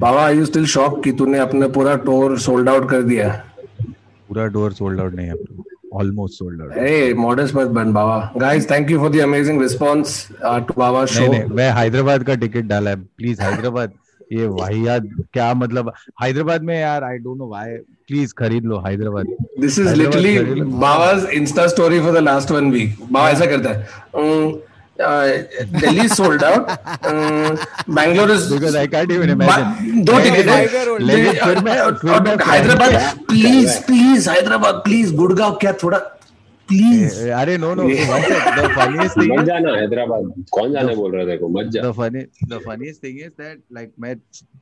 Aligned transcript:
Baba 0.00 0.20
I 0.26 0.36
you 0.36 0.44
still 0.46 0.66
shock 0.74 1.02
कि 1.04 1.12
तूने 1.12 1.38
अपने 1.38 1.68
पूरा 1.68 1.94
टूर 2.04 2.38
सोल्ड 2.40 2.68
आउट 2.68 2.88
कर 2.90 3.02
दिया? 3.02 3.28
पूरा 4.28 4.46
टूर 4.54 4.72
सोल्ड 4.72 5.00
आउट 5.00 5.14
नहीं 5.14 5.26
है 5.26 5.34
almost 6.00 6.38
sold 6.38 6.60
out 6.62 6.72
hey 6.78 7.14
modest 7.22 7.54
मत 7.56 7.68
बन 7.78 7.92
बाबा। 7.92 8.16
Thank 8.70 8.90
you 8.90 8.98
for 9.00 9.10
the 9.14 9.22
amazing 9.24 9.58
response 9.62 10.14
uh, 10.42 10.60
to 10.60 10.78
बाबा 10.78 11.02
नहीं 11.04 11.28
नहीं 11.28 11.44
मैं 11.56 11.70
हैदराबाद 11.78 12.22
का 12.24 12.34
टिकट 12.44 12.64
डाला 12.72 12.90
है। 12.90 12.96
प्लीज़ 12.96 13.42
हैदराबाद 13.42 13.92
ये 14.32 14.46
वाहियात 14.46 15.08
क्या 15.32 15.52
मतलब 15.54 15.92
हैदराबाद 16.22 16.62
में 16.64 16.74
यार 16.80 17.04
I 17.04 17.18
don't 17.18 17.38
know 17.38 17.48
why 17.50 17.76
please 18.08 18.34
खरीद 18.38 18.64
लो 18.72 18.78
Hyderabad. 18.86 19.26
This 19.60 19.78
is 19.78 19.86
Hyderabad 19.88 19.98
literally 19.98 20.36
खरीद 20.38 20.58
लो। 20.58 20.78
बाबा's 20.86 21.28
insta 21.40 21.68
story 21.76 22.00
for 22.06 22.12
the 22.18 22.24
last 22.30 22.56
one 22.58 22.72
week 22.76 22.90
बाबा 23.02 23.28
ऐसा 23.30 23.46
करता 23.54 23.70
है। 23.70 23.78
Uh, 25.00 25.28
Delhi 25.80 26.08
sold 26.08 26.42
out 26.42 26.70
um, 27.06 27.58
Bangalore 27.88 28.30
is 28.30 28.52
because 28.52 28.74
I 28.74 28.86
can't 28.86 29.10
even 29.10 29.30
imagine 29.30 30.04
दो 30.04 30.18
लेकिन- 30.18 30.34
टिकट 30.34 30.48
है 30.48 30.66
फिर 31.44 31.60
मैं 31.60 31.76
Hyderabad. 32.46 32.92
Please, 32.92 33.26
please 33.28 33.78
please 33.86 34.30
Hyderabad 34.30 34.82
Gurgaon 35.16 35.54
क्या 35.60 35.72
थोड़ा 35.72 35.98
प्लीज़ 36.70 37.14
अरे 37.40 37.56
no 37.58 37.74
no 37.74 37.82
the 37.82 38.66
funniest 38.76 39.20
thing 39.20 39.32
मत 39.32 39.44
जाना 39.46 39.76
हैदराबाद। 39.76 40.32
कौन 40.52 40.72
जाने 40.72 40.94
बोल 40.96 41.12
रहा 41.12 41.20
है 41.20 41.26
देखो 41.28 41.48
मत 41.58 41.70
जा। 41.74 41.82
The 41.82 41.92
funny 41.96 42.22
the 42.48 42.60
funniest 42.66 43.04
thing 43.04 43.20
is 43.20 43.32
that 43.42 43.62
like 43.76 43.92
मैं 44.00 44.14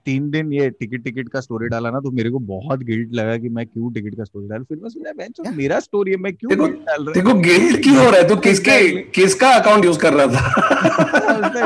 तीन 0.07 0.31
दिन 0.31 0.53
ये 0.53 0.69
टिकट 0.71 1.05
टिकट 1.05 1.29
का 1.33 1.41
स्टोरी 1.41 1.69
डाला 1.69 1.91
ना 1.91 2.01
तो 2.01 2.11
मेरे 2.21 2.31
को 2.31 2.39
बहुत 2.53 2.83
गिल्ट 2.91 3.15
लगा 3.21 3.37
कि 3.39 3.49
मैं 3.59 3.67
क्यों 3.67 3.93
टिकट 3.93 4.17
का 4.17 4.25
स्टोरी 4.25 4.49
डाल। 4.49 4.63
फिर 4.69 4.79
मैं 4.83 4.89
सोचा 4.89 5.13
बेंच 5.19 5.41
मेरा 5.57 5.81
स्टोरी 5.81 6.11
है 6.11 6.17
मैं 6.27 6.35
क्यों 6.35 6.59
डाल 6.59 7.05
रहा 7.05 7.13
देखो 7.13 7.35
गिल्ट 7.41 7.83
क्यों 7.83 7.97
हो 7.97 8.11
रहा 8.11 8.21
है? 8.21 8.29
तो 8.29 8.37
किसके 8.49 8.79
किसका 9.19 9.51
अकाउंट 9.61 9.85
यूज़ 9.85 9.99
कर 10.07 10.15
रहा 10.15 10.27
था? 10.35 10.67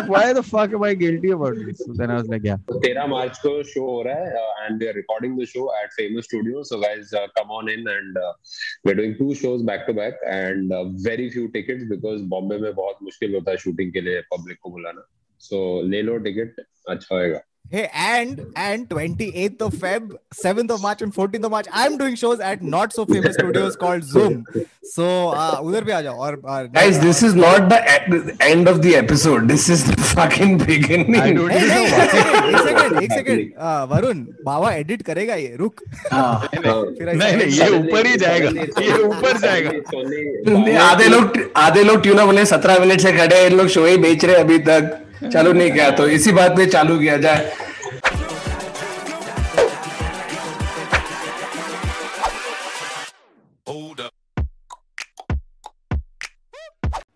Why 0.09 0.27
the 0.37 0.43
fuck 0.43 0.75
am 0.77 0.85
I 0.87 0.93
guilty 1.01 1.31
about 1.35 1.57
this? 1.65 1.81
So 1.85 1.95
then 1.99 2.11
I 2.11 2.19
was 2.19 2.29
like 2.33 2.45
yeah. 2.49 2.59
तेरह 2.85 3.07
मार्च 3.07 3.39
को 3.47 3.53
शो 3.71 3.81
हो 3.87 4.03
रहा 4.07 4.15
है 4.17 4.67
and 4.67 4.83
we 4.83 4.87
are 4.89 4.95
recording 4.95 5.41
the 5.41 5.45
show 5.53 5.67
at 5.81 5.91
famous 5.93 6.25
studio 6.25 6.63
so 6.71 6.79
guys 6.81 7.11
come 7.39 7.51
on 7.59 7.69
in 7.71 7.89
and 7.89 8.19
we 8.19 8.91
are 8.91 8.97
doing 8.97 9.15
two 9.19 9.35
shows 9.43 9.65
back 9.67 9.85
to 9.87 9.93
back 9.95 10.21
and 10.33 10.73
very 11.07 11.31
few 11.31 11.47
ticket 11.47 11.77
because 11.77 12.23
Bombay 12.23 12.59
में 12.59 12.75
बहुत 12.75 12.99
मुश्किल 13.03 13.35
होता 13.35 13.51
है 13.51 13.57
शूटिंग 13.57 13.93
के 13.93 14.01
लिए 14.01 14.21
पब्लिक 14.21 14.59
को 14.63 14.71
बुलाना। 14.71 15.09
सो 15.39 15.83
so, 15.83 15.91
ले 15.91 16.03
लो 16.03 16.19
टिकट 16.19 16.67
अच्छा 16.89 17.15
होएगा। 17.15 17.41
Hey, 17.71 17.89
and 17.95 18.41
and 18.55 18.87
28th 18.91 19.63
of 19.63 19.73
Feb, 19.73 20.11
7th 20.35 20.71
of 20.73 20.83
March, 20.83 21.01
and 21.01 21.15
14th 21.15 21.45
of 21.45 21.51
March, 21.53 21.67
I'm 21.73 21.97
doing 21.97 22.17
shows 22.17 22.39
at 22.39 22.61
not 22.61 22.93
so 22.93 23.07
famous 23.07 23.35
studios 23.35 23.77
called 23.77 24.05
Zoom. 24.05 24.45
So 24.85 25.07
uh, 25.31 25.61
उधर 25.63 25.85
भी 25.85 25.93
आ 25.93 26.01
जाओ 26.03 26.19
और 26.27 26.37
uh, 26.45 26.67
Guys, 26.67 26.99
this 27.01 27.23
is 27.23 27.35
not 27.35 27.71
the 27.71 27.79
e- 27.95 28.35
end 28.47 28.69
of 28.69 28.83
the 28.83 28.95
episode. 28.97 29.49
This 29.49 29.71
is 29.71 29.85
the 29.91 29.97
fucking 30.11 30.59
beginning. 30.59 31.17
I 31.17 31.33
don't 31.33 31.49
Hey, 31.49 31.61
hey, 31.69 31.87
know 31.89 32.03
एक 32.03 32.11
second 32.11 32.55
एक 32.55 32.61
second 32.67 33.03
एक 33.03 33.13
second 33.13 33.55
uh, 33.59 33.89
Varun 33.93 34.21
बाबा 34.51 34.73
edit 34.75 35.03
करेगा 35.09 35.35
ये 35.35 35.57
रुक 35.61 35.83
हाँ। 36.13 36.49
फिर 36.49 37.09
ऐसा 37.09 37.19
नहीं 37.25 37.37
नहीं 37.37 37.61
ये 37.61 37.69
ऊपर 37.79 38.07
ही 38.07 38.17
जाएगा 38.25 38.51
ये 38.83 39.03
ऊपर 39.03 39.39
जाएगा 39.47 40.83
आधे 40.91 41.09
लोग 41.15 41.39
आधे 41.67 41.85
लोग 41.85 42.03
ट्यूना 42.03 42.27
बोले 42.27 42.45
सत्रह 42.53 42.79
मिनट 42.85 43.01
से 43.01 43.13
खड़े 43.19 43.37
हैं, 43.37 43.47
इन 43.51 43.57
लोग 43.59 43.69
शो 43.79 43.87
ही 43.87 43.97
बेच 44.07 44.25
रहे 44.25 44.37
हैं 44.37 44.45
अभी 44.45 44.59
तक 44.69 44.99
चालू 45.29 45.53
नहीं 45.53 45.71
किया 45.73 45.91
तो 45.91 46.07
इसी 46.09 46.33
बात 46.33 46.57
पे 46.57 46.67
चालू 46.67 46.99
किया 46.99 47.17
जाए। 47.17 47.53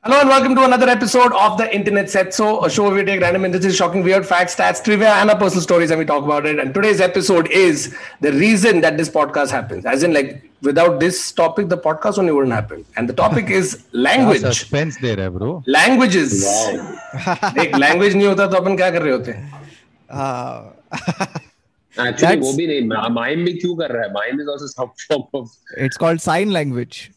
Hello 0.07 0.21
and 0.21 0.29
welcome 0.29 0.55
to 0.55 0.63
another 0.63 0.89
episode 0.89 1.33
of 1.33 1.59
the 1.59 1.75
Internet 1.75 2.09
Set. 2.09 2.33
So, 2.33 2.65
a 2.65 2.71
show 2.71 2.85
where 2.85 2.95
we 2.95 3.05
take 3.05 3.21
random 3.21 3.45
instances, 3.45 3.75
shocking, 3.75 4.05
weird 4.05 4.25
facts, 4.25 4.55
stats, 4.55 4.81
trivia, 4.83 5.15
and 5.15 5.29
our 5.29 5.37
personal 5.37 5.63
stories, 5.63 5.91
and 5.91 5.99
we 5.99 6.05
talk 6.05 6.23
about 6.25 6.47
it. 6.47 6.61
And 6.61 6.73
today's 6.73 7.01
episode 7.01 7.51
is 7.51 7.93
the 8.21 8.31
reason 8.33 8.81
that 8.83 8.97
this 8.99 9.09
podcast 9.09 9.51
happens. 9.51 9.85
As 9.85 10.05
in, 10.05 10.15
like, 10.15 10.49
without 10.63 11.01
this 11.01 11.33
topic, 11.33 11.69
the 11.71 11.77
podcast 11.77 12.19
only 12.21 12.31
wouldn't 12.31 12.55
happen. 12.55 12.85
And 12.97 13.09
the 13.09 13.15
topic 13.15 13.51
is 13.51 13.85
language. 13.93 14.43
Suspense 14.43 15.01
दे 15.01 15.15
रहा 15.15 15.25
है 15.25 15.31
bro 15.39 15.65
Languages. 15.79 16.37
एक 17.65 17.75
language 17.87 18.15
नहीं 18.15 18.27
होता 18.27 18.47
तो 18.47 18.57
अपन 18.63 18.77
क्या 18.77 18.91
कर 18.91 19.03
रहे 19.03 19.13
होते 19.13 19.33
uh, 20.13 20.63
That's- 21.97 22.41
वो 22.43 22.53
भी 22.53 22.67
नहीं 22.67 23.11
माइम 23.15 23.45
भी 23.45 23.53
क्यों 23.59 23.77
कर 23.77 23.93
रहा 23.93 24.03
है 24.05 24.13
mime 24.13 24.41
is 24.41 24.51
also 24.51 24.67
some 24.67 24.87
form 25.09 25.39
of 25.41 25.85
it's 25.89 25.97
called 26.05 26.27
sign 26.31 26.53
language. 26.61 27.11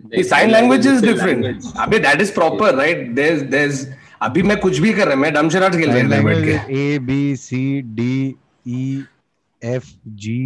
The 0.00 0.22
sign 0.22 0.50
language 0.50 0.86
is 0.86 1.00
different. 1.02 1.46
abhi 1.84 1.98
that 2.02 2.20
is 2.24 2.30
proper, 2.34 2.68
right? 2.76 3.00
There's 3.14 3.40
there's 3.54 3.86
अभी 4.22 4.42
मैं 4.42 4.56
कुछ 4.60 4.78
भी 4.78 4.92
कर 4.92 5.06
रहा 5.08 5.16
मैं 5.16 5.32
डम 5.34 5.48
शराट 5.50 5.72
खेल 5.76 5.90
रहा 5.90 6.22
बैठ 6.22 6.44
के। 6.44 6.82
A 6.82 6.98
B 7.08 7.36
C 7.36 7.60
D 7.98 8.34
E 8.68 9.04
F 9.62 9.90
G 10.22 10.40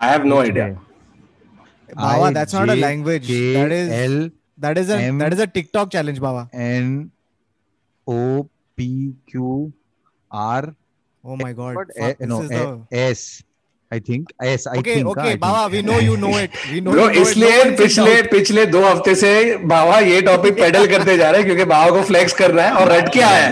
I 0.00 0.10
have 0.10 0.24
no 0.26 0.38
idea 0.40 0.68
Baba 1.96 2.30
that's 2.30 2.54
not 2.54 2.68
a 2.68 2.74
language 2.74 3.26
that 3.30 3.72
is 3.72 3.90
L 3.92 4.30
that 4.60 4.78
is 4.78 4.92
a 4.92 4.96
that 5.18 5.32
is 5.32 5.42
a 5.42 5.44
TikTok 5.54 5.88
challenge 5.92 6.18
Baba. 6.18 6.48
N 6.54 7.10
O 8.06 8.42
P 8.76 8.90
Q 9.30 9.72
R 10.30 10.72
oh 11.24 11.36
my 11.42 11.54
god 11.54 11.92
no 12.22 12.40
S 12.92 13.24
I 13.92 14.00
think 14.00 14.30
yes 14.44 14.66
I 14.68 14.82
think 14.82 15.06
okay 15.08 15.34
Baba 15.36 15.64
we 15.72 15.82
know 15.82 15.98
you 16.00 16.16
know 16.16 16.28
it 16.40 16.50
we 16.72 16.80
know 16.80 17.08
इसलिए 17.22 17.64
पिछले 17.76 18.14
पिछले 18.30 18.64
दो 18.66 18.80
हफ़्ते 18.84 19.14
से 19.14 19.32
बाबा 19.72 19.98
ये 20.00 20.20
topic 20.28 20.54
pedal 20.60 20.86
करते 20.92 21.16
जा 21.18 21.30
रहे 21.30 21.40
हैं 21.40 21.46
क्योंकि 21.46 21.64
बाबा 21.72 21.90
को 21.96 22.02
फ्लेक्स 22.10 22.32
कर 22.34 22.50
रहा 22.50 22.66
है 22.66 22.72
और 22.74 22.92
रट 22.92 23.12
क्या 23.12 23.28
है? 23.28 23.50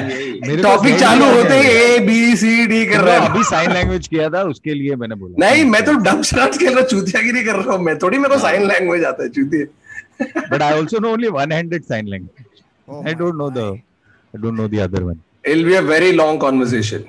टॉपिक 0.62 0.98
चालू 1.00 1.24
होते 1.32 1.58
ही 1.58 1.68
ए 1.70 1.98
बी 2.06 2.36
सी 2.36 2.66
डी 2.66 2.84
कर 2.86 3.00
रहा 3.00 3.14
है। 3.14 3.28
अभी 3.28 3.42
साइन 3.44 3.72
लैंग्वेज 3.72 4.06
किया 4.08 4.28
था 4.30 4.42
उसके 4.50 4.74
लिए 4.74 4.96
मैंने 4.96 5.14
बोला। 5.14 5.46
नहीं 5.46 5.64
मैं 5.70 5.84
तो 5.84 5.92
डम 6.08 6.22
शराट 6.30 6.58
खेल 6.58 6.74
रहा 6.74 6.84
चूतियागिरी 6.86 7.44
कर 7.44 7.56
रहा 7.56 7.76
हूँ 7.76 7.84
मैं 7.84 7.96
थोड़ी 7.98 8.18
मेरे 8.18 8.34
को 8.34 8.40
साइन 8.40 8.66
लैंग्वेज 8.68 9.04
आता 9.04 9.22
है 9.22 9.28
चूतिया। 9.28 10.46
But 10.50 10.62
I 10.62 10.72
also 10.72 10.98
know 10.98 11.12
only 11.12 11.28
one 11.38 11.52
handed 11.52 11.82
sign 11.84 12.08
language 12.08 13.06
I 13.06 13.14
don't 13.14 13.34
know 13.34 13.50
the 13.50 13.58
I 13.58 14.42
don't 14.42 14.60
know 14.60 14.68
the 14.68 14.80
other 14.88 15.02
one 15.02 15.20
it 15.46 15.56
will 15.56 15.64
be 15.64 15.74
a 15.74 15.80
very 15.92 16.12
long 16.12 16.40
conversation 16.42 17.04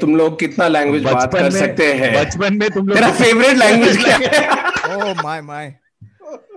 तुम 0.00 0.14
लोग 0.16 0.38
कितना 0.40 0.68
लैंग्वेज 0.68 1.02
बात 1.04 1.32
कर 1.34 1.50
सकते 1.58 1.92
हैं? 1.92 2.12
बचपन 2.20 2.54
में 2.56 2.68
तुम 2.70 2.88
लोग 2.88 2.98
favourite 3.22 3.56
language 3.56 3.96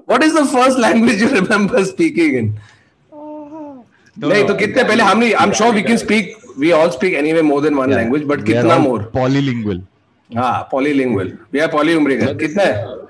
what 0.09 0.23
is 0.23 0.33
the 0.37 0.45
first 0.53 0.79
language 0.79 1.21
you 1.21 1.27
remember 1.33 1.83
speaking 1.83 2.35
in 2.37 2.53
नहीं 4.17 4.43
तो 4.47 4.53
कितने 4.55 4.83
पहले 4.83 5.03
हम 5.03 5.23
I 5.23 5.29
am 5.43 5.51
sure 5.51 5.73
we 5.75 5.81
can 5.83 5.97
speak 5.97 6.35
we 6.59 6.71
all 6.71 6.89
speak 6.89 7.13
anyway 7.13 7.41
more 7.41 7.61
than 7.61 7.73
one 7.75 7.93
language 7.93 8.23
but 8.27 8.43
कितना 8.45 8.77
मोर 8.77 9.03
पॉलीलिंगुअल 9.13 9.81
हाँ 10.29 10.67
पॉलीलिंगुअल 10.71 11.31
वी 11.53 11.59
आर 11.59 11.67
पॉलीलिंगुअल 11.71 12.33
कितना? 12.37 12.63
है 12.63 13.01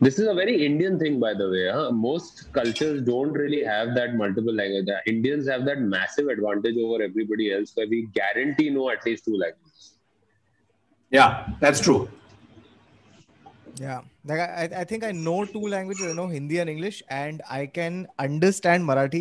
This 0.00 0.18
is 0.20 0.28
a 0.28 0.34
very 0.34 0.64
Indian 0.64 0.98
thing, 0.98 1.18
by 1.18 1.34
the 1.34 1.48
way. 1.50 1.68
Huh? 1.72 1.90
Most 1.90 2.52
cultures 2.52 3.02
don't 3.02 3.32
really 3.32 3.64
have 3.64 3.94
that 3.96 4.14
multiple 4.14 4.54
language. 4.54 4.86
Indians 5.06 5.48
have 5.48 5.64
that 5.64 5.80
massive 5.80 6.28
advantage 6.28 6.76
over 6.78 7.02
everybody 7.02 7.52
else 7.52 7.72
where 7.74 7.88
we 7.88 8.06
guarantee 8.14 8.70
know 8.70 8.90
at 8.90 9.04
least 9.04 9.24
two 9.24 9.36
languages. 9.44 9.94
yeah 11.16 11.46
that's 11.60 11.80
true 11.84 12.00
Yeah. 13.80 14.00
Like 14.30 14.40
I, 14.44 14.46
I- 14.62 14.80
I 14.80 14.84
think 14.90 15.04
I 15.08 15.10
know 15.26 15.34
two 15.50 15.60
languages. 15.74 16.06
I 16.12 16.14
know 16.18 16.26
Hindi 16.30 16.56
and 16.62 16.70
English, 16.72 16.96
and 17.18 17.42
I 17.56 17.58
can 17.76 17.98
understand 18.24 18.86
Marathi, 18.88 19.20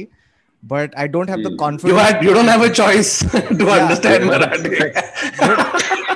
but 0.71 0.95
I 1.03 1.05
don't 1.15 1.29
have 1.33 1.43
the 1.47 1.51
Hmm. 1.51 1.59
confidence. 1.63 1.91
you 1.93 1.99
had 2.05 2.23
you 2.27 2.33
don't 2.37 2.51
have 2.53 2.63
a 2.67 2.71
choice 2.79 3.11
to 3.33 3.67
Yeah. 3.67 3.75
understand 3.81 4.25
Marathi 4.31 4.79
and 5.49 6.06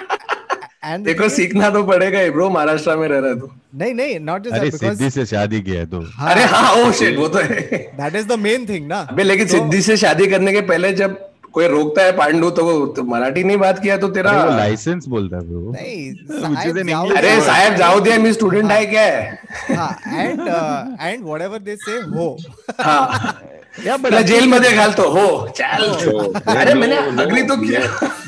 the 0.83 1.03
देखो 1.05 1.27
सीखना 1.29 1.69
तो 1.69 1.83
पड़ेगा 1.83 2.19
ही 2.19 2.29
bro 2.29 2.49
Maharashtra 2.49 2.95
में 2.97 3.07
रह 3.07 3.19
रहा 3.19 3.29
है 3.29 3.39
तो 3.39 3.49
नहीं 3.75 3.93
नहीं 3.93 4.19
not 4.19 4.43
just 4.45 4.53
अरे 4.53 4.71
सिद्धि 4.71 5.09
से 5.09 5.25
शादी 5.25 5.61
किया 5.61 5.79
है 5.79 5.85
तो 5.85 5.99
हाँ, 6.15 6.31
अरे 6.31 6.43
हाँ 6.43 6.73
ओ 6.75 6.91
शिट 6.91 7.17
वो 7.17 7.27
तो 7.27 7.39
है। 7.39 7.81
That 7.97 8.15
is 8.21 8.25
the 8.31 8.37
main 8.37 8.65
thing 8.67 8.87
ना। 8.87 8.99
अबे 9.11 9.23
लेकिन 9.23 9.47
तो- 9.47 9.55
सिद्धि 9.55 9.81
से 9.81 9.97
शादी 9.97 10.27
करने 10.27 10.53
के 10.53 10.61
पहले 10.71 10.91
जब 10.93 11.19
कोई 11.53 11.67
रोकता 11.67 12.03
है 12.03 12.11
पांडु 12.17 12.49
तो 12.49 12.63
वो 12.65 12.85
तो 12.97 13.03
मराठी 13.03 13.43
नहीं 13.43 13.57
बात 13.57 13.79
किया 13.79 13.97
तो 13.97 14.07
तेरा 14.09 14.31
वो 14.43 14.51
लाइसेंस 14.57 15.07
बोलता 15.07 15.37
है 15.37 15.43
ब्रो 15.47 15.71
नहीं 15.71 16.13
English 16.83 17.17
अरे 17.17 17.39
साहब 17.41 17.75
जाओ 17.75 17.99
दिया 17.99 18.17
मी 18.17 18.33
स्टूडेंट 18.33 18.71
है। 18.71 18.85
क्या? 18.85 19.01
है 19.01 19.75
हाँ 19.75 19.89
and 20.25 20.41
uh, 20.49 21.07
and 21.09 21.25
whatever 21.31 21.59
they 21.59 21.77
say 21.85 22.01
हो। 22.15 22.37
हाँ। 22.81 23.39
या 23.85 24.21
जेलमध्ये 24.21 24.71
घालतो 24.71 25.09
हो 25.09 25.27
अरे 26.47 26.73
मैंने 26.73 26.95
अग्री 27.23 27.41
तो 27.43 27.55
किया। 27.57 27.79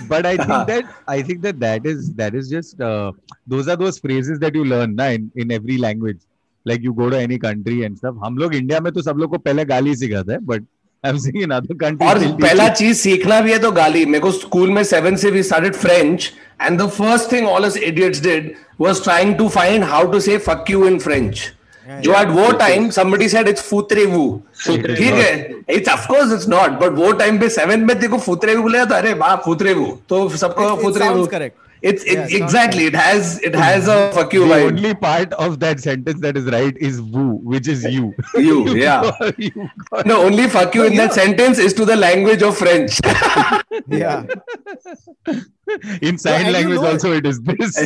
But 0.10 0.26
I 0.26 0.38
think 0.38 0.66
that 0.68 0.86
I 1.10 1.24
think 1.24 1.42
that 1.42 1.56
that 1.56 1.86
is 1.86 2.12
that 2.12 2.36
is 2.36 2.50
just 2.50 2.84
those 3.50 3.70
are 3.70 3.76
those 3.76 4.00
phrases 4.02 4.38
that 4.38 4.56
you 4.56 4.64
learn 4.64 4.94
ना 4.94 5.08
in 5.10 5.30
in 5.38 5.52
every 5.52 5.78
language 5.78 6.18
like 6.66 6.84
you 6.84 6.94
go 6.94 7.10
to 7.10 7.16
any 7.16 7.38
country 7.38 7.80
and 7.80 7.98
सब 7.98 8.22
हम 8.26 8.38
लोग 8.38 8.56
India 8.56 8.80
में 8.80 8.92
तो 8.94 9.02
सब 9.02 9.18
लोग 9.18 9.30
को 9.30 9.38
पहले 9.38 9.66
गाली 9.66 9.96
सिखाते 9.96 10.32
हैं 10.32 10.46
but 10.46 10.66
I'm 11.04 11.18
saying 11.18 11.42
in 11.42 11.52
other 11.52 11.76
countries. 11.76 12.10
और 12.10 12.20
पहला 12.42 12.68
चीज़ 12.70 12.98
सीखना 12.98 13.40
भी 13.42 13.52
है 13.52 13.58
तो 13.60 13.72
गाली। 13.72 14.06
मेरे 14.06 14.20
को 14.20 14.32
स्कूल 14.32 14.70
में 14.70 14.84
सेवन 14.84 15.16
से 15.16 15.32
we 15.32 15.42
started 15.44 15.74
French 15.76 16.32
and 16.62 16.80
the 16.82 16.88
first 16.90 17.32
thing 17.32 17.48
all 17.48 17.72
idiots 17.84 18.22
did 18.24 18.52
was 18.82 19.04
trying 19.04 19.36
to 19.36 19.48
find 19.50 19.84
how 19.84 20.12
to 20.12 20.20
say 20.20 20.38
fuck 20.38 20.66
you 20.70 20.86
in 20.88 21.00
French 21.00 21.52
जो 21.88 22.14
एट 22.20 22.28
वो 22.30 22.52
टाइम 22.58 22.90
समबडी 22.90 23.28
सेड 23.30 23.48
इट्स 23.48 23.62
फूतरेवू 23.70 24.28
ठीक 24.68 24.86
है? 25.14 25.34
It's 25.70 25.92
of 25.94 26.08
course 26.08 26.34
it's 26.34 26.48
not 26.50 26.80
but 26.82 26.98
वो 27.00 27.12
time 27.22 27.40
पे 27.40 27.50
seven 27.50 27.80
में 27.80 27.98
देखो 28.00 28.18
फूतरेवू 28.20 28.62
बोले 28.62 28.86
तो 28.86 28.96
अरे 28.96 29.14
वाह 29.16 29.36
फूतरेवू 29.46 29.86
तो 30.10 30.28
सबको 30.38 30.76
फूतरे 30.82 31.10
वो 31.10 31.26
correct 31.26 31.58
it's 31.90 32.04
it, 32.12 32.18
Yeah, 32.32 32.38
exactly 32.44 32.86
it 32.90 32.96
has 32.96 33.32
it 33.48 33.56
has 33.62 33.88
a 33.88 33.96
fuck 34.18 34.34
you 34.36 34.44
The 34.48 34.54
vibe 34.54 34.68
only 34.68 34.94
part 34.94 35.34
of 35.46 35.60
that 35.64 35.82
sentence 35.86 36.22
that 36.22 36.38
is 36.42 36.46
right 36.56 36.78
is 36.90 37.02
woo, 37.02 37.26
which 37.54 37.68
is 37.68 37.84
you. 37.96 38.14
you 38.36 38.58
yeah 38.84 39.12
You 39.38 39.70
got- 39.92 40.06
no 40.12 40.22
only 40.28 40.48
fuck 40.56 40.74
you 40.80 40.86
in 40.92 40.96
that 41.02 41.14
sentence 41.22 41.60
is 41.60 41.74
to 41.82 41.86
the 41.92 41.98
language 42.04 42.42
of 42.52 42.58
French 42.58 43.00
Yeah. 43.88 44.26
In 46.02 46.18
sign 46.18 46.46
and 46.46 46.48
you 46.48 46.54
language 46.54 46.80
know- 46.82 46.92
also 46.92 47.14
it 47.14 47.26
is 47.26 47.42
this. 47.42 47.78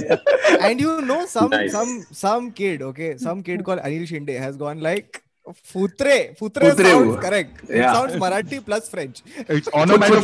and 0.62 0.80
you 0.80 1.02
know 1.02 1.26
some 1.26 1.50
Nice. 1.50 1.72
some 1.72 2.06
some 2.12 2.52
kid 2.52 2.82
okay 2.82 3.18
some 3.18 3.42
kid 3.44 3.64
called 3.64 3.80
anil 3.90 4.08
shinde 4.14 4.34
has 4.46 4.58
gone 4.58 4.80
like 4.82 5.24
फूत्रे 5.48 6.18
फूत्रे 6.40 6.72
sounds 6.74 7.22
correct 7.22 7.62
sounds 7.66 8.16
Marathi 8.22 8.60
plus 8.62 8.90
French 8.92 9.22
it's 9.52 9.70
on 9.76 9.92
a 9.92 10.20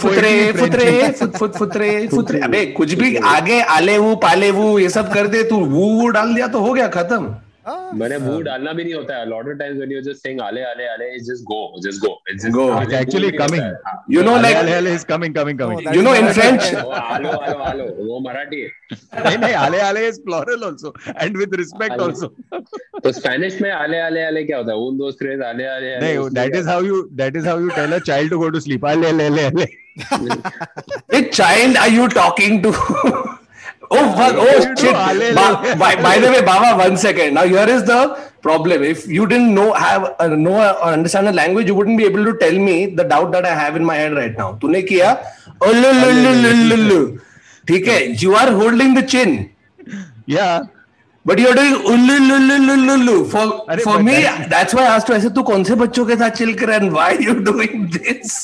फूत्रे 1.55 1.89
अबे 2.41 2.65
कुछ 2.73 2.93
भी 2.93 3.15
आगे 3.27 3.61
आले 3.71 3.97
वो 3.97 4.15
पाले 4.23 4.51
वो 4.51 4.67
ये 4.79 4.89
सब 4.89 5.13
कर 5.13 5.27
दे 5.27 5.43
तू 5.49 5.59
वो 5.67 6.07
डाल 6.09 6.33
दिया 6.35 6.47
तो 6.47 6.59
हो 6.59 6.73
गया 6.73 6.87
खत्म 6.89 7.35
हाँ। 7.67 7.91
मैंने 7.99 8.15
वो 8.23 8.39
डालना 8.47 8.71
भी 8.77 8.83
नहीं 8.83 8.93
होता 8.93 9.17
है। 9.17 9.25
Lot 9.29 9.47
of 9.49 9.57
times 9.59 9.77
when 9.77 9.91
you 9.91 9.97
are 9.97 10.03
just 10.03 10.21
saying 10.23 10.41
आले 10.41 10.63
आले 10.69 10.87
आले 10.87 11.05
is 11.15 11.23
just 11.31 11.43
go 11.51 11.59
just 11.85 12.01
go 12.05 12.11
it's 12.31 12.45
go 12.55 12.65
it's 12.81 12.93
actually 13.01 13.29
coming 13.37 14.15
you 14.15 14.23
know 14.23 14.37
like 14.41 14.55
आले 14.57 14.73
आले 14.75 14.93
is 14.95 15.05
coming 15.11 15.35
coming 15.35 15.59
coming 15.59 15.95
you 15.95 16.01
know 16.01 16.13
in 16.15 16.31
French 16.31 16.73
आलो 16.75 17.29
आलो 17.29 17.57
आलो 17.69 17.85
वो 18.09 18.19
मराठी 18.27 18.63
नहीं 18.93 19.37
नहीं 19.37 19.53
आले 19.65 19.79
आले 19.89 20.07
is 20.07 20.19
plural 20.25 20.63
also 20.69 20.93
and 21.19 21.37
with 21.37 21.55
respect 21.63 22.01
also 22.01 22.27
तो 23.03 23.11
स्पेनिश 23.11 23.61
में 23.61 23.69
आले 23.71 23.99
आले 23.99 24.23
आले 24.25 24.43
क्या 24.43 24.57
होता 24.57 24.71
है? 24.71 24.77
उन 24.77 24.97
दोस्त 24.97 25.23
रेज 25.23 25.41
आले 25.51 25.65
आले 25.67 25.95
नहीं 25.99 26.29
that 26.39 26.55
is 26.55 26.69
how 26.69 26.83
you 26.85 27.01
that 27.21 27.35
is 27.37 27.47
how 27.47 27.59
you 27.61 27.69
tell 27.75 27.93
a 27.93 27.99
child 28.11 28.31
to 28.31 28.39
go 28.39 28.49
to 28.49 28.59
sleep 28.59 28.85
आले 28.85 29.07
आले 29.09 29.45
आले 29.45 29.63
a 31.17 31.21
child 31.33 31.77
are 31.77 31.89
you 31.91 32.07
talking 32.15 32.61
to 32.63 32.71
oh 33.90 34.04
fuck 34.18 34.34
oh 34.44 34.46
You 34.46 34.74
do 34.74 34.80
shit 34.82 34.94
ale, 34.94 35.34
ba- 35.38 35.44
ale. 35.64 35.76
by, 35.82 35.92
by 36.06 36.14
the 36.24 36.30
way 36.34 36.42
baba 36.50 36.70
one 36.82 36.96
second 36.96 37.34
now 37.34 37.44
here 37.52 37.68
is 37.76 37.84
the 37.90 38.00
problem 38.46 38.82
if 38.92 39.06
you 39.18 39.26
didn't 39.26 39.52
know 39.54 39.72
have 39.72 40.04
uh, 40.20 40.28
know 40.28 40.56
or 40.84 40.90
understand 40.96 41.26
the 41.26 41.32
language 41.32 41.66
you 41.66 41.74
wouldn't 41.78 41.98
be 42.02 42.04
able 42.10 42.24
to 42.30 42.34
tell 42.44 42.58
me 42.68 42.76
the 43.00 43.04
doubt 43.12 43.30
that 43.36 43.46
i 43.52 43.54
have 43.62 43.76
in 43.80 43.84
my 43.92 43.96
head 44.02 44.12
right 44.22 44.36
now 44.42 44.50
तूने 44.62 44.82
किया 44.90 45.12
"उल्लुल्लुल्लुल्लुल्लु." 45.68 47.00
ठीक 47.68 47.86
है 47.88 47.98
you 48.24 48.34
are 48.42 48.50
holding 48.62 48.94
the 49.00 49.06
chin 49.14 49.38
Yeah. 50.36 50.66
But 51.28 51.40
you're 51.42 51.54
doing 51.56 51.74
उल्लुल्लुल्लुल्लुल्लु. 51.92 53.14
For 53.30 53.44
अरे 53.74 53.82
for 53.84 53.94
but 53.96 54.04
me, 54.08 54.16
that- 54.24 54.48
that's 54.50 54.74
why 54.78 54.82
I 54.88 54.90
asked 54.96 55.08
you. 55.10 55.14
I 55.16 55.20
said, 55.24 55.34
तू 55.38 55.42
कौन 55.50 55.64
से 55.68 55.74
बच्चों 55.82 56.04
के 56.10 56.16
साथ 56.22 56.36
chill 56.40 56.52
कर 56.60 56.68
रहा 56.68 56.76
है 56.78 56.82
and 56.86 56.92
why 56.98 57.06
are 57.14 57.22
you 57.28 57.34
doing 57.48 57.86
this? 57.96 58.34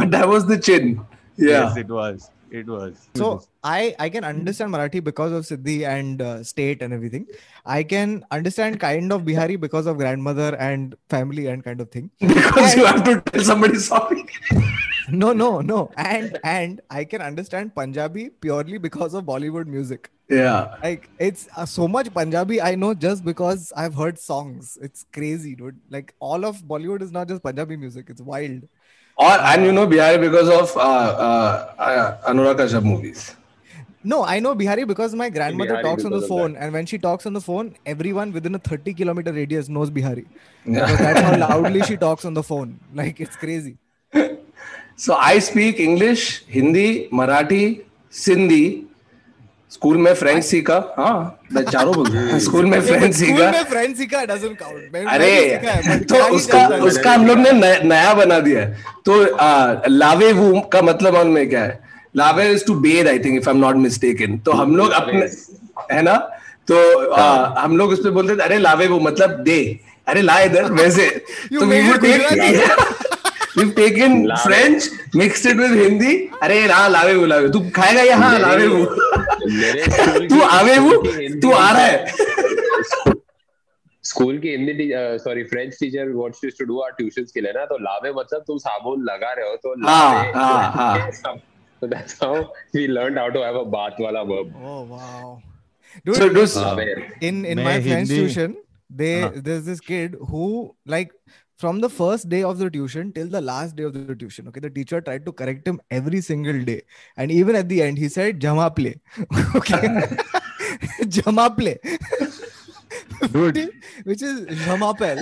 But 0.00 0.10
that 0.16 0.26
was 0.32 0.46
the 0.50 0.58
chin. 0.68 0.90
Yeah. 1.36 1.54
Yes, 1.54 1.76
it 1.84 1.88
was. 1.98 2.26
it 2.51 2.67
was. 2.67 3.07
so 3.15 3.27
i 3.63 3.95
i 4.05 4.07
can 4.13 4.25
understand 4.29 4.71
marathi 4.73 5.01
because 5.09 5.31
of 5.37 5.45
siddhi 5.49 5.75
and 5.87 6.21
uh, 6.21 6.43
state 6.43 6.81
and 6.81 6.93
everything. 6.93 7.25
I 7.65 7.83
can 7.83 8.25
understand 8.37 8.79
kind 8.81 9.13
of 9.15 9.23
bihari 9.25 9.55
because 9.55 9.85
of 9.91 9.97
grandmother 9.97 10.49
and 10.67 10.95
family 11.09 11.47
and 11.47 11.63
kind 11.63 11.79
of 11.79 11.89
thing. 11.91 12.09
Because 12.19 12.75
you 12.75 12.85
have 12.85 13.03
to 13.09 13.21
tell 13.21 13.43
somebody 13.51 13.77
sorry. 13.77 14.25
no 15.23 15.31
no 15.43 15.61
no. 15.61 15.79
And 15.95 16.37
and 16.43 16.81
i 16.89 17.05
can 17.13 17.21
understand 17.29 17.73
punjabi 17.75 18.25
purely 18.47 18.77
because 18.89 19.13
of 19.13 19.25
bollywood 19.31 19.67
music. 19.77 20.11
Yeah. 20.29 20.75
like 20.83 21.09
it's 21.29 21.47
uh, 21.55 21.65
so 21.77 21.87
much 21.95 22.09
punjabi 22.17 22.59
i 22.67 22.75
know 22.83 22.93
just 23.07 23.25
because 23.31 23.71
i've 23.85 23.95
heard 24.03 24.19
songs. 24.27 24.77
It's 24.89 25.05
crazy 25.19 25.55
dude. 25.63 25.79
Like 25.97 26.13
all 26.19 26.51
of 26.51 26.63
bollywood 26.75 27.01
is 27.09 27.11
not 27.19 27.33
just 27.33 27.43
punjabi 27.49 27.77
music. 27.87 28.09
It's 28.15 28.21
wild 28.33 28.67
Or 29.17 29.31
and 29.51 29.65
you 29.65 29.71
know 29.71 29.85
Bihar 29.87 30.19
because 30.19 30.49
of 30.49 30.75
uh, 30.77 30.81
uh, 30.81 31.73
uh, 31.77 32.29
Anurag 32.31 32.57
Kashyap 32.63 32.83
movies. 32.83 33.35
no 34.11 34.17
i 34.33 34.35
know 34.43 34.51
bihari 34.59 34.83
because 34.91 35.11
my 35.17 35.25
grandmother 35.33 35.73
Bihari 35.73 35.85
talks 35.87 36.05
on 36.09 36.13
the 36.13 36.21
phone 36.29 36.53
and 36.67 36.73
when 36.75 36.87
she 36.91 36.97
talks 37.01 37.27
on 37.29 37.35
the 37.37 37.41
phone 37.47 37.67
everyone 37.91 38.31
within 38.37 38.55
a 38.59 38.61
30 38.67 38.93
kilometer 39.01 39.33
radius 39.35 39.67
knows 39.75 39.91
bihari 39.97 40.23
Yeah. 40.23 40.79
because 40.79 41.01
that's 41.07 41.21
how 41.27 41.33
loudly 41.43 41.83
she 41.89 41.97
talks 42.05 42.25
on 42.29 42.33
the 42.39 42.43
phone 42.47 42.71
like 43.01 43.21
it's 43.25 43.37
crazy 43.43 43.75
So 45.03 45.15
I 45.27 45.39
speak 45.39 45.79
English, 45.83 46.23
Hindi, 46.55 47.09
Marathi, 47.19 47.61
Sindhi. 48.11 48.63
School 49.71 49.97
में 49.97 50.13
French 50.13 50.43
सीखा? 50.43 50.75
हाँ 50.97 51.39
मैं 51.53 51.63
चारों 51.63 51.93
बोल 51.95 52.39
school 52.39 52.65
में 52.71 52.79
French 52.81 53.13
school 53.15 53.25
सीखा? 53.27 53.51
में 53.51 53.63
French 53.63 53.97
सीखा 53.97 54.19
count 54.19 54.93
मैं- 54.93 55.07
अरे 55.09 55.31
है, 55.31 55.99
तो 55.99 56.15
उसका 56.35 56.67
उसका 56.67 57.11
हम 57.13 57.25
लोग 57.27 57.37
ने 57.37 57.51
नया- 57.51 57.83
बना 58.17 58.39
दिया 58.39 58.61
है। 58.61 58.77
तो 59.05 59.21
लावे 59.89 60.31
वू 60.31 60.59
का 60.73 60.81
मतलब 60.81 61.13
मालूम 61.13 61.37
है 61.37 61.45
क्या 61.45 61.63
है? 61.63 61.79
लावे 62.15 62.49
is 62.51 62.65
too 62.65 62.73
bad 62.79 63.07
I 63.07 63.19
think 63.19 63.37
if 63.41 63.49
I 63.49 63.55
am 63.55 63.61
not 63.61 63.75
mistaken 63.75 64.37
तो 64.37 64.51
हम 64.51 64.75
लोग 64.75 64.91
अपने 64.91 65.29
है 65.95 66.01
ना? 66.01 66.15
तो 66.67 66.75
हम 67.59 67.77
लोग 67.77 67.89
उस 67.89 67.99
पे 67.99 68.09
बोलते 68.09 68.35
थे 68.35 68.41
अरे 68.41 68.57
लावे 68.57 68.87
वो 68.87 68.99
मतलब 68.99 69.29
दे। 69.43 69.59
अरे 70.07 70.21
ला 70.21 70.39
इधर 70.39 70.71
वैसे। 70.81 71.09
तो 71.53 71.65
it 71.65 72.01
take 72.01 72.21
Gujarati. 72.29 73.20
We've 73.57 73.73
taken 73.75 74.11
लावे। 74.27 74.43
French 74.43 74.89
mixed 75.21 75.45
it 75.51 75.57
with 75.63 75.73
Hindi 75.81 76.13
अरे 76.43 76.59
हाँ 76.71 76.89
लावे 76.89 77.15
वो 77.15 77.25
लावे 77.25 77.49
तू 77.55 77.59
खाएगा 77.75 78.01
ये 78.01 78.13
हाँ 78.23 78.37
लावे 78.39 78.67
वो 78.67 78.85
तू 80.29 80.41
आवे 80.59 80.77
वो 80.85 80.93
तू 81.41 81.51
आ 81.51 81.71
रहा 81.71 81.85
है 81.85 83.19
स्कूल 84.03 84.37
की 84.43 84.49
Hindi 84.49 84.89
sorry 85.23 85.43
French 85.51 85.73
teacher 85.79 86.09
what 86.13 86.43
used 86.43 86.57
to 86.59 86.65
do 86.65 86.79
our 86.81 86.91
tuitions 86.97 87.31
के 87.31 87.41
लिए 87.41 87.51
ना 87.57 87.65
तो 87.65 87.77
लावे 87.83 88.11
मतलब 88.19 88.43
तुम 88.47 88.57
साबुन 88.65 89.03
लगा 89.09 89.31
रहे 89.33 89.49
हो 89.49 89.55
तो 89.63 89.73
हाँ, 89.87 90.13
लावे 90.13 90.31
हाँ, 90.39 90.71
हाँ। 90.75 91.35
so 91.81 91.87
that's 91.91 92.17
how 92.23 92.33
we 92.75 92.87
learned 92.87 93.17
how 93.17 93.29
to 93.35 93.39
have 93.43 93.55
a 93.59 93.65
bath 93.75 93.99
wala 93.99 94.23
verb 94.31 94.49
Oh 94.71 94.81
wow. 94.89 95.41
Dude, 96.05 96.15
So 96.17 96.27
लावे 96.63 96.89
in 97.29 97.45
in 97.53 97.63
my 97.67 97.79
French 97.81 98.09
tuition, 98.09 98.55
they 98.89 99.13
हाँ. 99.21 99.31
there's 99.47 99.65
this 99.65 99.79
kid 99.87 100.17
who 100.33 100.49
like 100.85 101.11
from 101.61 101.79
the 101.79 101.89
first 101.89 102.27
day 102.29 102.43
of 102.43 102.57
the 102.57 102.69
tuition 102.75 103.11
till 103.13 103.27
the 103.27 103.41
last 103.49 103.75
day 103.75 103.83
of 103.83 103.93
the 103.93 104.15
tuition. 104.15 104.47
Okay, 104.47 104.59
the 104.59 104.69
teacher 104.69 105.01
tried 105.01 105.25
to 105.25 105.31
correct 105.31 105.67
him 105.67 105.79
every 105.99 106.21
single 106.21 106.63
day, 106.69 106.81
and 107.17 107.31
even 107.31 107.55
at 107.55 107.69
the 107.69 107.81
end, 107.87 107.97
he 108.05 108.09
said 108.17 108.41
"jama 108.47 108.69
play." 108.79 108.95
okay, 109.55 110.07
jama 111.17 111.49
play. 111.61 111.77
Dude. 113.31 113.71
Which 114.03 114.21
is 114.21 114.39
Jamapel. 114.65 115.19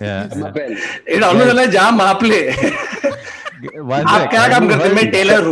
Yeah. 0.00 0.28
Jamapel. 0.28 0.76
It 1.06 1.22
almost 1.22 1.46
yeah. 1.46 1.52
like 1.52 1.70
Jamaple. 1.70 2.34
आप 3.60 4.30
क्या 4.30 4.46
काम 4.48 4.68
करते 4.68 4.92
मैं 4.94 5.10
tailor 5.12 5.48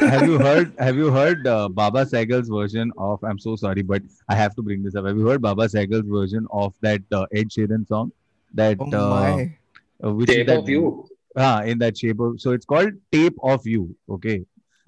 have 0.00 0.22
you 0.26 0.38
heard 0.38 0.70
have 0.78 0.96
you 0.96 1.08
heard 1.14 1.46
uh, 1.46 1.68
baba 1.78 2.04
sehgal's 2.10 2.48
version 2.48 2.92
of 3.06 3.24
i'm 3.30 3.40
so 3.44 3.54
sorry 3.62 3.82
but 3.90 4.02
i 4.34 4.36
have 4.40 4.54
to 4.58 4.62
bring 4.68 4.82
this 4.84 4.94
up 5.00 5.08
have 5.08 5.18
you 5.22 5.26
heard 5.26 5.42
baba 5.46 5.66
sehgal's 5.72 6.08
version 6.14 6.46
of 6.60 6.72
that 6.86 7.16
uh, 7.18 7.24
ed 7.40 7.52
sheeran 7.56 7.86
song 7.92 8.12
that 8.53 8.77
Oh 8.79 8.91
uh, 8.91 9.09
my! 9.09 9.57
uh, 10.03 10.11
which 10.13 10.29
is 10.29 10.35
shape 10.35 10.47
that 10.47 10.59
of 10.59 10.69
you 10.69 11.07
ah, 11.35 11.61
in 11.63 11.77
that 11.79 11.97
shape 11.97 12.19
of 12.19 12.39
so 12.41 12.51
it's 12.51 12.65
called 12.65 12.93
tape 13.11 13.35
of 13.43 13.65
you 13.67 13.95
okay 14.09 14.37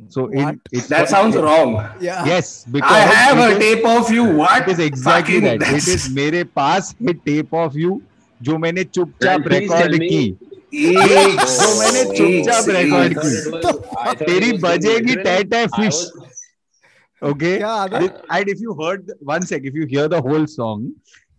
so 0.07 0.27
in 0.27 0.43
What? 0.45 0.55
it's 0.71 0.87
That 0.87 1.09
sounds 1.09 1.35
wrong. 1.35 1.71
Yeah. 1.99 2.25
yes 2.25 2.63
because 2.75 2.89
I 2.89 2.99
have 2.99 3.37
a 3.37 3.47
it 3.47 3.51
is- 3.51 3.63
tape 3.63 3.85
of 3.85 4.09
you. 4.17 4.23
What? 4.37 4.61
it 4.67 4.71
is 4.73 4.79
exactly 4.85 5.41
Fucking- 5.41 5.43
that 5.47 5.55
it 5.55 5.59
that's- 5.73 5.87
is 5.95 6.05
मेरे 6.19 6.43
पास 6.59 6.93
है 7.01 7.13
tape 7.25 7.51
of 7.63 7.75
you 7.75 7.97
जो 8.41 8.57
मैंने 8.65 8.83
चुपचाप 8.97 9.35
And 9.35 9.43
please 9.45 9.59
record 9.59 9.91
tell 9.91 9.97
me- 9.99 10.09
की 10.09 10.23
एक 10.71 11.39
जो 11.49 11.67
मैंने 11.79 12.01
एक- 12.01 12.15
चुपचाप 12.17 12.69
एक- 12.69 12.77
record 12.77 12.93
I 13.01 13.09
की। 13.09 13.19
thought 13.19 13.43
it 13.43 13.65
was- 13.65 13.97
I 13.97 14.05
thought 14.05 14.25
तेरी 14.25 14.49
it 14.49 14.53
was 14.53 14.63
बजेगी 14.63 15.15
literal. 15.15 15.23
टै 15.25 15.43
टै 15.53 15.63
I 15.65 15.67
fish 15.75 15.99
was- 15.99 17.31
okay 17.33 17.57
क्या 17.57 17.71
आदत? 17.83 17.99
This- 18.01 18.21
and 18.37 18.53
if 18.55 18.61
you 18.67 18.75
heard 18.81 19.05
the- 19.07 19.17
one 19.33 19.45
sec 19.51 19.67
if 19.73 19.73
you 19.81 19.85
hear 19.95 20.07
the 20.15 20.21
whole 20.29 20.47
song 20.55 20.87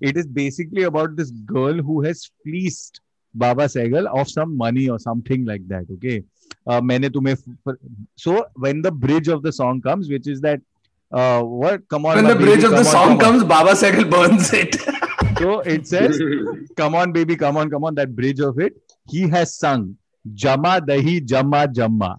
it 0.01 0.17
is 0.17 0.27
basically 0.27 0.83
about 0.83 1.15
this 1.15 1.31
girl 1.31 1.73
who 1.73 2.01
has 2.01 2.29
fleeced 2.43 3.01
Baba 3.33 3.65
Sehgal 3.65 4.07
of 4.07 4.29
some 4.29 4.55
money 4.57 4.89
or 4.89 4.99
something 4.99 5.45
like 5.45 5.67
that. 5.67 5.85
Okay. 5.95 6.23
Uh, 6.67 6.81
so 8.15 8.45
when 8.55 8.81
the 8.81 8.91
bridge 8.91 9.27
of 9.27 9.43
the 9.43 9.51
song 9.51 9.81
comes, 9.81 10.09
which 10.09 10.27
is 10.27 10.41
that 10.41 10.61
uh, 11.11 11.41
what 11.41 11.87
come 11.87 12.05
on 12.05 12.15
when 12.15 12.27
the 12.27 12.35
bridge 12.35 12.63
of 12.63 12.71
the 12.71 12.77
on, 12.77 12.85
song 12.85 13.19
come 13.19 13.39
comes, 13.39 13.43
Baba 13.43 13.71
Sehgal 13.71 14.09
burns 14.09 14.51
it. 14.53 14.75
so 15.37 15.59
it 15.59 15.87
says, 15.87 16.19
"Come 16.75 16.95
on, 16.95 17.11
baby, 17.11 17.35
come 17.35 17.57
on, 17.57 17.69
come 17.69 17.83
on." 17.83 17.93
That 17.95 18.15
bridge 18.15 18.39
of 18.39 18.59
it, 18.59 18.73
he 19.07 19.29
has 19.29 19.55
sung 19.55 19.97
"Jama 20.33 20.81
Dahi 20.81 21.23
Jama 21.23 21.67
Jama." 21.67 22.17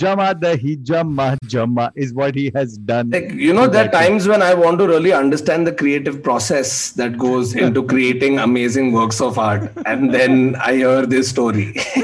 jama 0.00 0.24
dahi 0.40 0.72
jama 0.88 1.26
jama 1.52 1.84
is 1.96 2.10
what 2.12 2.34
he 2.34 2.50
has 2.54 2.76
done 2.88 3.10
Like, 3.10 3.30
you 3.32 3.52
know, 3.58 3.64
to 3.66 3.72
there 3.76 3.84
are 3.84 3.90
that 3.90 3.92
times 3.92 4.26
when 4.28 4.42
I 4.42 4.52
want 4.62 4.78
to 4.78 4.86
really 4.86 5.12
understand 5.12 5.66
the 5.66 5.72
creative 5.72 6.22
process 6.22 6.72
that 7.02 7.16
goes 7.22 7.54
into 7.54 7.82
creating 7.94 8.38
amazing 8.38 8.92
works 8.92 9.20
of 9.28 9.38
art. 9.38 9.70
And 9.86 10.12
then 10.12 10.56
I 10.56 10.74
hear 10.74 11.06
this 11.06 11.30
story. 11.30 11.72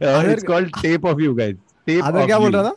Uh, 0.00 0.22
it's 0.26 0.42
called 0.42 0.72
tape 0.82 1.04
of 1.04 1.20
you 1.20 1.34
guys. 1.34 1.54
Tape 1.86 2.02
आदर 2.04 2.22
of 2.22 2.26
क्या 2.28 2.38
बोल 2.38 2.50
you. 2.50 2.56
रहा 2.56 2.62
था? 2.70 2.74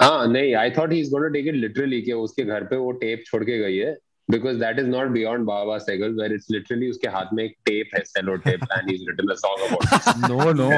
हाँ 0.00 0.26
नहीं 0.32 0.54
I 0.62 0.70
thought 0.78 0.92
he 0.92 0.98
is 1.00 1.10
gonna 1.10 1.28
take 1.34 1.46
it 1.48 1.54
literally 1.54 2.00
कि 2.02 2.12
उसके 2.12 2.44
घर 2.44 2.64
पे 2.70 2.76
वो 2.76 2.90
टेप 3.02 3.22
छोड़ 3.26 3.42
के 3.44 3.58
गई 3.58 3.76
है 3.76 3.94
because 4.29 4.59
that 4.59 4.79
is 4.79 4.87
not 4.87 5.13
beyond 5.13 5.45
Baba 5.45 5.79
Sehgal, 5.79 6.17
where 6.17 6.33
it's 6.33 6.49
literally 6.49 6.87
his 6.87 6.97
हाथ 7.05 7.33
में 7.33 7.43
एक 7.43 7.55
tape 7.67 7.91
है 7.95 8.03
cello 8.13 8.37
tape 8.37 8.63
and 8.77 8.89
he's 8.89 9.05
written 9.07 9.29
a 9.29 9.37
song 9.37 9.57
about 9.67 9.83
it. 9.83 10.29
no 10.29 10.51
no 10.53 10.69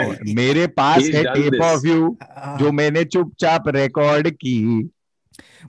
मेरे 0.41 0.67
पास 0.79 1.03
है 1.13 1.23
tape 1.33 1.51
this. 1.51 1.73
of 1.73 1.85
you 1.85 2.17
जो 2.59 2.71
मैंने 2.71 3.03
चुपचाप 3.05 3.73
record 3.75 4.31
की 4.43 4.89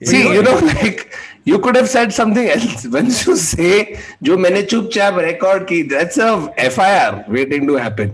See, 0.03 0.21
you 0.27 0.43
know, 0.43 0.59
like 0.59 1.15
you 1.45 1.57
could 1.57 1.75
have 1.77 1.89
said 1.89 2.13
something 2.13 2.49
else. 2.49 2.85
Once 2.95 3.25
you 3.25 3.35
say, 3.37 3.97
"जो 4.21 4.37
मैंने 4.37 4.61
चुपचाप 4.63 5.19
record 5.25 5.67
की," 5.67 5.83
that's 5.89 6.17
a 6.17 6.53
FIR 6.69 7.23
waiting 7.29 7.65
to 7.67 7.75
happen. 7.75 8.13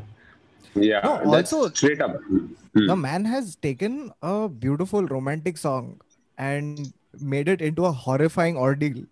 Yeah, 0.75 1.01
no, 1.03 1.31
that's 1.31 1.51
also, 1.51 1.73
straight 1.73 2.01
up. 2.01 2.19
Hmm. 2.27 2.85
The 2.87 2.95
man 2.95 3.25
has 3.25 3.55
taken 3.55 4.13
a 4.21 4.47
beautiful 4.47 5.05
romantic 5.05 5.57
song 5.57 5.99
and 6.37 6.93
made 7.19 7.49
it 7.49 7.61
into 7.61 7.85
a 7.85 7.91
horrifying 7.91 8.57
ordeal. 8.57 9.03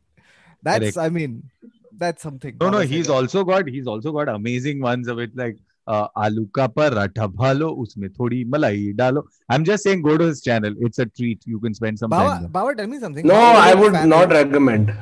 That's, 0.63 0.95
Correct. 0.95 0.99
I 0.99 1.09
mean, 1.11 1.43
that's 1.99 2.23
something. 2.23 2.57
No, 2.61 2.67
no, 2.71 2.79
Baba 2.79 2.85
he's 2.87 3.07
Sehgal. 3.09 3.15
also 3.15 3.45
got 3.45 3.69
he's 3.69 3.87
also 3.87 4.13
got 4.13 4.29
amazing 4.29 4.81
ones 4.81 5.09
of 5.09 5.19
it 5.19 5.37
like 5.37 5.59
uh, 5.87 6.07
आलू 6.17 6.47
का 6.59 6.67
पराठा 6.75 7.27
भालो 7.37 7.69
उसमें 7.85 8.09
थोड़ी 8.19 8.45
मलाई 8.51 8.93
डालो. 8.97 9.25
I'm 9.51 9.65
just 9.65 9.85
saying 9.85 10.03
go 10.03 10.17
to 10.17 10.25
his 10.25 10.41
channel. 10.43 10.75
It's 10.81 10.99
a 10.99 11.07
treat. 11.07 11.43
You 11.47 11.61
can 11.61 11.75
spend 11.75 11.99
some 11.99 12.11
Baba, 12.11 12.29
time. 12.31 12.41
there. 12.43 12.49
Baba, 12.49 12.75
tell 12.75 12.87
me 12.87 12.99
something. 12.99 13.27
No, 13.27 13.35
How 13.35 13.53
big 13.53 13.63
I 13.65 13.71
a 13.73 13.77
would 13.83 13.93
fan 13.93 14.09
not 14.09 14.33
are 14.33 14.39
you? 14.39 14.45
recommend. 14.45 14.95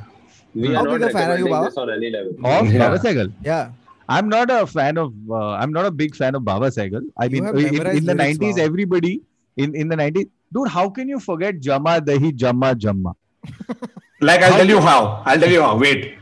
We 0.54 0.74
How 0.74 0.84
are 0.84 0.90
big 0.90 1.00
not 1.00 1.10
a 1.10 1.12
fan 1.12 1.30
are 1.30 1.38
you, 1.38 1.44
recommending 1.44 1.52
Baba? 1.52 1.68
this 1.70 1.78
on 1.78 1.90
any 1.90 2.10
level. 2.10 2.32
Of 2.44 2.72
Yeah. 2.72 2.78
Baba 2.88 2.98
Sehgal. 2.98 3.32
Yeah. 3.44 3.70
I'm 4.08 4.28
not 4.28 4.50
a 4.50 4.66
fan 4.66 4.98
of. 4.98 5.14
Uh, 5.30 5.50
I'm 5.62 5.72
not 5.72 5.86
a 5.86 5.90
big 5.92 6.16
fan 6.16 6.34
of 6.34 6.44
Baba 6.44 6.66
Sehgal. 6.78 7.02
I 7.16 7.26
You 7.26 7.30
mean, 7.30 7.44
have 7.44 7.56
in, 7.56 7.66
in 7.66 7.72
memorized 7.78 8.06
the 8.06 8.14
lyrics, 8.16 8.38
90s, 8.38 8.58
wow. 8.58 8.64
everybody 8.64 9.22
in 9.56 9.74
in 9.76 9.88
the 9.88 9.96
90s, 9.96 10.28
dude. 10.52 10.68
How 10.68 10.88
can 10.90 11.08
you 11.08 11.20
forget 11.20 11.60
Jama 11.60 12.00
Dahi 12.10 12.34
Jama 12.34 12.74
Jamma? 12.74 13.14
Like 14.20 14.42
I'll 14.42 14.52
How 14.52 14.58
tell 14.58 14.68
you 14.68 14.80
how. 14.80 15.22
I'll 15.26 15.38
tell 15.40 15.50
you 15.50 15.62
how. 15.62 15.76
Wait, 15.76 16.14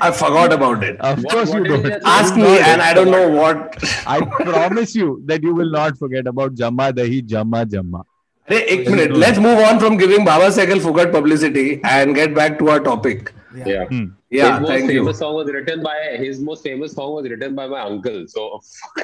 I 0.00 0.10
forgot 0.10 0.52
about 0.52 0.82
it. 0.82 1.00
Of 1.00 1.22
What- 1.24 1.32
course 1.34 1.50
what 1.50 1.66
you 1.66 1.74
is 1.74 1.82
don't. 1.82 1.90
that? 1.90 2.02
Ask 2.04 2.36
me, 2.36 2.58
and 2.58 2.82
I 2.82 2.92
don't 2.94 3.10
know 3.16 3.28
what. 3.28 3.76
I 4.06 4.20
promise 4.42 4.94
you 4.94 5.22
that 5.26 5.42
you 5.42 5.54
will 5.54 5.70
not 5.70 5.98
forget 5.98 6.26
about 6.26 6.54
Jama 6.54 6.92
Dahi 6.92 7.24
Jama 7.34 7.64
Jamma. 7.74 8.02
Hey, 8.46 8.60
एक 8.74 8.88
minute. 8.90 9.12
Let's 9.22 9.38
move 9.46 9.58
on 9.70 9.78
from 9.78 9.96
giving 10.02 10.24
Baba 10.24 10.46
Segal 10.58 10.80
Fugat 10.88 11.12
publicity 11.12 11.80
and 11.84 12.14
get 12.14 12.34
back 12.34 12.58
to 12.60 12.70
our 12.74 12.80
topic. 12.80 13.32
Yeah. 13.56 13.66
Yeah. 13.72 13.84
Hmm. 13.90 14.04
Yeah, 14.36 14.52
his 14.52 14.60
most 14.62 14.70
thank 14.70 14.90
famous 14.90 15.06
you. 15.14 15.18
song 15.18 15.34
was 15.40 15.50
written 15.56 15.82
by 15.82 15.96
his 16.22 16.40
most 16.46 16.62
famous 16.68 16.92
song 17.00 17.12
was 17.18 17.28
written 17.32 17.54
by 17.54 17.66
my 17.74 17.80
uncle. 17.80 18.18
So 18.34 18.46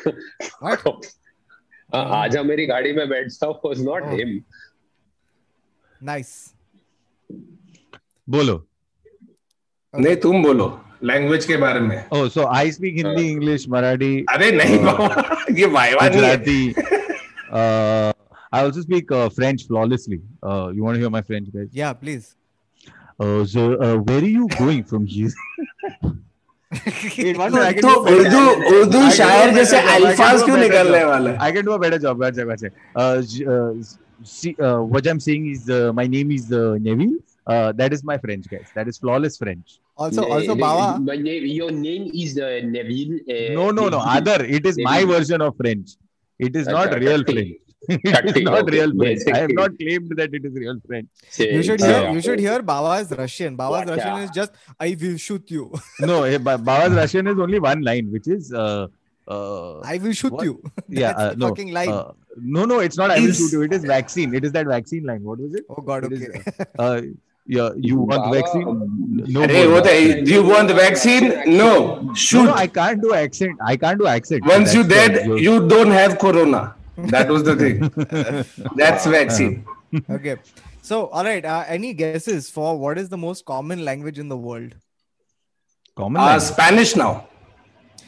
What? 0.61 0.85
uh, 0.87 2.05
आजा 2.23 2.43
मेरी 2.51 2.67
गाड़ी 2.73 2.93
में 2.97 3.09
बैठता 3.09 3.47
हूँ 3.53 3.61
was 3.71 3.81
not 3.91 4.03
Oh. 4.11 4.17
him. 4.17 4.35
Nice. 6.01 6.35
बोलो। 8.30 8.56
नहीं 9.94 10.16
तुम 10.24 10.44
बोलो 10.44 10.66
लैंग्वेज 11.04 11.46
के 11.46 11.58
बारे 11.58 11.80
में। 11.80 11.98
ओ 12.14 12.28
so 12.30 12.46
I 12.56 12.72
speak 12.72 12.96
Hindi 12.96 13.28
English 13.30 13.68
Marathi 13.70 14.14
अरे 14.30 14.52
नहीं 14.52 14.76
ये 15.60 15.68
Gujarati 15.68 16.74
I 17.54 18.64
also 18.64 18.82
speak 18.82 19.14
French 19.36 19.64
flawlessly 19.68 20.16
you 20.16 20.84
want 20.84 20.96
to 20.96 20.98
hear 20.98 21.10
my 21.10 21.22
French 21.22 21.50
guys 21.56 21.70
yeah 21.76 21.92
please 22.02 22.24
so 23.54 23.62
where 24.12 24.24
you 24.24 24.48
going 24.62 24.84
from 24.90 25.06
here 25.10 25.32
Urdu 27.36 27.94
Urdu 27.94 28.42
Urdu 28.76 29.10
शायर 29.12 29.54
जैसे 29.56 29.78
अल्फाज 29.94 30.44
क्यों 30.44 30.58
निकलने 30.58 31.04
वाला? 31.04 31.32
I 31.44 31.52
can 31.52 31.66
do 31.66 31.72
a 31.72 31.78
better 31.78 31.98
job 31.98 32.24
अच्छा 32.26 32.44
अच्छा 32.52 32.68
what 34.62 35.08
I 35.08 35.12
am 35.12 35.20
saying 35.28 35.52
is 35.52 35.72
my 35.96 36.08
name 36.08 36.32
is 36.32 36.54
Neville 36.88 37.20
uh, 37.50 37.56
my 37.58 37.68
name 37.68 37.68
is 37.68 37.70
uh, 37.70 37.70
Neville. 37.70 37.70
Uh, 37.70 37.72
that 37.74 37.94
is 37.94 38.04
my 38.04 38.18
French, 38.18 38.48
guys. 38.50 38.68
That 38.76 38.88
is 38.88 38.98
flawless 38.98 39.38
French. 39.38 39.80
Also, 39.98 40.22
Ne- 40.22 40.32
also, 40.32 40.54
ne- 40.56 40.62
Baba. 40.62 41.00
My 41.00 41.14
your 41.14 41.72
name 41.72 42.12
is 42.14 42.38
uh, 42.38 42.62
Neville. 42.64 43.20
Uh, 43.30 43.54
No, 43.54 43.72
no, 43.72 43.90
no. 43.90 44.00
Neville. 44.00 44.34
Other. 44.34 44.46
It 44.46 44.66
is 44.66 44.78
my 44.80 45.04
version 45.06 45.42
of 45.42 45.56
French. 45.58 45.92
It 46.40 46.56
is 46.56 46.68
not 46.78 46.94
real 47.00 47.24
French. 47.24 47.54
it 47.90 48.38
is 48.38 48.44
not 48.44 48.70
real 48.70 48.92
French. 48.96 49.22
I 49.34 49.38
have 49.38 49.52
not 49.52 49.72
claimed 49.78 50.12
that 50.18 50.34
it 50.34 50.46
is 50.46 50.54
real 50.54 50.80
French. 50.86 51.08
You 51.38 51.64
should 51.64 51.80
hear. 51.80 52.10
You 52.12 52.22
should 52.22 52.40
hear 52.40 52.62
Baba's 52.62 53.12
Russian. 53.12 53.56
Baba's 53.56 53.88
What, 53.88 53.90
Russian 53.90 54.16
yeah. 54.18 54.24
is 54.24 54.32
just 54.32 54.52
"I 54.80 54.98
will 55.02 55.18
shoot 55.18 55.50
you." 55.50 55.72
No, 56.02 56.24
eh, 56.24 56.38
Ba- 56.38 56.58
Baba's 56.58 56.94
Russian 56.94 57.28
is 57.28 57.40
only 57.40 57.60
one 57.60 57.82
line, 57.82 58.12
which 58.12 58.28
is 58.28 58.54
uh, 58.54 58.88
uh, 59.28 59.80
I 59.80 59.98
will 59.98 60.12
shoot 60.12 60.32
What? 60.34 60.44
you. 60.44 60.62
yeah, 60.90 61.14
That's 61.14 61.20
uh, 61.20 61.36
no, 61.38 61.48
fucking 61.50 61.72
line. 61.72 61.90
uh, 61.90 62.12
no, 62.38 62.66
no, 62.66 62.80
it's 62.80 62.98
not. 62.98 63.12
I 63.12 63.20
will 63.20 63.32
shoot 63.34 63.52
you. 63.54 63.62
It 63.64 63.74
is 63.74 63.84
vaccine. 63.86 64.34
It 64.36 64.44
is 64.44 64.52
that 64.52 64.68
vaccine 64.68 65.04
line. 65.06 65.24
What 65.24 65.40
was 65.40 65.54
it? 65.56 65.66
oh 65.70 65.82
God. 65.82 66.06
it 66.06 66.14
is, 66.14 66.24
Okay. 66.24 66.44
Uh, 66.78 67.02
yeah, 67.50 67.72
you 67.76 67.98
want 67.98 68.26
the 68.26 68.40
vaccine? 68.40 68.66
No. 69.28 69.42
Hey, 69.48 69.68
what 69.68 69.84
the, 69.84 70.22
do 70.24 70.32
you 70.32 70.44
want 70.44 70.68
the 70.68 70.76
vaccine? 70.76 71.58
No. 71.58 72.14
Shoot. 72.14 72.44
No, 72.44 72.52
no, 72.52 72.54
I 72.54 72.68
can't 72.68 73.02
do 73.02 73.16
accent. 73.16 73.58
I 73.66 73.76
can't 73.76 73.98
do 73.98 74.06
accent. 74.06 74.46
Once 74.46 74.72
you 74.72 74.84
dead, 74.84 75.26
your... 75.26 75.40
you 75.40 75.68
don't 75.68 75.90
have 75.90 76.20
corona. 76.20 76.76
That 76.96 77.28
was 77.28 77.44
the 77.44 77.56
thing. 77.56 77.80
That's 78.76 79.08
vaccine. 79.08 79.66
okay. 80.12 80.36
So, 80.84 81.08
all 81.08 81.24
right. 81.24 81.44
Uh, 81.44 81.64
any 81.68 81.96
guesses 81.96 82.52
for 82.52 82.78
what 82.78 83.00
is 83.00 83.10
the 83.10 83.18
most 83.18 83.46
common 83.46 83.84
language 83.84 84.20
in 84.20 84.30
the 84.30 84.38
world? 84.38 84.76
Common. 85.96 86.22
Uh, 86.22 86.40
Spanish 86.40 86.96
now. 86.96 87.30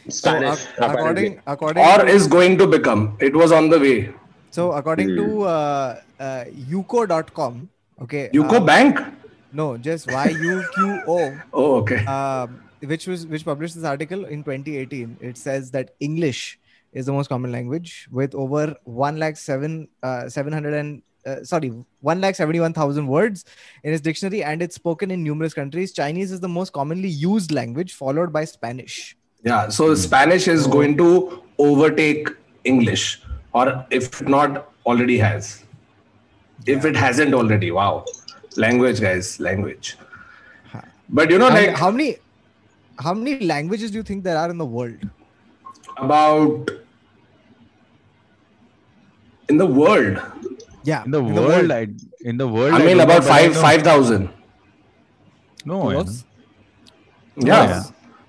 Spanish. 0.07 0.59
So, 0.59 0.69
according, 0.81 1.41
according. 1.47 1.83
Or 1.83 2.05
is 2.05 2.27
going 2.27 2.59
to 2.59 2.67
become. 2.67 3.17
It 3.19 3.35
was 3.35 3.51
on 3.51 3.69
the 3.69 3.79
way. 3.79 4.13
So, 4.51 4.73
according 4.73 5.15
to 5.15 5.25
hmm. 5.25 5.41
uh, 5.41 5.95
uh, 6.19 6.45
yuqo.com, 6.69 7.69
okay. 8.03 8.29
Uco 8.35 8.57
uh, 8.57 8.59
Bank? 8.59 8.99
No, 9.53 9.77
just 9.77 10.11
Y 10.11 10.29
U 10.29 10.63
Q 10.73 11.01
O. 11.07 11.39
oh 11.53 11.75
okay. 11.77 12.05
um, 12.05 12.61
which 12.81 13.07
was 13.07 13.27
which 13.27 13.45
published 13.45 13.75
this 13.75 13.83
article 13.83 14.25
in 14.25 14.43
2018 14.43 15.17
it 15.21 15.37
says 15.37 15.71
that 15.71 15.91
english 15.99 16.59
is 16.93 17.05
the 17.05 17.13
most 17.13 17.27
common 17.27 17.51
language 17.51 18.07
with 18.11 18.35
over 18.35 18.75
1 18.83 19.17
lakh 19.17 19.37
7 19.37 19.87
uh, 20.03 20.27
700 20.27 20.73
and 20.73 21.01
uh, 21.25 21.43
sorry 21.43 21.71
1 21.99 22.21
lakh 22.21 22.35
71000 22.35 23.07
words 23.07 23.45
in 23.83 23.93
its 23.93 24.01
dictionary 24.01 24.43
and 24.43 24.61
it's 24.61 24.75
spoken 24.75 25.11
in 25.11 25.23
numerous 25.23 25.53
countries. 25.53 25.93
Chinese 25.93 26.31
is 26.31 26.39
the 26.39 26.49
most 26.49 26.73
commonly 26.73 27.07
used 27.07 27.51
language 27.51 27.93
followed 27.93 28.33
by 28.33 28.43
spanish. 28.43 29.15
Yeah 29.43 29.69
so 29.69 29.93
spanish 29.95 30.47
is 30.47 30.67
going 30.67 30.97
to 30.97 31.43
overtake 31.59 32.29
english 32.63 33.21
or 33.53 33.85
if 33.91 34.21
not 34.21 34.73
already 34.85 35.17
has. 35.17 35.63
If 36.65 36.85
it 36.85 36.95
hasn't 36.95 37.33
already 37.33 37.71
wow 37.71 38.05
language 38.57 38.99
guys 39.01 39.39
language 39.39 39.97
but 41.09 41.29
you 41.29 41.37
know 41.37 41.49
how, 41.49 41.55
like 41.55 41.75
how 41.77 41.91
many 41.91 42.17
how 42.99 43.13
many 43.13 43.39
languages 43.45 43.91
do 43.91 43.97
you 43.97 44.03
think 44.03 44.23
there 44.23 44.37
are 44.37 44.49
in 44.49 44.57
the 44.57 44.65
world 44.65 45.09
about 45.97 46.69
in 49.49 49.57
the 49.57 49.65
world 49.65 50.17
yeah 50.83 51.03
in 51.05 51.11
the 51.11 51.21
world, 51.23 51.71
I, 51.71 51.87
in 52.21 52.37
the 52.37 52.47
world. 52.47 52.73
i 52.73 52.77
I 52.77 52.85
mean 52.85 52.97
don't 52.97 53.07
know, 53.07 53.15
about 53.17 53.21
but 53.23 53.53
5 53.53 53.55
5000 53.55 54.29
No, 55.65 55.91
yeah. 55.91 56.03
yeah 57.35 57.67
yeah. 57.69 57.83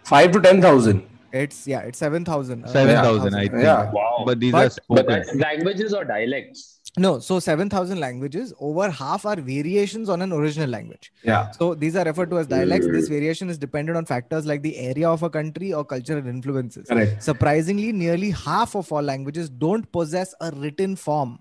5 0.04 0.32
to 0.32 0.40
10000 0.40 1.02
it's 1.32 1.66
yeah 1.66 1.80
it's 1.80 1.98
7000 1.98 2.64
uh, 2.64 2.68
Seven 2.68 2.94
thousand, 2.96 3.34
I 3.34 3.48
think. 3.48 3.62
Yeah. 3.62 3.90
Wow. 3.90 4.24
But 4.26 4.38
these 4.38 4.52
But- 4.52 4.58
are 4.58 4.68
But 4.68 4.72
spoken. 4.72 5.06
that's 5.06 5.34
languages 5.34 5.94
or 5.94 6.04
dialects. 6.04 6.80
no 6.97 7.09
so 7.19 7.39
7000 7.39 7.99
languages 7.99 8.53
over 8.59 8.89
half 8.89 9.25
are 9.25 9.35
variations 9.35 10.09
on 10.09 10.21
an 10.21 10.31
original 10.37 10.69
language 10.69 11.11
yeah 11.23 11.51
So 11.51 11.75
these 11.75 11.95
are 11.95 12.05
referred 12.05 12.31
to 12.31 12.39
as 12.39 12.47
dialects. 12.47 12.87
This 12.87 13.07
variation 13.07 13.49
is 13.49 13.59
dependent 13.63 13.97
on 13.97 14.05
factors 14.05 14.47
like 14.51 14.63
the 14.63 14.71
area 14.77 15.09
of 15.09 15.25
a 15.27 15.29
country 15.29 15.73
or 15.73 15.83
cultural 15.85 16.25
influences. 16.31 16.87
correct 16.87 17.21
Surprisingly, 17.27 17.91
nearly 17.91 18.31
half 18.31 18.73
of 18.75 18.91
all 18.91 19.01
languages 19.01 19.49
don't 19.65 19.91
possess 19.91 20.33
a 20.41 20.51
written 20.63 20.95
form. 20.95 21.37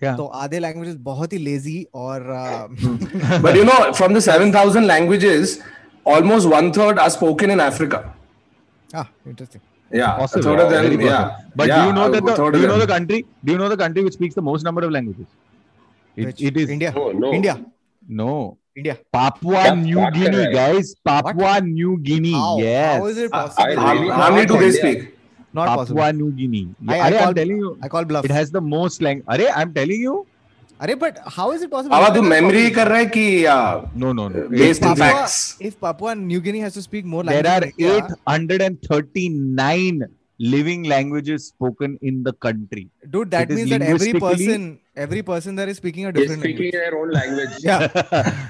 Yeah. 0.00 0.16
So 0.16 0.30
आधे 0.44 0.60
languages 0.60 0.96
बहुत 1.10 1.32
ही 1.32 1.38
lazy 1.44 1.76
और 1.94 2.20
uh, 2.38 3.42
but 3.46 3.60
you 3.60 3.68
know 3.72 3.92
from 4.00 4.16
the 4.20 4.24
7000 4.30 4.86
languages 4.86 5.58
almost 6.16 6.52
one 6.56 6.72
third 6.80 6.98
are 6.98 7.10
spoken 7.18 7.50
in 7.58 7.60
africa 7.68 8.02
ah 9.02 9.06
interesting. 9.26 9.60
yeah 9.91 10.15
a 10.15 10.19
Possible. 10.19 10.43
third 10.43 10.59
of 10.59 10.69
them 10.71 10.85
possible. 10.85 11.05
yeah 11.05 11.37
But 11.55 11.67
yeah, 11.67 11.81
do 11.81 11.87
you 11.87 11.93
know 11.93 12.05
a 12.05 12.11
that 12.11 12.25
the, 12.25 12.51
do 12.51 12.59
you 12.61 12.67
know 12.67 12.77
the 12.79 12.87
country? 12.87 13.25
Do 13.43 13.51
you 13.53 13.57
know 13.57 13.69
the 13.69 13.77
country 13.77 14.03
which 14.03 14.13
speaks 14.13 14.35
the 14.35 14.41
most 14.41 14.63
number 14.63 14.81
of 14.85 14.91
languages? 14.91 15.27
It, 16.15 16.39
it 16.41 16.57
is 16.57 16.69
India. 16.69 16.93
Oh 16.95 17.11
no. 17.11 17.33
India. 17.33 17.55
no 18.07 18.57
India. 18.75 18.97
Papua 19.11 19.53
That's 19.63 19.77
New 19.77 20.11
Guinea, 20.11 20.37
right? 20.37 20.53
guys. 20.53 20.95
Papua 21.03 21.59
New 21.61 21.97
Guinea. 21.99 22.33
How? 22.33 22.57
Yes. 22.59 22.97
How 22.99 23.05
is 23.07 23.17
it 23.17 23.31
possible? 23.31 23.63
I 23.63 23.75
how, 23.75 23.93
really 23.93 24.09
how 24.09 24.29
many 24.35 24.45
do 24.45 24.57
they 24.57 24.71
speak 24.71 24.99
Not 25.53 25.67
Papua 25.67 25.85
possible. 25.85 26.13
New 26.21 26.31
Guinea. 26.31 26.63
I- 26.87 26.93
I 26.95 26.99
Are, 26.99 27.05
I'm 27.05 27.19
call- 27.23 27.33
telling 27.33 27.57
you, 27.57 27.77
I 27.81 27.87
call 27.89 28.05
bluff. 28.05 28.25
it 28.25 28.31
has 28.31 28.51
the 28.51 28.61
most 28.61 29.01
language. 29.01 29.25
Are 29.27 29.49
I'm 29.61 29.73
telling 29.73 30.01
you. 30.09 30.25
अरे 30.82 30.94
but 31.00 31.18
how 31.36 31.44
is 31.56 31.62
it 31.62 31.70
possible? 31.70 31.96
बाबा 31.96 32.08
तू 32.14 32.20
Internet 32.20 32.30
memory 32.30 32.62
problem. 32.62 32.74
कर 32.76 32.88
रहा 32.88 32.98
है 32.98 33.06
कि 33.16 33.26
uh, 33.46 33.84
No, 34.04 34.12
no, 34.20 34.28
no. 34.28 34.48
Based 34.56 34.82
It- 34.82 34.86
in 34.86 34.92
it- 34.92 34.98
facts. 35.04 35.38
If 35.70 35.78
Papua 35.86 36.14
New 36.26 36.40
Guinea 36.48 36.62
has 36.68 36.74
to 36.74 36.82
speak 36.88 37.04
more 37.14 37.22
there 37.30 37.42
languages, 37.42 37.78
are 37.78 37.92
than 37.92 38.50
India, 38.50 38.74
839 39.08 40.04
living 40.38 40.82
languages 40.92 41.46
spoken 41.48 41.96
in 42.02 42.22
the 42.24 42.32
country. 42.46 42.88
Dude, 43.08 43.30
that 43.30 43.44
It 43.44 43.52
is 43.52 43.56
means 43.58 43.70
that 43.74 43.82
every 43.82 44.12
linguistically- 44.12 44.46
person, 44.46 44.64
every 45.04 45.22
person 45.28 45.54
there 45.60 45.68
is 45.72 45.76
speaking 45.82 46.06
a 46.06 46.12
They're 46.12 46.22
different 46.22 46.42
speaking 46.42 46.72
language. 46.72 46.80
their 46.80 46.96
own 47.00 47.12
language. 47.18 47.54
Yeah. 47.60 47.86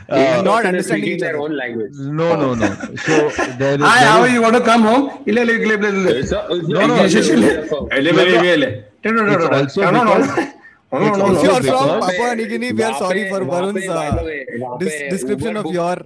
Uh, 0.08 0.42
Not 0.48 0.62
They're 0.62 0.70
understanding 0.70 0.88
speaking 0.88 1.12
each 1.16 1.20
their 1.26 1.36
other. 1.36 1.44
own 1.44 1.56
language. 1.62 1.92
no, 2.22 2.30
no, 2.42 2.48
no. 2.62 2.70
So 3.06 3.20
there 3.62 3.76
is. 3.76 3.84
Hi, 3.90 4.00
there 4.00 4.10
how 4.12 4.24
is- 4.24 4.32
you 4.38 4.42
want 4.46 4.56
to 4.60 4.64
come 4.70 4.82
home? 4.92 5.04
Ile, 5.26 5.42
ile, 5.46 5.54
ile, 5.60 5.76
ile, 5.78 5.92
ile. 6.00 6.18
It's 6.24 6.32
a- 6.32 6.46
it's 6.56 6.68
No, 6.74 6.80
a- 6.80 6.88
no, 6.92 6.98
it's 7.04 7.14
a- 7.14 7.24
Ile, 7.24 7.38
ile, 7.38 7.54
it's 7.62 7.72
a- 7.72 8.00
ile, 8.00 8.10
ile, 8.10 8.26
ile, 8.40 8.54
ile. 8.58 8.70
No, 9.04 9.10
no, 9.12 9.22
no, 9.22 9.32
It's 9.32 9.44
no, 9.44 9.48
no. 9.48 9.56
also 9.62 9.82
No, 9.82 9.90
no, 9.90 10.04
no. 10.04 10.14
because- 10.16 10.52
No, 10.92 10.98
no, 11.00 11.06
it's 11.08 11.18
no, 11.18 11.24
also 11.24 11.38
If 11.38 11.44
you 11.44 11.50
are 11.50 11.60
no. 11.60 11.70
from 11.70 11.86
because- 11.86 12.16
Papua 12.16 12.34
New 12.36 12.46
Guinea, 12.48 12.72
we 12.72 12.82
are 12.82 12.90
वहाँ 12.92 12.98
sorry 13.04 13.22
पे- 13.24 13.30
for 13.30 13.40
वहाँ 13.44 13.60
Varun's 13.62 13.80
पे, 13.80 13.88
by 13.88 14.08
uh, 14.08 14.16
the 14.18 14.24
way, 14.24 14.46
वहाँ 14.64 14.78
dis- 14.82 14.98
पे 14.98 15.08
description 15.14 15.48
Uber 15.48 15.58
of 15.58 15.64
book- 15.64 15.74
your. 15.74 15.96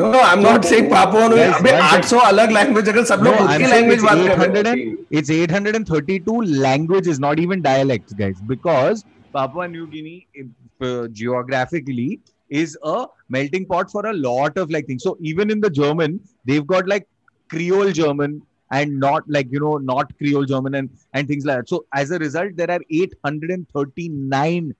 No, 0.00 0.10
no, 0.12 0.18
I'm 0.20 0.42
not 0.42 0.64
saying 0.64 0.88
Papua 0.90 1.22
New 1.30 1.36
Guys, 1.36 1.54
अबे 1.60 1.72
one 1.72 1.82
800 1.86 2.18
अलग 2.26 2.50
language 2.56 2.88
अगर 2.88 3.04
सब 3.04 3.22
लोग 3.26 3.34
No, 3.34 3.38
खुद 3.38 3.48
I'm 3.50 3.58
की 3.60 3.64
saying 3.64 3.74
लैंग्वेज 3.74 3.98
it's 3.98 4.04
बात 4.08 4.18
कर 4.18 4.24
रहे 4.24 4.34
800 4.34 4.66
हैं 4.66 4.74
and 4.74 5.20
it's 5.20 5.30
832 5.38 6.36
languages, 6.66 7.18
not 7.24 7.40
even 7.46 7.62
dialects, 7.68 8.12
guys, 8.20 8.36
because 8.52 9.02
Papua 9.38 9.66
New 9.72 9.86
Guinea 9.94 10.26
uh, 10.88 11.08
geographically 11.22 12.20
is 12.50 12.76
a 12.84 13.06
melting 13.28 13.66
pot 13.72 13.90
for 13.90 14.06
a 14.06 14.12
lot 14.12 14.56
of 14.56 14.70
like 14.70 14.86
things. 14.86 15.02
So 15.02 15.16
even 15.20 15.50
in 15.50 15.60
the 15.60 15.70
German, 15.70 16.20
they've 16.44 16.66
got 16.66 16.86
like 16.86 17.08
Creole 17.50 17.90
German 17.92 18.40
and 18.79 18.99
not 18.99 19.23
like 19.37 19.51
you 19.55 19.59
know 19.65 19.73
not 19.77 20.15
Creole 20.17 20.45
German 20.53 20.75
and 20.81 20.89
and 21.13 21.27
things 21.27 21.45
like 21.45 21.57
that. 21.57 21.69
So 21.69 21.85
as 21.93 22.11
a 22.11 22.19
result, 22.27 22.55
there 22.55 22.71
are 22.77 22.81
839 22.89 24.73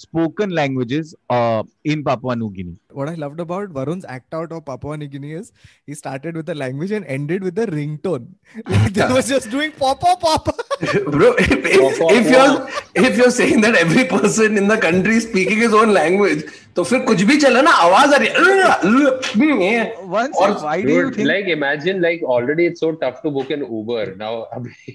spoken 0.00 0.50
languages 0.50 1.14
uh, 1.28 1.62
in 1.84 2.02
Papua 2.02 2.34
New 2.34 2.50
Guinea. 2.50 2.76
What 2.90 3.08
I 3.08 3.14
loved 3.14 3.40
about 3.40 3.68
Varun's 3.78 4.06
act 4.08 4.32
out 4.32 4.52
of 4.52 4.64
Papua 4.64 4.96
New 4.96 5.08
Guinea 5.08 5.32
is 5.32 5.52
he 5.86 5.94
started 5.94 6.36
with 6.36 6.46
the 6.46 6.54
language 6.54 6.90
and 6.90 7.04
ended 7.04 7.42
with 7.42 7.54
the 7.54 7.66
ringtone. 7.66 8.28
Like 8.66 8.94
they 8.94 9.12
was 9.12 9.28
just 9.28 9.50
doing 9.50 9.72
papa 9.72 10.16
papa. 10.20 10.49
Bro, 10.80 11.34
if, 11.38 11.50
if, 11.50 11.98
if 12.18 12.30
you're 12.30 13.06
if 13.08 13.16
you're 13.18 13.30
saying 13.30 13.60
that 13.62 13.74
every 13.74 14.04
person 14.12 14.56
in 14.56 14.66
the 14.68 14.78
country 14.78 15.16
is 15.16 15.24
speaking 15.28 15.58
his 15.58 15.74
own 15.74 15.92
language, 15.92 16.44
तो 16.76 16.84
फिर 16.90 17.04
कुछ 17.06 17.22
भी 17.30 17.36
चला 17.40 17.62
ना 17.66 17.70
आवाज़ 17.86 18.14
आ 18.14 18.18
रही 18.22 18.28
है 18.28 20.04
Once, 20.14 20.36
Or- 20.38 20.52
why 20.64 20.80
do 20.82 20.88
you 20.88 21.02
Dude, 21.02 21.16
think? 21.16 21.28
like 21.28 21.48
imagine 21.48 22.00
like 22.00 22.22
already 22.22 22.66
it's 22.66 22.80
so 22.80 22.92
tough 22.92 23.20
to 23.22 23.30
book 23.30 23.50
an 23.50 23.64
Uber. 23.70 24.14
Now 24.16 24.46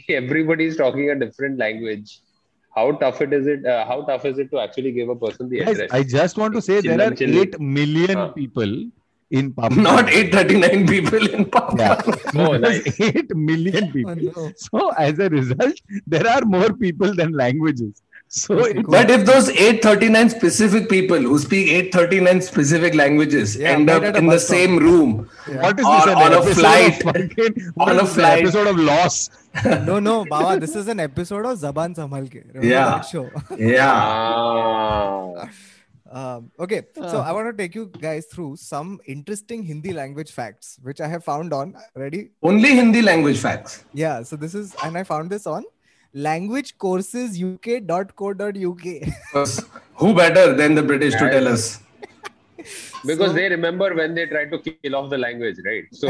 everybody 0.09 0.65
is 0.65 0.77
talking 0.77 1.09
a 1.11 1.15
different 1.15 1.59
language. 1.59 2.19
How 2.75 2.91
tough 2.91 3.21
it 3.21 3.31
is 3.31 3.47
it? 3.47 3.65
Uh, 3.65 3.85
how 3.85 4.01
tough 4.11 4.25
is 4.25 4.37
it 4.39 4.49
to 4.51 4.59
actually 4.59 4.91
give 4.91 5.09
a 5.09 5.15
person 5.15 5.49
the 5.49 5.59
address? 5.61 5.77
Guys. 5.77 5.89
I 5.91 6.03
just 6.03 6.37
want 6.37 6.53
to 6.55 6.61
say 6.61 6.81
there 6.81 6.99
are. 7.01 7.13
8 7.19 7.59
million 7.59 8.17
Huh. 8.17 8.27
people 8.29 8.73
in 9.31 9.53
Papua. 9.57 9.81
Not 9.81 10.09
839 10.09 10.87
people 10.87 11.27
in 11.33 11.45
Papua. 11.45 12.01
Yeah. 12.05 12.21
Oh, 12.35 12.57
There's 12.57 12.85
nice. 12.85 12.99
8 13.01 13.35
million 13.35 13.91
people. 13.91 14.11
Oh, 14.35 14.45
no. 14.47 14.51
So, 14.55 14.89
as 14.91 15.19
a 15.19 15.29
result, 15.29 15.73
there 16.07 16.27
are 16.27 16.41
more 16.45 16.73
people 16.73 17.13
than 17.13 17.33
languages. 17.33 18.01
So, 18.27 18.55
Okay, 18.55 18.71
it's 18.71 18.81
cool. 18.81 18.91
But 18.91 19.11
if 19.11 19.25
those 19.25 19.49
839 19.49 20.29
specific 20.31 20.89
people 20.89 21.17
who 21.17 21.37
speak 21.37 21.67
839 21.69 22.41
specific 22.41 22.95
languages 22.95 23.55
Yeah, 23.55 23.69
end 23.69 23.89
up 23.89 24.01
in 24.03 24.13
the 24.13 24.21
bus 24.21 24.45
stop. 24.45 24.55
same 24.57 24.77
room 24.79 25.29
what 25.47 25.79
is 25.79 25.85
this? 25.85 26.05
An 26.07 26.15
on 26.17 26.33
a 26.33 26.37
episode 26.37 26.55
flight. 26.55 26.95
Of 26.95 27.01
fucking, 27.03 27.71
what 27.75 27.89
On 27.91 27.99
a 27.99 28.03
is 28.03 28.09
this, 28.09 28.09
an 28.09 28.21
flight. 28.21 28.39
episode 28.43 28.67
of 28.67 28.77
Lost. 28.79 29.31
No, 29.85 29.99
no, 29.99 30.25
Baba, 30.25 30.59
this 30.59 30.75
is 30.75 30.87
an 30.87 30.99
episode 30.99 31.45
of 31.45 31.57
Zaban 31.59 31.95
Samhal 31.95 32.27
Ke. 32.29 32.43
Remember 32.47 32.67
Yeah. 32.67 32.85
that 32.97 33.01
show? 33.05 33.29
yeah 33.57 33.93
Ah. 33.95 35.49
Um, 36.11 36.51
okay, 36.59 36.83
uh, 37.01 37.09
so 37.11 37.19
I 37.19 37.31
want 37.31 37.47
to 37.49 37.53
take 37.61 37.73
you 37.75 37.87
guys 38.01 38.25
through 38.27 38.55
some 38.57 38.99
interesting 39.07 39.63
Hindi 39.63 39.91
language 39.91 40.31
facts, 40.31 40.77
which 40.83 41.01
I 41.01 41.07
have 41.07 41.23
found 41.23 41.51
on. 41.53 41.73
Ready? 41.95 42.29
only 42.43 42.75
Hindi 42.75 43.01
language 43.01 43.39
facts 43.39 43.83
Yeah, 43.93 44.21
so 44.23 44.35
this 44.35 44.53
is, 44.53 44.75
and 44.83 44.95
I 44.97 45.03
found 45.03 45.29
this 45.31 45.47
on 45.47 45.63
languagecourses.uk.co.uk. 46.15 48.85
who 49.95 50.13
better 50.13 50.53
than 50.53 50.75
the 50.75 50.83
British 50.83 51.13
to 51.15 51.29
tell 51.29 51.47
us 51.47 51.79
Because 53.05 53.31
So- 53.31 53.33
they 53.33 53.49
remember 53.49 53.93
when 53.95 54.13
they 54.15 54.25
tried 54.27 54.51
to 54.51 54.59
kill 54.59 54.95
off 54.95 55.09
the 55.09 55.17
language, 55.17 55.57
right? 55.65 55.85
So 55.91 56.09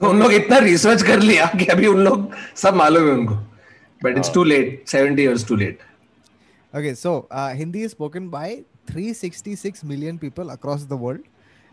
तो 0.00 0.08
उन 0.10 0.18
लोग 0.22 0.32
इतना 0.32 0.58
research 0.58 1.02
कर 1.02 1.20
लिया 1.20 1.46
कि 1.58 1.64
अभी 1.74 1.86
उन 1.86 1.98
लोग 2.04 2.34
सब 2.62 2.74
मालूम 2.80 3.06
है 3.08 3.12
उनको 3.14 3.34
but 4.04 4.16
it's 4.18 4.32
too 4.34 4.42
late 4.44 4.84
70 4.92 5.24
years 5.26 5.44
too 5.48 5.56
late 5.62 5.78
Okay, 6.74 6.94
so 6.94 7.26
uh, 7.30 7.54
Hindi 7.54 7.82
is 7.82 7.92
spoken 7.92 8.28
by 8.28 8.64
366 8.86 9.84
million 9.84 10.18
people 10.18 10.50
across 10.50 10.84
the 10.84 10.96
world. 10.96 11.20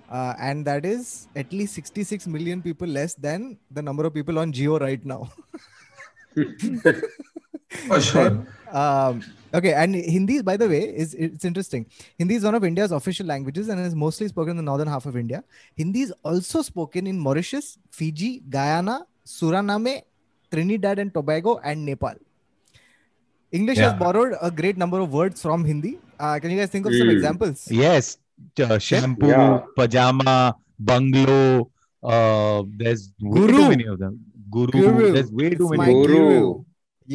Uh, 0.10 0.34
and 0.40 0.66
that 0.66 0.86
is 0.86 1.28
at 1.36 1.52
least 1.52 1.74
66 1.74 2.28
million 2.28 2.62
people 2.62 2.88
less 2.88 3.16
than 3.16 3.58
the 3.72 3.82
number 3.82 4.06
of 4.06 4.14
people 4.14 4.38
on 4.38 4.54
Jio 4.54 4.80
right 4.80 5.04
now. 5.04 5.32
for 7.88 8.00
sure 8.10 8.46
um, 8.76 9.24
okay, 9.54 9.74
and 9.74 9.96
Hindi, 9.96 10.42
by 10.42 10.58
the 10.58 10.68
way, 10.68 10.84
is 10.84 11.14
it's 11.14 11.46
interesting. 11.46 11.86
Hindi 12.18 12.36
is 12.36 12.44
one 12.44 12.56
of 12.56 12.64
India's 12.64 12.92
official 12.92 13.26
languages 13.26 13.70
and 13.70 13.80
is 13.80 13.96
mostly 13.96 14.28
spoken 14.28 14.52
in 14.52 14.58
the 14.58 14.64
northern 14.64 14.88
half 14.88 15.06
of 15.06 15.16
India. 15.16 15.44
Hindi 15.76 16.02
is 16.02 16.14
also 16.24 16.62
spoken 16.62 17.08
in 17.08 17.18
Mauritius, 17.18 17.78
Fiji, 17.90 18.44
Guyana, 18.50 19.08
Suriname, 19.26 20.04
Trinidad 20.52 21.00
and 21.00 21.14
Tobago, 21.14 21.60
and 21.64 21.86
Nepal. 21.86 22.16
English 23.53 23.79
has 23.79 23.93
Yeah. 23.93 23.99
borrowed 23.99 24.35
a 24.49 24.51
great 24.63 24.77
number 24.85 25.01
of 25.05 25.13
words 25.21 25.43
from 25.43 25.65
Hindi. 25.65 25.93
Uh, 26.19 26.39
can 26.43 26.51
you 26.51 26.59
guys 26.63 26.71
think 26.71 26.87
of 26.87 26.95
some 26.95 27.09
Hmm. 27.09 27.17
examples? 27.17 27.67
Yes. 27.83 28.11
Uh, 28.67 28.79
shampoo, 28.89 29.31
Yeah. 29.33 29.61
pajama, 29.77 30.37
bungalow. 30.91 31.69
Uh, 32.03 32.63
there's 32.83 33.03
way 33.21 33.41
Guru. 33.41 33.57
too 33.57 33.69
many 33.73 33.87
of 33.95 33.99
them. 34.05 34.15
Guru. 34.59 34.79
Guru. 34.85 35.13
There's 35.17 35.33
way 35.41 35.51
too 35.51 35.67
It's 35.67 35.79
many. 35.79 35.83
my 35.83 35.99
Guru. 35.99 36.21
guru. 36.21 36.65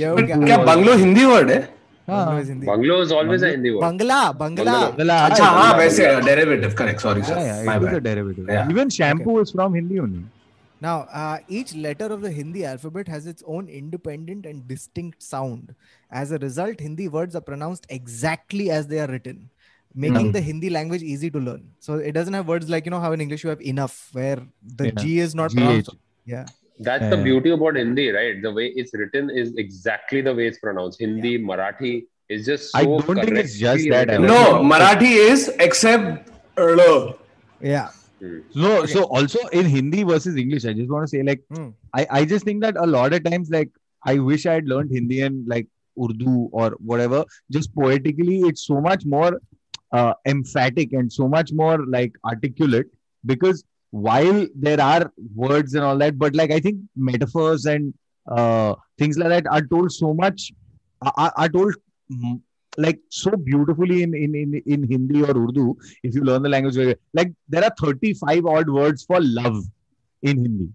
Yo, 0.01 0.15
But 0.17 0.27
guys. 0.27 0.43
क्या 0.49 0.57
bungalow 0.65 0.93
Hindi 1.05 1.25
word 1.25 1.49
है 1.51 1.61
Bangla 2.07 2.25
हाँ. 2.31 2.41
is 2.41 2.49
Hindi. 2.53 2.67
Bungalow 2.69 2.97
is 3.03 3.11
always 3.19 3.43
a 3.43 3.45
Bungalow- 3.45 3.51
Hindi 3.55 3.71
word. 3.75 3.83
Bangla, 3.85 4.17
Bangla. 4.41 4.65
Bangla. 4.65 4.97
Well, 4.99 5.11
I- 5.11 5.29
अच्छा 5.29 5.45
हाँ 5.45 5.61
Bangla, 5.61 5.77
वैसे 5.79 6.03
Bangla. 6.07 6.25
Derivative 6.25 6.73
correct 6.81 7.01
sorry 7.01 7.21
Yeah, 7.21 7.39
yeah, 7.45 7.63
my 7.69 7.77
it 7.77 7.83
is 7.83 7.87
a 7.87 7.91
bad 7.93 8.03
derivative. 8.09 8.51
Yeah. 8.55 8.73
Even 8.75 8.91
shampoo 8.97 9.37
is 9.45 9.53
from 9.55 9.77
Hindi 9.79 9.99
only. 10.05 10.23
Now, 10.85 10.93
uh, 11.21 11.37
each 11.57 11.73
letter 11.87 12.07
of 12.15 12.21
the 12.27 12.31
Hindi 12.37 12.63
alphabet 12.71 13.07
has 13.15 13.25
its 13.33 13.45
own 13.55 13.69
independent 13.81 14.45
and 14.51 14.67
distinct 14.73 15.23
sound. 15.31 15.73
As 16.10 16.32
a 16.32 16.38
result, 16.38 16.80
Hindi 16.80 17.08
words 17.08 17.36
are 17.36 17.40
pronounced 17.40 17.86
exactly 17.88 18.70
as 18.70 18.86
they 18.86 19.00
are 19.00 19.06
written, 19.06 19.50
making 19.94 20.30
mm. 20.30 20.32
the 20.32 20.40
Hindi 20.40 20.70
language 20.70 21.02
easy 21.02 21.30
to 21.30 21.38
learn. 21.38 21.70
So 21.78 21.94
it 21.94 22.12
doesn't 22.12 22.34
have 22.34 22.48
words 22.48 22.68
like, 22.68 22.84
you 22.84 22.90
know, 22.90 23.00
how 23.00 23.12
in 23.12 23.20
English 23.20 23.44
you 23.44 23.50
have 23.50 23.60
enough, 23.60 24.08
where 24.12 24.38
the 24.76 24.86
yeah. 24.86 24.92
G 25.02 25.18
is 25.20 25.34
not 25.34 25.50
G-H. 25.50 25.64
pronounced. 25.64 25.96
Yeah. 26.24 26.46
That's 26.78 27.02
yeah. 27.02 27.10
the 27.10 27.22
beauty 27.22 27.50
about 27.50 27.76
Hindi, 27.76 28.10
right? 28.10 28.42
The 28.42 28.50
way 28.50 28.72
it's 28.74 28.92
written 28.94 29.30
is 29.30 29.54
exactly 29.56 30.20
the 30.20 30.34
way 30.34 30.46
it's 30.46 30.58
pronounced. 30.58 30.98
Hindi, 30.98 31.32
yeah. 31.32 31.38
Marathi 31.38 32.06
is 32.28 32.46
just. 32.46 32.72
So 32.72 32.78
I 32.78 32.84
don't 32.84 33.04
think 33.04 33.38
it's 33.38 33.58
just 33.58 33.88
that. 33.90 34.08
No, 34.20 34.62
Marathi 34.62 35.12
is 35.30 35.48
except. 35.60 36.30
Erlo. 36.56 37.18
Yeah. 37.60 37.90
Hmm. 38.20 38.40
No, 38.54 38.82
okay. 38.82 38.92
so 38.92 39.04
also 39.04 39.38
in 39.48 39.66
Hindi 39.66 40.02
versus 40.02 40.36
English, 40.36 40.64
I 40.64 40.72
just 40.72 40.90
want 40.90 41.04
to 41.04 41.08
say 41.08 41.22
like 41.22 41.42
mm. 41.52 41.72
I, 41.94 42.06
I 42.10 42.24
just 42.24 42.44
think 42.44 42.60
that 42.62 42.76
a 42.76 42.86
lot 42.86 43.12
of 43.12 43.24
times 43.24 43.50
like 43.50 43.70
I 44.04 44.18
wish 44.18 44.46
I 44.46 44.54
had 44.54 44.66
learned 44.66 44.90
Hindi 44.90 45.22
and 45.22 45.46
like 45.48 45.66
Urdu 46.02 46.48
or 46.52 46.70
whatever. 46.78 47.24
Just 47.50 47.74
poetically, 47.74 48.40
it's 48.40 48.66
so 48.66 48.80
much 48.80 49.04
more 49.04 49.40
uh, 49.92 50.14
emphatic 50.26 50.92
and 50.92 51.12
so 51.12 51.28
much 51.28 51.52
more 51.52 51.84
like 51.86 52.12
articulate 52.24 52.86
because 53.26 53.64
while 53.90 54.46
there 54.54 54.80
are 54.80 55.12
words 55.34 55.74
and 55.74 55.84
all 55.84 55.98
that, 55.98 56.18
but 56.18 56.34
like 56.34 56.50
I 56.52 56.60
think 56.60 56.78
metaphors 56.96 57.66
and 57.66 57.92
uh, 58.30 58.74
things 58.98 59.18
like 59.18 59.28
that 59.30 59.46
are 59.50 59.62
told 59.66 59.92
so 59.92 60.14
much 60.14 60.52
are, 61.02 61.32
are- 61.36 61.48
told 61.48 61.74
mm, 62.12 62.40
like 62.78 63.00
so 63.08 63.30
beautifully 63.32 64.02
in, 64.02 64.14
in 64.14 64.34
in 64.34 64.62
in 64.66 64.82
Hindi 64.88 65.22
or 65.22 65.34
Urdu 65.36 65.76
if 66.02 66.14
you 66.14 66.22
learn 66.22 66.42
the 66.42 66.48
language 66.48 66.76
like 67.14 67.32
there 67.48 67.64
are 67.64 67.72
35 67.80 68.46
odd 68.46 68.70
words 68.70 69.04
for 69.04 69.18
love 69.20 69.64
in 70.22 70.38
Hindi 70.38 70.68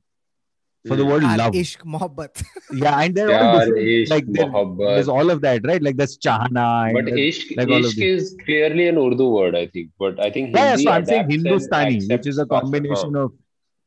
for 0.88 0.96
the 0.96 1.06
word 1.06 1.24
Yaar, 1.24 1.38
love 1.38 1.54
Ishq, 1.54 1.80
mohabbat. 1.94 2.44
yeah 2.82 3.00
and 3.02 3.16
they're 3.16 3.32
all 3.38 3.60
different. 3.60 3.78
ishq, 3.78 4.10
like 4.10 4.26
there- 4.28 4.46
mohabbat. 4.46 4.96
there's 4.96 5.08
all 5.08 5.30
of 5.36 5.42
that 5.46 5.66
right 5.72 5.82
like 5.88 5.98
there's 5.98 6.18
chahana 6.18 6.66
and 6.88 6.94
But 6.98 7.06
there's- 7.06 7.38
ishq, 7.38 7.58
like 7.58 7.70
all 7.70 7.86
of 7.86 7.92
ishq 7.92 8.06
is 8.18 8.36
clearly 8.46 8.88
an 8.88 8.98
Urdu 8.98 9.28
word, 9.38 9.56
I 9.56 9.66
think. 9.68 9.90
But 10.00 10.20
I 10.20 10.30
think 10.32 10.56
yeah, 10.56 10.64
yeah, 10.64 10.70
Hindi 10.72 10.84
so 10.84 10.92
I'm 10.92 11.06
saying 11.06 11.30
Hindustani 11.30 12.00
which 12.14 12.28
is 12.28 12.38
a 12.38 12.46
combination 12.46 13.16
of 13.16 13.34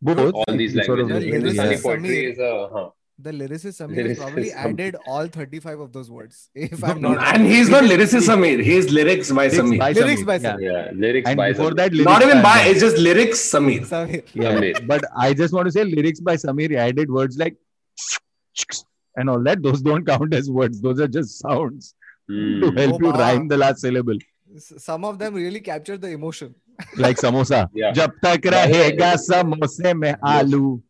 both 0.02 0.34
all 0.34 0.44
these 0.62 0.74
sort 0.84 1.00
of- 1.00 1.08
languages. 1.10 1.32
Well, 1.32 1.66
Hindustani 1.66 1.76
poetry 1.86 2.32
is 2.32 2.38
a 2.38 2.52
huh 2.72 2.88
the 3.20 3.32
lyricist 3.32 3.80
Samir 3.80 3.96
lyricist 3.96 4.18
probably 4.18 4.50
Samir. 4.50 4.72
added 4.72 4.96
all 5.06 5.26
35 5.26 5.80
of 5.80 5.92
those 5.92 6.10
words. 6.10 6.50
If 6.54 6.84
I'm 6.84 7.00
no, 7.00 7.14
not, 7.14 7.34
and 7.34 7.46
he's 7.46 7.68
not 7.68 7.84
lyricist 7.84 8.28
Samir, 8.28 8.62
he's 8.62 8.90
lyrics 8.90 9.30
by 9.30 9.48
lyrics 9.48 9.58
Samir. 9.58 9.94
Lyrics 9.94 10.22
by 10.22 10.38
Samir. 10.38 10.60
Yeah, 10.60 10.70
yeah. 10.70 10.90
lyrics 10.94 11.28
and 11.28 11.36
by 11.36 11.52
before 11.52 11.70
Samir. 11.70 11.76
that, 11.76 11.92
not 11.94 12.22
even 12.22 12.42
by, 12.42 12.62
it's 12.62 12.80
just 12.80 12.96
lyrics 12.96 13.40
Samir. 13.40 13.86
Samir. 13.86 14.24
Yeah. 14.34 14.52
Samir. 14.52 14.86
but 14.86 15.04
I 15.16 15.34
just 15.34 15.52
want 15.52 15.66
to 15.66 15.72
say, 15.72 15.84
lyrics 15.84 16.20
by 16.20 16.36
Samir 16.36 16.76
added 16.76 17.10
words 17.10 17.38
like 17.38 17.56
and 19.16 19.28
all 19.28 19.42
that. 19.42 19.62
Those 19.62 19.82
don't 19.82 20.06
count 20.06 20.32
as 20.32 20.50
words. 20.50 20.80
Those 20.80 21.00
are 21.00 21.08
just 21.08 21.38
sounds 21.38 21.94
mm. 22.30 22.60
to 22.60 22.70
hmm. 22.70 22.76
help 22.76 23.02
you 23.02 23.10
rhyme 23.10 23.48
the 23.48 23.56
last 23.56 23.80
syllable. 23.80 24.18
Some 24.56 25.04
of 25.04 25.18
them 25.18 25.34
really 25.34 25.60
capture 25.60 25.98
the 25.98 26.08
emotion. 26.08 26.54
like 26.96 27.16
samosa. 27.16 27.68
Yeah. 27.74 27.92
Jab 27.92 28.12
tak 28.22 28.42
rahega 28.42 29.16
samose 29.28 29.94
mein 29.94 30.16
aloo. 30.22 30.80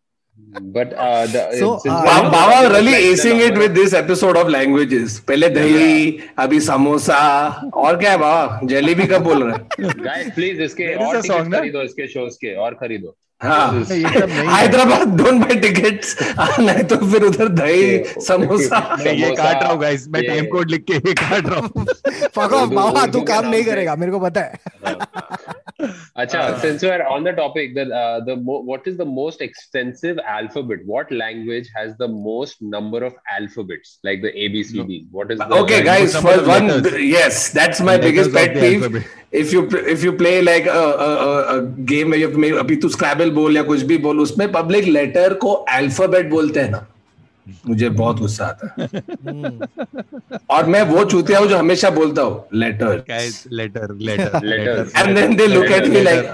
But 0.61 0.92
uh, 0.94 1.27
the, 1.27 1.57
So, 1.59 1.74
uh, 1.74 2.05
Baba, 2.05 2.31
Baba 2.31 2.74
really 2.74 2.92
acing 2.92 3.40
it 3.40 3.57
with 3.59 3.74
this 3.74 3.92
episode 3.92 4.37
of 4.37 4.48
languages. 4.48 5.20
पहले 5.20 5.48
दही 5.48 6.18
अभी 6.38 6.61
समोसा 6.61 7.18
और 7.74 7.96
क्या 7.98 8.11
है 8.11 8.18
बाबा 8.18 8.66
जलेबी 8.66 9.07
कब 9.07 9.22
बोल 9.24 9.42
रहे 9.42 9.53
हैं 9.53 9.92
guys 10.05 10.31
please 10.38 10.61
इसके 10.61 10.94
और 10.94 11.48
ना? 11.48 11.59
खरीदो 11.59 11.83
इसके 11.83 12.12
shows 12.14 12.37
के 12.44 12.55
और 12.66 12.74
खरीदो 12.74 13.16
हैदराबाद 13.40 15.09
दोन 15.18 15.38
बाय 15.40 15.55
टिकट 15.55 16.07
नहीं 16.61 16.85
तो 16.85 16.96
फिर 17.11 17.22
उधर 17.24 17.48
दही 17.48 17.98
समोसा। 18.20 18.79
ये 19.07 19.31
काट 19.31 19.62
रहा 19.62 19.72
हूँ 19.72 19.81
मैं 20.12 20.22
टाइम 20.27 20.46
कोड 20.46 20.70
लिख 20.70 20.85
के 20.90 20.94
ये 20.94 21.12
काट 21.14 21.48
रहा 21.48 21.61
हूँ। 21.61 21.85
फक 22.37 22.55
बाबा 22.72 23.07
तू 23.07 23.20
काम 23.29 23.48
नहीं 23.51 23.64
करेगा 23.64 23.94
मेरे 23.96 24.12
को 24.12 24.20
पता 24.20 24.40
है। 24.40 24.51
अच्छा 26.16 26.40
since 26.59 26.85
you 26.85 26.90
are 26.90 27.01
on 27.01 27.24
the 27.24 27.35
topic 27.37 27.74
the 27.74 27.85
the 28.29 28.35
what 28.48 28.88
is 28.88 28.96
the 28.96 29.07
most 29.09 29.42
extensive 29.42 30.16
alphabet 30.29 30.83
what 30.88 31.12
language 31.12 31.68
has 31.77 31.92
the 32.03 32.09
most 32.11 32.59
number 32.74 33.05
of 33.07 33.35
alphabets 33.35 33.98
like 34.07 34.22
the 34.22 34.33
A 34.37 34.48
B 34.53 34.62
C 34.64 34.79
D 34.81 34.98
what 35.12 35.31
is 35.33 35.42
okay 35.61 35.81
guys 35.83 36.16
for 36.16 36.40
one 36.48 36.70
yes 37.05 37.51
that's 37.55 37.83
my 37.83 37.98
biggest 37.98 38.31
pet 38.31 38.59
peeve 38.61 39.03
if 39.35 39.55
you 39.55 39.62
if 39.88 40.05
you 40.05 40.12
play 40.18 40.40
like 40.42 40.68
a 40.68 40.72
a 40.72 41.57
game 41.92 42.14
you 42.14 42.29
have 42.29 42.38
made 42.38 42.57
अभी 42.57 42.77
तू 42.77 42.88
स्क्रैबल 42.88 43.27
Nobel 43.28 43.42
बोल 43.42 43.56
या 43.56 43.62
कुछ 43.62 43.82
भी 43.82 43.98
बोल 43.98 44.20
उसमें 44.20 44.52
public 44.52 44.84
letter 44.84 45.34
को 45.34 45.52
alphabet 45.52 46.28
बोलते 46.30 46.60
हैं 46.60 46.70
ना। 46.70 46.86
मुझे 47.68 47.88
बहुत 47.88 48.18
गुस्सा 48.20 48.46
आता 48.46 48.74
है। 48.80 48.88
और 50.50 50.66
मैं 50.66 50.82
वो 50.82 51.04
चूतिया 51.04 51.38
हूँ 51.38 51.48
जो 51.48 51.56
हमेशा 51.56 51.90
बोलता 51.90 52.22
हूँ 52.22 52.44
letter 52.54 53.04
letter 53.52 53.94
letter 53.94 54.90
and 54.96 55.16
then 55.18 55.36
they 55.36 55.46
look 55.46 55.64
at 55.64 55.86
me 55.86 56.00
like 56.00 56.24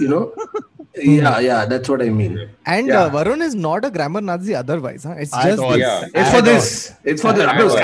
you 0.00 0.08
know 0.08 0.20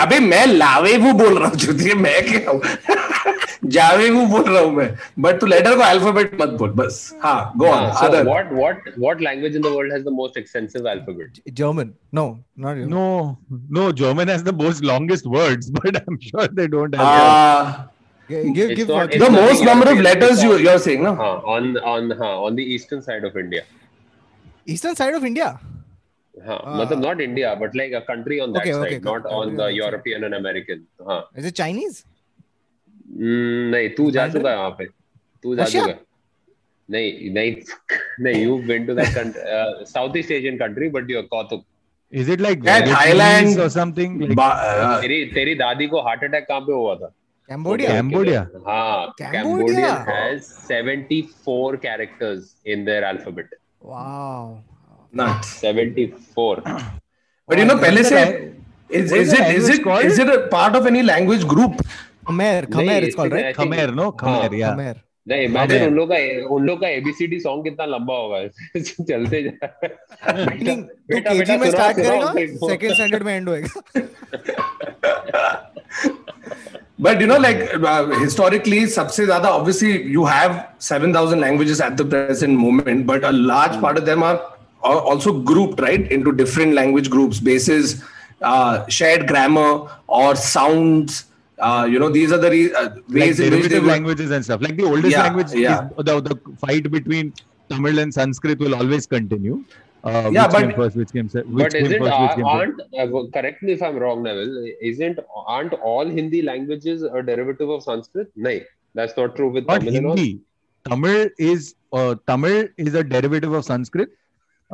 अभी 0.00 0.18
मैं 0.18 0.46
लावे 0.46 0.96
वो 0.96 1.12
बोल 1.12 1.38
रहा 1.38 1.48
हूँ 1.48 1.56
जावे 3.64 4.08
जावेगू 4.08 4.26
बोल 4.26 4.42
रहा 4.42 4.62
हूँ 4.62 4.72
मैं 4.72 4.88
बट 5.22 5.40
तू 5.40 5.46
लेटर 5.46 5.76
को 5.76 5.82
अल्फ़ाबेट 5.82 6.40
मत 6.40 6.48
बोल 6.58 6.70
बस। 6.76 6.98
हाँ 7.22 7.52
go 7.56 7.66
on 7.66 7.90
so 7.92 8.22
what 8.24 8.52
what 8.52 8.88
what 8.98 9.20
language 9.22 9.56
in 9.56 9.62
the 9.62 9.72
world 9.74 9.92
has 9.92 10.04
the 10.04 10.12
most 10.12 10.38
extensive 10.38 10.88
alphabet 10.90 11.40
German 11.60 11.92
no 12.14 12.26
not 12.58 12.78
you 12.78 12.86
know 12.88 13.38
no 13.78 13.90
German 14.02 14.28
has 14.30 14.44
the 14.44 14.54
most 14.62 14.84
longest 14.84 15.26
words 15.36 15.70
but 15.70 15.96
I 15.96 16.12
am 16.12 16.16
sure 16.28 16.52
they 16.52 16.66
don't 16.76 16.96
have 16.96 17.88
give 18.30 18.72
give 18.78 18.88
not, 18.88 19.10
the 19.20 19.28
most 19.30 19.64
number 19.64 19.86
of 19.92 20.00
letters 20.00 20.42
you 20.42 20.56
you're 20.64 20.78
saying 20.82 21.00
no? 21.02 21.12
Uh, 21.14 21.54
on 21.54 21.64
on 21.92 22.12
uh, 22.12 22.46
on 22.48 22.58
the 22.58 22.66
eastern 22.74 23.00
side 23.02 23.24
of 23.28 23.38
india. 23.42 23.62
Eastern 24.74 24.98
side 25.00 25.16
of 25.20 25.28
india? 25.30 25.48
हाँ 26.34 26.58
मतलब 26.80 27.02
not 27.04 27.20
India 27.20 27.54
but 27.54 27.74
like 27.76 27.94
a 27.94 27.98
country 28.08 28.38
on 28.40 28.52
that 28.52 28.72
side 28.74 29.04
not 29.04 29.26
on 29.38 29.56
the 29.56 29.68
European 29.72 30.24
and 30.24 30.34
American 30.34 30.84
हाँ 31.08 31.18
is 31.38 31.46
it 31.46 31.54
Chinese 31.54 32.02
hmm, 33.20 33.70
नहीं 33.74 33.88
तू 33.96 34.10
जा 34.10 34.26
चुका 34.28 34.50
है 34.50 34.56
वहाँ 34.56 34.70
पे। 34.78 34.84
तू 35.44 35.54
जा 35.56 35.64
चुका 35.64 35.94
नहीं 36.88 37.30
नहीं 37.34 37.54
नहीं 38.24 38.42
you 38.44 38.56
been 38.68 38.86
to 38.86 38.94
that 38.94 39.14
country 39.14 39.84
south 39.90 40.16
east 40.16 40.30
Asian 40.30 40.56
country 40.58 40.88
but 40.96 41.10
you 41.10 41.22
Kautuk 41.34 41.64
is 42.12 42.30
it 42.32 42.40
like 42.40 42.64
Thailand 42.66 43.58
और 43.60 43.68
समथिंग 43.70 44.22
तेरी 45.02 45.24
तेरी 45.34 45.54
दादी 45.54 45.86
को 45.86 46.00
हार्ट 46.08 46.24
अटैक 46.24 46.46
कहाँ 46.48 46.60
पे 46.60 46.72
हुआ 46.72 46.94
था? 46.94 47.12
कैम्बोडिया 47.48 47.90
कैम्बोडिया 47.92 48.40
हाँ 48.66 49.14
Cambodia 49.20 49.92
has 50.08 50.50
74 50.72 51.76
characters 51.82 52.54
in 52.74 52.84
their 52.84 53.02
alphabet 53.04 53.54
wow 53.84 54.48
not 55.12 55.44
74 55.64 56.60
but 57.48 57.58
you 57.58 57.64
know 57.64 57.76
पहले 57.86 58.04
से 58.04 58.24
is, 58.98 59.12
is 59.16 59.32
it 59.32 59.48
is 59.56 59.68
it 59.72 59.84
is 60.06 60.16
it 60.22 60.30
a 60.30 60.36
part 60.52 60.76
of 60.76 60.86
any 60.90 61.02
language 61.08 61.44
group? 61.50 61.82
Called, 62.38 63.32
I 63.32 63.36
right? 63.36 63.56
think- 63.56 63.74
Khmer 63.74 63.94
no 63.94 64.12
Khmer 64.12 64.40
हाँ, 64.40 64.50
yeah 64.50 64.74
Khmer. 64.74 64.96
नहीं 65.28 65.44
imagine 65.44 65.82
उन 65.86 65.94
लोग 65.94 66.12
का 66.12 66.18
उन 66.54 66.64
लोग 66.66 66.80
का 66.80 66.88
एबीसीडी 66.88 67.38
सॉन्ग 67.40 67.64
कितना 67.64 67.86
लंबा 67.86 68.14
होगा 68.14 68.46
चलते 68.76 69.42
जा 69.42 69.66
बेटा, 70.30 71.34
बेटा, 71.34 71.56
में 71.56 71.70
स्टार्ट 71.70 71.96
करेगा 71.96 72.32
सेकंड 72.68 72.92
स्टैंडर्ड 72.92 73.22
में 73.22 73.34
एंड 73.36 73.48
होएगा 73.48 73.80
but 77.04 77.20
you 77.20 77.26
know 77.28 77.36
like 77.42 77.60
uh, 77.90 78.04
historically 78.22 78.86
सबसे 78.94 79.24
ज़्यादा 79.26 79.50
obviously 79.58 79.92
you 80.16 80.24
have 80.30 80.56
7000 80.78 81.40
languages 81.44 81.80
at 81.86 81.96
the 82.00 82.04
present 82.14 82.58
moment 82.64 83.06
but 83.06 83.24
a 83.24 83.32
large 83.32 83.76
mm. 83.76 83.84
part 83.84 84.00
of 84.00 84.04
them 84.10 84.22
are 84.22 84.38
are 84.90 85.00
also 85.12 85.32
grouped 85.52 85.80
right 85.86 86.12
into 86.18 86.34
different 86.42 86.74
language 86.80 87.08
groups 87.14 87.40
basis 87.40 87.94
uh, 88.42 88.86
shared 88.98 89.26
grammar 89.26 89.70
or 90.20 90.28
sounds 90.36 91.24
uh, 91.68 91.84
you 91.92 91.98
know 92.02 92.08
these 92.18 92.32
are 92.32 92.38
the 92.46 92.50
re- 92.50 92.72
uh, 92.80 92.82
like 92.84 93.04
ways 93.08 93.40
in 93.40 93.50
which 93.52 93.62
they 93.64 93.68
derivative 93.68 93.84
languages 93.92 94.30
and 94.36 94.44
stuff 94.48 94.60
like 94.66 94.76
the 94.80 94.84
oldest 94.92 95.12
Yeah, 95.16 95.22
language 95.24 95.52
yeah. 95.52 95.88
is, 95.98 96.04
the, 96.08 96.20
the 96.28 96.36
fight 96.64 96.90
between 96.96 97.32
Tamil 97.70 97.98
and 98.04 98.12
Sanskrit 98.12 98.58
will 98.58 98.74
always 98.74 99.06
continue 99.06 99.56
uh, 100.04 100.30
Yeah, 100.32 100.46
which 100.46 100.52
but- 100.68 100.76
first 100.80 100.96
which 101.00 101.12
came 101.16 101.28
se- 101.34 101.42
which 101.56 101.64
but 101.72 101.74
isn't 101.82 101.98
first 102.04 102.20
which 102.22 102.36
came 102.36 102.46
aren't 102.46 102.80
uh, 102.98 103.06
correct 103.38 103.62
me 103.62 103.72
if 103.78 103.82
I'm 103.88 103.96
wrong 104.04 104.22
Neville 104.28 104.54
isn't 104.92 105.18
aren't 105.56 105.74
all 105.90 106.06
Hindi 106.18 106.42
languages 106.42 107.02
a 107.02 107.22
derivative 107.32 107.70
of 107.76 107.82
Sanskrit 107.88 108.30
no 108.46 108.54
that's 108.94 109.16
not 109.16 109.36
true 109.36 109.50
with 109.56 109.66
not 109.66 109.80
Tamil. 109.82 109.92
Hindi. 110.14 110.30
Tamil 110.88 111.28
is 111.50 111.74
uh, 111.92 112.14
Tamil 112.26 112.68
is 112.78 112.94
a 112.94 113.04
derivative 113.04 113.52
of 113.52 113.64
Sanskrit. 113.64 114.08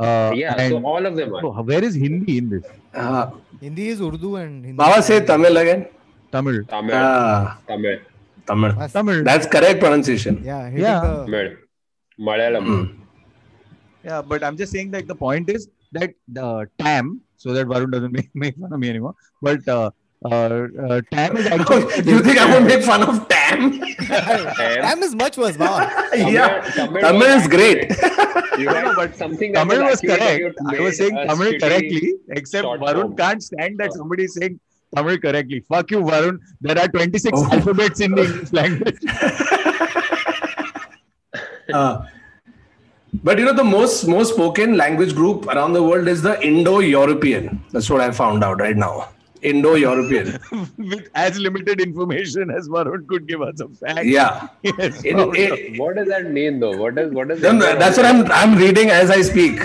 Uh, 0.04 0.30
yeah 0.36 0.54
and 0.62 0.72
so 0.72 0.78
all 0.92 1.04
of 1.08 1.14
them 1.18 1.34
are 1.34 1.40
so 1.42 1.50
where 1.70 1.82
is 1.88 1.94
Hindi 1.94 2.38
in 2.40 2.48
this? 2.54 2.64
uh, 2.94 3.30
Hindi 3.60 3.88
is 3.92 4.00
Urdu 4.08 4.36
and 4.36 4.64
Hindi. 4.64 4.76
Baba 4.76 5.02
say 5.02 5.18
Tamil 5.30 5.56
again 5.56 5.86
Tamil. 6.36 6.58
Tamil 6.74 6.94
Ah, 6.94 7.58
Tamil 7.70 7.96
Tamil 8.50 8.72
Tamil. 8.96 9.18
that's 9.30 9.46
correct 9.54 9.78
pronunciation 9.84 10.34
Yeah, 10.50 10.62
Yeah. 10.86 11.00
the 11.06 11.12
Tamil 11.26 11.48
Malayalam 12.28 12.64
Yeah, 14.08 14.22
but 14.22 14.40
I'm 14.46 14.56
just 14.56 14.72
saying 14.72 14.90
that 14.94 15.06
the 15.12 15.14
point 15.26 15.48
is 15.56 15.68
that 15.92 16.10
the 16.28 16.48
TAM, 16.82 17.06
so 17.42 17.52
that 17.56 17.66
Varun 17.66 17.90
doesn't 17.94 18.12
make, 18.18 18.30
make 18.34 18.54
fun 18.62 18.72
of 18.72 18.78
me 18.82 18.88
anymore, 18.94 19.14
but 19.42 19.66
uh, 19.68 19.90
uh, 20.24 20.66
uh, 20.88 21.00
TAM 21.14 21.36
is 21.40 21.46
actually. 21.54 21.84
you 22.12 22.20
think 22.26 22.38
I 22.38 22.46
would 22.52 22.66
make 22.72 22.82
fun 22.90 23.02
of 23.02 23.16
Tam? 23.32 23.64
Tam 24.86 25.02
is 25.08 25.14
much 25.22 25.36
worse, 25.42 25.56
Baba. 25.56 25.90
yeah, 26.36 26.60
Tamil 26.78 27.00
Tamil 27.06 27.30
is 27.40 27.46
great. 27.56 27.80
you 28.62 28.66
know 28.76 28.92
but 29.00 29.16
something 29.22 29.50
that 29.52 29.60
Tamil 29.66 29.82
was 29.84 29.98
actually 29.98 30.16
correct. 30.16 30.60
I 30.74 30.80
was 30.86 30.96
saying 31.02 31.16
a 31.16 31.26
Tamil 31.32 31.52
correctly, 31.64 32.14
except 32.40 32.66
Varun 32.84 33.02
form. 33.08 33.16
can't 33.22 33.42
stand 33.50 33.78
that 33.84 33.92
somebody 33.92 34.24
is 34.30 34.34
saying 34.38 34.58
Tamil 34.96 35.18
correctly. 35.18 35.60
Fuck 35.60 35.90
you, 35.90 36.00
Varun. 36.00 36.38
There 36.60 36.78
are 36.78 36.88
26 36.88 37.38
Oh. 37.38 37.48
alphabets 37.52 38.00
in 38.00 38.12
the 38.12 38.24
English 38.24 38.52
language. 38.52 38.98
Uh, 41.74 42.06
but 43.24 43.38
you 43.40 43.44
know 43.44 43.52
the 43.52 43.64
most 43.64 44.06
most 44.06 44.34
spoken 44.34 44.76
language 44.76 45.16
group 45.16 45.46
around 45.54 45.72
the 45.72 45.82
world 45.82 46.06
is 46.06 46.22
the 46.22 46.34
Indo-European. 46.48 47.60
That's 47.72 47.90
what 47.90 48.00
I 48.00 48.12
found 48.12 48.44
out 48.44 48.60
right 48.60 48.76
now. 48.76 49.08
Indo-European. 49.42 50.38
With 50.78 51.08
as 51.16 51.40
limited 51.40 51.80
information 51.80 52.52
as 52.52 52.68
Varun 52.68 53.04
could 53.08 53.26
give 53.26 53.42
us 53.42 53.58
a 53.60 53.68
fact. 53.80 54.04
yeah. 54.06 54.46
Yes, 54.62 55.02
In- 55.02 55.18
in- 55.34 55.76
what 55.76 55.96
does 55.96 56.06
that 56.14 56.30
mean 56.30 56.60
though 56.60 56.76
what 56.76 56.94
does 56.94 57.10
what 57.12 57.26
does 57.28 57.42
No, 57.42 57.50
no, 57.50 57.66
that 57.66 57.80
that's 57.80 57.96
what 57.96 58.06
I'm 58.06 58.22
I'm 58.30 58.56
reading 58.56 58.90
as 58.90 59.10
I 59.10 59.20
speak 59.22 59.58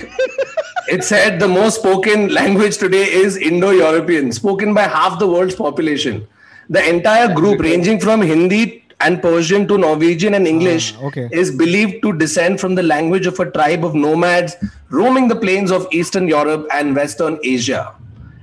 it 0.91 1.03
said 1.05 1.39
the 1.39 1.47
most 1.47 1.79
spoken 1.79 2.27
language 2.33 2.77
today 2.77 3.03
is 3.23 3.37
Indo-European, 3.37 4.31
spoken 4.31 4.73
by 4.73 4.83
half 4.83 5.19
the 5.19 5.27
world's 5.27 5.55
population. 5.55 6.27
The 6.69 6.87
entire 6.87 7.33
group, 7.33 7.61
ranging 7.61 7.99
from 7.99 8.21
Hindi 8.21 8.83
and 8.99 9.21
Persian 9.21 9.67
to 9.69 9.77
Norwegian 9.77 10.33
and 10.33 10.47
English, 10.47 10.93
ah, 10.97 11.05
okay. 11.07 11.29
is 11.31 11.49
believed 11.63 12.01
to 12.03 12.13
descend 12.13 12.59
from 12.59 12.75
the 12.75 12.83
language 12.83 13.25
of 13.25 13.39
a 13.39 13.49
tribe 13.51 13.85
of 13.85 13.95
nomads 13.95 14.55
roaming 14.89 15.27
the 15.27 15.35
plains 15.35 15.71
of 15.71 15.87
Eastern 15.91 16.27
Europe 16.27 16.67
and 16.73 16.95
Western 16.95 17.39
Asia, 17.43 17.95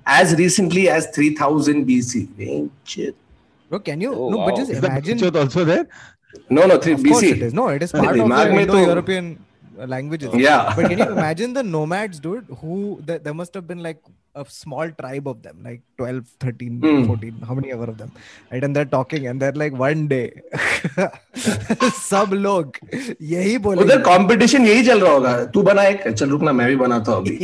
as 0.07 0.35
recently 0.37 0.89
as 0.89 1.09
3000 1.09 1.87
BC. 1.87 2.71
Bro, 3.69 3.81
can 3.81 4.01
you? 4.01 4.15
Oh, 4.15 4.31
no, 4.31 4.39
wow. 4.39 4.47
but 4.47 4.57
just 4.57 4.71
imagine. 4.73 5.23
Is 5.23 5.37
also 5.37 5.65
there? 5.65 5.87
No, 6.49 6.67
no, 6.67 6.79
3, 6.79 6.95
BC. 6.95 7.23
It 7.33 7.43
is. 7.43 7.55
No, 7.55 7.69
it 7.69 7.83
is 7.83 7.93
part 7.93 8.19
of 8.19 8.29
the 8.29 8.61
Indo-European. 8.63 9.45
Languages. 9.87 10.31
Yeah. 10.35 10.73
But 10.77 10.89
can 10.91 10.99
you 10.99 11.05
imagine 11.11 11.53
the 11.53 11.63
nomads, 11.63 12.21
dude? 12.21 12.47
Who 12.61 13.01
there, 13.05 13.19
there 13.19 13.35
must 13.35 13.55
have 13.55 13.67
been 13.67 13.83
like 13.83 14.01
a 14.35 14.45
small 14.49 14.91
tribe 14.91 15.27
of 15.27 15.43
them, 15.43 15.57
like 15.65 15.81
12, 15.97 16.27
13, 16.41 16.81
Hmm. 16.81 17.07
14, 17.07 17.41
how 17.47 17.55
many 17.55 17.73
ever 17.73 17.85
of 17.85 17.99
them, 17.99 18.13
right? 18.53 18.63
And 18.63 18.77
they're 18.77 18.85
talking, 18.85 19.27
and 19.27 19.41
they're 19.43 19.53
like, 19.53 19.73
one 19.73 20.07
day, 20.07 20.31
सब 21.99 22.33
लोग 22.33 22.77
यही 23.23 23.57
उधर 23.57 23.63
बोलेंगे 23.63 23.97
competition 24.09 24.67
यही 24.67 24.83
चल 24.87 25.01
रहा 25.01 25.13
होगा 25.13 25.33
तू 25.55 25.63
बना 25.63 25.83
एक 25.85 26.09
चल 26.09 26.29
रुकना 26.31 26.53
मैं 26.53 26.67
भी 26.69 26.77
बनाता 26.77 27.13
हूँ 27.13 27.27
अभी 27.27 27.37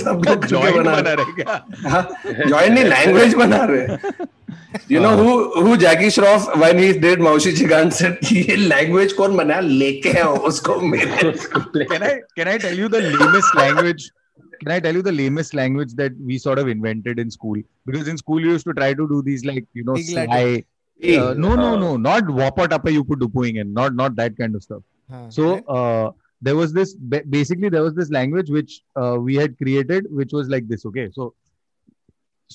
सब 0.00 0.22
लोग 0.28 0.46
Joint 0.54 0.76
बना 0.76 0.98
रहेगा. 1.00 1.64
हाँ 1.88 2.02
जॉइन 2.48 2.72
नहीं 2.72 2.84
लैंग्वेज 2.84 3.34
बना 3.34 3.64
रहे 3.70 3.96
You 4.88 5.00
know 5.00 5.16
who 5.16 5.64
who 5.64 5.76
Jackie 5.76 6.06
Shroff 6.06 6.56
when 6.58 6.78
he 6.78 6.92
did 6.92 7.18
Maushi 7.18 7.52
Chigan 7.60 7.92
said 7.92 8.18
ये 8.20 8.56
language 8.68 9.12
कौन 9.12 9.36
बनाया 9.36 9.60
लेके 9.60 10.18
आओ 10.20 10.36
उसको 10.48 10.80
मेरे 10.90 11.32
can 11.88 12.02
I 12.02 12.20
can 12.36 12.48
I 12.48 12.58
tell 12.58 12.76
you 12.76 12.88
the 12.88 13.00
lamest 13.00 13.54
language? 13.54 14.10
Can 14.60 14.72
I 14.72 14.80
tell 14.80 14.94
you 14.94 15.02
the 15.02 15.12
lamest 15.12 15.54
language 15.54 15.94
that 15.94 16.12
we 16.18 16.38
sort 16.38 16.58
of 16.58 16.68
invented 16.68 17.18
in 17.18 17.30
school? 17.30 17.56
Because 17.84 18.08
in 18.08 18.16
school 18.16 18.40
you 18.40 18.50
used 18.50 18.64
to 18.66 18.72
try 18.72 18.94
to 18.94 19.08
do 19.08 19.22
these 19.22 19.44
like 19.44 19.66
you 19.74 19.84
know 19.84 19.96
sly. 19.96 20.64
Uh, 21.02 21.34
no, 21.34 21.56
no, 21.56 21.76
no, 21.76 21.96
not 21.96 22.22
wapa 22.24 22.68
tappa 22.68 22.92
you 22.92 23.02
put 23.02 23.18
dupuing 23.18 23.56
in, 23.60 23.72
not 23.74 23.94
not 23.94 24.14
that 24.16 24.36
kind 24.38 24.54
of 24.54 24.62
stuff. 24.62 24.82
So 25.30 25.56
uh, 25.78 26.12
there 26.40 26.56
was 26.56 26.72
this 26.72 26.94
basically 26.94 27.68
there 27.68 27.82
was 27.82 27.94
this 27.94 28.10
language 28.10 28.50
which 28.50 28.82
uh, 28.96 29.16
we 29.18 29.34
had 29.34 29.56
created, 29.58 30.06
which 30.10 30.32
was 30.32 30.48
like 30.48 30.68
this. 30.68 30.86
Okay, 30.86 31.10
so 31.12 31.34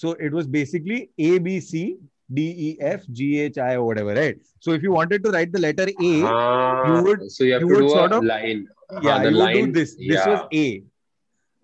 so 0.01 0.11
it 0.27 0.31
was 0.39 0.47
basically 0.57 0.99
A 1.29 1.37
B 1.47 1.59
C 1.69 1.97
D 2.37 2.43
E 2.67 2.69
F 2.93 3.05
G 3.19 3.39
H 3.41 3.57
I 3.57 3.75
or 3.75 3.83
whatever, 3.89 4.13
right? 4.21 4.37
So 4.59 4.71
if 4.79 4.83
you 4.87 4.91
wanted 4.91 5.23
to 5.25 5.31
write 5.37 5.51
the 5.53 5.59
letter 5.67 5.87
A, 6.09 6.11
Ah, 6.33 6.87
you 6.89 7.03
would- 7.07 7.31
so 7.37 7.43
you 7.49 7.53
have 7.53 7.61
you 7.63 7.69
to 7.69 7.73
would 7.75 7.87
do 7.87 7.95
sort 7.97 8.11
a 8.11 8.17
of- 8.21 8.29
line. 8.35 8.67
yeah, 9.07 9.15
Ah, 9.15 9.23
the 9.23 9.31
you 9.31 9.37
would 9.43 9.53
do 9.59 9.71
this. 9.79 9.95
This 9.95 10.19
yeah. 10.19 10.29
was 10.33 10.41
A. 10.61 10.67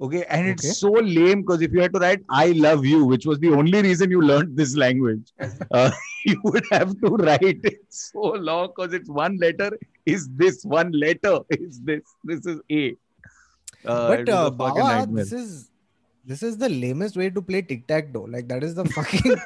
Okay, 0.06 0.22
and 0.36 0.48
it's 0.52 0.64
Okay. 0.66 0.74
so 0.78 0.90
lame 1.18 1.42
because 1.42 1.62
if 1.66 1.72
you 1.76 1.82
had 1.82 1.94
to 1.96 2.00
write 2.04 2.24
"I 2.38 2.46
love 2.64 2.86
you," 2.92 3.02
which 3.12 3.26
was 3.32 3.38
the 3.44 3.52
only 3.58 3.82
reason 3.88 4.16
you 4.16 4.22
learned 4.30 4.56
this 4.62 4.72
language, 4.84 5.30
uh, 5.82 5.92
you 6.32 6.40
would 6.48 6.66
have 6.72 6.90
to 7.04 7.12
write 7.28 7.60
it 7.72 7.78
so 8.00 8.32
long 8.50 8.66
because 8.76 8.94
it's 9.00 9.10
one 9.20 9.38
letter 9.44 9.70
is 10.16 10.28
this, 10.42 10.64
one 10.66 10.92
letter 11.06 11.36
is 11.58 11.80
this. 11.92 12.02
This 12.32 12.46
is 12.54 12.60
A. 12.80 12.84
Uh, 13.86 14.08
but 14.10 14.20
it 14.22 14.30
uh, 14.30 14.50
a 14.52 14.58
fucking 14.64 14.84
Bawa, 14.84 14.90
nightmare. 14.98 15.24
this 15.24 15.34
is 15.34 15.70
this 16.31 16.43
is 16.47 16.57
the 16.59 16.69
lamest 16.69 17.17
way 17.17 17.27
to 17.37 17.41
play 17.51 17.61
tic 17.69 17.87
tac 17.91 18.13
toe. 18.15 18.23
Like 18.33 18.49
that 18.49 18.63
is 18.65 18.75
the 18.79 18.85
fucking 18.97 19.37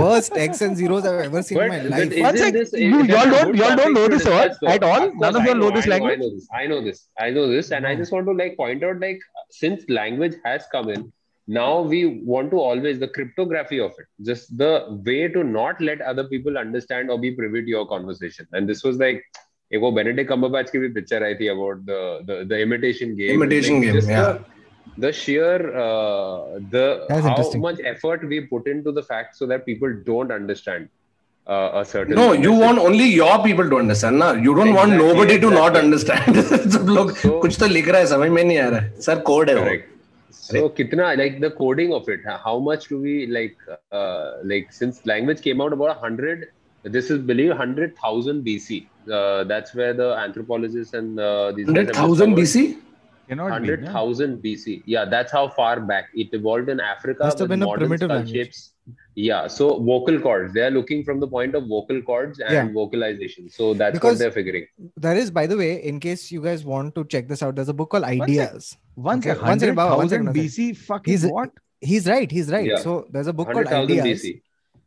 worst 0.00 0.36
X 0.36 0.60
and 0.60 0.76
zeros 0.76 1.06
I've 1.06 1.20
ever 1.26 1.42
seen 1.42 1.60
in 1.60 1.68
my 1.68 1.78
But- 1.78 1.90
life. 1.90 2.10
but 2.10 2.18
One 2.24 2.34
isn't 2.34 2.46
sec, 2.46 2.52
this- 2.58 2.72
you- 2.72 3.00
it- 3.00 3.08
y'all 3.12 3.22
it's 3.22 3.26
a 3.26 3.30
don't- 3.30 3.46
good 3.52 3.58
y'all 3.60 3.68
don't 3.68 3.78
topic 3.78 3.94
know 3.94 4.08
to 4.08 4.14
this 4.16 4.26
word 4.32 4.48
discuss, 4.48 4.58
though. 4.60 4.68
at 4.74 4.84
all? 4.90 5.02
Of 5.08 5.14
None 5.14 5.18
course, 5.22 5.36
of 5.36 5.44
y'all 5.46 5.56
I 5.56 5.58
know 5.62 5.70
this 5.78 5.86
I 5.86 5.90
language? 5.94 6.12
I 6.12 6.22
know 6.24 6.30
this. 6.34 6.48
I 6.60 6.66
know 6.74 6.80
this. 6.90 7.00
I 7.26 7.30
know 7.38 7.46
this, 7.54 7.72
and 7.78 7.86
I 7.86 7.94
No. 7.94 8.00
just 8.02 8.12
want 8.12 8.26
to 8.26 8.32
like 8.42 8.56
point 8.62 8.84
out 8.90 9.00
like 9.06 9.20
since 9.62 9.88
language 10.00 10.36
has 10.44 10.66
come 10.74 10.90
in, 10.96 11.06
now 11.48 11.70
we 11.94 12.02
want 12.34 12.50
to 12.56 12.60
always 12.66 12.98
the 13.04 13.08
cryptography 13.16 13.80
of 13.86 13.92
it, 14.02 14.06
just 14.30 14.52
the 14.58 14.72
way 15.06 15.28
to 15.38 15.42
not 15.54 15.80
let 15.80 16.00
other 16.12 16.24
people 16.34 16.58
understand 16.66 17.10
or 17.10 17.18
be 17.24 17.32
privy 17.40 17.62
to 17.62 17.74
your 17.78 17.86
conversation. 17.96 18.46
And 18.52 18.68
this 18.74 18.84
was 18.90 18.98
like. 19.06 19.24
एक 19.74 19.80
वो 19.80 19.90
Benedict 19.96 20.28
Cumberbatch 20.28 20.70
की 20.70 20.78
भी 20.78 20.88
picture 20.94 21.22
आई 21.24 21.34
थी 21.34 21.46
about 21.48 21.78
the 21.84 22.48
the 22.48 22.56
imitation 22.62 23.14
game 23.20 23.34
Imitation 23.42 23.78
game, 23.84 24.00
yeah. 24.10 24.40
the 24.98 25.10
sheer 25.12 25.58
uh, 25.84 26.58
the 26.74 26.86
That's 27.08 27.22
how 27.24 27.30
interesting. 27.30 27.60
much 27.68 27.78
effort 27.92 28.24
we 28.32 28.40
put 28.54 28.66
into 28.66 28.92
the 28.98 29.02
fact 29.12 29.36
so 29.36 29.46
that 29.52 29.64
people 29.66 29.94
don't 30.08 30.30
understand 30.38 30.88
uh, 31.46 31.80
a 31.80 31.84
certain 31.84 32.14
No, 32.14 32.26
you 32.32 32.50
message. 32.50 32.64
want 32.64 32.78
only 32.78 33.06
your 33.20 33.36
people 33.46 33.68
to 33.70 33.78
understand 33.84 34.18
ना 34.24 34.28
You 34.48 34.54
don't 34.58 34.74
want 34.80 34.92
Exactly, 34.92 35.14
nobody 35.14 35.38
to 35.46 35.50
not 35.54 35.76
exactly. 35.76 35.84
understand 35.84 36.70
सब 36.76 36.88
लोग 36.98 37.14
So- 37.22 37.40
कुछ 37.46 37.58
तो 37.60 37.66
लिख 37.76 37.88
रहा 37.88 38.00
है 38.00 38.06
समझ 38.16 38.28
में 38.36 38.42
नहीं 38.44 38.58
आ 38.58 38.68
रहा 38.68 38.80
है 38.80 39.00
सर 39.08 39.18
कोड 39.30 39.50
है 39.50 39.56
वो 39.56 39.64
correct 39.64 39.88
so 40.44 40.60
kitna 40.78 41.08
like 41.22 41.34
the 41.46 41.50
coding 41.62 41.92
of 42.00 42.08
it 42.16 42.22
how 42.44 42.54
much 42.68 42.86
do 42.92 42.96
we 43.08 43.16
like 43.38 43.56
uh, 44.00 44.30
like 44.52 44.72
since 44.78 44.96
language 45.10 45.40
came 45.48 45.60
out 45.66 45.72
about 45.80 46.00
100 46.10 46.46
this 46.96 47.10
is 47.14 47.20
believe 47.32 47.52
100000 47.64 48.40
bc 48.48 48.78
uh, 49.18 49.44
that's 49.52 49.74
where 49.80 49.92
the 50.00 50.08
anthropologists 50.24 50.94
and 51.00 51.20
uh, 51.20 51.52
these 51.58 51.68
guys 51.76 51.92
have 51.96 52.08
100,000 52.08 52.34
discovered- 52.34 52.40
BC 52.40 52.76
Cannot 53.27 53.61
be. 53.61 53.67
yeah. 53.67 53.75
100,000 53.75 54.41
BC. 54.43 54.83
Yeah, 54.85 55.05
that's 55.05 55.31
how 55.31 55.47
far 55.49 55.79
back 55.79 56.05
it 56.13 56.29
evolved 56.33 56.69
in 56.69 56.79
Africa. 56.79 57.23
Must 57.25 57.39
have 57.39 57.49
been 57.49 57.61
a 57.61 57.65
modern 57.65 57.79
primitive 57.87 58.09
language. 58.09 58.33
shapes. 58.35 58.71
Yeah, 59.15 59.47
so 59.47 59.79
vocal 59.83 60.19
cords. 60.19 60.53
They 60.53 60.61
are 60.61 60.71
looking 60.71 61.03
from 61.03 61.19
the 61.19 61.27
point 61.27 61.55
of 61.55 61.67
vocal 61.67 62.01
cords 62.01 62.39
and 62.39 62.51
Yeah. 62.53 62.71
vocalization. 62.71 63.49
So 63.49 63.73
that's 63.73 63.93
Because- 63.93 64.13
what 64.13 64.19
they're 64.19 64.31
figuring. 64.31 64.67
There 64.95 65.15
is, 65.17 65.29
by 65.31 65.45
the 65.47 65.57
way, 65.57 65.83
in 65.83 65.99
case 65.99 66.31
you 66.31 66.41
guys 66.41 66.63
want 66.63 66.95
to 66.95 67.03
check 67.05 67.27
this 67.27 67.43
out, 67.43 67.55
there's 67.55 67.69
a 67.69 67.73
book 67.73 67.89
called. 67.89 68.03
Ideas. 68.05 68.77
Once 68.95 69.25
Okay, 69.25 69.37
a 69.37 69.41
one 69.41 69.59
second, 69.59 69.75
Baba, 69.75 69.97
one 69.97 70.09
second, 70.09 70.27
100,000 70.27 70.67
BC, 70.73 70.73
fucking 70.73 71.11
He's- 71.13 71.31
what? 71.31 71.51
He's 71.81 72.07
right. 72.07 72.31
He's 72.31 72.49
right. 72.51 72.65
Yeah. 72.65 72.77
So 72.77 73.07
there's 73.11 73.27
a 73.27 73.33
book 73.33 73.51
called 73.51 73.67
Ideas. 73.67 74.03
BC. 74.23 74.41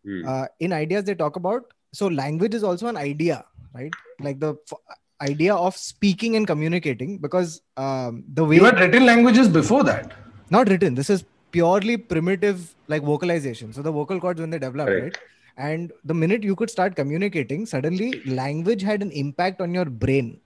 Hmm. 0.05 0.27
uh, 0.27 0.47
in 0.61 0.73
ideas 0.73 1.05
they 1.05 1.15
talk 1.15 1.37
about 1.37 1.65
so 1.93 2.07
language 2.07 2.55
is 2.55 2.63
also 2.65 2.87
an 2.87 2.97
idea 2.97 3.45
right 3.75 3.93
like 4.27 4.41
the 4.41 4.55
idea 5.22 5.56
of 5.56 5.76
speaking 5.78 6.36
and 6.36 6.46
communicating 6.46 7.18
because 7.18 7.62
um, 7.78 8.24
the 8.34 8.44
way 8.44 8.58
You 8.58 8.66
had 8.66 8.80
written 8.80 9.06
languages 9.06 9.48
before 9.48 9.84
that 9.86 10.12
not 10.50 10.70
written 10.70 10.94
this 10.94 11.10
is 11.10 11.24
purely 11.52 11.96
primitive 11.98 12.76
like 12.88 13.02
vocalization 13.02 13.72
so 13.74 13.82
the 13.82 13.92
vocal 13.92 14.20
cords 14.20 14.42
when 14.42 14.50
they 14.50 14.60
develop 14.60 14.88
Correct. 14.88 15.04
right 15.04 15.18
and 15.58 15.94
the 16.04 16.14
minute 16.14 16.44
you 16.44 16.56
could 16.56 16.70
start 16.70 16.96
communicating 16.98 17.66
suddenly 17.66 18.22
language 18.26 18.82
had 18.82 19.02
an 19.02 19.12
impact 19.12 19.62
on 19.62 19.74
your 19.74 19.86
brain 19.86 20.38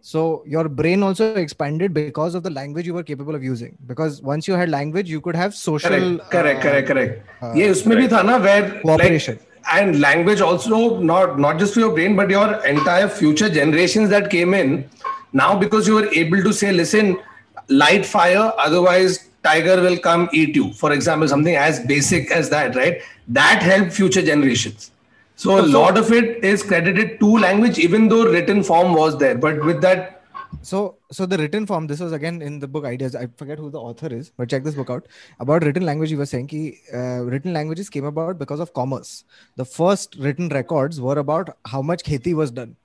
so 0.00 0.42
your 0.46 0.68
brain 0.68 1.02
also 1.02 1.34
expanded 1.34 1.92
because 1.92 2.34
of 2.34 2.42
the 2.42 2.50
language 2.50 2.86
you 2.86 2.94
were 2.94 3.02
capable 3.02 3.34
of 3.34 3.44
using 3.44 3.76
because 3.86 4.22
once 4.22 4.48
you 4.48 4.54
had 4.54 4.68
language 4.70 5.10
you 5.10 5.20
could 5.20 5.36
have 5.36 5.54
social 5.54 5.90
correct 5.90 6.30
correct 6.30 6.58
uh, 6.58 6.62
correct 6.62 6.88
correct 6.88 7.42
uh, 7.42 7.52
ये 7.60 7.68
उसमें 7.70 7.96
भी 7.98 8.08
था 8.08 8.22
ना 8.30 8.38
where 8.46 8.80
Cooperation. 8.82 9.34
like, 9.34 9.49
and 9.71 9.99
language 9.99 10.41
also 10.41 10.99
not 10.99 11.39
not 11.39 11.59
just 11.59 11.73
for 11.73 11.79
your 11.81 11.93
brain 11.93 12.15
but 12.15 12.29
your 12.29 12.65
entire 12.65 13.07
future 13.07 13.49
generations 13.49 14.09
that 14.09 14.29
came 14.29 14.53
in. 14.53 14.89
Now 15.33 15.57
because 15.57 15.87
you 15.87 15.95
were 15.95 16.07
able 16.07 16.43
to 16.43 16.53
say 16.53 16.71
listen 16.71 17.19
light 17.67 18.05
fire 18.05 18.51
otherwise 18.57 19.29
tiger 19.43 19.81
will 19.81 19.97
come 19.97 20.29
eat 20.33 20.55
you. 20.55 20.73
For 20.73 20.91
example 20.91 21.27
something 21.27 21.55
as 21.55 21.79
basic 21.81 22.31
as 22.31 22.49
that 22.49 22.75
right? 22.75 23.01
That 23.27 23.61
helped 23.61 23.93
future 23.93 24.21
generations. 24.21 24.91
So 25.35 25.59
a 25.59 25.65
lot 25.65 25.97
of 25.97 26.11
it 26.11 26.43
is 26.43 26.61
credited 26.61 27.19
to 27.19 27.37
language 27.37 27.79
even 27.79 28.09
though 28.09 28.25
written 28.25 28.63
form 28.63 28.93
was 28.93 29.17
there. 29.17 29.37
But 29.37 29.63
with 29.65 29.81
that 29.81 30.20
so 30.61 30.97
so 31.11 31.25
the 31.25 31.37
written 31.37 31.65
form 31.65 31.87
this 31.87 31.99
was 31.99 32.11
again 32.11 32.41
in 32.41 32.59
the 32.59 32.67
book 32.67 32.85
ideas. 32.85 33.15
I 33.15 33.27
forget 33.37 33.57
who 33.57 33.69
the 33.69 33.79
author 33.79 34.13
is 34.13 34.31
but 34.37 34.49
check 34.49 34.63
this 34.63 34.75
book 34.75 34.89
out. 34.89 35.07
About 35.39 35.63
written 35.63 35.85
language 35.85 36.11
you 36.11 36.17
were 36.17 36.25
saying 36.25 36.47
ki, 36.47 36.79
uh, 36.93 37.23
written 37.23 37.53
languages 37.53 37.89
came 37.89 38.05
about 38.05 38.37
because 38.37 38.59
of 38.59 38.73
commerce. 38.73 39.23
The 39.55 39.65
first 39.65 40.15
written 40.19 40.49
records 40.49 40.99
were 40.99 41.17
about 41.17 41.57
how 41.65 41.81
much 41.81 42.03
kheti 42.03 42.33
was 42.33 42.51
done 42.51 42.75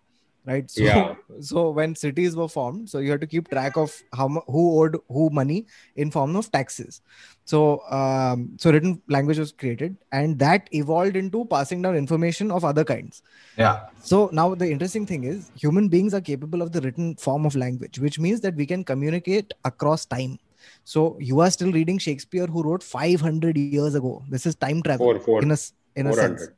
right 0.47 0.71
so 0.71 0.83
Yeah. 0.83 1.15
so 1.41 1.71
when 1.71 1.95
cities 1.95 2.37
were 2.41 2.49
formed 2.49 2.89
so 2.91 2.99
you 3.05 3.11
had 3.11 3.21
to 3.21 3.27
keep 3.27 3.49
track 3.49 3.77
of 3.77 3.95
how 4.19 4.29
who 4.47 4.63
owed 4.81 4.97
who 5.09 5.29
money 5.31 5.67
in 5.97 6.11
form 6.11 6.37
of 6.37 6.51
taxes 6.53 7.01
so 7.45 7.83
um, 7.99 8.45
so 8.59 8.71
written 8.71 9.01
language 9.09 9.39
was 9.39 9.53
created 9.53 9.97
and 10.13 10.39
that 10.39 10.69
evolved 10.73 11.17
into 11.17 11.45
passing 11.47 11.83
down 11.83 11.97
information 11.97 12.51
of 12.51 12.65
other 12.65 12.85
kinds 12.93 13.23
yeah 13.59 13.87
so 14.13 14.31
now 14.33 14.55
the 14.55 14.71
interesting 14.71 15.05
thing 15.05 15.25
is 15.25 15.51
human 15.57 15.89
beings 15.89 16.15
are 16.15 16.21
capable 16.21 16.63
of 16.63 16.71
the 16.73 16.81
written 16.81 17.17
form 17.17 17.45
of 17.45 17.57
language, 17.57 17.99
which 17.99 18.19
means 18.21 18.41
that 18.43 18.55
we 18.55 18.67
can 18.67 18.85
communicate 18.85 19.53
across 19.65 20.05
time. 20.07 20.39
So 20.85 21.17
you 21.19 21.41
are 21.41 21.51
still 21.51 21.73
reading 21.73 21.99
Shakespeare, 21.99 22.47
who 22.47 22.63
wrote 22.63 22.83
500 22.85 23.57
years 23.57 23.97
ago. 23.97 24.23
This 24.29 24.47
is 24.47 24.55
time 24.55 24.83
travel 24.83 25.07
Four- 25.07 25.19
four- 25.21 25.43
in 25.43 25.51
a 25.51 25.57
in 25.97 26.07
a 26.07 26.13
sense. 26.13 26.49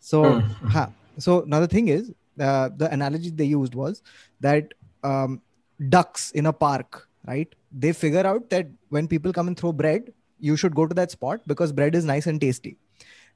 So, 0.00 0.40
ha, 0.74 0.90
so 1.18 1.44
now 1.46 1.60
the 1.60 1.68
thing 1.68 1.86
is, 1.88 2.10
uh, 2.40 2.70
the 2.76 2.90
analogy 2.92 3.30
they 3.30 3.44
used 3.44 3.74
was 3.74 4.02
that 4.40 4.74
um, 5.02 5.40
ducks 5.88 6.30
in 6.32 6.46
a 6.46 6.52
park, 6.52 7.08
right? 7.26 7.52
They 7.72 7.92
figure 7.92 8.26
out 8.26 8.50
that 8.50 8.68
when 8.88 9.08
people 9.08 9.32
come 9.32 9.48
and 9.48 9.56
throw 9.56 9.72
bread, 9.72 10.12
you 10.40 10.56
should 10.56 10.74
go 10.74 10.86
to 10.86 10.94
that 10.94 11.10
spot 11.10 11.40
because 11.46 11.72
bread 11.72 11.94
is 11.94 12.04
nice 12.04 12.26
and 12.26 12.40
tasty, 12.40 12.76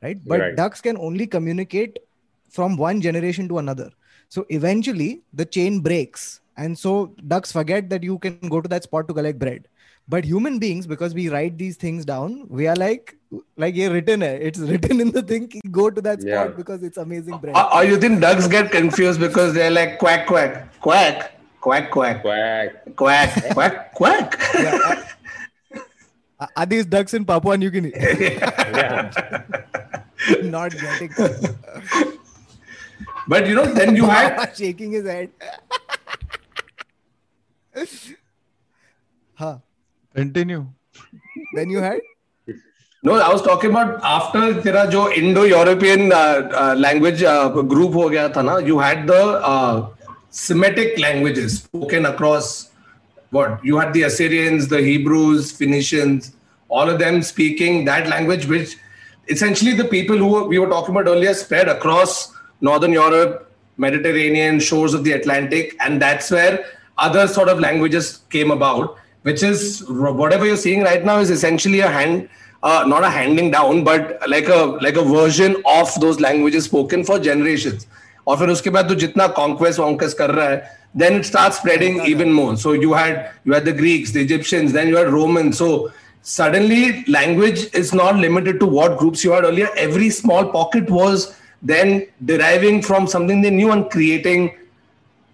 right? 0.02 0.18
But 0.24 0.40
Right. 0.40 0.56
ducks 0.56 0.80
can 0.80 0.96
only 0.96 1.26
communicate 1.26 1.98
from 2.50 2.76
one 2.76 3.00
generation 3.00 3.48
to 3.48 3.58
another. 3.58 3.90
So 4.28 4.46
eventually, 4.48 5.22
the 5.32 5.44
chain 5.44 5.80
breaks, 5.80 6.40
and 6.56 6.78
so 6.78 7.14
ducks 7.26 7.52
forget 7.52 7.88
that 7.90 8.02
you 8.02 8.18
can 8.18 8.48
go 8.48 8.60
to 8.60 8.68
that 8.68 8.82
spot 8.84 9.08
to 9.08 9.14
collect 9.14 9.38
bread 9.38 9.68
but 10.08 10.24
human 10.24 10.58
beings 10.58 10.86
because 10.86 11.14
we 11.14 11.28
write 11.28 11.58
these 11.58 11.76
things 11.76 12.04
down 12.04 12.46
we 12.48 12.66
are 12.66 12.76
like 12.76 13.16
like 13.56 13.74
yeah 13.74 13.88
written 13.88 14.22
it's 14.22 14.58
written 14.58 15.00
in 15.00 15.12
the 15.12 15.22
thing. 15.22 15.50
Go 15.70 15.90
to 15.90 16.00
that 16.02 16.20
spot 16.20 16.30
yeah. 16.30 16.48
because 16.48 16.82
it's 16.82 16.98
amazing 16.98 17.38
bread. 17.38 17.56
Or, 17.56 17.76
or 17.76 17.84
you 17.84 17.98
think 17.98 18.20
ducks 18.20 18.46
get 18.46 18.70
confused 18.70 19.20
because 19.20 19.54
they're 19.54 19.70
like 19.70 19.98
quack 19.98 20.26
quack 20.26 20.80
quack 20.80 21.32
quack 21.60 21.90
quack? 21.90 22.22
Quack. 22.22 22.22
Quack 22.96 23.54
quack 23.54 23.94
quack. 23.94 24.38
Yeah. 24.54 25.04
are, 26.56 26.66
these 26.66 26.84
ducks 26.84 27.14
in 27.14 27.24
papua 27.24 27.56
new 27.56 27.70
guinea? 27.70 27.92
Not 30.42 30.72
getting 30.72 31.10
but 33.28 33.46
you 33.46 33.54
know 33.54 33.66
then 33.66 33.96
you 33.96 34.04
have 34.06 34.54
shaking 34.56 34.92
his 34.92 35.06
head. 35.06 35.30
Huh. 39.34 39.58
Continue. 40.15 40.65
Then 41.55 41.69
you 41.69 41.79
had 41.79 41.99
no 43.03 43.13
i 43.23 43.31
was 43.31 43.43
talking 43.43 43.69
about 43.69 43.99
after 44.03 44.39
तेरा 44.61 44.83
जो 44.93 45.01
Indo 45.17 45.45
European 45.45 46.09
language 46.81 47.23
group 47.73 47.95
हो 47.95 48.07
गया 48.09 48.27
था 48.35 48.41
ना 48.41 48.55
you 48.69 48.79
had 48.79 49.05
the 49.07 49.19
uh, 49.49 49.85
semitic 50.31 50.97
languages 51.03 51.59
spoken 51.59 52.07
across 52.07 52.49
what 53.29 53.63
you 53.63 53.77
had 53.77 53.93
the 53.93 54.03
assyrians 54.07 54.67
the 54.73 54.81
hebrews 54.87 55.51
phoenicians 55.59 56.31
all 56.69 56.89
of 56.89 56.97
them 57.03 57.21
speaking 57.21 57.85
that 57.85 58.09
language 58.15 58.47
which 58.47 58.75
essentially 59.27 59.73
the 59.73 59.85
people 59.85 60.17
who 60.17 60.45
we 60.45 60.59
were 60.59 60.67
talking 60.67 60.95
about 60.95 61.07
earlier 61.07 61.33
spread 61.33 61.67
across 61.67 62.33
northern 62.61 62.91
Europe, 62.91 63.51
Mediterranean 63.77 64.59
shores 64.59 64.93
of 64.93 65.03
the 65.03 65.11
Atlantic, 65.11 65.75
and 65.79 66.01
that's 66.01 66.31
where 66.31 66.65
other 66.97 67.27
sort 67.27 67.49
of 67.49 67.59
languages 67.59 68.21
came 68.29 68.51
about. 68.51 68.97
Which 69.23 69.43
is 69.43 69.83
whatever 69.87 70.45
you're 70.45 70.57
seeing 70.57 70.81
right 70.81 71.03
now 71.03 71.19
is 71.19 71.29
essentially 71.29 71.81
a 71.81 71.89
hand, 71.89 72.29
uh, 72.63 72.85
not 72.87 73.03
a 73.03 73.09
handing 73.09 73.51
down, 73.51 73.83
but 73.83 74.17
like 74.27 74.47
a 74.47 74.77
like 74.87 74.95
a 74.95 75.03
version 75.03 75.61
of 75.65 75.93
those 75.99 76.19
languages 76.19 76.65
spoken 76.65 77.03
for 77.03 77.19
generations. 77.19 77.87
और 78.27 78.37
फिर 78.37 78.49
उसके 78.49 78.69
बाद 78.69 78.87
तो 78.87 78.95
जितना 79.01 79.27
conquest 79.35 79.79
वॉन्क्वेस्ट 79.79 80.17
कर 80.17 80.31
रहा 80.31 80.47
है 80.49 80.77
then 80.95 81.15
it 81.15 81.25
starts 81.25 81.57
spreading 81.57 81.99
even 82.05 82.31
more 82.33 82.55
so 82.57 82.73
you 82.73 82.93
had 82.93 83.31
you 83.45 83.53
had 83.53 83.65
the 83.65 83.73
greeks 83.79 84.11
the 84.11 84.21
egyptians 84.21 84.71
then 84.77 84.87
you 84.87 84.95
had 84.95 85.09
romans 85.15 85.57
so 85.57 85.91
suddenly 86.21 87.03
language 87.05 87.65
is 87.81 87.93
not 87.93 88.15
limited 88.15 88.59
to 88.59 88.65
what 88.65 88.97
groups 88.97 89.23
you 89.23 89.31
had 89.31 89.43
earlier 89.43 89.67
every 89.75 90.09
small 90.09 90.49
pocket 90.55 90.89
was 90.89 91.35
then 91.61 92.07
deriving 92.25 92.81
from 92.81 93.05
something 93.15 93.41
they 93.41 93.49
knew 93.49 93.71
and 93.71 93.89
creating 93.91 94.49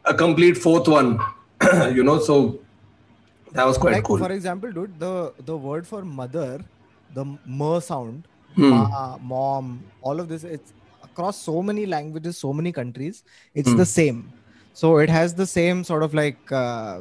a 0.06 0.14
complete 0.14 0.58
fourth 0.58 0.88
one 0.88 1.18
you 2.00 2.04
know 2.04 2.20
so 2.20 2.60
that 3.53 3.65
was 3.65 3.79
quite 3.79 3.95
like 3.95 4.05
cool 4.05 4.19
for 4.19 4.31
example 4.33 4.71
dude 4.73 4.99
the 4.99 5.33
the 5.41 5.57
word 5.57 5.87
for 5.87 6.05
mother 6.05 6.61
the 7.11 7.25
m 7.47 7.81
sound 7.81 8.29
Hmm. 8.57 8.85
ma, 8.85 9.19
mom 9.19 9.87
all 10.01 10.21
of 10.21 10.29
this 10.29 10.45
it's 10.45 10.73
across 11.03 11.43
so 11.45 11.63
many 11.63 11.87
languages 11.87 12.39
so 12.39 12.53
many 12.53 12.73
countries 12.73 13.23
it's 13.55 13.71
Hmm. 13.71 13.79
the 13.81 13.87
same 13.87 14.35
so 14.73 14.99
it 14.99 15.09
has 15.11 15.35
the 15.35 15.47
same 15.47 15.85
sort 15.85 16.03
of 16.03 16.15
like 16.15 16.41
uh, 16.53 17.01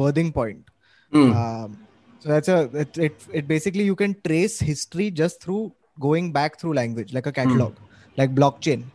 birthing 0.00 0.32
point 0.32 0.64
Hmm. 1.12 1.30
um, 1.32 1.78
so 2.18 2.28
that's 2.28 2.48
a 2.48 2.62
it, 2.74 2.98
it 2.98 3.24
it 3.32 3.48
basically 3.48 3.84
you 3.84 3.96
can 3.96 4.14
trace 4.26 4.58
history 4.60 5.10
just 5.10 5.42
through 5.42 5.74
going 5.98 6.32
back 6.32 6.58
through 6.60 6.74
language 6.74 7.12
like 7.12 7.26
a 7.26 7.32
catalog 7.32 7.78
like 8.16 8.34
blockchain 8.34 8.90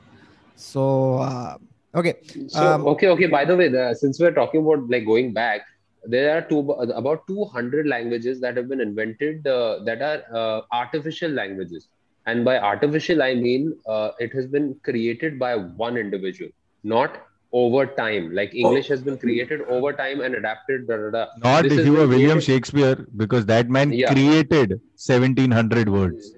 so 0.56 1.18
uh, 1.20 1.58
okay 1.96 2.16
So 2.48 2.68
Um, 2.68 2.86
okay, 2.96 3.08
okay. 3.10 3.28
By 3.28 3.46
the 3.46 3.56
way, 3.56 3.70
the, 3.70 3.94
since 3.96 4.20
we're 4.20 4.34
talking 4.34 4.62
about 4.62 4.90
like 4.90 5.06
going 5.06 5.34
back, 5.34 5.62
there 6.08 6.36
are 6.38 6.42
two 6.42 6.60
about 7.02 7.28
200 7.28 7.88
languages 7.88 8.40
that 8.42 8.58
have 8.58 8.68
been 8.70 8.82
invented 8.82 9.46
uh, 9.48 9.80
that 9.86 10.02
are 10.02 10.24
uh, 10.42 10.62
artificial 10.72 11.32
languages, 11.32 11.88
and 12.26 12.44
by 12.46 12.58
artificial 12.58 13.22
I 13.24 13.36
mean 13.36 13.78
uh, 13.88 14.12
it 14.20 14.34
has 14.34 14.48
been 14.48 14.76
created 14.84 15.40
by 15.40 15.56
one 15.56 15.98
individual, 15.98 16.52
not 16.84 17.18
over 17.52 17.86
time. 17.86 18.34
Like 18.34 18.54
English 18.54 18.88
has 18.90 19.02
been 19.02 19.18
created 19.18 19.62
over 19.62 19.94
time 19.94 20.22
and 20.22 20.36
adapted. 20.36 20.88
Da, 20.88 20.98
da, 20.98 21.10
da. 21.12 21.26
Not 21.44 21.64
This 21.64 21.80
if 21.80 21.86
you 21.86 21.94
were 21.94 22.08
William 22.08 22.40
created- 22.40 22.44
Shakespeare, 22.44 22.96
because 23.16 23.46
that 23.46 23.70
man 23.70 23.94
Yeah. 23.94 24.12
created 24.14 24.80
1700 24.96 25.90
words. 25.90 26.34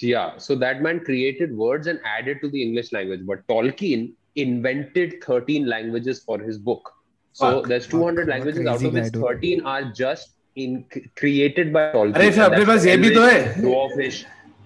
Yeah, 0.00 0.36
so 0.38 0.54
that 0.56 0.82
man 0.82 1.00
created 1.00 1.56
words 1.56 1.86
and 1.86 2.00
added 2.04 2.38
to 2.42 2.48
the 2.48 2.62
English 2.62 2.92
language, 2.92 3.20
but 3.24 3.46
Tolkien 3.46 4.12
invented 4.34 5.22
13 5.22 5.66
languages 5.66 6.22
for 6.22 6.38
his 6.38 6.58
book. 6.58 6.90
So 7.38 7.48
Fuck. 7.50 7.68
there's 7.70 7.86
200 7.86 8.26
What 8.26 8.28
a 8.28 8.30
languages, 8.30 8.66
out 8.66 8.84
of 8.84 8.94
which 8.94 9.12
13 9.14 9.60
are 9.72 9.82
just 9.98 10.30
in 10.56 10.84
created 11.20 11.72
by 11.74 11.82
Tolkien. 11.92 12.14
अरे 12.20 12.30
फिर 12.30 12.42
अपने 12.44 12.64
पास 12.70 12.86
ये 12.86 12.96
भी 13.02 13.10
तो 13.14 13.26
है 13.26 13.42
Dwarfish. 13.66 14.16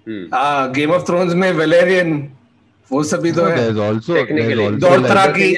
Hmm. 0.07 0.23
Game 0.77 0.91
of 0.93 1.03
Thrones 1.09 1.35
में 1.43 1.51
Valyrian 1.59 2.15
वो 2.93 3.03
सब 3.11 3.21
भी 3.23 3.33
तो 3.33 3.45
है 3.45 3.57
there's 3.57 3.79
also 3.89 4.15
there's 4.15 4.29
Technically. 4.31 4.65
also 4.65 4.89
Dothraki. 4.95 5.51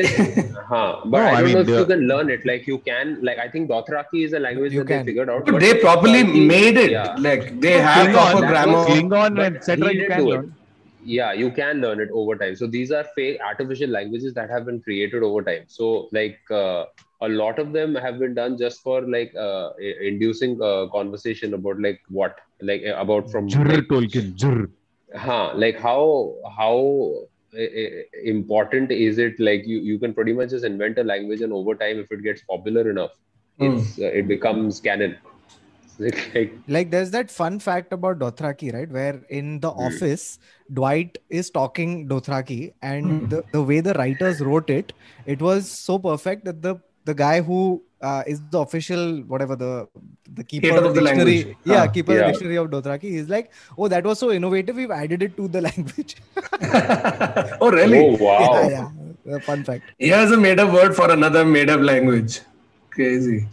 Huh. 0.73 1.01
But 1.05 1.19
No, 1.19 1.23
I 1.23 1.31
I 1.31 1.41
don't 1.41 1.45
mean, 1.47 1.55
know 1.55 1.61
if 1.63 1.69
you 1.69 1.87
can 1.93 2.03
learn 2.11 2.31
it. 2.35 2.45
Like 2.51 2.67
you 2.73 2.77
can, 2.89 3.15
like 3.29 3.39
I 3.39 3.49
think 3.55 3.71
Dothraki 3.71 4.25
is 4.27 4.33
a 4.33 4.43
language 4.45 4.73
You 4.77 4.83
that 4.83 4.89
they 4.93 4.99
can. 4.99 5.07
figured 5.13 5.31
out. 5.37 5.45
But 5.47 5.57
but 5.57 5.65
they 5.65 5.73
properly 5.87 6.23
made 6.53 6.79
it. 6.85 6.91
Yeah. 6.93 7.17
Like 7.27 7.49
they 7.65 7.75
have 7.87 8.13
proper 8.19 8.45
grammar. 8.53 8.85
Klingon, 8.91 9.41
etc. 9.49 9.93
You 9.99 10.07
can 10.13 10.25
learn. 10.31 10.47
Yeah 11.05 11.33
you 11.33 11.51
can 11.51 11.81
learn 11.81 12.01
it 12.01 12.09
over 12.13 12.37
time 12.37 12.55
so 12.57 12.67
these 12.67 12.91
are 12.93 13.05
fake 13.17 13.39
artificial 13.47 13.91
languages 13.91 14.35
that 14.35 14.51
have 14.51 14.65
been 14.67 14.81
created 14.83 15.23
over 15.23 15.43
time 15.43 15.65
so 15.69 16.09
like 16.13 16.39
uh, 16.51 16.85
a 17.23 17.29
lot 17.29 17.59
of 17.59 17.73
them 17.73 17.95
have 17.95 18.19
been 18.19 18.35
done 18.35 18.57
just 18.59 18.83
for 18.83 19.03
like 19.03 19.33
uh, 19.37 19.71
inducing 20.01 20.59
a 20.63 20.87
conversation 20.93 21.55
about 21.55 21.81
like 21.81 22.01
what 22.09 22.37
like 22.63 22.83
uh, 22.87 22.97
about 22.97 23.31
from 23.31 23.55
Jurr 23.55 23.67
like, 23.67 23.87
Tolkien, 23.89 24.35
jurr. 24.37 24.69
huh, 25.17 25.53
like 25.55 25.79
how 25.79 26.35
how 26.59 26.75
uh, 27.57 27.63
uh, 27.63 27.91
important 28.25 28.91
is 28.93 29.19
it 29.19 29.39
like 29.39 29.67
you 29.67 29.79
you 29.79 29.99
can 29.99 30.15
pretty 30.15 30.33
much 30.33 30.51
just 30.51 30.65
invent 30.65 30.99
a 30.99 31.05
language 31.05 31.41
and 31.41 31.53
over 31.53 31.75
time 31.75 31.99
if 31.99 32.11
it 32.11 32.23
gets 32.23 32.43
popular 32.43 32.89
enough 32.91 33.13
Hmm. 33.59 33.79
it's 33.79 33.99
uh, 33.99 34.07
it 34.21 34.27
becomes 34.29 34.81
canon 34.81 35.17
like 36.35 36.53
like 36.69 36.91
there's 36.91 37.11
that 37.13 37.31
fun 37.31 37.59
fact 37.59 37.93
about 37.93 38.19
Dothraki, 38.19 38.73
right? 38.73 38.91
Where 38.91 39.23
in 39.29 39.61
the 39.61 39.71
Hmm. 39.71 39.81
office, 39.89 40.39
Dwight 40.73 41.19
is 41.31 41.51
talking 41.51 42.09
Dothraki, 42.09 42.73
and 42.83 43.13
Hmm. 43.13 43.29
the, 43.29 43.45
the 43.53 43.63
way 43.63 43.81
the 43.81 43.95
writers 43.95 44.41
wrote 44.43 44.71
it, 44.71 44.93
it 45.27 45.41
was 45.43 45.71
so 45.71 45.99
perfect 45.99 46.45
that 46.47 46.63
the 46.63 46.77
the 47.05 47.15
guy 47.15 47.41
who 47.43 47.83
uh, 48.01 48.23
is 48.27 48.41
the 48.51 48.59
official 48.61 49.21
whatever 49.33 49.57
the 49.57 49.87
the 50.33 50.45
keeper 50.45 50.67
Hater 50.69 50.79
of 50.79 50.85
of 50.87 50.95
the 50.95 51.01
dictionary, 51.03 51.37
language. 51.37 51.57
yeah, 51.65 51.83
Ah, 51.85 51.87
keeper 51.87 52.13
of 52.13 52.19
yeah. 52.19 52.27
dictionary 52.31 52.57
of 52.57 52.71
Dothraki, 52.71 53.05
is 53.23 53.29
like, 53.29 53.53
oh, 53.79 53.89
that 53.89 54.05
was 54.05 54.19
so 54.19 54.31
innovative. 54.33 54.77
We've 54.77 54.91
added 54.91 55.23
it 55.23 55.37
to 55.37 55.49
the 55.49 55.61
language. 55.69 56.17
oh 57.61 57.71
really? 57.71 58.01
oh 58.01 58.17
wow 58.25 58.69
yeah, 58.69 58.91
yeah. 59.27 59.39
Fun 59.41 59.65
fact. 59.65 59.91
He 59.99 60.09
has 60.09 60.33
a 60.33 60.37
made-up 60.37 60.73
word 60.73 60.95
for 60.97 61.11
another 61.11 61.45
made-up 61.45 61.81
language. 61.81 62.41
Crazy. 62.91 63.47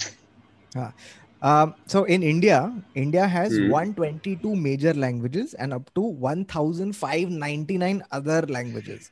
Um, 1.43 1.75
so 1.87 2.01
in 2.15 2.23
India, 2.23 2.59
India 3.01 3.27
has 3.33 3.53
Hmm. 3.57 3.67
122 3.71 4.53
major 4.67 4.93
languages 4.95 5.53
and 5.65 5.75
up 5.77 5.91
to 5.99 6.05
1,599 6.27 8.03
other 8.19 8.39
languages. 8.57 9.11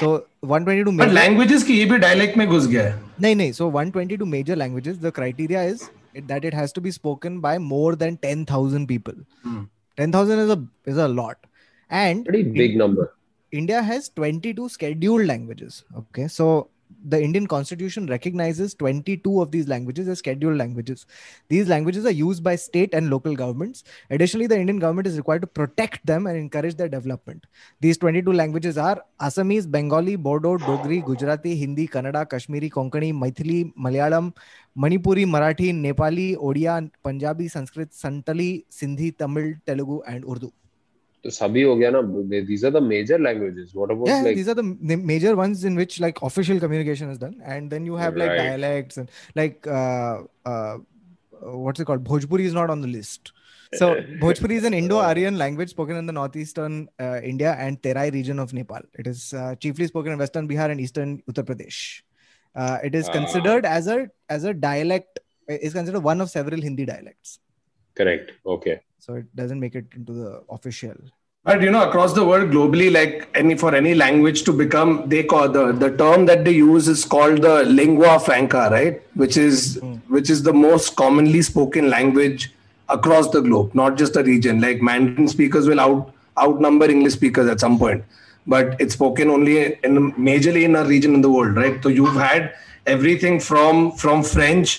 So 0.00 0.24
122 0.40 0.92
But 0.92 0.96
major. 0.96 1.14
languages 1.18 1.64
की 1.64 1.76
ये 1.78 1.84
भी 1.90 1.98
dialect 2.04 2.36
में 2.36 2.46
घुस 2.48 2.66
गया 2.66 2.84
है. 2.84 2.94
No, 3.26 3.34
no. 3.42 3.48
So 3.60 3.68
122 3.76 4.26
major 4.36 4.56
languages. 4.62 4.98
The 5.04 5.12
criteria 5.20 5.62
is 5.74 5.84
it, 6.14 6.26
that 6.32 6.44
it 6.44 6.54
has 6.54 6.72
to 6.78 6.84
be 6.88 6.90
spoken 6.90 7.38
by 7.40 7.58
more 7.58 7.94
than 8.04 8.16
10,000 8.26 8.88
people. 8.94 9.20
Hmm. 9.44 9.62
10,000 10.02 10.38
is 10.46 10.50
a 10.56 10.58
is 10.94 10.96
a 10.96 11.08
lot. 11.20 11.46
And 11.90 12.24
pretty 12.32 12.42
big 12.62 12.76
number 12.84 13.08
India 13.52 13.82
has 13.82 14.08
22 14.20 14.68
scheduled 14.72 15.26
languages. 15.26 15.84
Okay. 16.02 16.26
So 16.28 16.48
the 17.03 17.21
Indian 17.21 17.47
constitution 17.47 18.07
recognizes 18.07 18.73
22 18.75 19.41
of 19.41 19.51
these 19.51 19.67
languages 19.67 20.07
as 20.07 20.19
scheduled 20.19 20.57
languages. 20.57 21.05
These 21.49 21.67
languages 21.67 22.05
are 22.05 22.11
used 22.11 22.43
by 22.43 22.55
state 22.55 22.93
and 22.93 23.09
local 23.09 23.35
governments. 23.35 23.83
Additionally, 24.09 24.47
the 24.47 24.57
Indian 24.57 24.79
government 24.79 25.07
is 25.07 25.17
required 25.17 25.41
to 25.41 25.47
protect 25.47 26.05
them 26.05 26.27
and 26.27 26.37
encourage 26.37 26.75
their 26.75 26.89
development. 26.89 27.45
These 27.81 27.97
22 27.97 28.31
languages 28.31 28.77
are 28.77 29.03
Assamese, 29.19 29.69
Bengali, 29.69 30.15
Bodo, 30.15 30.57
Dogri, 30.57 31.03
Gujarati, 31.03 31.55
Hindi, 31.55 31.87
Kannada, 31.87 32.27
Kashmiri, 32.29 32.69
Konkani, 32.69 33.13
Maithili, 33.13 33.73
Malayalam, 33.75 34.33
Manipuri, 34.77 35.25
Marathi, 35.25 35.73
Nepali, 35.73 36.37
Odia, 36.37 36.89
Punjabi, 37.03 37.47
Sanskrit, 37.47 37.91
Santali, 37.91 38.65
Sindhi, 38.71 39.15
Tamil, 39.17 39.55
Telugu, 39.67 40.01
and 40.07 40.23
Urdu. 40.23 40.51
तो 41.24 41.30
सभी 41.34 41.62
हो 41.62 41.74
गया 41.76 41.90
ना 41.94 42.00
these 42.48 42.64
are 42.64 42.70
the 42.74 42.80
major 42.88 43.18
languages 43.18 43.70
what 43.74 43.90
about 43.94 44.08
yeah 44.10 44.20
like 44.26 44.36
these 44.40 44.48
are 44.52 44.54
the 44.58 44.66
m- 44.90 45.06
major 45.12 45.34
ones 45.40 45.64
in 45.70 45.74
which 45.80 45.96
like 46.04 46.20
official 46.28 46.60
communication 46.64 47.10
is 47.14 47.18
done 47.24 47.34
and 47.54 47.70
then 47.74 47.88
you 47.90 47.96
have 48.02 48.20
like 48.22 48.30
Right. 48.34 48.42
dialects 48.42 49.00
and 49.02 49.10
like 49.40 49.66
uh, 49.78 50.18
uh, 50.52 50.76
what's 51.64 51.80
it 51.84 51.88
called 51.90 52.04
bhojpuri 52.12 52.46
is 52.50 52.54
not 52.60 52.70
on 52.74 52.80
the 52.86 52.90
list 52.92 53.32
so 53.80 53.88
bhojpuri 54.24 54.58
is 54.60 54.64
an 54.70 54.76
indo-aryan 54.80 55.36
language 55.42 55.70
spoken 55.76 55.96
in 56.02 56.06
the 56.10 56.16
northeastern 56.20 56.78
uh, 57.06 57.18
india 57.32 57.50
and 57.66 57.82
terai 57.86 58.06
region 58.18 58.38
of 58.44 58.54
nepal 58.60 58.86
it 59.02 59.06
is 59.14 59.20
uh, 59.42 59.52
chiefly 59.64 59.88
spoken 59.92 60.12
in 60.16 60.24
western 60.24 60.48
bihar 60.52 60.68
and 60.74 60.80
eastern 60.86 61.12
uttar 61.32 61.44
pradesh 61.50 61.80
uh, 62.60 62.78
it 62.90 62.94
is 63.00 63.08
Ah. 63.08 63.14
considered 63.18 63.66
as 63.76 63.90
a 63.96 63.98
as 64.36 64.44
a 64.52 64.54
dialect 64.68 65.20
is 65.68 65.74
considered 65.80 66.06
one 66.12 66.20
of 66.26 66.30
several 66.38 66.60
hindi 66.68 66.86
dialects 66.94 67.30
correct 68.00 68.32
okay 68.56 68.76
so 69.03 69.15
it 69.15 69.35
doesn't 69.35 69.59
make 69.59 69.75
it 69.75 69.85
into 69.99 70.13
the 70.13 70.31
official 70.49 70.95
But 71.47 71.61
you 71.63 71.71
know, 71.71 71.79
across 71.85 72.13
the 72.15 72.23
world, 72.27 72.51
globally, 72.51 72.85
like 72.97 73.15
any 73.39 73.55
for 73.61 73.69
any 73.77 73.93
language 74.01 74.43
to 74.49 74.53
become, 74.59 74.91
they 75.13 75.23
call 75.31 75.49
the 75.55 75.63
the 75.81 75.89
term 76.01 76.21
that 76.27 76.45
they 76.45 76.53
use 76.57 76.85
is 76.91 77.01
called 77.13 77.41
the 77.45 77.55
lingua 77.79 78.13
franca, 78.27 78.61
right? 78.73 79.01
Which 79.23 79.37
is 79.41 79.57
hmm. 79.81 79.97
which 80.17 80.31
is 80.35 80.43
the 80.45 80.53
most 80.59 80.93
commonly 81.01 81.41
spoken 81.47 81.89
language 81.95 82.45
across 82.97 83.27
the 83.33 83.41
globe, 83.47 83.75
not 83.81 83.97
just 84.03 84.21
a 84.21 84.23
region. 84.29 84.61
Like 84.67 84.85
Mandarin 84.91 85.27
speakers 85.33 85.67
will 85.73 85.83
out 85.87 86.13
outnumber 86.45 86.89
English 86.95 87.17
speakers 87.19 87.51
at 87.55 87.65
some 87.65 87.77
point, 87.83 88.07
but 88.55 88.79
it's 88.87 88.97
spoken 88.99 89.35
only 89.35 89.57
in 89.89 89.99
majorly 90.29 90.63
in 90.69 90.79
a 90.83 90.85
region 90.93 91.19
in 91.19 91.27
the 91.27 91.33
world, 91.35 91.61
right? 91.65 91.83
So 91.87 91.93
you've 91.99 92.23
had 92.23 92.49
everything 92.95 93.43
from 93.51 93.83
from 94.05 94.25
French 94.31 94.73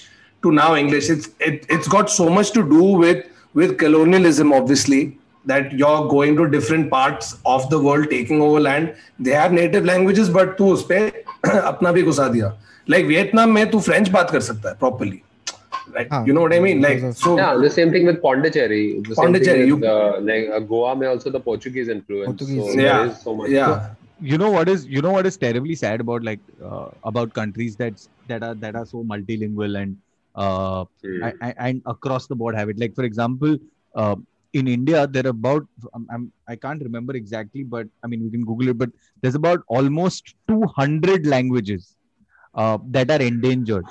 to 0.49 0.57
now 0.63 0.73
English. 0.87 1.15
It's 1.19 1.31
it, 1.53 1.71
it's 1.79 1.95
got 1.99 2.17
so 2.19 2.33
much 2.41 2.57
to 2.61 2.67
do 2.75 2.83
with 3.05 3.31
with 3.62 3.78
colonialism, 3.78 4.54
obviously 4.54 5.02
that 5.46 5.72
you're 5.74 6.08
going 6.10 6.36
to 6.38 6.46
different 6.58 6.90
parts 6.92 7.36
of 7.54 7.70
the 7.70 7.78
world 7.88 8.10
taking 8.10 8.42
over 8.48 8.60
land 8.60 8.94
they 9.28 9.32
have 9.42 9.54
native 9.60 9.86
languages 9.86 10.30
but 10.38 10.52
तू 10.58 10.68
उस 10.74 10.86
पे 10.92 11.00
अपना 11.48 11.92
भी 11.98 12.02
घुसा 12.12 12.28
दिया 12.34 12.52
like 12.94 13.06
Vietnam 13.06 13.52
में 13.60 13.70
तू 13.72 13.80
French 13.88 14.10
बात 14.18 14.32
कर 14.32 14.40
सकता 14.52 14.70
है 14.70 14.78
properly 14.86 15.20
Like, 15.94 16.10
Huh. 16.14 16.18
you 16.26 16.34
know 16.38 16.42
what 16.42 16.54
I 16.56 16.58
mean? 16.64 16.82
Like, 16.86 16.98
Because 16.98 17.16
of- 17.18 17.22
so 17.28 17.32
Yeah, 17.38 17.56
the 17.62 17.70
same 17.76 17.92
thing 17.94 18.04
with 18.10 18.18
Pondicherry. 18.24 18.82
The 19.08 19.16
same 19.16 19.24
Pondicherry, 19.24 19.62
thing 19.62 19.70
you- 19.70 19.78
with, 19.78 19.86
uh, 19.86 20.20
like 20.28 20.50
uh, 20.58 20.60
Goa 20.74 20.92
may 21.04 21.08
also 21.12 21.32
the 21.36 21.40
Portuguese 21.46 21.88
influence. 21.94 22.28
Portuguese. 22.28 22.68
So 22.74 22.76
Yeah. 22.82 22.98
there 23.00 23.08
is 23.14 23.24
so 23.24 23.34
much. 23.40 23.50
yeah, 23.54 23.88
you 24.34 24.38
know 24.42 24.50
what 24.58 24.70
is 24.74 24.84
you 24.98 25.02
know 25.06 25.14
what 25.16 25.30
is 25.32 25.38
terribly 25.46 25.78
sad 25.82 26.04
about 26.06 26.28
like 26.30 26.44
uh, 26.72 26.86
about 27.14 27.34
countries 27.40 27.80
that 27.82 28.06
that 28.34 28.46
are 28.50 28.54
that 28.66 28.78
are 28.84 28.86
so 28.92 29.02
multilingual 29.14 29.80
and 29.82 29.98
uh. 30.35 30.85
I, 31.23 31.33
I, 31.41 31.55
and 31.59 31.83
across 31.87 32.27
the 32.27 32.35
board 32.35 32.55
have 32.57 32.69
it. 32.69 32.79
Like 32.79 32.95
for 32.95 33.05
example, 33.05 33.57
uh, 33.95 34.17
in 34.53 34.69
India 34.69 35.07
there 35.07 35.27
are 35.27 35.31
about 35.31 35.67
I'm, 35.95 36.07
I'm 36.11 36.33
I 36.49 36.57
can't 36.57 36.83
remember 36.83 37.15
exactly, 37.15 37.63
but 37.63 37.87
I 38.03 38.07
mean 38.07 38.25
we 38.25 38.31
can 38.31 38.45
Google 38.45 38.69
it. 38.69 38.79
But 38.79 38.91
there's 39.21 39.35
about 39.35 39.61
almost 39.69 40.35
200 40.49 41.27
languages 41.27 41.97
uh, 42.55 42.79
that 42.91 43.11
are 43.11 43.21
endangered 43.21 43.89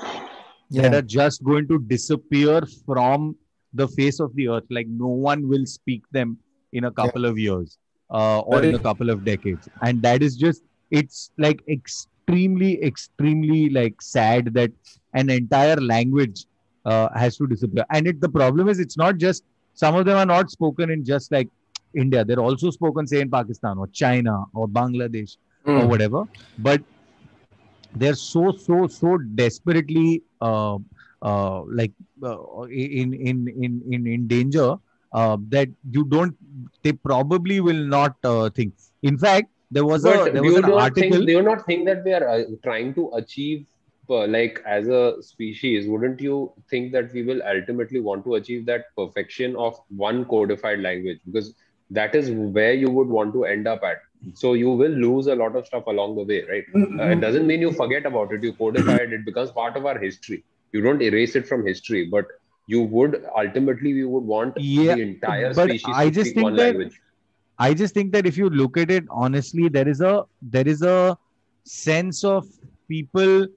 that 0.72 0.94
are 0.94 1.02
just 1.02 1.44
going 1.44 1.68
to 1.68 1.80
disappear 1.80 2.62
from 2.86 3.36
the 3.74 3.88
face 3.88 4.20
of 4.20 4.36
the 4.36 4.50
earth. 4.50 4.64
Like 4.70 4.88
no 4.88 5.08
one 5.08 5.48
will 5.48 5.66
speak 5.66 6.04
them 6.12 6.38
in 6.72 6.86
a 6.86 6.92
couple 6.92 7.26
of 7.26 7.38
years 7.38 7.78
uh, 8.10 8.40
or 8.40 8.64
in 8.64 8.74
a 8.76 8.80
couple 8.80 9.10
of 9.10 9.24
decades, 9.24 9.70
and 9.82 10.02
that 10.02 10.24
is 10.24 10.36
just 10.36 10.64
it's 10.92 11.32
like 11.38 11.62
extremely, 11.68 12.84
extremely 12.84 13.70
like 13.70 14.02
sad 14.02 14.54
that 14.54 14.72
an 15.14 15.30
entire 15.30 15.76
language 15.78 16.46
uh, 16.86 17.10
has 17.16 17.38
to 17.38 17.48
disappear. 17.48 17.86
And 17.92 18.08
it 18.08 18.22
the 18.22 18.30
problem 18.30 18.70
is 18.70 18.80
it's 18.80 18.98
not 18.98 19.18
just 19.18 19.44
some 19.74 19.96
of 19.96 20.06
them 20.06 20.18
are 20.18 20.26
not 20.26 20.50
spoken 20.52 20.90
in 20.90 21.04
just 21.06 21.32
like 21.32 21.50
India. 21.96 22.24
They're 22.26 22.40
also 22.40 22.70
spoken 22.72 23.08
say 23.08 23.22
in 23.22 23.30
Pakistan 23.30 23.78
or 23.78 23.88
China 23.88 24.46
or 24.54 24.68
Bangladesh 24.68 25.38
or 25.74 25.88
Hmm. 25.88 25.88
whatever 25.88 26.24
but 26.58 26.82
they're 27.94 28.16
so 28.16 28.52
so 28.52 28.88
so 28.88 29.18
desperately 29.36 30.24
uh, 30.42 30.78
uh, 31.22 31.62
like 31.80 31.92
uh, 32.24 32.62
in, 32.64 33.14
in 33.14 33.48
in 33.64 33.82
in 33.92 34.08
in 34.08 34.28
danger 34.28 34.76
uh, 35.14 35.38
that 35.50 35.70
you 35.90 36.04
don't 36.06 36.36
they 36.84 36.92
probably 36.94 37.60
will 37.60 37.84
not 37.98 38.16
uh, 38.24 38.50
think 38.50 38.74
in 39.04 39.18
fact 39.18 39.50
there 39.72 39.86
was 39.86 40.06
a 40.06 40.28
But 40.28 40.34
there 40.34 40.44
was 40.44 40.56
an 40.56 40.66
article 40.66 41.00
think 41.00 41.26
do 41.26 41.32
you 41.32 41.42
not 41.42 41.66
think 41.66 41.86
that 41.86 42.04
we 42.04 42.14
are 42.14 42.28
uh, 42.28 42.44
trying 42.64 42.94
to 42.96 43.12
achieve 43.16 43.66
uh, 44.10 44.28
like 44.28 44.62
as 44.66 44.88
a 44.88 45.22
species 45.22 45.88
wouldn't 45.88 46.20
you 46.22 46.52
think 46.70 46.92
that 46.92 47.14
we 47.14 47.24
will 47.24 47.42
ultimately 47.44 48.00
want 48.00 48.24
to 48.26 48.36
achieve 48.36 48.66
that 48.66 48.86
perfection 48.98 49.56
of 49.56 49.80
one 49.90 50.26
codified 50.26 50.80
language? 50.80 51.20
Because 51.26 51.54
that 51.92 52.16
is 52.16 52.32
where 52.32 52.74
you 52.74 52.90
would 52.90 53.08
want 53.08 53.34
to 53.34 53.46
end 53.46 53.68
up 53.68 53.84
at. 53.84 53.98
So 54.34 54.54
you 54.54 54.70
will 54.72 54.92
lose 54.92 55.28
a 55.28 55.36
lot 55.36 55.56
of 55.56 55.66
stuff 55.68 55.86
along 55.88 56.16
the 56.16 56.24
way 56.24 56.44
right? 56.50 56.64
Mm-hmm. 56.74 57.00
uh, 57.00 57.04
it 57.06 57.22
doesn't 57.22 57.46
mean 57.48 57.62
you 57.62 57.72
forget 57.72 58.06
about 58.06 58.34
it. 58.34 58.44
You 58.44 58.54
codify 58.54 58.96
it. 58.98 59.14
It 59.14 59.26
becomes 59.26 59.52
part 59.52 59.76
of 59.78 59.86
our 59.86 59.98
history. 60.00 60.44
You 60.72 60.82
don't 60.82 61.02
erase 61.02 61.36
it 61.36 61.48
from 61.48 61.66
history 61.66 62.06
but 62.10 62.26
you 62.68 62.82
would 62.82 63.26
ultimately 63.38 63.94
we 63.94 64.06
would 64.06 64.24
want 64.24 64.58
Yeah, 64.58 64.96
the 64.96 65.02
entire 65.02 65.54
but 65.54 65.70
species 65.70 65.94
I 65.96 66.06
to 66.06 66.12
just 66.12 66.30
speak 66.32 66.36
think 66.36 66.44
one 66.46 66.56
that- 66.56 66.76
language. 66.76 67.00
I 67.60 67.74
just 67.74 67.94
think 67.94 68.12
that 68.14 68.26
if 68.26 68.38
you 68.38 68.50
look 68.50 68.78
at 68.78 68.90
it 68.90 69.04
honestly, 69.12 69.70
there 69.70 69.88
is 69.88 70.02
a 70.02 70.24
there 70.42 70.68
is 70.68 70.82
a 70.82 71.16
sense 71.64 72.24
of 72.24 72.48
people 72.90 73.48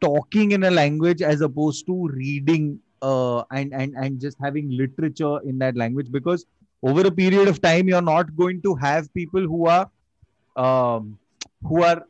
talking 0.00 0.52
in 0.52 0.64
a 0.64 0.70
language 0.70 1.22
as 1.22 1.40
opposed 1.40 1.86
to 1.86 2.08
reading 2.08 2.78
uh, 3.02 3.42
and 3.52 3.72
and 3.74 3.94
and 3.94 4.20
just 4.20 4.36
having 4.40 4.70
literature 4.70 5.38
in 5.44 5.58
that 5.58 5.76
language 5.76 6.10
because 6.10 6.46
over 6.82 7.06
a 7.06 7.10
period 7.10 7.48
of 7.48 7.60
time 7.60 7.88
you're 7.88 8.08
not 8.08 8.34
going 8.36 8.60
to 8.62 8.74
have 8.74 9.12
people 9.14 9.42
who 9.42 9.66
are 9.66 9.90
um, 10.56 11.18
who 11.62 11.82
are 11.82 12.04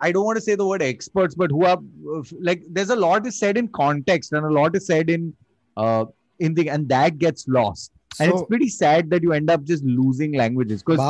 I, 0.00 0.12
don't 0.12 0.24
want 0.24 0.36
to 0.36 0.40
say 0.40 0.54
the 0.54 0.66
word 0.66 0.82
experts 0.82 1.34
but 1.34 1.50
who 1.50 1.64
are 1.64 1.78
uh, 2.14 2.22
like 2.40 2.62
there's 2.70 2.90
a 2.90 2.96
lot 2.96 3.26
is 3.26 3.38
said 3.38 3.58
in 3.58 3.68
context 3.68 4.32
and 4.32 4.46
a 4.46 4.50
lot 4.50 4.74
is 4.76 4.86
said 4.86 5.10
in 5.10 5.34
uh, 5.76 6.06
in 6.38 6.54
the 6.54 6.70
and 6.70 6.88
that 6.88 7.18
gets 7.18 7.46
lost 7.48 7.92
and 8.20 8.32
it's 8.32 8.42
pretty 8.48 8.68
sad 8.68 9.10
that 9.10 9.22
you 9.22 9.32
end 9.32 9.50
up 9.50 9.64
just 9.64 9.84
losing 9.84 10.32
languages 10.32 10.82
because 10.82 11.00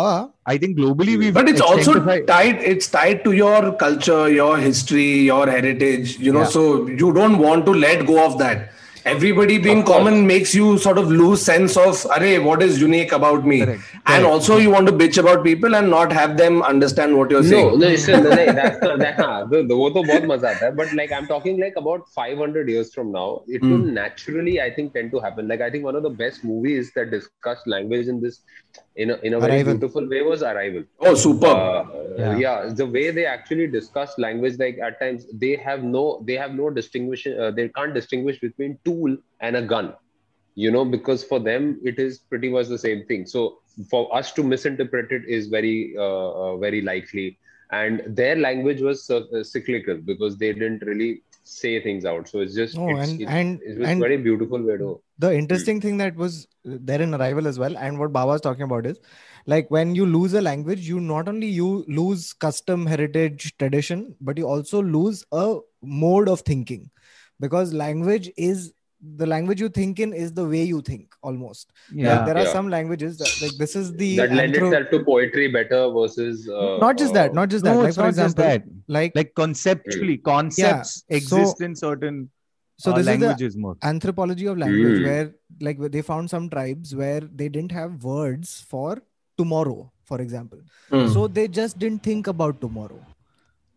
I 0.47 0.59
think 0.59 0.79
globally 0.79 1.17
we've 1.19 1.35
but 1.35 1.49
it's 1.49 1.61
also 1.61 1.95
tied 2.27 2.57
it's 2.57 2.89
tied 2.89 3.25
to 3.25 3.33
your 3.33 3.73
culture 3.77 4.29
your 4.29 4.57
history 4.59 5.09
your 5.33 5.47
heritage 5.49 6.19
you 6.19 6.33
know 6.33 6.41
Yeah. 6.41 6.55
so 6.57 6.87
you 6.87 7.13
don't 7.13 7.39
want 7.39 7.67
to 7.67 7.73
let 7.73 8.07
go 8.07 8.25
of 8.27 8.39
that 8.39 8.71
everybody 9.06 9.58
being 9.58 9.80
Of 9.80 9.86
course. 9.86 9.98
common 9.98 10.28
makes 10.28 10.54
you 10.54 10.78
sort 10.78 10.98
of 10.98 11.10
lose 11.10 11.42
sense 11.42 11.76
of 11.78 12.06
array 12.18 12.38
what 12.38 12.62
is 12.62 12.82
unique 12.82 13.14
about 13.14 13.46
me 13.52 13.60
Correct, 13.62 13.82
and 13.94 14.06
correct. 14.06 14.26
also 14.26 14.58
you 14.58 14.70
want 14.72 14.88
to 14.88 14.94
bitch 15.02 15.18
about 15.18 15.44
people 15.46 15.76
and 15.76 15.90
not 15.90 16.12
have 16.12 16.36
them 16.42 16.62
understand 16.62 17.16
what 17.18 17.32
you're 17.32 17.42
no, 17.44 17.50
saying 17.50 17.80
no, 17.80 17.88
it's, 17.88 18.08
no, 18.10 18.20
no, 18.22 18.30
that's 18.30 18.82
not, 18.84 19.00
that, 19.00 19.18
हाँ, 19.18 19.50
the, 19.50 19.64
the, 19.64 19.74
वो 19.84 19.90
तो 19.96 20.04
बहुत 20.08 20.24
मजा 20.34 20.50
आता 20.50 20.66
है. 20.66 20.76
But 20.76 20.94
like 20.94 21.14
I'm 21.14 21.28
talking 21.28 21.60
like 21.62 21.76
about 21.78 22.10
500 22.10 22.68
years 22.76 22.94
from 22.94 23.12
now, 23.14 23.42
it 23.48 23.62
Hmm. 23.64 23.72
will 23.72 23.86
naturally, 24.02 24.60
I 24.62 24.70
think, 24.76 24.94
tend 24.94 25.12
to 25.12 25.20
happen. 25.28 25.48
Like 25.48 25.62
I 25.62 25.70
think 25.70 25.86
one 25.86 25.96
of 25.96 26.04
the 26.04 26.10
best 26.24 26.44
movies 26.44 26.92
that 26.98 27.10
discussed 27.10 27.68
language 27.68 28.08
in 28.16 28.20
this 28.22 28.42
in 28.97 29.11
a, 29.11 29.17
in 29.23 29.35
a 29.35 29.41
very 29.41 29.57
Arrival. 29.57 29.75
beautiful 29.75 30.09
way 30.09 30.23
was 30.23 30.43
Arrival. 30.43 30.85
oh 31.01 31.15
super 31.15 31.47
Uh, 31.47 31.85
Yeah. 32.19 32.37
yeah. 32.45 32.73
the 32.81 32.87
way 32.87 33.11
they 33.11 33.27
actually 33.27 33.67
discuss 33.67 34.17
language, 34.19 34.59
like 34.59 34.79
at 34.79 34.99
times 35.01 35.27
they 35.33 35.57
have 35.57 35.83
no, 35.83 36.23
they 36.27 36.35
have 36.35 36.55
no 36.55 36.71
distinguish. 36.71 37.27
Uh, 37.27 37.51
they 37.51 37.69
can't 37.69 37.95
distinguish 37.95 38.41
between 38.41 38.79
tool 38.85 39.17
and 39.41 39.57
a 39.57 39.63
gun. 39.63 39.95
You 40.55 40.71
know, 40.71 40.85
because 40.85 41.25
for 41.25 41.41
them 41.41 41.81
it 41.85 41.99
is 41.99 42.19
pretty 42.19 42.49
much 42.49 42.69
the 42.69 42.79
same 42.79 43.05
thing. 43.07 43.27
So 43.27 43.59
for 43.91 44.03
us 44.17 44.33
to 44.35 44.43
misinterpret 44.45 45.11
it 45.11 45.25
is 45.27 45.49
very, 45.49 45.95
uh, 45.99 46.31
uh, 46.43 46.57
very 46.59 46.81
likely. 46.83 47.39
And 47.73 48.03
their 48.07 48.37
language 48.37 48.81
was 48.81 49.11
uh, 49.11 49.23
uh, 49.37 49.43
cyclical 49.43 49.97
because 49.97 50.39
they 50.39 50.53
didn't 50.53 50.83
really 50.87 51.23
say 51.45 51.81
things 51.83 52.05
out. 52.05 52.29
So 52.29 52.41
it's 52.41 52.55
just, 52.55 52.77
No, 52.77 52.89
it's, 52.91 53.11
and- 53.11 53.21
it, 53.21 53.29
and- 53.29 53.61
and- 53.85 54.01
very 54.01 54.17
beautiful 54.17 54.63
way 54.63 54.77
to. 54.79 55.01
the 55.19 55.33
interesting 55.39 55.81
thing 55.81 55.99
that 55.99 56.17
was 56.17 56.49
there 56.65 57.01
in 57.03 57.15
arrival 57.15 57.47
as 57.47 57.59
well 57.63 57.77
and 57.79 57.99
what 58.01 58.13
baba 58.15 58.31
was 58.33 58.41
talking 58.47 58.65
about 58.67 58.87
is 58.93 58.99
like 59.53 59.69
when 59.75 59.95
you 59.99 60.07
lose 60.15 60.33
a 60.35 60.41
language 60.47 60.89
you 60.93 60.99
not 61.11 61.29
only 61.33 61.47
you 61.59 61.69
lose 61.99 62.33
custom 62.33 62.87
heritage 62.93 63.45
tradition 63.59 64.01
but 64.21 64.41
you 64.43 64.49
also 64.55 64.81
lose 64.83 65.21
a 65.43 65.45
mode 65.83 66.29
of 66.29 66.41
thinking 66.41 66.91
because 67.47 67.73
language 67.83 68.29
is 68.37 68.73
the 69.17 69.27
language 69.27 69.61
you 69.61 69.69
think 69.69 70.01
in 70.01 70.13
is 70.13 70.33
the 70.33 70.45
way 70.53 70.63
you 70.65 70.81
think 70.81 71.15
almost 71.23 71.71
Like, 71.91 72.05
yeah 72.05 72.25
there 72.27 72.37
are 72.37 72.45
Yeah. 72.45 72.53
some 72.59 72.69
languages 72.75 73.17
that 73.23 73.33
like 73.43 73.57
this 73.63 73.75
is 73.81 73.93
the 74.03 74.17
that 74.21 74.31
lend 74.33 74.55
anthro- 74.55 74.69
itself 74.69 74.91
to 74.93 75.05
poetry 75.05 75.49
better 75.57 75.81
versus. 75.97 76.49
Uh, 76.49 76.79
not 76.85 76.97
just 77.03 77.15
that 77.19 77.31
uh, 77.31 77.35
not 77.41 77.49
just 77.55 77.65
that 77.65 77.75
no 77.75 77.83
like 77.87 77.95
for 77.95 78.09
example 78.09 78.45
that 78.45 78.63
like 78.99 79.13
like 79.21 79.35
conceptually 79.43 80.17
concepts 80.31 80.95
so- 80.95 81.17
exist 81.21 81.61
in 81.69 81.75
certain 81.77 82.23
so 82.85 82.91
uh, 82.93 82.95
this 82.99 83.07
is 83.09 83.55
the 83.55 83.61
more 83.65 83.77
anthropology 83.83 84.47
of 84.53 84.59
language 84.59 85.01
Mm. 85.01 85.09
where 85.09 85.27
like 85.67 85.79
they 85.97 86.03
found 86.13 86.31
some 86.37 86.49
tribes 86.55 86.95
where 87.03 87.21
they 87.43 87.49
didn't 87.57 87.73
have 87.81 88.03
words 88.13 88.55
for 88.73 88.91
tomorrow 89.43 89.79
for 90.11 90.21
example 90.25 90.59
Hmm. 90.95 91.07
so 91.17 91.27
they 91.37 91.45
just 91.59 91.79
didn't 91.83 92.03
think 92.09 92.27
about 92.33 92.61
tomorrow 92.65 92.99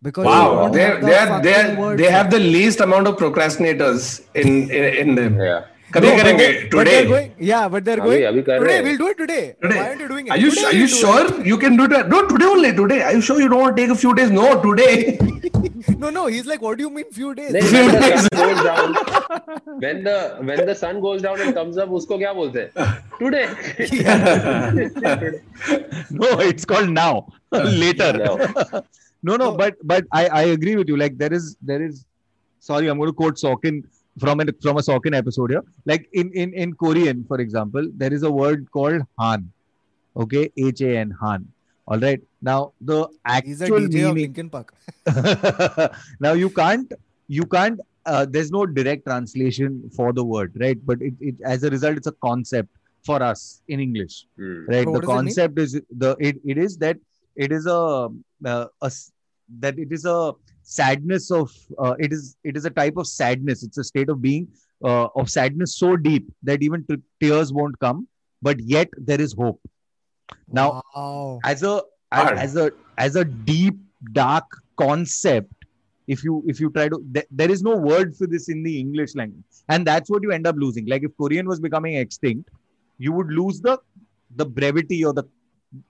because 0.03 0.27
wow 0.27 0.47
don't 0.63 0.73
they 0.77 0.83
have 0.85 1.01
the 1.01 1.07
they 1.09 1.17
are 1.19 1.43
they 1.43 1.53
fucking 1.53 1.77
are, 1.77 1.81
words 1.83 1.99
they 2.03 2.07
for 2.09 2.13
have 2.19 2.31
the 2.31 2.39
least 2.39 2.81
amount 2.87 3.07
of 3.13 3.17
procrastinators 3.25 4.07
in 4.45 4.49
in, 4.71 4.85
in 5.05 5.15
them 5.21 5.39
Yeah. 5.51 5.61
कभी 5.95 6.09
No, 6.09 6.13
but 6.17 6.23
करेंगे 6.23 6.45
they- 6.45 6.69
but 6.75 6.87
they're 6.89 7.01
today 7.01 7.01
going, 7.09 7.31
yeah, 7.47 7.65
but 7.73 7.85
they're 7.87 8.01
अभी 8.03 8.11
going. 8.11 8.23
अभी 8.29 8.43
कर 8.45 8.61
रहे 8.61 8.61
Today, 8.61 8.77
हैं 8.77 8.85
we'll 8.85 9.01
do 9.01 9.09
it 9.13 9.19
today. 9.23 9.41
Today. 9.65 9.81
Why 9.81 9.89
aren't 9.89 10.03
you 10.05 10.09
doing 10.13 10.29
it? 10.29 10.33
Are 10.35 10.39
you 10.43 10.51
Today 10.53 10.63
are 10.69 10.71
we'll 10.73 10.79
you 10.83 10.87
do 10.93 11.01
sure 11.01 11.43
you 11.51 11.59
can 11.65 11.77
do 11.81 11.87
it? 11.97 12.09
No, 12.13 12.21
today 12.31 12.47
only. 12.53 12.71
Today. 12.79 13.01
Are 13.09 13.11
you 13.17 13.21
sure 13.27 13.37
you 13.43 13.49
don't 13.55 13.65
want 13.65 13.77
to 13.77 13.83
take 13.83 13.93
a 13.95 13.99
few 14.05 14.15
days? 14.21 14.31
No, 14.39 14.47
today. 14.63 14.95
it. 15.49 15.99
No, 16.05 16.13
no. 16.17 16.23
He's 16.37 16.49
like, 16.53 16.65
what 16.69 16.79
do 16.79 16.87
you 16.87 16.91
mean 16.95 17.11
few 17.19 17.35
days? 17.41 17.53
Then 17.59 17.69
when 17.75 18.01
the 18.07 18.23
sun 18.23 18.41
goes 18.47 18.63
down, 18.71 18.97
when 19.85 20.03
the 20.09 20.17
when 20.53 20.65
the 20.71 20.77
sun 20.85 21.03
goes 21.09 21.21
down 21.29 21.45
and 21.49 21.55
comes 21.61 21.83
up, 21.85 21.93
उसको 22.01 22.19
क्या 22.25 22.33
बोलते 22.41 22.65
हैं? 22.65 22.71
Today. 23.21 23.47
no 26.23 26.33
it's 26.49 26.65
called 26.75 26.91
now 27.03 27.27
later 27.85 28.11
Now. 29.24 29.36
no 29.38 29.38
no 29.44 29.58
but 29.58 29.76
but 29.84 30.06
i 30.12 30.28
i 30.40 30.44
agree 30.56 30.76
with 30.80 30.88
you 30.94 30.98
like 30.98 31.18
there 31.18 31.34
is 31.34 31.46
there 31.62 31.82
is 31.88 32.06
sorry 32.60 32.88
i'm 32.88 32.98
going 32.98 33.10
to 33.10 33.14
quote 33.22 33.38
Sorkin 33.44 33.84
from 34.20 34.40
a 34.40 34.46
from 34.66 34.78
a 34.78 34.84
Sorkin 34.88 35.16
episode 35.16 35.52
here 35.52 35.64
like 35.86 36.08
in 36.14 36.32
in 36.34 36.54
in 36.54 36.74
korean 36.74 37.24
for 37.32 37.40
example 37.46 37.88
there 38.04 38.14
is 38.18 38.24
a 38.24 38.32
word 38.32 38.66
called 38.78 39.02
han 39.20 39.52
okay 40.26 40.44
h 40.58 40.82
a 40.90 40.98
n 41.06 41.12
han 41.22 41.48
all 41.88 42.00
right 42.08 42.22
now 42.42 42.60
the 42.82 42.98
He's 43.44 43.62
a 43.62 43.66
actual 43.66 43.82
DJ 43.88 44.10
of 44.10 44.16
meaning 44.16 44.34
Linkin 44.34 44.50
Park. 44.50 44.74
now 46.26 46.34
you 46.34 46.50
can't 46.50 46.92
you 47.28 47.46
can't 47.46 47.80
uh, 48.06 48.26
there's 48.34 48.52
no 48.52 48.66
direct 48.66 49.06
translation 49.06 49.72
for 49.96 50.14
the 50.14 50.24
word 50.24 50.52
right 50.64 50.80
but 50.90 51.02
it, 51.02 51.14
it 51.20 51.36
as 51.54 51.64
a 51.64 51.70
result 51.70 51.98
it's 51.98 52.08
a 52.08 52.18
concept 52.28 52.70
for 53.06 53.18
us 53.32 53.62
in 53.68 53.80
english 53.88 54.16
Hmm. 54.38 54.66
right 54.74 54.86
So 54.88 54.92
the 54.96 55.00
what 55.00 55.02
does 55.02 55.10
it 55.10 55.14
mean? 55.14 55.18
concept 55.18 55.60
is 55.66 55.72
the 56.04 56.12
it, 56.20 56.36
it 56.54 56.58
is 56.66 56.78
that 56.86 56.98
it 57.38 57.52
is 57.52 57.68
a, 57.68 58.10
uh, 58.46 58.66
a 58.82 58.86
s- 58.88 59.12
that 59.60 59.80
it 59.80 59.92
is 59.92 60.06
a 60.06 60.34
sadness 60.64 61.32
of 61.32 61.52
uh, 61.80 61.96
it 62.00 62.12
is 62.14 62.38
it 62.44 62.58
is 62.58 62.66
a 62.66 62.70
type 62.72 62.98
of 62.98 63.08
sadness 63.08 63.64
it's 63.64 63.78
a 63.78 63.84
state 63.84 64.10
of 64.10 64.22
being 64.22 64.48
uh, 64.84 65.08
of 65.16 65.30
sadness 65.30 65.78
so 65.78 65.96
deep 65.96 66.28
that 66.44 66.62
even 66.64 66.86
t- 66.90 67.02
tears 67.22 67.54
won't 67.54 67.80
come 67.80 68.08
but 68.42 68.60
yet 68.60 68.90
there 68.98 69.22
is 69.22 69.34
hope 69.34 69.62
now 70.52 70.82
wow. 70.96 71.40
as 71.46 71.64
a 71.64 71.82
as, 72.12 72.24
Hard. 72.24 72.38
as 72.38 72.56
a 72.56 72.72
as 72.98 73.16
a 73.16 73.26
deep 73.26 73.78
dark 74.14 74.46
concept 74.78 75.54
if 76.08 76.24
you 76.24 76.44
if 76.48 76.60
you 76.60 76.70
try 76.72 76.88
to 76.90 77.04
th- 77.14 77.28
there 77.32 77.52
is 77.52 77.64
no 77.64 77.76
word 77.76 78.16
for 78.16 78.28
this 78.28 78.50
in 78.50 78.64
the 78.64 78.80
english 78.80 79.16
language 79.16 79.44
and 79.70 79.86
that's 79.86 80.10
what 80.10 80.24
you 80.24 80.32
end 80.32 80.48
up 80.48 80.56
losing 80.58 80.86
like 80.88 81.04
if 81.04 81.16
korean 81.18 81.48
was 81.48 81.60
becoming 81.60 81.96
extinct 81.96 82.50
you 82.98 83.12
would 83.14 83.32
lose 83.40 83.62
the 83.62 83.78
the 84.36 84.46
brevity 84.46 85.04
or 85.06 85.14
the, 85.14 85.24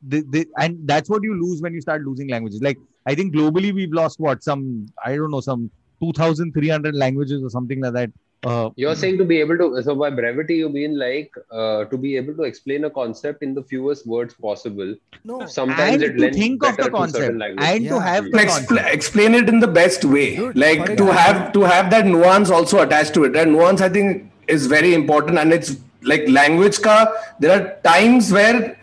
the, 0.08 0.22
the 0.36 0.46
and 0.58 0.78
that's 0.92 1.10
what 1.10 1.24
you 1.24 1.34
lose 1.42 1.62
when 1.62 1.74
you 1.74 1.82
start 1.82 2.02
losing 2.04 2.28
languages 2.36 2.62
like 2.62 2.78
i 3.06 3.16
think 3.16 3.34
globally 3.36 3.74
we've 3.74 3.92
lost 3.94 4.20
what 4.20 4.44
some 4.44 4.64
i 5.06 5.16
don't 5.16 5.32
know 5.32 5.42
some 5.42 5.70
2300 6.02 6.96
languages 6.96 7.44
or 7.44 7.50
something 7.50 7.82
like 7.82 7.94
that 7.94 8.12
uh, 8.44 8.70
You're 8.76 8.96
saying 8.96 9.18
to 9.18 9.26
be 9.26 9.40
able 9.40 9.58
to, 9.58 9.82
so 9.82 9.96
by 9.96 10.12
brevity, 10.12 10.58
you 10.58 10.70
mean 10.70 10.98
like 10.98 11.32
uh, 11.52 11.86
to 11.86 11.98
be 11.98 12.16
able 12.18 12.36
to 12.36 12.44
explain 12.44 12.84
a 12.86 12.90
concept 12.90 13.42
in 13.42 13.56
the 13.56 13.64
fewest 13.64 14.06
words 14.06 14.36
possible. 14.36 14.96
No, 15.26 15.48
Sometimes 15.48 15.96
and 15.96 16.04
it 16.04 16.14
to 16.14 16.20
lends 16.22 16.38
think 16.38 16.64
of 16.64 16.78
the 16.78 16.90
concept 16.92 17.36
language. 17.36 17.66
and 17.68 17.80
to 17.88 17.96
Yeah. 17.96 18.04
have 18.04 18.26
the 18.26 18.38
Expl- 18.38 18.68
concept. 18.68 18.94
explain 18.94 19.34
it 19.34 19.50
in 19.50 19.60
the 19.60 19.68
best 19.68 20.06
way 20.06 20.36
Dude, 20.36 20.56
like 20.56 20.86
to 20.86 20.92
example- 20.94 21.14
have 21.16 21.52
to 21.54 21.62
have 21.64 21.90
that 21.90 22.06
nuance 22.06 22.52
also 22.52 22.82
attached 22.84 23.16
to 23.16 23.24
it 23.24 23.36
and 23.36 23.52
nuance 23.54 23.82
i 23.82 23.90
think 23.90 24.32
is 24.48 24.68
very 24.68 24.94
important 24.94 25.40
and 25.40 25.52
it's 25.52 25.76
like 26.04 26.30
language 26.30 26.80
ka 26.88 27.12
there 27.40 27.52
are 27.60 27.64
times 27.92 28.32
where 28.32 28.77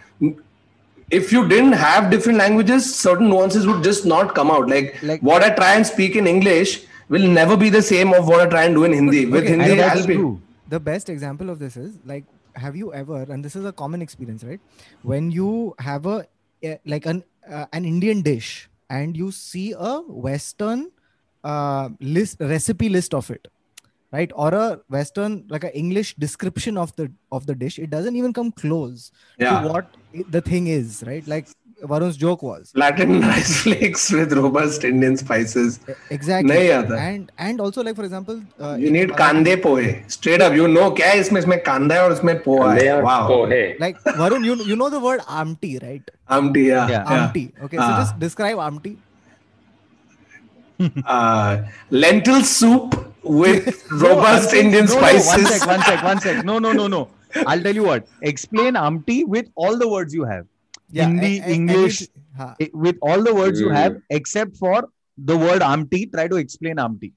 if 1.11 1.33
you 1.33 1.47
didn't 1.49 1.73
have 1.73 2.11
different 2.11 2.39
languages 2.39 2.95
certain 2.95 3.29
nuances 3.29 3.67
would 3.67 3.83
just 3.83 4.07
not 4.07 4.35
come 4.35 4.51
out. 4.51 4.69
Like, 4.69 5.03
Like- 5.03 5.23
what 5.23 5.43
i 5.43 5.51
try 5.51 5.75
and 5.75 5.87
speak 5.87 6.17
in 6.17 6.27
english 6.27 6.83
will 7.09 7.27
never 7.29 7.57
be 7.57 7.69
the 7.69 7.83
same 7.83 8.13
of 8.15 8.29
what 8.29 8.41
i 8.41 8.47
try 8.47 8.65
and 8.65 8.75
do 8.75 8.85
in 8.85 8.93
hindi 8.93 9.27
with 9.27 9.47
hindi 9.47 9.81
I'll 9.83 10.07
be- 10.07 10.15
true. 10.15 10.41
The 10.69 10.81
best 10.81 11.09
example 11.09 11.51
of 11.51 11.59
this 11.59 11.77
is 11.77 11.99
like 12.05 12.25
have 12.57 12.77
you 12.77 12.93
ever 12.95 13.23
and 13.23 13.45
this 13.45 13.55
is 13.57 13.65
a 13.65 13.73
common 13.73 14.01
experience 14.01 14.43
right? 14.43 14.61
When 15.03 15.31
you 15.31 15.75
have 15.79 16.07
a 16.07 16.27
eh, 16.63 16.77
like 16.87 17.07
an 17.07 17.23
uh, 17.49 17.67
an 17.73 17.85
indian 17.85 18.23
dish 18.23 18.69
and 18.89 19.17
you 19.17 19.31
see 19.31 19.73
a 19.77 20.01
western 20.29 20.91
uh, 21.45 21.91
list 22.01 22.41
recipe 22.41 22.89
list 22.89 23.13
of 23.15 23.31
it 23.31 23.49
right? 24.15 24.31
Or 24.35 24.55
a 24.55 24.67
western 24.97 25.37
like 25.57 25.65
an 25.69 25.75
english 25.83 26.15
description 26.25 26.81
of 26.85 26.95
the 26.97 27.11
of 27.39 27.47
the 27.51 27.55
dish 27.65 27.79
it 27.85 27.91
doesn't 27.97 28.17
even 28.23 28.33
come 28.39 28.51
close 28.63 29.11
yeah. 29.39 29.61
to 29.61 29.69
what 29.69 29.87
the 30.37 30.43
thing 30.51 30.69
is 30.79 31.05
right? 31.07 31.27
Like 31.35 31.49
varun's 31.93 32.17
joke 32.17 32.43
was. 32.43 32.73
Latin 32.75 33.21
rice 33.29 33.63
flakes 33.63 34.05
with 34.13 34.33
robust 34.33 34.85
indian 34.85 35.17
spices. 35.17 35.81
Exactly. 36.11 36.71
And 36.71 37.33
and 37.39 37.61
also 37.61 37.83
like 37.83 37.97
for 37.97 38.05
example 38.05 38.43
uh, 38.61 38.77
you 38.85 38.91
need 38.91 39.11
kande 39.23 39.55
pohe. 39.65 39.89
Straight 40.11 40.41
up 40.41 40.55
you 40.61 40.69
know 40.77 40.91
kya 41.01 41.11
hai 41.13 41.17
isme 41.25 41.41
isme 41.45 41.57
kanda 41.71 41.97
hai 41.97 42.05
aur 42.05 42.13
usme 42.19 42.35
poha 42.45 42.69
hai. 42.81 43.01
Wow. 43.09 43.23
pohe. 43.33 43.63
like 43.87 44.03
varun 44.21 44.47
you 44.51 44.57
you 44.73 44.77
know 44.83 44.91
the 44.99 45.03
word 45.09 45.25
amti 45.41 45.73
right? 45.87 46.15
Amti 46.39 46.67
yeah, 46.69 46.95
yeah. 46.95 47.17
amti. 47.17 47.45
Okay 47.69 47.83
so 47.83 47.89
ah. 47.89 47.99
just 48.03 48.19
describe 48.27 48.63
amti. 48.69 48.95
Uh, 51.07 51.65
lentil 51.91 52.43
soup. 52.43 52.95
With 53.25 53.85
robust 53.91 54.51
saying- 54.51 54.67
Indian 54.67 54.85
no, 54.87 54.93
spices. 54.97 55.27
no, 55.27 55.43
one 55.43 55.53
sec, 55.53 55.67
one 55.69 55.83
sec, 55.83 56.03
one 56.03 56.21
sec. 56.21 56.45
No, 56.45 56.59
no, 56.59 56.73
no, 56.73 56.87
no. 56.87 57.09
I'll 57.47 57.61
tell 57.61 57.75
you 57.75 57.85
what. 57.85 58.07
Explain 58.23 58.75
Amti 58.75 59.27
with 59.27 59.47
all 59.57 59.79
the 59.79 59.89
words 59.89 60.15
you 60.15 60.25
have. 60.25 60.47
Yeah, 60.91 61.07
Hindi, 61.07 61.39
a- 61.41 61.45
a- 61.45 61.53
English, 61.55 62.03
हाँ, 62.39 62.55
with 62.75 62.97
all 63.03 63.23
the 63.23 63.35
words 63.35 63.61
yeah. 63.61 63.67
you 63.67 63.71
Hmm. 63.71 63.77
have, 63.77 63.97
except 64.11 64.57
for 64.57 64.89
the 65.19 65.37
word 65.37 65.63
Amti. 65.63 66.11
Try 66.13 66.29
to 66.29 66.37
explain 66.37 66.77
Amti. 66.77 67.13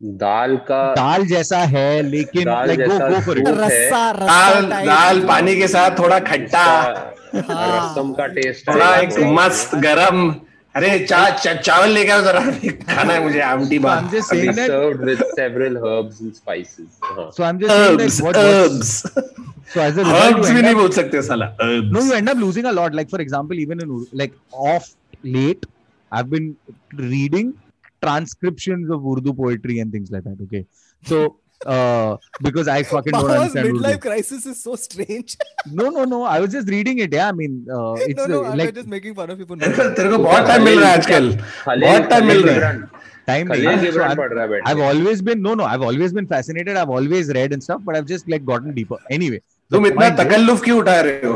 दाल 0.00 0.56
का 0.66 0.82
दाल 0.94 1.24
जैसा 1.26 1.58
है, 1.70 2.02
लेकिन 2.02 2.44
दाल 2.44 2.68
like 2.68 2.80
go 2.80 2.86
जैसा 2.90 3.08
go 3.08 3.20
for 3.20 3.36
it. 3.38 3.46
Soup 3.46 3.56
है। 3.58 3.66
रस्सा 3.66 4.10
रस्सा 4.10 4.60
दाल 4.60 4.86
दाल 4.86 5.20
पानी 5.26 5.56
के 5.56 5.68
साथ 5.68 5.98
थोड़ा 5.98 6.18
खट्टा 6.28 6.64
हाँ। 6.64 7.14
रसम 7.34 8.12
का 8.18 8.26
टेस्ट 8.36 8.68
थोड़ा 8.68 8.94
एक 8.96 9.18
मस्त 9.38 9.74
गरम 9.86 10.30
अरे 10.76 10.88
चा, 11.06 11.18
चा, 11.42 11.52
चावल 11.54 11.90
लेके 11.92 12.10
आओ 12.12 12.22
जरा 12.22 12.40
खाना 12.40 13.12
है 13.12 13.22
मुझे 13.22 13.40
आमटी 13.40 13.78
So 13.78 13.82
बात 13.82 14.02
I'm 14.02 14.10
just 14.10 14.28
saying 14.32 14.52
that. 14.58 14.66
served 14.72 15.00
with 15.08 15.22
several 15.38 15.78
herbs 15.90 16.20
and 16.20 16.36
spices. 16.36 16.88
हाँ. 17.04 17.30
So 17.36 17.44
I'm 17.44 17.58
just 17.62 17.74
saying 17.74 18.00
herbs 18.00 18.18
that 18.18 18.24
what, 18.24 18.36
what's, 18.36 19.04
herbs 19.14 19.72
so 19.72 19.80
as 19.86 19.96
a 19.96 20.04
result, 20.04 20.34
herbs 20.34 20.50
भी 20.50 20.62
नहीं 20.62 20.74
बोल 20.74 20.90
सकते 20.98 21.22
साला 21.30 21.48
herbs 21.68 21.90
no, 21.96 22.02
you 22.08 22.12
end 22.20 22.28
up 22.34 22.38
losing 22.44 22.66
a 22.72 22.72
lot. 22.80 22.94
Like 23.00 23.10
for 23.14 23.20
example, 23.26 23.58
even 23.64 23.80
in 23.86 23.96
like 24.12 24.36
off 24.52 24.90
late, 25.38 25.66
I've 26.12 26.30
been 26.30 26.54
reading 26.94 27.54
transcriptions 28.02 28.90
of 28.90 29.06
Urdu 29.14 29.34
poetry 29.42 29.78
and 29.80 29.92
things 29.92 30.10
like 30.10 30.24
that. 30.24 30.38
Okay, 30.46 30.64
so 31.02 31.36
uh, 31.65 32.17
because 32.45 32.67
I 32.67 32.83
fucking 32.83 33.13
don't 33.13 33.21
Pawa's 33.27 33.41
understand 33.41 33.67
Urdu. 33.67 33.77
midlife 33.79 33.99
crisis 34.05 34.45
is 34.45 34.61
so 34.63 34.75
strange. 34.75 35.35
No, 35.81 35.89
no, 35.97 36.03
no. 36.13 36.23
I 36.23 36.39
was 36.45 36.51
just 36.55 36.67
reading 36.69 36.99
it. 37.05 37.13
Yeah, 37.13 37.29
I 37.29 37.31
mean, 37.31 37.53
uh, 37.77 37.93
it's 38.07 38.17
no, 38.21 38.25
no, 38.33 38.43
uh, 38.43 38.49
I'm 38.51 38.57
like 38.57 38.73
just 38.79 38.89
making 38.95 39.15
fun 39.19 39.29
of 39.35 39.39
you 39.39 39.45
for 39.51 39.55
तेरे 39.57 39.73
को 39.77 39.83
no. 39.83 39.95
तेरे 39.99 40.09
को 40.09 40.17
बहुत 40.23 40.47
time 40.47 40.63
मिल 40.63 40.79
रहा 40.79 40.89
है 40.89 40.97
आजकल 40.97 41.31
खलील 41.63 41.87
बहुत 41.87 42.09
time 42.09 42.25
मिल 42.27 42.41
खलील 42.41 42.59
रहा 42.59 42.69
है 42.69 42.77
Ghibran 42.77 42.87
time. 43.29 43.49
Khalil 43.51 43.65
being. 43.67 43.79
So 43.79 43.85
Ghibran 43.85 44.07
I'm- 44.07 44.17
पढ़ 44.17 44.33
रहा 44.33 44.43
है 44.43 44.49
बैठ 44.49 44.67
I've 44.71 44.81
के। 44.83 44.89
always 44.91 45.21
been 45.29 45.41
no, 45.47 45.53
no. 45.61 45.69
I've 45.73 45.85
always 45.91 46.15
been 46.19 46.27
fascinated. 46.33 46.79
I've 46.83 46.93
always 46.99 47.31
read 47.39 47.53
and 47.57 47.67
stuff, 47.69 47.85
but 47.89 47.99
I've 48.01 48.09
just 48.13 48.29
like 48.35 48.45
gotten 48.53 48.73
deeper. 48.79 48.99
Anyway, 49.19 49.39
the 49.41 49.77
तुम 49.77 49.87
इतना 49.87 50.01
point 50.01 50.19
is- 50.19 50.25
तकल्लुफ 50.25 50.63
क्यों 50.63 50.79
उठा 50.79 50.99
रहे 51.07 51.27
हो 51.27 51.33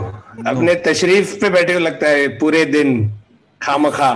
अपने 0.53 0.75
तशरीफ 0.89 1.35
पे 1.41 1.49
बैठे 1.57 1.73
हो 1.73 1.79
लगता 1.89 2.07
है 2.17 2.27
पूरे 2.43 2.65
दिन 2.77 2.91
खामखा 3.61 4.11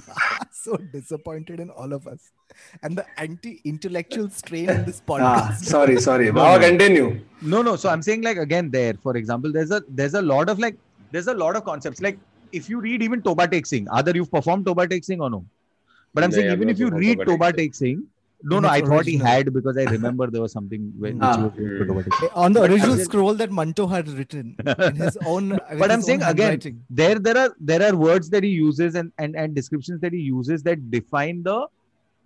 so 0.65 0.77
disappointed 0.93 1.59
in 1.59 1.69
all 1.81 1.91
of 1.93 2.07
us. 2.07 2.21
and 2.82 2.96
the 2.96 3.04
anti-intellectual 3.18 4.30
strain 4.30 4.68
in 4.70 4.84
this 4.84 5.02
ah, 5.08 5.10
podcast. 5.10 5.50
Ah, 5.50 5.58
sorry, 5.60 6.00
sorry. 6.00 6.32
no, 6.32 6.58
no. 6.58 6.58
continue. 6.58 7.20
No, 7.42 7.62
no. 7.62 7.76
So 7.76 7.88
I'm 7.88 8.02
saying 8.02 8.22
like 8.22 8.36
again 8.36 8.70
there, 8.70 8.94
for 9.02 9.16
example, 9.16 9.52
there's 9.52 9.70
a 9.70 9.82
there's 9.88 10.14
a 10.14 10.22
lot 10.22 10.48
of 10.48 10.58
like 10.58 10.76
there's 11.10 11.26
a 11.26 11.34
lot 11.34 11.56
of 11.56 11.64
concepts. 11.64 12.00
Like 12.00 12.18
if 12.52 12.68
you 12.68 12.80
read 12.80 13.02
even 13.02 13.22
Toba 13.22 13.48
Tek 13.48 13.66
Singh, 13.66 13.88
either 13.92 14.12
you've 14.12 14.30
performed 14.30 14.66
Toba 14.66 14.86
Tek 14.86 15.04
Singh 15.04 15.20
or 15.20 15.30
no. 15.30 15.44
But 16.12 16.24
I'm 16.24 16.30
no, 16.30 16.36
saying 16.36 16.46
yeah, 16.46 16.52
even 16.54 16.68
if 16.68 16.78
you 16.78 16.90
read 16.90 17.20
Toba 17.24 17.52
Tek 17.52 17.74
Singh, 17.74 18.06
no, 18.42 18.58
no, 18.58 18.68
I 18.68 18.80
thought 18.80 19.04
he 19.04 19.16
had 19.18 19.52
because 19.52 19.76
I 19.76 19.84
remember 19.84 20.26
there 20.28 20.40
was 20.40 20.52
something 20.52 20.92
when, 20.98 21.18
ah. 21.22 21.50
on 22.34 22.52
the 22.52 22.62
original 22.62 22.96
scroll 22.96 23.34
that 23.34 23.52
Manto 23.52 23.86
had 23.86 24.08
written 24.08 24.56
in 24.78 24.96
his 24.96 25.16
own. 25.26 25.58
But 25.78 25.90
I'm 25.90 26.02
saying 26.02 26.22
again, 26.22 26.50
writing. 26.50 26.82
there 26.88 27.18
there 27.18 27.36
are 27.36 27.54
there 27.60 27.82
are 27.82 27.94
words 27.94 28.30
that 28.30 28.42
he 28.42 28.50
uses 28.50 28.94
and, 28.94 29.12
and 29.18 29.36
and 29.36 29.54
descriptions 29.54 30.00
that 30.00 30.12
he 30.12 30.20
uses 30.20 30.62
that 30.62 30.90
define 30.90 31.42
the 31.42 31.66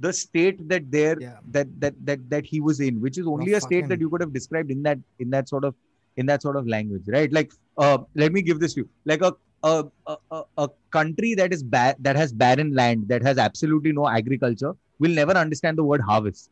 the 0.01 0.13
state 0.13 0.69
that 0.69 0.91
there 0.91 1.17
Yeah. 1.21 1.39
that 1.51 1.69
that 1.81 1.95
that 2.07 2.31
that 2.31 2.45
he 2.47 2.61
was 2.61 2.81
in 2.81 3.01
which 3.01 3.19
is 3.19 3.27
only 3.27 3.53
a 3.53 3.61
state 3.61 3.89
that 3.89 4.01
you 4.01 4.11
could 4.11 4.21
have 4.21 4.33
described 4.33 4.71
in 4.71 4.83
that 4.83 4.99
in 5.19 5.31
that 5.31 5.49
sort 5.49 5.65
of 5.65 5.75
in 6.17 6.27
that 6.27 6.43
sort 6.43 6.57
of 6.57 6.67
language 6.67 7.03
right? 7.09 7.33
Like 7.33 7.53
uh 7.79 7.99
let 8.15 8.33
me 8.33 8.43
give 8.43 8.61
this 8.61 8.75
to 8.75 8.81
you. 8.81 8.89
Like 9.05 9.23
a 9.23 9.33
a, 9.63 9.85
a, 10.07 10.17
a, 10.31 10.43
a 10.59 10.69
country 10.91 11.35
that 11.35 11.53
is 11.53 11.63
bad 11.63 11.97
that 12.01 12.17
has 12.17 12.33
barren 12.33 12.75
land 12.75 13.09
that 13.09 13.23
has 13.23 13.39
absolutely 13.39 13.93
no 13.93 14.09
agriculture 14.09 14.73
will 14.99 15.11
never 15.11 15.33
understand 15.33 15.79
the 15.79 15.85
word 15.85 16.01
harvest. 16.01 16.51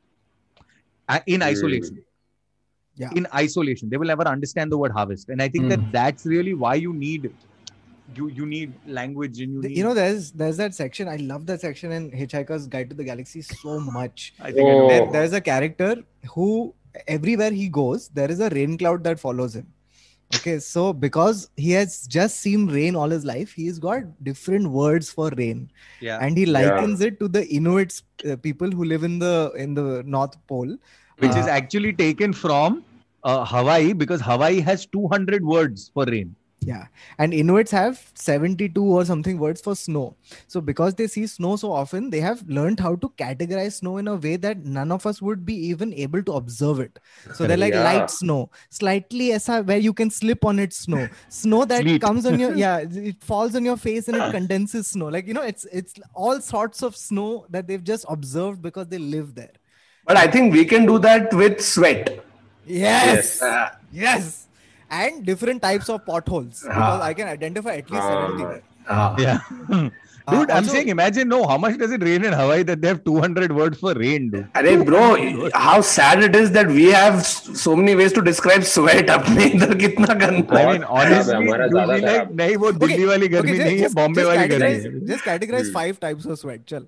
In 1.27 1.41
Hmm. 1.41 1.49
isolation. 1.49 2.05
Yeah. 2.97 3.11
in 3.15 3.27
isolation. 3.35 3.89
They 3.91 3.97
will 3.97 4.07
never 4.07 4.27
understand 4.29 4.71
the 4.71 4.79
word 4.79 4.93
harvest. 4.93 5.29
And 5.29 5.43
i 5.43 5.49
think 5.49 5.69
that 5.69 5.81
that's 5.93 6.27
really 6.27 6.55
why 6.55 6.75
you 6.75 6.93
need 6.93 7.31
you 8.17 8.29
you 8.29 8.47
need 8.47 8.73
language 8.87 9.41
and 9.41 9.53
you 9.55 9.63
The- 9.63 9.69
need 9.69 9.77
you 9.79 9.85
know, 9.85 9.95
there's 9.95 10.31
there's 10.33 10.57
that 10.59 10.75
section. 10.75 11.09
I 11.09 11.17
love 11.17 11.47
that 11.47 11.61
section 11.61 11.93
in 11.93 12.11
Hitchhiker's 12.11 12.67
Guide 12.67 12.91
to 12.91 12.97
the 12.97 13.05
Galaxy 13.05 13.43
so 13.43 13.79
much. 13.99 14.35
i 14.41 14.51
think 14.53 14.69
I. 14.69 14.73
Oh. 14.73 14.89
There, 14.89 15.13
there's 15.13 15.33
a 15.33 15.41
character 15.41 15.97
who 16.35 16.75
everywhere 17.09 17.51
he 17.51 17.69
goes, 17.69 18.09
there 18.09 18.31
is 18.31 18.41
a 18.41 18.49
rain 18.51 18.77
cloud 18.79 19.03
that 19.05 19.19
follows 19.21 19.57
him. 19.57 19.67
Okay, 20.37 20.59
so 20.61 20.93
because 20.95 21.51
he 21.57 21.73
has 21.73 22.07
just 22.07 22.41
seen 22.41 22.67
rain 22.67 22.95
all 22.97 23.11
his 23.11 23.25
life, 23.25 23.53
he's 23.53 23.79
got 23.79 24.05
different 24.25 24.69
words 24.71 25.11
for 25.13 25.31
rain, 25.37 25.71
yeah 26.01 26.19
and 26.23 26.39
he 26.39 26.47
likens 26.47 27.03
it 27.03 27.19
to 27.21 27.29
the 27.29 27.47
Inuits, 27.57 28.03
uh, 28.31 28.37
people 28.37 28.71
who 28.71 28.85
live 28.85 29.05
in 29.05 29.19
the 29.19 29.53
in 29.57 29.75
the 29.75 30.03
North 30.17 30.39
Pole. 30.47 30.75
which 31.19 31.37
is 31.41 31.47
Uh, 31.47 31.57
actually 31.57 31.91
taken 31.99 32.33
from 32.39 32.79
uh, 33.31 33.45
hawaii 33.51 33.93
because 34.05 34.23
hawaii 34.29 34.61
has 34.69 34.87
200 34.95 35.45
words 35.51 35.83
for 35.97 36.07
rain 36.15 36.31
Yeah, 36.65 36.87
and 37.19 37.35
Inuits 37.35 37.73
have 37.73 38.13
72 38.15 38.85
or 38.85 39.05
something 39.05 39.37
words 39.37 39.61
for 39.61 39.75
snow. 39.75 40.15
So 40.47 40.61
because 40.61 40.95
they 40.95 41.09
see 41.09 41.27
snow 41.27 41.57
so 41.57 41.73
often, 41.73 42.09
they 42.09 42.21
have 42.21 42.49
learned 42.49 42.79
how 42.79 42.95
to 42.97 43.09
categorize 43.19 43.81
snow 43.81 43.97
in 43.97 44.07
a 44.07 44.15
way 44.15 44.37
that 44.37 44.65
none 44.65 44.93
of 44.93 45.05
us 45.05 45.21
would 45.21 45.45
be 45.45 45.55
even 45.71 45.93
able 45.95 46.23
to 46.23 46.33
observe 46.35 46.79
it. 46.79 47.01
So 47.33 47.47
they're 47.47 47.57
like 47.57 47.75
Yeah. 47.75 47.83
light 47.83 48.11
snow, 48.11 48.51
slightly 48.71 49.31
aisa 49.31 49.67
where 49.67 49.79
you 49.79 49.93
can 49.93 50.09
slip 50.09 50.45
on 50.45 50.61
it 50.61 50.73
snow, 50.73 51.11
snow 51.29 51.65
that 51.65 51.99
comes 52.01 52.27
on 52.27 52.39
your 52.39 52.53
yeah, 52.65 52.79
it 52.79 53.25
falls 53.25 53.57
on 53.57 53.65
your 53.65 53.77
face 53.77 54.07
and 54.07 54.17
it 54.17 54.31
condenses 54.31 54.87
snow. 54.87 55.09
Like 55.09 55.27
you 55.27 55.35
know, 55.35 55.43
it's 55.43 55.65
it's 55.73 55.95
all 56.15 56.41
sorts 56.41 56.83
of 56.83 56.97
snow 56.97 57.47
that 57.51 57.67
they've 57.67 57.83
just 57.83 58.07
observed 58.09 58.63
because 58.63 58.87
they 58.87 58.99
live 58.99 59.35
there. 59.35 59.51
But 60.05 60.17
I 60.17 60.29
think 60.29 60.53
we 60.53 60.65
can 60.65 60.87
do 60.87 60.99
that 61.01 61.35
with 61.35 61.61
sweat. 61.61 62.25
Yes, 62.65 63.43
Uh, 63.43 63.71
yes, 63.91 64.47
and 64.92 65.24
different 65.30 65.62
types 65.62 65.90
of 65.96 66.04
potholes 66.10 66.60
because 66.68 67.02
I 67.08 67.14
can 67.22 67.28
identify 67.38 67.74
at 67.84 67.90
least 67.96 68.04
Ah. 68.04 68.28
70. 68.28 68.62
uh, 68.98 69.16
yeah 69.28 69.40
Uh, 70.30 70.34
dude 70.36 70.50
i'm 70.54 70.58
also- 70.58 70.72
saying 70.76 70.90
imagine 70.92 71.30
no 71.32 71.38
how 71.50 71.56
much 71.64 71.76
does 71.82 71.92
it 71.98 72.02
rain 72.06 72.24
in 72.30 72.34
hawaii 72.38 72.64
that 72.70 72.80
they 72.86 72.90
have 72.92 72.98
200 73.06 73.52
words 73.58 73.78
for 73.84 73.92
rain 74.00 74.26
dude 74.34 74.48
अरे 74.62 74.74
bro, 74.90 75.04
how 75.66 75.76
sad 75.90 76.24
it 76.28 76.36
is 76.40 76.50
that 76.58 76.72
we 76.80 76.88
have 76.96 77.22
so 77.28 77.76
many 77.82 77.94
ways 78.00 78.16
to 78.18 78.24
describe 78.30 78.66
sweat. 78.72 79.12
अपने 79.16 79.46
इधर 79.52 79.74
कितना 79.86 80.14
गंदा 80.26 80.58
I 80.58 80.64
है। 80.64 80.74
mean, 80.74 80.84
खराब 80.90 81.06
है, 81.06 81.06
honestly, 81.06 81.38
हमारा 81.38 81.68
dude, 81.68 81.78
ज्यादा 81.78 81.94
we 81.94 82.02
like 82.02 82.10
खराब। 82.18 82.36
नहीं 82.42 82.56
वो 82.66 82.72
दिल्ली 82.84 83.06
वाली 83.12 83.28
गर्मी 83.36 83.52
just- 83.52 83.64
नहीं 83.66 83.78
है 83.78 83.86
just- 83.86 83.96
बॉम्बे 84.02 84.22
just 84.22 84.30
वाली 84.34 84.48
गर्मी 84.48 84.74
categorize- 84.74 84.86
है 84.86 85.16
Just 85.16 85.28
categorize 85.30 85.72
Hmm. 85.72 85.78
five 85.80 86.02
types 86.08 86.30
of 86.36 86.40
sweat. 86.44 86.66
Chal. 86.74 86.88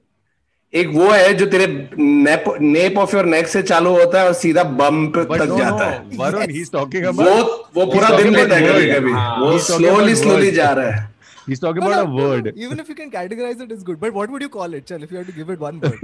एक 0.80 0.88
वो 0.94 1.08
है 1.10 1.32
जो 1.40 1.46
तेरे 1.54 1.66
nape 1.98 2.44
nape 2.60 2.98
of 2.98 3.14
your 3.16 3.26
neck 3.34 3.46
से 3.48 3.62
चालू 3.62 3.90
होता 3.98 4.20
है 4.20 4.26
और 4.26 4.32
सीधा 4.42 4.62
बम 4.80 5.06
पे 5.16 5.24
तक 5.24 5.48
no, 5.50 5.58
जाता 5.58 5.76
no, 5.78 5.90
है 5.90 6.18
Varun, 6.20 6.50
he's 6.56 6.70
talking 6.76 7.04
वो 7.20 7.34
वो 7.76 7.86
पूरा 7.92 8.08
दिन 8.16 8.32
लेता 8.36 8.56
है 8.56 8.68
कभी 8.68 8.92
कभी 8.92 9.12
हाँ, 9.12 9.36
वो 9.40 9.58
स्लोली 9.66 10.14
स्लोली 10.22 10.50
जा 10.60 10.70
रहा 10.78 10.90
है 10.90 11.12
he's 11.48 11.60
talking 11.66 11.84
No, 11.84 11.92
about 11.92 12.08
no, 12.08 12.18
a 12.18 12.26
word. 12.26 12.46
no. 12.46 12.52
Even 12.66 12.80
if 12.84 12.88
you 12.88 12.94
can 13.02 13.10
categorize 13.14 13.60
it, 13.66 13.72
it's 13.76 13.82
good. 13.88 14.00
But 14.04 14.14
what 14.18 14.30
would 14.34 14.42
you 14.42 14.48
call 14.48 14.74
it, 14.80 14.86
Chal, 14.90 15.02
if 15.06 15.10
you 15.12 15.18
had 15.18 15.26
to 15.26 15.36
give 15.38 15.50
it 15.54 15.60
one 15.64 15.80
word? 15.80 16.00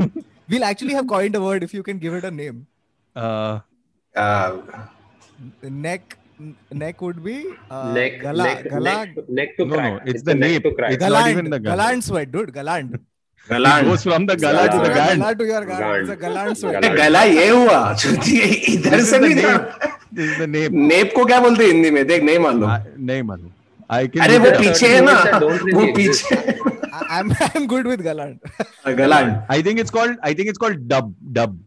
we'll 0.55 0.65
actually 0.71 0.97
have 1.01 1.07
coined 1.13 1.39
a 1.41 1.41
word 1.45 1.63
if 1.69 1.73
you 1.79 1.83
can 1.83 1.99
give 2.07 2.15
it 2.21 2.25
a 2.25 2.33
name. 2.43 2.67
Uh, 3.17 3.59
Uh, 4.15 4.57
Neck, 5.63 6.17
neck 6.71 7.01
would 7.01 7.23
be 7.25 7.35
uh, 7.71 7.93
neck, 7.93 8.21
gala, 8.23 8.45
neck, 8.45 8.65
gala, 8.71 8.81
neck, 8.85 9.29
neck 9.29 9.57
to 9.59 9.65
No, 9.65 9.77
no, 9.77 9.77
crack. 9.77 10.09
it's 10.15 10.23
the 10.23 10.35
neck 10.35 10.51
nape. 10.53 10.63
to 10.65 10.73
crack. 10.75 10.93
It's 10.93 11.03
not 11.03 11.13
galand, 11.13 11.31
even 11.31 11.51
the 11.51 11.61
gala. 11.61 11.77
galand 11.77 12.03
sweat, 12.03 12.33
dude. 12.33 12.53
Galand. 13.49 13.83
it 13.83 13.85
goes 13.87 14.03
from 14.03 14.27
the 14.27 14.37
gala 14.37 14.69
to 14.69 14.79
the 14.79 14.95
gand. 14.95 15.21
Gala 15.21 15.35
to 15.35 15.45
your 15.45 15.65
gand. 15.67 15.79
Gand. 15.79 16.03
It's 16.03 16.11
a 16.11 16.17
galand 16.17 16.59
sweat. 16.59 16.85
गला 16.97 17.23
ये 17.23 17.49
हुआ 17.49 17.79
इधर 18.75 19.01
से 19.11 19.19
नहीं 19.19 19.37
था 19.37 19.55
This 20.13 20.31
is 20.31 20.39
the 20.39 20.47
name. 20.47 20.73
Nape 20.91 21.13
को 21.17 21.25
क्या 21.25 21.41
बोलते 21.41 21.65
हैं 21.65 21.73
हिंदी 21.73 21.91
में 21.91 22.07
देख 22.07 22.23
नहीं 22.23 22.39
मालूम 22.39 22.71
नहीं 22.99 23.23
मालूम. 23.23 23.51
I 23.91 24.07
can. 24.07 24.23
अरे 24.23 24.39
वो 24.39 24.51
पीछे 24.59 24.95
है 24.95 25.01
ना 25.05 25.17
वो 25.75 25.93
पीछे 25.97 26.37
I'm 27.17 27.33
I'm 27.49 27.67
good 27.67 27.87
with 27.87 28.03
galand. 28.07 28.39
गलांड 28.87 29.35
I 29.57 29.63
think 29.63 29.81
it's 29.85 29.91
called. 29.91 30.17
I 30.23 30.35
think 30.35 30.49
it's 30.53 30.59
called 30.59 30.87
dub. 30.89 31.13
Dub. 31.33 31.59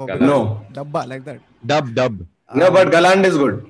Okay. 0.00 0.18
No 0.26 0.38
Dabba 0.74 1.06
like 1.08 1.24
that. 1.24 1.40
Dub. 1.72 1.94
Dub. 2.00 2.22
No 2.56 2.70
but 2.70 2.88
गलांड 2.92 3.26
is 3.26 3.36
good 3.38 3.60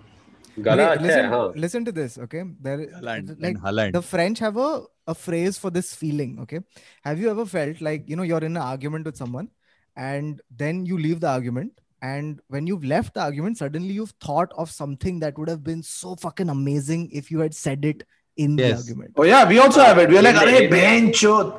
Okay, 0.58 0.98
listen, 1.00 1.24
hai, 1.24 1.30
huh? 1.30 1.52
listen 1.54 1.84
to 1.84 1.92
this, 1.92 2.18
okay? 2.18 2.42
There, 2.60 2.88
like 3.00 3.26
the 3.26 4.02
French 4.02 4.38
have 4.40 4.56
a, 4.56 4.82
a 5.06 5.14
phrase 5.14 5.56
for 5.58 5.70
this 5.70 5.94
feeling, 5.94 6.38
okay? 6.40 6.60
Have 7.04 7.18
you 7.18 7.30
ever 7.30 7.46
felt 7.46 7.80
like 7.80 8.08
you 8.08 8.16
know 8.16 8.22
you're 8.22 8.38
in 8.38 8.56
an 8.56 8.62
argument 8.62 9.06
with 9.06 9.16
someone, 9.16 9.48
and 9.96 10.42
then 10.54 10.84
you 10.84 10.98
leave 10.98 11.20
the 11.20 11.28
argument, 11.28 11.80
and 12.02 12.40
when 12.48 12.66
you've 12.66 12.84
left 12.84 13.14
the 13.14 13.22
argument, 13.22 13.58
suddenly 13.58 13.94
you've 13.94 14.14
thought 14.20 14.52
of 14.56 14.70
something 14.70 15.20
that 15.20 15.38
would 15.38 15.48
have 15.48 15.64
been 15.64 15.82
so 15.82 16.16
fucking 16.16 16.50
amazing 16.50 17.10
if 17.12 17.30
you 17.30 17.38
had 17.40 17.54
said 17.54 17.84
it 17.84 18.02
in 18.36 18.58
yes. 18.58 18.70
the 18.70 18.76
argument. 18.76 19.12
Oh 19.16 19.22
yeah, 19.22 19.48
we 19.48 19.58
also 19.58 19.80
have 19.80 19.98
it. 19.98 20.10
We're 20.10 20.22
like, 20.22 20.36
"Arey 20.36 20.68
bencho." 20.68 21.56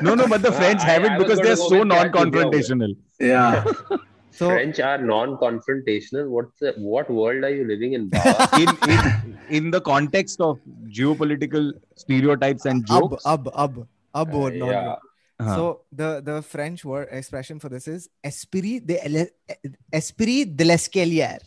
no, 0.02 0.14
no, 0.14 0.26
but 0.26 0.42
the 0.42 0.52
French 0.52 0.82
have 0.82 1.04
it 1.04 1.18
because 1.18 1.40
they're 1.40 1.56
so 1.56 1.82
non-confrontational. 1.82 2.94
Yeah. 3.20 3.64
So 4.37 4.47
French 4.49 4.79
are 4.79 4.97
non-confrontational. 4.97 6.27
What's 6.27 6.59
the, 6.59 6.73
what 6.77 7.09
world 7.09 7.43
are 7.43 7.51
you 7.51 7.67
living 7.67 7.93
in? 7.93 8.09
Baba? 8.09 8.49
in, 8.59 8.69
in 8.89 9.37
in 9.57 9.71
the 9.71 9.79
context 9.79 10.41
of 10.41 10.59
geopolitical 10.87 11.71
stereotypes 11.95 12.65
and 12.65 12.83
ab 12.89 13.01
jokes. 13.11 13.25
ab 13.25 13.49
ab 13.55 13.87
ab 14.15 14.33
or 14.33 14.49
non 14.51 14.69
yeah. 14.69 14.95
Uh-huh. 15.39 15.55
So 15.55 15.81
the 15.91 16.21
the 16.25 16.41
French 16.41 16.83
word 16.85 17.09
expression 17.11 17.59
for 17.59 17.69
this 17.69 17.87
is 17.87 18.09
esprit 18.23 18.79
de 18.87 18.97
ele- 19.05 19.31
esprit 19.91 20.45
de 20.45 20.65
l'escalier, 20.65 21.39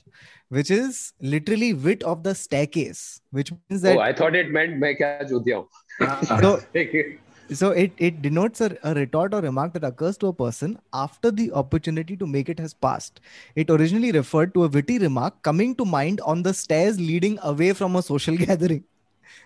which 0.49 0.71
is 0.71 1.13
literally 1.21 1.73
wit 1.73 2.03
of 2.03 2.23
the 2.23 2.35
staircase, 2.35 3.21
which 3.31 3.53
means 3.53 3.83
that 3.83 3.97
Oh, 3.97 4.01
I 4.01 4.13
thought 4.13 4.37
it 4.37 4.51
meant 4.51 4.81
मैं 4.83 4.95
क्या 4.97 5.29
चूतिया 5.31 5.57
हूँ. 5.57 5.67
so, 6.43 6.61
so 7.54 7.72
it 7.72 7.92
it 7.98 8.22
denotes 8.22 8.62
a, 8.62 8.78
a, 8.84 8.94
retort 8.94 9.34
or 9.34 9.42
remark 9.42 9.74
that 9.74 9.84
occurs 9.84 10.18
to 10.18 10.28
a 10.28 10.34
person 10.34 10.78
after 10.94 11.32
the 11.32 11.52
opportunity 11.52 12.16
to 12.16 12.28
make 12.28 12.50
it 12.50 12.60
has 12.60 12.74
passed. 12.74 13.20
It 13.56 13.70
originally 13.70 14.12
referred 14.12 14.54
to 14.54 14.64
a 14.66 14.68
witty 14.68 15.00
remark 15.00 15.42
coming 15.42 15.76
to 15.76 15.86
mind 15.86 16.22
on 16.22 16.44
the 16.44 16.54
stairs 16.54 17.00
leading 17.00 17.38
away 17.42 17.74
from 17.74 17.96
a 17.96 18.02
social 18.02 18.38
gathering 18.46 18.84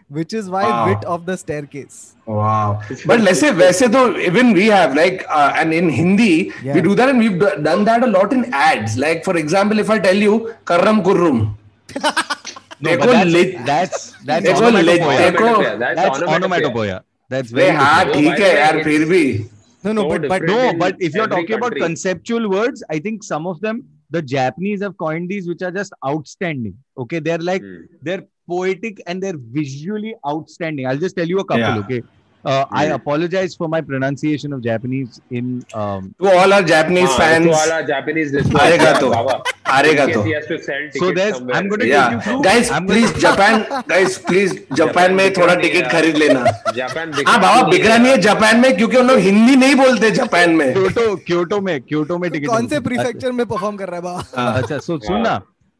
which 0.09 0.33
is 0.33 0.49
why 0.49 0.63
wow. 0.63 0.87
wit 0.87 1.03
of 1.05 1.25
the 1.25 1.35
staircase. 1.35 2.15
Wow. 2.25 2.81
But 3.05 3.21
let's 3.21 3.39
say 3.39 3.51
let's 3.51 3.81
even 3.81 4.53
we 4.53 4.67
have 4.67 4.95
like 4.95 5.25
uh, 5.29 5.53
and 5.55 5.73
in 5.73 5.89
hindi 5.89 6.51
yeah. 6.63 6.73
we 6.73 6.81
do 6.81 6.95
that 6.95 7.09
and 7.09 7.17
we've 7.19 7.39
done 7.39 7.85
that 7.85 8.03
a 8.03 8.07
lot 8.07 8.33
in 8.33 8.53
ads. 8.53 8.97
Like 8.97 9.23
for 9.23 9.37
example 9.37 9.79
if 9.79 9.89
i 9.89 9.99
tell 9.99 10.15
you 10.15 10.53
karam 10.65 11.03
kurrum. 11.03 11.55
No, 12.81 12.93
that's, 12.97 13.31
that's 13.65 14.11
that's 14.25 14.45
that's 14.45 14.61
onomatopoeia. 14.61 15.77
That's, 15.77 15.95
that's 15.95 16.21
onomatopoeia. 16.21 17.03
onomatopoeia. 17.24 17.32
That's 17.32 17.52
way 17.52 17.64
very 17.64 17.76
हाँ 17.76 18.04
different. 18.04 18.16
Oh, 18.16 18.20
ठीक 18.20 18.26
by 18.26 18.30
है 18.30 18.36
the 18.36 18.44
way, 18.44 18.60
यार 18.60 18.74
it's- 18.74 18.84
फिर 18.84 19.08
भी 19.08 19.50
No, 19.84 19.92
no, 19.92 20.02
So 20.02 20.08
but 20.08 20.24
but 20.28 20.42
different. 20.42 20.50
No, 20.50 20.70
in 20.70 20.78
but 20.78 20.96
if 21.08 21.14
you're 21.14 21.24
every 21.24 21.36
talking 21.36 21.56
about 21.56 21.70
country. 21.72 21.80
conceptual 21.82 22.48
words, 22.50 22.82
I 22.90 22.98
think 22.98 23.22
some 23.24 23.46
of 23.46 23.60
them 23.60 23.78
the 24.10 24.20
Japanese 24.32 24.82
have 24.82 24.96
coined 25.02 25.30
these, 25.30 25.46
which 25.48 25.62
are 25.62 25.70
just 25.76 25.92
outstanding. 26.06 26.74
Okay, 27.04 27.20
they're 27.28 27.38
like 27.50 27.62
Hmm. 27.62 27.78
they're 28.08 28.24
poetic 28.48 29.00
and 29.06 29.22
they're 29.22 29.38
visually 29.58 30.14
outstanding. 30.32 30.86
I'll 30.86 30.98
just 31.04 31.16
tell 31.16 31.26
you 31.34 31.38
a 31.38 31.44
couple. 31.44 31.60
Yeah. 31.60 31.78
Okay, 31.78 32.02
Uh, 32.45 32.65
I 32.71 32.85
Hmm. 32.87 32.93
apologize 32.95 33.55
for 33.59 33.67
my 33.73 33.81
pronunciation 33.81 34.53
of 34.57 34.61
Japanese 34.65 35.19
in 35.39 35.47
um, 35.83 36.09
to 36.21 36.27
all 36.31 36.53
our 36.57 36.63
Japanese 36.71 37.09
हाँ, 37.09 37.17
fans 37.21 37.47
तो 37.47 37.51
वाला 37.55 37.79
Japanese 37.87 38.33
listeners, 38.35 38.61
आएगा 38.61 38.91
तो, 38.99 39.09
Baba. 39.13 39.37
आएगा 39.75 40.03
In 40.05 40.09
case 40.09 40.15
तो। 40.17 40.23
he 40.25 40.33
has 40.37 40.45
to 40.51 40.57
So 40.99 41.11
there's- 41.19 41.37
somewhere. 41.37 41.55
I'm 41.59 41.69
gonna 41.71 41.87
yeah 41.91 42.09
take 42.09 42.13
you 42.15 42.21
through- 42.27 42.43
guys 42.49 42.69
I'm 42.79 42.85
please 42.91 43.07
gonna- 43.11 43.21
Japan 43.23 43.65
guys 43.93 44.17
please 44.27 44.53
Japan 44.81 45.13
में 45.21 45.25
थोड़ा 45.37 45.55
ticket 45.63 45.83
है। 45.83 45.89
खरीद 45.95 46.17
लेना 46.23 46.43
जापान 46.75 47.13
हाँ 47.27 47.39
बाबा 47.41 47.67
बिगड़ा 47.69 47.97
नहीं 47.97 48.11
है 48.11 48.21
जापान 48.27 48.59
में 48.65 48.75
क्योंकि 48.77 48.97
उन 48.97 49.07
लोग 49.07 49.19
हिंदी 49.29 49.55
नहीं 49.65 49.75
बोलते 49.81 50.11
जापान 50.21 50.55
में 50.61 50.65
Kyoto, 50.75 51.07
Kyoto 51.31 51.61
में 51.69 51.75
Kyoto 51.91 52.19
में 52.21 52.29
ticket 52.29 52.47
कौन 52.53 52.67
से 52.67 52.75
है। 52.75 52.81
प्रीफेक्चर 52.91 53.31
में 53.41 53.45
परफॉर्म 53.45 53.75
कर 53.77 53.89
रहा 53.89 53.95
है 53.95 54.01
बा 54.03 54.23
हाँ, 54.37 54.61
Acha, 54.61 54.81
so 54.89 54.99
Sunna. 55.09 55.35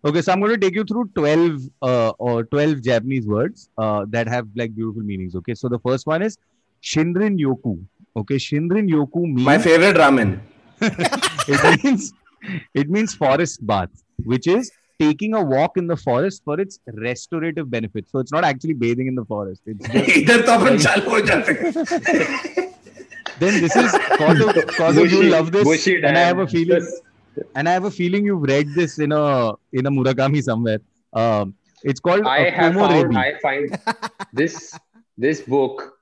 Okay, 0.08 0.22
so 0.22 0.32
I'm 0.32 0.40
going 0.42 0.52
to 0.54 0.58
take 0.64 0.76
you 0.78 0.84
through 0.90 1.04
12 1.16 1.62
uh, 1.82 2.10
or 2.20 2.44
12 2.50 2.82
Japanese 2.88 3.26
words 3.26 3.70
uh, 3.86 4.06
that 4.16 4.28
have 4.28 4.50
like 4.56 4.76
beautiful 4.76 5.02
meanings. 5.12 5.36
Okay, 5.40 5.56
so 5.62 5.68
the 5.68 5.80
first 5.88 6.06
one 6.12 6.22
is 6.28 6.36
Shinrin 6.86 7.40
Yoku. 7.40 7.84
Okay, 8.16 8.36
Shinrin 8.36 8.90
Yoku 8.90 9.24
means 9.24 9.42
my 9.42 9.58
favorite 9.58 9.98
ramen. 9.98 10.40
it 10.82 11.84
means 11.84 12.14
it 12.74 12.90
means 12.90 13.16
forest 13.16 13.66
bath, 13.66 13.90
which 14.24 14.48
is 14.48 14.72
taking 15.00 15.34
a 15.34 15.44
walk 15.44 15.78
in 15.78 15.88
the 15.88 15.98
forest 15.98 16.44
for 16.46 16.60
its 16.60 16.80
restorative 16.88 17.70
benefit. 17.70 18.08
So 18.10 18.20
it's 18.20 18.32
not 18.32 18.44
actually 18.44 18.74
bathing 18.74 19.08
in 19.08 19.16
the 19.16 19.26
forest. 19.26 19.62
It's 19.66 19.88
just 19.88 20.26
then 23.40 23.62
this 23.62 23.76
is 23.76 23.92
cause 24.78 24.98
of, 24.98 25.12
you 25.12 25.24
love 25.24 25.52
this, 25.52 25.88
and 25.88 26.18
I 26.18 26.22
have 26.22 26.40
a 26.40 26.48
feeling. 26.48 26.88
And 27.54 27.68
I 27.68 27.74
have 27.74 27.84
a 27.84 27.92
feeling 27.92 28.26
you've 28.26 28.44
read 28.44 28.74
this 28.76 29.00
in 29.00 29.12
a 29.12 29.52
in 29.74 29.86
a 29.86 29.92
Murakami 29.92 30.42
somewhere. 30.42 30.80
Um, 31.12 31.54
it's 31.84 32.00
called. 32.00 32.26
I 32.26 32.50
have 32.50 32.76
found, 32.76 33.18
I 33.18 33.38
find 33.40 33.78
this 34.32 34.74
this 35.18 35.42
book 35.42 35.95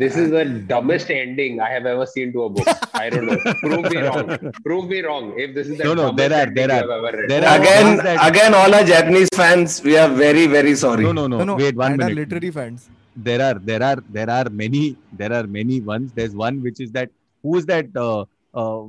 this 0.00 0.16
is 0.16 0.30
the 0.30 0.44
dumbest 0.70 1.10
ending 1.10 1.60
I 1.60 1.68
have 1.68 1.84
ever 1.84 2.06
seen 2.06 2.32
to 2.32 2.44
a 2.44 2.48
book. 2.48 2.66
I 2.94 3.10
don't 3.10 3.26
know. 3.26 3.36
Prove 3.64 3.90
me 3.92 3.98
wrong. 4.00 4.52
Prove 4.64 4.88
me 4.88 5.00
wrong. 5.06 5.34
If 5.36 5.54
this 5.54 5.66
is 5.68 5.76
the 5.78 5.84
No, 5.84 5.92
no, 5.92 6.02
dumbest 6.06 6.16
there 6.30 6.32
are- 6.38 6.42
ending 6.46 6.54
there 6.54 6.68
you 6.68 6.72
are- 6.72 6.80
have 6.80 7.04
ever 7.04 7.18
read. 7.18 7.30
there 7.32 7.44
are- 7.48 7.58
again 7.60 7.88
again 8.28 8.54
all 8.60 8.74
our 8.78 8.84
Japanese 8.92 9.28
fans 9.40 9.82
we 9.88 9.96
are 10.02 10.08
very 10.08 10.46
very 10.46 10.74
sorry 10.84 11.04
no, 11.04 11.12
no, 11.12 11.26
no, 11.32 11.38
No, 11.38 11.44
no, 11.50 11.56
Wait 11.56 11.76
one 11.76 11.92
and 11.92 12.02
our 12.02 12.08
minute. 12.08 12.22
literary 12.30 12.50
fans. 12.58 12.88
There 13.28 13.42
are 13.48 13.56
there 13.70 13.82
are 13.90 13.98
there 14.18 14.30
are 14.30 14.46
many 14.62 14.96
there 15.12 15.32
are 15.40 15.46
many 15.58 15.80
ones. 15.82 16.12
There's 16.20 16.34
one 16.34 16.62
which 16.62 16.80
is 16.80 16.90
that 16.92 17.10
who 17.42 17.58
is 17.58 17.66
that 17.66 17.88
uh, 17.94 18.20
uh, 18.54 18.80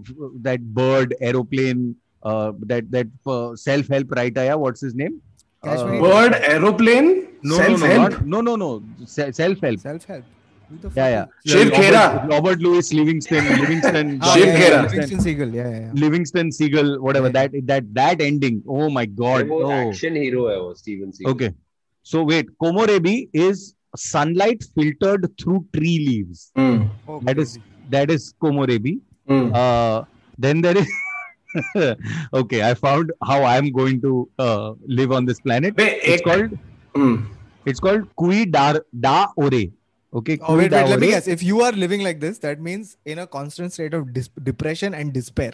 that 0.47 0.61
bird 0.79 1.15
aeroplane 1.19 1.81
uh, 2.23 2.53
that 2.71 2.89
that 2.91 3.07
uh, 3.27 3.57
self 3.57 3.89
help 3.89 4.09
writer? 4.19 4.45
Yeah, 4.45 4.55
what's 4.55 4.79
his 4.79 4.95
name? 4.95 5.21
Uh, 5.63 5.75
bird 6.05 6.33
aeroplane 6.53 7.09
no, 7.41 7.57
no, 7.57 7.63
self 7.63 7.79
no, 7.81 7.85
help 7.87 8.11
not, 8.11 8.25
no, 8.25 8.39
no, 8.41 8.55
no, 8.55 8.71
self 9.05 9.59
help. 9.59 9.79
Self 9.79 10.05
help 10.05 10.23
yeah, 10.95 11.09
yeah. 11.09 11.25
Shiv 11.45 11.71
Khera. 11.71 12.27
Robert 12.29 12.59
Louis 12.59 12.93
Livingston. 12.99 13.45
Livingston. 13.59 14.19
oh, 14.21 14.33
Shiv 14.33 14.47
Khera. 14.47 14.83
Livingston 14.83 15.19
Seagal. 15.19 15.53
Yeah, 15.53 15.69
yeah. 15.69 15.91
Livingston 15.93 16.49
Seagal, 16.49 16.99
whatever. 16.99 17.29
That 17.29 17.51
that 17.65 17.93
that 17.93 18.21
ending. 18.21 18.63
Oh 18.67 18.89
my 18.89 19.05
god. 19.05 19.49
Oh. 19.49 19.71
Action 19.71 20.15
hero 20.15 20.73
Steven 20.73 21.11
Seagal. 21.11 21.31
Okay. 21.31 21.53
So 22.03 22.23
wait, 22.23 22.47
Komorebi 22.61 23.29
is 23.33 23.75
sunlight 23.95 24.63
filtered 24.75 25.31
through 25.39 25.65
tree 25.73 25.99
leaves. 26.07 26.51
Mm. 26.57 26.89
Oh, 27.07 27.19
that 27.21 27.37
is 27.37 27.59
that 27.89 28.11
is 28.11 28.33
Komorebi. 28.41 28.99
Mm. 29.29 29.55
Uh, 29.55 30.03
then 30.37 30.61
there 30.61 30.77
is 30.77 30.89
okay, 32.33 32.67
I 32.69 32.73
found 32.73 33.11
how 33.23 33.43
I'm 33.43 33.71
going 33.71 34.01
to 34.01 34.29
uh, 34.39 34.73
live 34.85 35.11
on 35.11 35.25
this 35.25 35.39
planet. 35.39 35.75
Wait, 35.77 35.99
it's 36.03 36.21
it, 36.21 36.25
called 36.25 36.57
mm. 36.95 37.27
it's 37.65 37.79
called 37.79 38.07
Kui 38.15 38.45
Dar 38.45 38.83
Da 38.99 39.27
Ore. 39.37 39.65
Okay, 40.13 40.37
Oh, 40.41 40.55
wait, 40.55 40.71
wait, 40.71 40.85
let 40.89 40.99
me 40.99 41.07
guess. 41.07 41.27
If 41.27 41.41
you 41.41 41.61
are 41.61 41.71
living 41.71 42.03
like 42.03 42.19
this, 42.19 42.37
that 42.39 42.61
means 42.61 42.97
in 43.03 43.19
a 43.19 43.25
constant 43.25 43.73
state 43.73 43.93
of 43.95 44.13
dis- 44.13 44.29
depression 44.43 44.93
and 44.93 45.11
despair. 45.11 45.53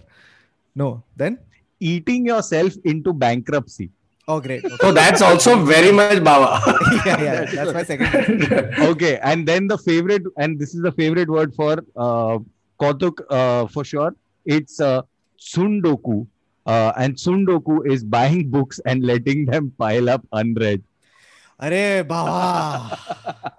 No, 0.76 1.04
then? 1.16 1.40
Eating 1.80 2.26
yourself 2.26 2.74
into 2.84 3.14
bankruptcy. 3.14 3.90
Oh, 4.28 4.40
great. 4.40 4.64
Okay. 4.64 4.76
so 4.82 4.92
that's 4.92 5.22
also 5.24 5.64
very 5.66 5.92
much 5.92 6.24
Baba 6.24 6.62
yeah, 7.06 7.20
yeah, 7.20 7.46
that's 7.46 7.74
my 7.74 7.82
second. 7.82 8.54
okay 8.80 9.18
and 9.24 9.48
then 9.48 9.66
the 9.66 9.76
favorite 9.76 10.22
and 10.38 10.60
this 10.60 10.76
is 10.76 10.84
the 10.84 10.92
favorite 10.92 11.28
word 11.28 11.56
for 11.56 11.84
uh, 11.98 12.38
Kautuk 12.80 13.22
uh, 13.32 13.66
for 13.66 13.84
sure 13.84 14.14
it's 14.46 14.80
uh, 14.80 15.02
tsundoku 15.40 16.28
uh, 16.68 16.92
and 16.98 17.16
tsundoku 17.16 17.84
is 17.92 18.04
buying 18.04 18.48
books 18.50 18.80
and 18.86 19.04
letting 19.04 19.46
them 19.48 19.74
pile 19.80 20.08
up 20.10 20.24
unread 20.34 20.84
Arey, 21.60 22.08
Baba. 22.08 23.00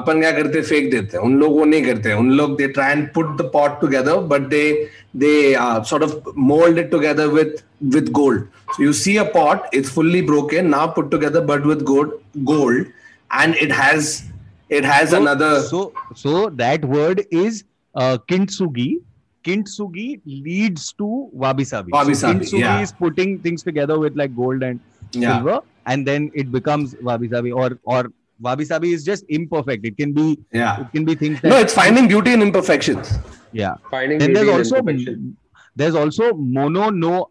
अपन 0.00 0.20
क्या 0.20 0.30
करते 0.38 0.62
फेंक 0.62 0.90
देते 0.90 1.16
हैं 1.16 1.24
उन 1.24 1.36
लोग 1.38 1.58
वो 1.58 1.64
नहीं 1.64 1.84
करते 1.84 2.12
उन 2.24 2.30
लोग 2.40 2.56
they 2.58 2.68
try 2.78 2.92
and 2.92 3.08
put 3.14 3.36
the 3.40 3.50
pot 3.52 3.80
together 3.80 4.20
but 4.34 4.48
they 4.54 4.62
they 5.24 5.32
sort 5.90 6.04
of 6.04 6.30
mould 6.52 6.78
it 6.78 6.90
together 6.90 7.26
with 7.38 7.56
with 7.94 8.06
gold 8.16 8.44
so 8.74 8.82
you 8.82 8.92
see 8.98 9.14
a 9.22 9.24
pot 9.32 9.66
it's 9.78 9.90
fully 9.96 10.20
broken 10.28 10.70
now 10.74 10.84
put 10.98 11.10
together 11.14 11.40
but 11.50 11.66
with 11.70 11.82
gold 11.90 12.14
gold 12.50 12.86
and 13.30 13.58
it 13.64 13.74
has 13.78 14.08
it 14.68 14.84
has 14.84 15.10
So, 15.10 15.20
another 15.20 15.60
so 15.62 15.92
so 16.14 16.48
that 16.50 16.84
word 16.84 17.24
is 17.30 17.64
uh, 17.94 18.18
kintsugi. 18.28 19.02
Kintsugi 19.44 20.20
leads 20.24 20.92
to 20.94 21.28
wabi 21.32 21.64
sabi. 21.64 21.92
Wabi 21.92 22.14
so 22.14 22.20
sabi, 22.20 22.40
kintsugi 22.40 22.60
yeah. 22.60 22.80
is 22.80 22.92
putting 22.92 23.38
things 23.38 23.62
together 23.62 23.98
with 23.98 24.16
like 24.16 24.34
gold 24.34 24.62
and 24.62 24.80
yeah 25.12 25.38
silver, 25.38 25.60
and 25.86 26.06
then 26.06 26.30
it 26.34 26.50
becomes 26.50 26.96
wabi 27.00 27.28
sabi. 27.28 27.52
Or 27.52 27.78
or 27.84 28.12
wabi 28.40 28.64
sabi 28.64 28.92
is 28.92 29.04
just 29.04 29.24
imperfect. 29.28 29.84
It 29.84 29.96
can 29.96 30.12
be 30.12 30.38
yeah. 30.52 30.80
It 30.80 30.92
can 30.92 31.04
be 31.04 31.14
things. 31.14 31.40
That, 31.40 31.48
no, 31.48 31.58
it's 31.58 31.74
finding 31.74 32.08
beauty 32.08 32.32
in 32.32 32.42
imperfections. 32.42 33.18
Yeah. 33.52 33.74
Finding. 33.90 34.18
Then 34.18 34.32
there's 34.32 34.48
also 34.48 34.82
there's 35.74 35.94
also 35.94 36.32
mono 36.34 36.90
no 36.90 37.30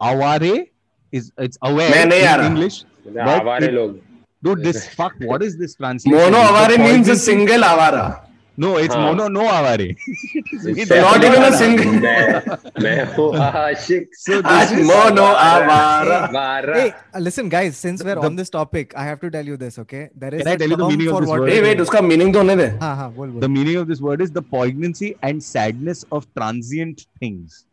aware 0.00 0.64
is 1.12 1.32
it's 1.38 1.58
aware 1.62 1.94
in 2.06 2.12
English. 2.44 2.84
Aware 3.06 3.72
log. 3.72 4.00
Dude, 4.42 4.62
this 4.62 4.88
fuck. 4.88 5.14
What 5.20 5.42
is 5.42 5.56
this 5.56 5.74
translation? 5.74 6.18
Mono 6.18 6.38
aware 6.38 6.78
means 6.78 7.08
a 7.08 7.16
single 7.16 7.62
awara. 7.62 8.26
No, 8.56 8.76
it's 8.76 8.94
हाँ. 8.94 9.06
mono 9.06 9.26
no 9.28 9.40
avare. 9.50 9.96
It's 9.98 10.90
not 10.90 11.24
even 11.24 11.42
a 11.42 11.52
single- 11.58 11.94
मैं 12.04 12.82
मैं 12.82 13.16
हूँ 13.16 13.26
आशिक 13.46 14.06
So 14.18 14.40
this 14.42 14.70
is 14.76 14.86
mono 14.86 15.24
avara 15.24 16.20
वारा 16.36 16.74
Hey, 16.76 16.92
uh, 17.14 17.18
listen, 17.18 17.48
guys. 17.48 17.76
Since 17.76 18.04
we're 18.04 18.18
on 18.18 18.36
this 18.36 18.50
topic, 18.50 18.94
I 18.96 19.04
have 19.06 19.20
to 19.20 19.30
tell 19.30 19.44
you 19.52 19.56
this. 19.56 19.78
Okay, 19.80 20.08
there 20.16 20.32
is 20.34 20.42
Can 20.44 20.52
I 20.52 20.56
tell 20.56 20.68
you 20.68 20.76
the 20.76 20.88
meaning 20.88 21.08
of 21.08 21.20
this 21.20 21.30
word? 21.30 21.50
hey 21.50 21.60
wait 21.62 21.80
उसका 21.86 22.00
meaning 22.12 22.32
तो 22.32 22.38
होने 22.44 22.56
दे 22.56 22.66
हाँ 22.82 22.94
हाँ 22.96 23.10
बोल 23.14 23.28
बोल. 23.30 23.40
the 23.40 23.48
meaning 23.48 23.76
of 23.82 23.88
this 23.88 24.00
word 24.00 24.20
is 24.28 24.30
the 24.30 24.42
poignancy 24.56 25.14
and 25.22 25.42
sadness 25.42 26.04
of 26.12 26.26
transient 26.38 27.06
things. 27.18 27.64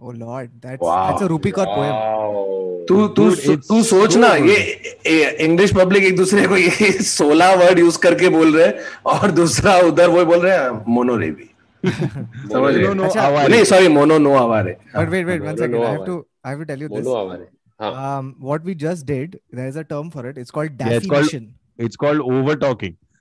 Oh 0.00 0.10
lord 0.12 0.50
that's 0.50 0.84
that's 0.84 1.22
a 1.22 1.26
Rupi Kaur 1.26 1.66
poem 1.66 2.86
तू 2.88 3.06
तू 3.16 3.56
तू 3.68 3.82
सोच 3.82 4.16
ना 4.16 4.28
ये 4.34 5.30
इंग्लिश 5.44 5.72
पब्लिक 5.76 6.04
एक 6.04 6.16
दूसरे 6.16 6.46
को 6.48 6.56
ये 6.56 6.90
16 6.92 7.56
वर्ड 7.60 7.78
यूज़ 7.78 7.98
करके 8.02 8.28
बोल 8.36 8.56
रहे 8.56 8.66
हैं 8.66 8.74
और 9.14 9.30
दूसरा 9.40 9.76
उधर 9.88 10.08
वो 10.10 10.24
बोल 10.24 10.40
रहे 10.40 10.56
हैं 10.56 10.84
मोनो 10.94 11.16
रेवी 11.16 11.50
समझ 11.86 12.74
नो 12.76 13.04
अच्छा, 13.04 13.22
आवारे। 13.22 13.48
नहीं 13.48 13.64
sorry 13.64 13.88
mono 13.88 14.18
no 14.18 14.32
aware. 14.34 14.76
But 14.96 15.08
wait 15.08 15.26
wait 15.26 15.42
one 15.42 15.56
second 15.56 15.82
I 15.82 15.90
have 15.90 16.04
to 16.04 16.16
I 16.46 16.52
have 16.52 16.58
to 16.58 16.64
tell 16.64 16.82
you 16.82 16.88
this 16.88 17.04
mono 17.04 17.16
aware 17.16 17.46
हाँ। 17.80 18.20
um 18.20 18.30
what 18.50 18.64
we 18.68 18.74
just 18.84 19.06
did 19.08 19.36
there 19.58 19.68
is 19.72 19.76
a 19.76 19.84
term 19.90 20.08
for 20.14 20.22
it. 20.30 20.38
It's 20.38 20.54
called 20.56 20.78
daffy 20.78 20.96
it's 20.96 21.10
called, 21.12 21.36
it's 21.78 21.96
called 21.96 22.24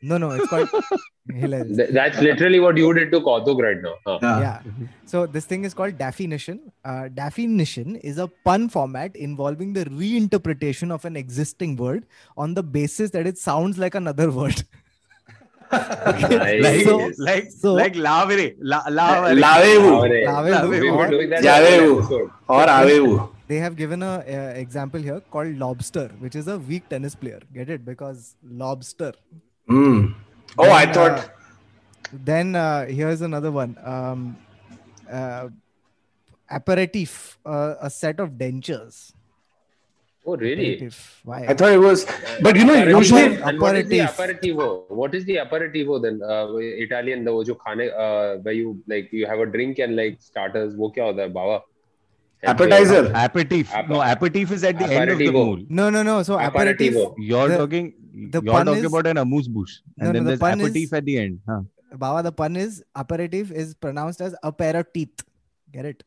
No, 0.01 0.17
no, 0.17 0.31
it's 0.31 0.47
quite 0.47 0.67
hilarious. 1.33 1.77
Th- 1.77 1.89
that's 1.89 2.19
literally 2.19 2.59
what 2.59 2.77
you 2.77 2.93
did 2.93 3.11
to 3.11 3.21
Kautuk 3.21 3.61
right 3.61 3.81
now. 3.81 3.95
Huh. 4.05 4.19
Yeah. 4.21 4.39
yeah. 4.39 4.87
So 5.05 5.25
this 5.25 5.45
thing 5.45 5.65
is 5.65 5.73
called 5.73 5.97
daffynition. 5.97 6.71
Uh, 6.85 7.07
daffynition 7.07 7.95
is 7.97 8.17
a 8.17 8.27
pun 8.27 8.69
format 8.69 9.15
involving 9.15 9.73
the 9.73 9.85
reinterpretation 9.85 10.91
of 10.91 11.05
an 11.05 11.15
existing 11.15 11.75
word 11.75 12.05
on 12.37 12.53
the 12.53 12.63
basis 12.63 13.11
that 13.11 13.25
it 13.25 13.37
sounds 13.37 13.77
like 13.77 13.95
another 13.95 14.31
word. 14.31 14.63
okay. 15.73 16.59
nice. 16.61 16.85
so, 16.85 17.11
like 17.17 17.51
so, 17.51 17.73
like 17.73 17.93
lavere 17.93 18.55
lavere 18.61 19.33
lavevu 19.43 19.91
or 22.47 22.65
avevu 22.75 23.29
they 23.49 23.57
have 23.57 23.75
given 23.75 24.01
a 24.01 24.23
uh, 24.37 24.53
example 24.63 25.01
here 25.01 25.19
called 25.33 25.57
lobster 25.63 26.07
which 26.19 26.35
is 26.41 26.47
a 26.47 26.57
weak 26.69 26.87
tennis 26.93 27.15
player 27.15 27.41
get 27.57 27.69
it 27.69 27.83
because 27.83 28.35
lobster 28.63 29.11
Mm. 29.69 30.15
Oh, 30.57 30.63
then, 30.63 30.71
I 30.71 30.93
thought. 30.93 31.19
Uh, 31.19 31.27
then 32.11 32.55
uh, 32.55 32.85
here's 32.85 33.21
another 33.21 33.51
one. 33.51 33.77
Um, 33.83 34.37
uh, 35.11 35.49
aperitif, 36.49 37.37
uh, 37.45 37.75
a 37.81 37.89
set 37.89 38.19
of 38.19 38.31
dentures. 38.31 39.13
Oh, 40.25 40.35
really? 40.35 40.75
Aperitif. 40.75 41.21
Why? 41.23 41.45
I 41.47 41.53
thought 41.53 41.71
it 41.71 41.79
was, 41.79 42.05
but 42.41 42.55
you 42.57 42.65
know, 42.65 42.73
aperitif, 42.73 42.97
usually 42.97 43.35
aperitif. 43.37 44.17
aperitivo. 44.17 44.89
What 44.89 45.15
is 45.15 45.23
the 45.23 45.37
aperitivo 45.37 46.01
then? 46.01 46.21
Uh, 46.21 46.55
Italian, 46.57 47.23
the 47.23 47.33
wo 47.33 47.41
uh, 47.41 48.35
where 48.37 48.53
you 48.53 48.81
like 48.87 49.11
you 49.13 49.25
have 49.25 49.39
a 49.39 49.45
drink 49.45 49.79
and 49.79 49.95
like 49.95 50.17
starters. 50.19 50.75
What 50.75 50.97
is 50.97 51.15
that, 51.15 51.33
Baba? 51.33 51.63
Appetizer. 52.43 53.11
Aperitif. 53.13 53.73
Aper- 53.73 53.87
no, 53.93 54.01
aperitif 54.01 54.51
is 54.51 54.63
at 54.63 54.77
the 54.77 54.85
end 54.85 55.09
of 55.09 55.17
the 55.17 55.25
Aperitivo. 55.27 55.57
meal. 55.57 55.65
no, 55.69 55.89
no, 55.89 56.03
no. 56.03 56.23
So 56.23 56.39
aperitif. 56.39 56.95
You're 57.17 57.47
The- 57.47 57.57
talking. 57.57 57.93
the 58.31 58.41
you're 58.41 58.53
talking 58.63 58.73
is- 58.75 58.85
about 58.85 59.07
an 59.07 59.17
amuse 59.17 59.47
bouche, 59.47 59.79
and 59.99 60.07
No, 60.09 60.13
then 60.13 60.23
no, 60.23 60.31
the 60.31 60.37
there's 60.37 60.39
pun 60.39 60.59
is- 60.61 60.67
aperitif 60.67 60.93
at 60.93 61.05
the 61.05 61.17
end. 61.19 61.39
Huh? 61.47 61.61
Baba, 61.95 62.21
the 62.23 62.31
pun 62.31 62.55
is 62.57 62.83
aperitif 62.95 63.51
is 63.51 63.73
pronounced 63.73 64.21
as 64.21 64.35
a 64.43 64.51
pair 64.51 64.75
of 64.75 64.91
teeth. 64.93 65.23
Get 65.71 65.85
it? 65.85 66.03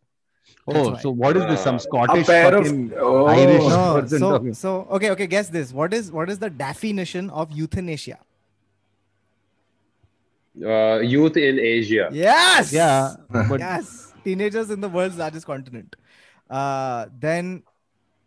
That's 0.66 0.78
Oh, 0.78 0.90
why. 0.92 1.00
so 1.00 1.10
what 1.10 1.36
is 1.36 1.44
this? 1.46 1.62
Some 1.62 1.76
Uh, 1.76 1.78
Scottish 1.78 2.24
a 2.28 2.30
pair 2.30 2.54
of 2.54 2.66
oh. 2.98 3.26
Irish 3.26 3.62
No, 3.68 4.00
person 4.00 4.18
so 4.18 4.52
so 4.52 4.86
okay, 4.90 5.10
okay. 5.10 5.26
Guess 5.26 5.48
this. 5.48 5.72
What 5.72 5.94
is 5.94 6.10
what 6.12 6.28
is 6.28 6.38
the 6.38 6.50
definition 6.50 7.30
of 7.30 7.50
euthanasia? 7.52 8.18
Uh, 10.64 10.98
youth 10.98 11.36
in 11.36 11.58
Asia. 11.58 12.08
Yes. 12.12 12.72
Yeah, 12.72 13.14
but 13.30 13.60
yes. 13.60 14.12
Teenagers 14.24 14.70
in 14.70 14.80
the 14.80 14.88
world's 14.88 15.16
largest 15.16 15.46
continent. 15.46 15.96
Uh, 16.49 17.05
then, 17.19 17.63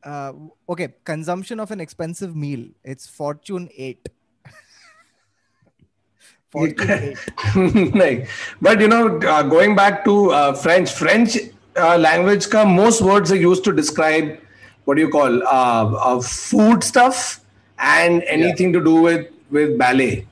uh, 0.05 0.33
okay, 0.69 0.95
consumption 1.05 1.61
of 1.61 1.71
an 1.71 1.81
expensive 1.81 2.35
meal. 2.35 2.69
It's 2.85 3.07
Fortune 3.07 3.69
eight. 3.77 4.09
Fortune 6.51 6.91
eight. 6.91 7.95
like, 7.95 8.29
but 8.61 8.81
you 8.81 8.89
know, 8.89 9.19
uh, 9.19 9.43
going 9.43 9.77
back 9.77 10.05
to 10.05 10.31
uh, 10.33 10.53
French, 10.53 10.93
French 10.93 11.37
uh, 11.77 11.97
language, 11.99 12.49
ka 12.49 12.65
most 12.65 13.03
words 13.03 13.31
are 13.31 13.37
used 13.37 13.65
to 13.65 13.73
describe 13.73 14.39
what 14.85 14.97
do 14.97 15.03
you 15.03 15.11
call 15.11 15.43
uh, 15.43 15.85
uh, 16.09 16.21
food 16.21 16.83
stuff 16.83 17.41
and 17.79 18.23
anything 18.23 18.73
to 18.73 18.83
do 18.83 18.95
with 19.03 19.29
with 19.51 19.79
ballet. 19.79 20.27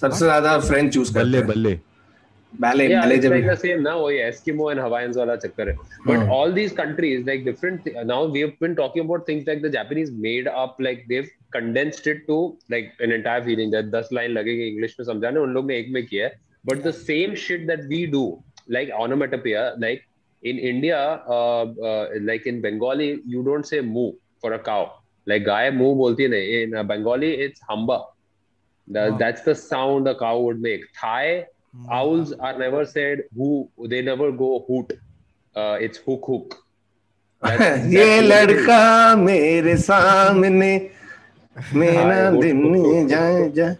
सबसे 0.00 0.24
ज्यादा 0.24 0.58
French 0.60 0.96
use 0.96 1.08
करते 1.14 1.46
balle 1.46 1.70
हैं 1.70 1.80
ballet 2.59 2.89
Yeah, 2.89 3.01
ballet 3.01 3.15
it's 3.15 3.25
like 3.25 3.45
the 3.45 3.57
same 3.57 3.83
now. 3.83 3.99
वही 3.99 4.17
Eskimo 4.29 4.71
and 4.71 4.79
Hawaiians 4.79 5.17
वाला 5.17 5.35
चक्कर 5.35 5.67
है. 5.69 5.75
But 6.07 6.17
Hmm. 6.17 6.29
all 6.29 6.51
these 6.51 6.71
countries, 6.71 7.25
like 7.25 7.43
different. 7.45 7.87
Now 8.05 8.25
we 8.25 8.41
have 8.41 8.59
been 8.59 8.75
talking 8.75 9.05
about 9.05 9.25
things 9.25 9.47
like 9.47 9.61
the 9.61 9.69
Japanese 9.69 10.11
made 10.11 10.47
up, 10.47 10.75
like 10.79 11.05
they've 11.09 11.29
condensed 11.51 12.07
it 12.07 12.27
to 12.27 12.57
like 12.69 12.91
an 12.99 13.11
entire 13.11 13.43
feeling. 13.43 13.71
That 13.71 13.91
10 13.91 14.11
line 14.11 14.31
लगेंगे 14.31 14.67
English 14.67 14.99
में 14.99 15.05
समझाने 15.05 15.39
उन 15.39 15.53
लोग 15.53 15.65
ने 15.67 15.77
एक 15.77 15.89
में 15.89 16.05
किया 16.05 16.25
है. 16.25 16.33
But 16.71 16.83
the 16.83 16.93
same 16.93 17.35
shit 17.45 17.67
that 17.71 17.87
we 17.93 18.05
do, 18.17 18.43
like 18.69 18.91
onomatopoeia, 19.05 19.77
like 19.85 20.01
in 20.43 20.59
India, 20.59 21.21
uh, 21.27 21.65
uh, 21.91 22.07
like 22.21 22.45
in 22.45 22.61
Bengali, 22.61 23.19
you 23.25 23.43
don't 23.43 23.65
say 23.65 23.81
moo 23.81 24.11
for 24.41 24.53
a 24.53 24.59
cow. 24.59 24.91
Like 25.27 25.45
guy 25.45 25.71
moo 25.71 25.93
बोलती 25.95 26.23
है 26.23 26.29
नहीं. 26.29 26.63
In 26.63 26.75
uh, 26.75 26.83
Bengali, 26.83 27.33
it's 27.47 27.61
hamba. 27.69 28.03
That, 28.87 29.11
Wow. 29.11 29.17
That's 29.17 29.41
the 29.41 29.55
sound 29.55 30.07
a 30.07 30.15
cow 30.15 30.39
would 30.39 30.61
make. 30.61 30.81
Thai 31.01 31.45
owls 31.99 32.31
are 32.33 32.57
never 32.57 32.85
said 32.85 33.23
who 33.35 33.69
they 33.93 34.01
never 34.01 34.31
go 34.31 34.49
hoot 34.67 34.91
uh, 35.55 35.77
it's 35.87 35.97
hook 36.09 36.25
hook 36.33 36.59
That's- 37.43 37.87
ये 37.93 38.19
लड़का 38.21 39.15
मेरे 39.21 39.75
सामने 39.77 40.73
मेरा 41.75 42.03
हाँ, 42.23 42.39
दिन 42.41 43.07
जाए 43.07 43.49
जाए 43.57 43.75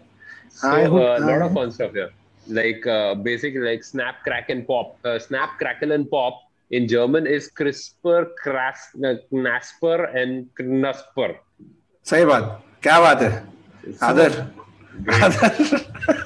so 0.58 0.68
a 0.70 0.84
hook- 0.88 1.22
lot 1.28 1.42
of 1.46 1.54
fun 1.54 1.70
stuff 1.76 1.92
here 2.00 2.10
like 2.58 2.86
uh, 2.86 3.14
basically 3.28 3.60
like 3.68 3.82
snap 3.84 4.22
crack 4.24 4.50
and 4.50 4.66
pop 4.66 4.98
uh, 5.06 5.18
snap 5.18 5.56
crackle 5.62 5.92
and 5.98 6.10
pop 6.10 6.42
in 6.70 6.86
german 6.88 7.26
is 7.26 7.48
crisper 7.60 8.20
cras 8.42 8.84
uh, 9.04 9.14
knasper 9.32 9.96
and 10.22 10.62
knusper 10.84 11.30
सही 12.10 12.24
बात 12.34 12.62
क्या 12.82 13.00
बात 13.00 13.22
है 13.22 13.32
There 14.16 14.30
is 14.30 16.24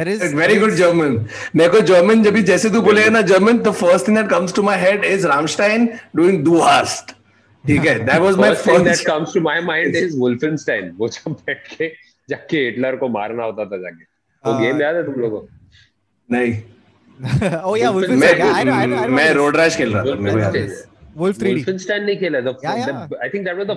very 0.00 0.54
good 0.56 0.70
German 0.74 1.26
मेरे 1.56 1.70
को 1.70 1.80
German 1.88 2.22
जब 2.22 2.32
भी 2.34 2.42
जैसे 2.42 2.70
तू 2.70 2.80
बोलेगा 2.82 3.10
ना 3.10 3.20
German 3.30 3.58
the 3.58 3.70
first 3.70 4.08
thing 4.08 4.16
that 4.16 4.28
comes 4.28 4.54
to 4.54 4.62
my 4.62 4.78
head 4.80 5.04
is 5.04 5.26
Rammstein 5.26 5.88
doing 6.16 6.42
Du Hast 6.44 7.10
ठीक 7.64 7.84
है? 7.86 7.98
That 8.04 8.20
was 8.20 8.36
my 8.36 8.54
first 8.54 8.84
that 8.84 9.06
comes 9.06 9.34
to 9.34 9.40
my 9.40 9.60
mind 9.62 9.96
is 9.96 10.16
Wolfenstein 10.18 10.90
वो 10.98 11.08
जब 11.08 11.32
बैठ 11.32 11.66
के 11.76 11.88
जाके 12.30 12.56
हिटलर 12.58 12.96
को 12.96 13.08
मारना 13.08 13.44
होता 13.44 13.64
था 13.64 13.76
जाके। 13.76 14.04
वो 14.44 14.58
गेम 14.58 14.82
याद 14.82 14.94
है 14.96 15.04
तुम 15.04 15.20
लोगों 15.20 15.40
नहीं। 16.28 17.60
ओ 17.62 17.76
या 17.76 17.90
वुल्फेनस्टाइन 17.90 18.42
आई 18.42 18.68
आई 18.68 18.92
आई 18.92 19.08
मैं 19.08 19.32
रोड 19.34 19.56
रैश 19.56 19.76
खेल 19.76 19.92
रहा 19.92 20.02
था 20.04 20.14
मेरे 20.14 20.32
को 20.32 20.38
याद 20.40 20.56
है। 20.56 20.66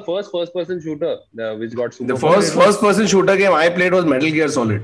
First 0.08 0.52
person 0.54 0.80
shooter 0.80 1.56
which 1.60 1.74
got 1.76 1.94
the 2.02 2.16
first 2.18 2.54
first 2.54 2.80
person 2.82 3.06
shooter 3.08 3.36
game 3.36 3.54
I 3.54 3.70
played 3.70 3.94
was 3.94 4.06
Metal 4.06 4.28
Gear 4.32 4.50
Solid 4.50 4.82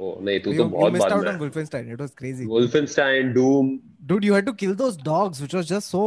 Oh 0.00 0.16
नहीं 0.22 0.40
तू 0.44 0.52
You, 0.52 0.58
तो 0.58 0.64
you 0.64 0.70
बहुत 0.76 0.92
missed 0.92 1.08
बाद 1.08 1.12
out 1.12 1.24
में 1.24 1.32
on 1.32 1.38
Wolfenstein. 1.40 1.92
It 1.92 2.00
was 2.00 2.14
crazy. 2.22 2.46
Wolfenstein 2.46 3.34
Doom 3.34 3.80
Dude, 4.06 4.24
you 4.24 4.32
had 4.34 4.46
to 4.46 4.54
kill 4.54 4.74
those 4.74 4.96
dogs, 4.96 5.42
which 5.42 5.54
was 5.54 5.68
just 5.68 5.90
so 5.90 6.02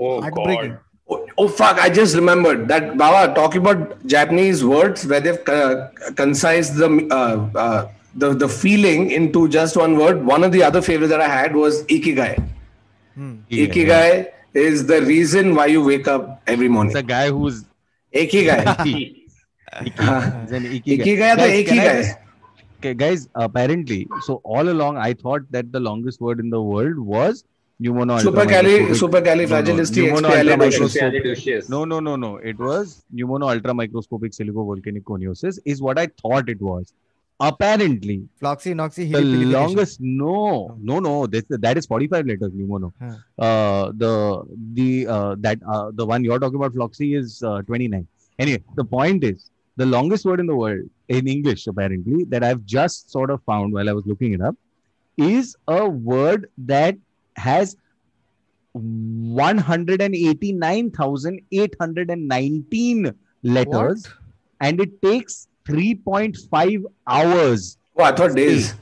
oh 0.00 0.20
heartbreaking. 0.20 0.72
god 0.72 0.80
Oh, 1.10 1.26
oh 1.36 1.48
fuck! 1.48 1.78
I 1.78 1.90
just 1.90 2.14
remembered 2.16 2.68
that 2.68 2.96
Baba 2.96 3.34
talking 3.34 3.60
about 3.60 4.06
Japanese 4.06 4.64
words 4.64 5.04
where 5.06 5.20
they've 5.20 5.48
uh, 5.48 5.88
concised 6.16 6.76
the 6.76 6.88
uh, 7.10 7.58
uh, 7.58 7.88
the 8.14 8.32
the 8.34 8.48
feeling 8.48 9.10
into 9.10 9.48
just 9.48 9.76
one 9.76 9.96
word. 9.98 10.24
One 10.24 10.44
of 10.44 10.52
the 10.52 10.62
other 10.62 10.80
favorites 10.80 11.10
that 11.10 11.20
I 11.20 11.28
had 11.28 11.54
was 11.54 11.82
ikigai. 11.84 12.48
Hmm. 13.14 13.40
Yeah, 13.48 13.66
Ikigai 13.66 14.24
yeah. 14.24 14.62
is 14.68 14.86
the 14.86 15.02
reason 15.02 15.54
why 15.54 15.66
you 15.66 15.84
wake 15.84 16.08
up 16.08 16.40
every 16.46 16.68
morning. 16.68 16.92
It's 16.92 17.00
a 17.00 17.02
guy 17.02 17.28
who's 17.28 17.64
Ikigai. 18.14 18.80
icky. 18.80 19.26
Icky. 19.84 20.02
He's 20.02 20.52
an 20.52 20.66
icky 20.66 20.96
guy. 20.96 21.04
Ikigai 21.04 21.36
तो 21.36 21.76
Guys, 21.76 22.14
guys, 22.82 23.28
apparently, 23.34 24.08
so 24.22 24.40
all 24.44 24.68
along 24.68 24.96
I 24.96 25.12
thought 25.14 25.42
that 25.50 25.72
the 25.72 25.80
longest 25.80 26.20
word 26.20 26.40
in 26.40 26.50
the 26.50 26.60
world 26.60 26.98
was 26.98 27.44
pneumono 27.80 28.18
Supercali 28.20 28.88
ultramicroscopic- 28.88 29.00
supercalifragilisticexpialidocious. 29.02 30.92
Supercalifragilisticexpialidocious. 30.96 31.68
No, 31.68 31.84
no, 31.84 32.00
no, 32.00 32.16
no. 32.16 32.36
It 32.36 32.58
was 32.58 33.04
pneumono 33.14 33.48
ultramicroscopic 33.54 34.32
silicovolcanic 34.38 35.02
coniosis, 35.02 35.58
is 35.64 35.80
what 35.82 35.98
I 35.98 36.06
thought 36.20 36.48
it 36.48 36.60
was. 36.60 36.92
Apparently, 37.40 38.28
Floxy, 38.38 38.72
Noxy, 38.72 39.10
the 39.10 39.20
longest 39.46 40.00
no, 40.00 40.76
no, 40.80 41.00
no. 41.00 41.26
This, 41.26 41.44
that 41.48 41.76
is 41.76 41.86
45 41.86 42.26
letters 42.26 42.52
pneumono. 42.52 42.92
Huh. 43.00 43.42
Uh, 43.44 43.92
the 43.96 44.44
the 44.74 45.06
uh, 45.08 45.34
that 45.40 45.58
uh, 45.68 45.90
the 45.92 46.06
one 46.06 46.22
you're 46.22 46.38
talking 46.38 46.56
about, 46.56 46.72
Floxy, 46.72 47.14
is 47.16 47.42
uh, 47.42 47.62
29. 47.62 48.06
Anyway, 48.38 48.62
the 48.76 48.84
point 48.84 49.24
is 49.24 49.50
the 49.76 49.86
longest 49.86 50.24
word 50.24 50.38
in 50.38 50.46
the 50.46 50.54
world 50.54 50.88
in 51.18 51.28
English, 51.28 51.66
apparently, 51.66 52.24
that 52.24 52.42
I've 52.48 52.64
just 52.64 53.10
sort 53.10 53.30
of 53.30 53.42
found 53.52 53.72
while 53.72 53.88
I 53.88 53.92
was 53.92 54.06
looking 54.06 54.32
it 54.32 54.40
up, 54.40 54.56
is 55.16 55.56
a 55.68 55.88
word 55.88 56.48
that 56.72 56.96
has 57.36 57.76
189,819 61.92 63.12
letters, 63.42 64.08
and 64.60 64.80
it 64.80 65.02
takes 65.02 65.48
3.5 65.64 66.84
hours 67.06 67.78
Oh, 67.96 68.04
I 68.04 68.12
thought 68.12 68.34
days. 68.34 68.74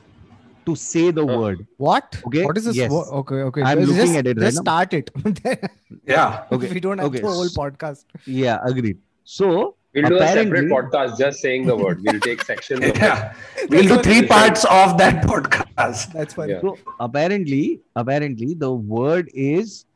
to 0.67 0.75
say 0.77 1.11
the 1.11 1.27
Huh. 1.27 1.39
word. 1.39 1.67
What? 1.79 2.21
Okay, 2.27 2.45
What 2.45 2.57
is 2.59 2.65
this? 2.67 2.77
yes. 2.77 2.91
wo- 2.91 3.09
Okay, 3.21 3.41
okay. 3.51 3.63
I'm 3.63 3.81
Just- 3.81 3.93
looking 3.93 4.17
at 4.17 4.27
it 4.27 4.37
right 4.39 4.45
Just 4.47 4.59
now. 4.59 4.63
start 4.63 4.95
it. 4.95 5.11
Yeah. 6.07 6.45
Okay, 6.53 6.67
if 6.67 6.75
we 6.75 6.81
don't 6.81 6.99
have 6.99 7.09
okay. 7.09 7.21
the 7.21 7.27
whole 7.27 7.49
podcast. 7.49 8.05
Yeah, 8.27 8.59
agreed. 8.65 8.99
So 9.25 9.75
We'll 9.95 10.09
do 10.09 10.17
a 10.19 10.29
separate 10.29 10.67
podcast 10.67 11.19
just 11.19 11.41
saying 11.41 11.67
the 11.67 11.77
word. 11.77 12.03
We'll 12.05 12.21
take 12.21 12.43
sections. 12.43 12.81
Of 12.81 12.87
it. 12.91 12.99
Yeah. 12.99 13.35
We'll 13.69 13.97
do 13.97 14.03
three 14.03 14.27
parts 14.27 14.65
of 14.65 14.97
that 14.99 15.25
podcast. 15.25 16.13
That's 16.13 16.35
fine. 16.35 16.51
Yeah. 16.51 16.61
So 16.61 16.79
apparently, 17.01 17.81
apparently, 17.97 18.55
the 18.55 18.73
word 18.73 19.29
is. 19.35 19.87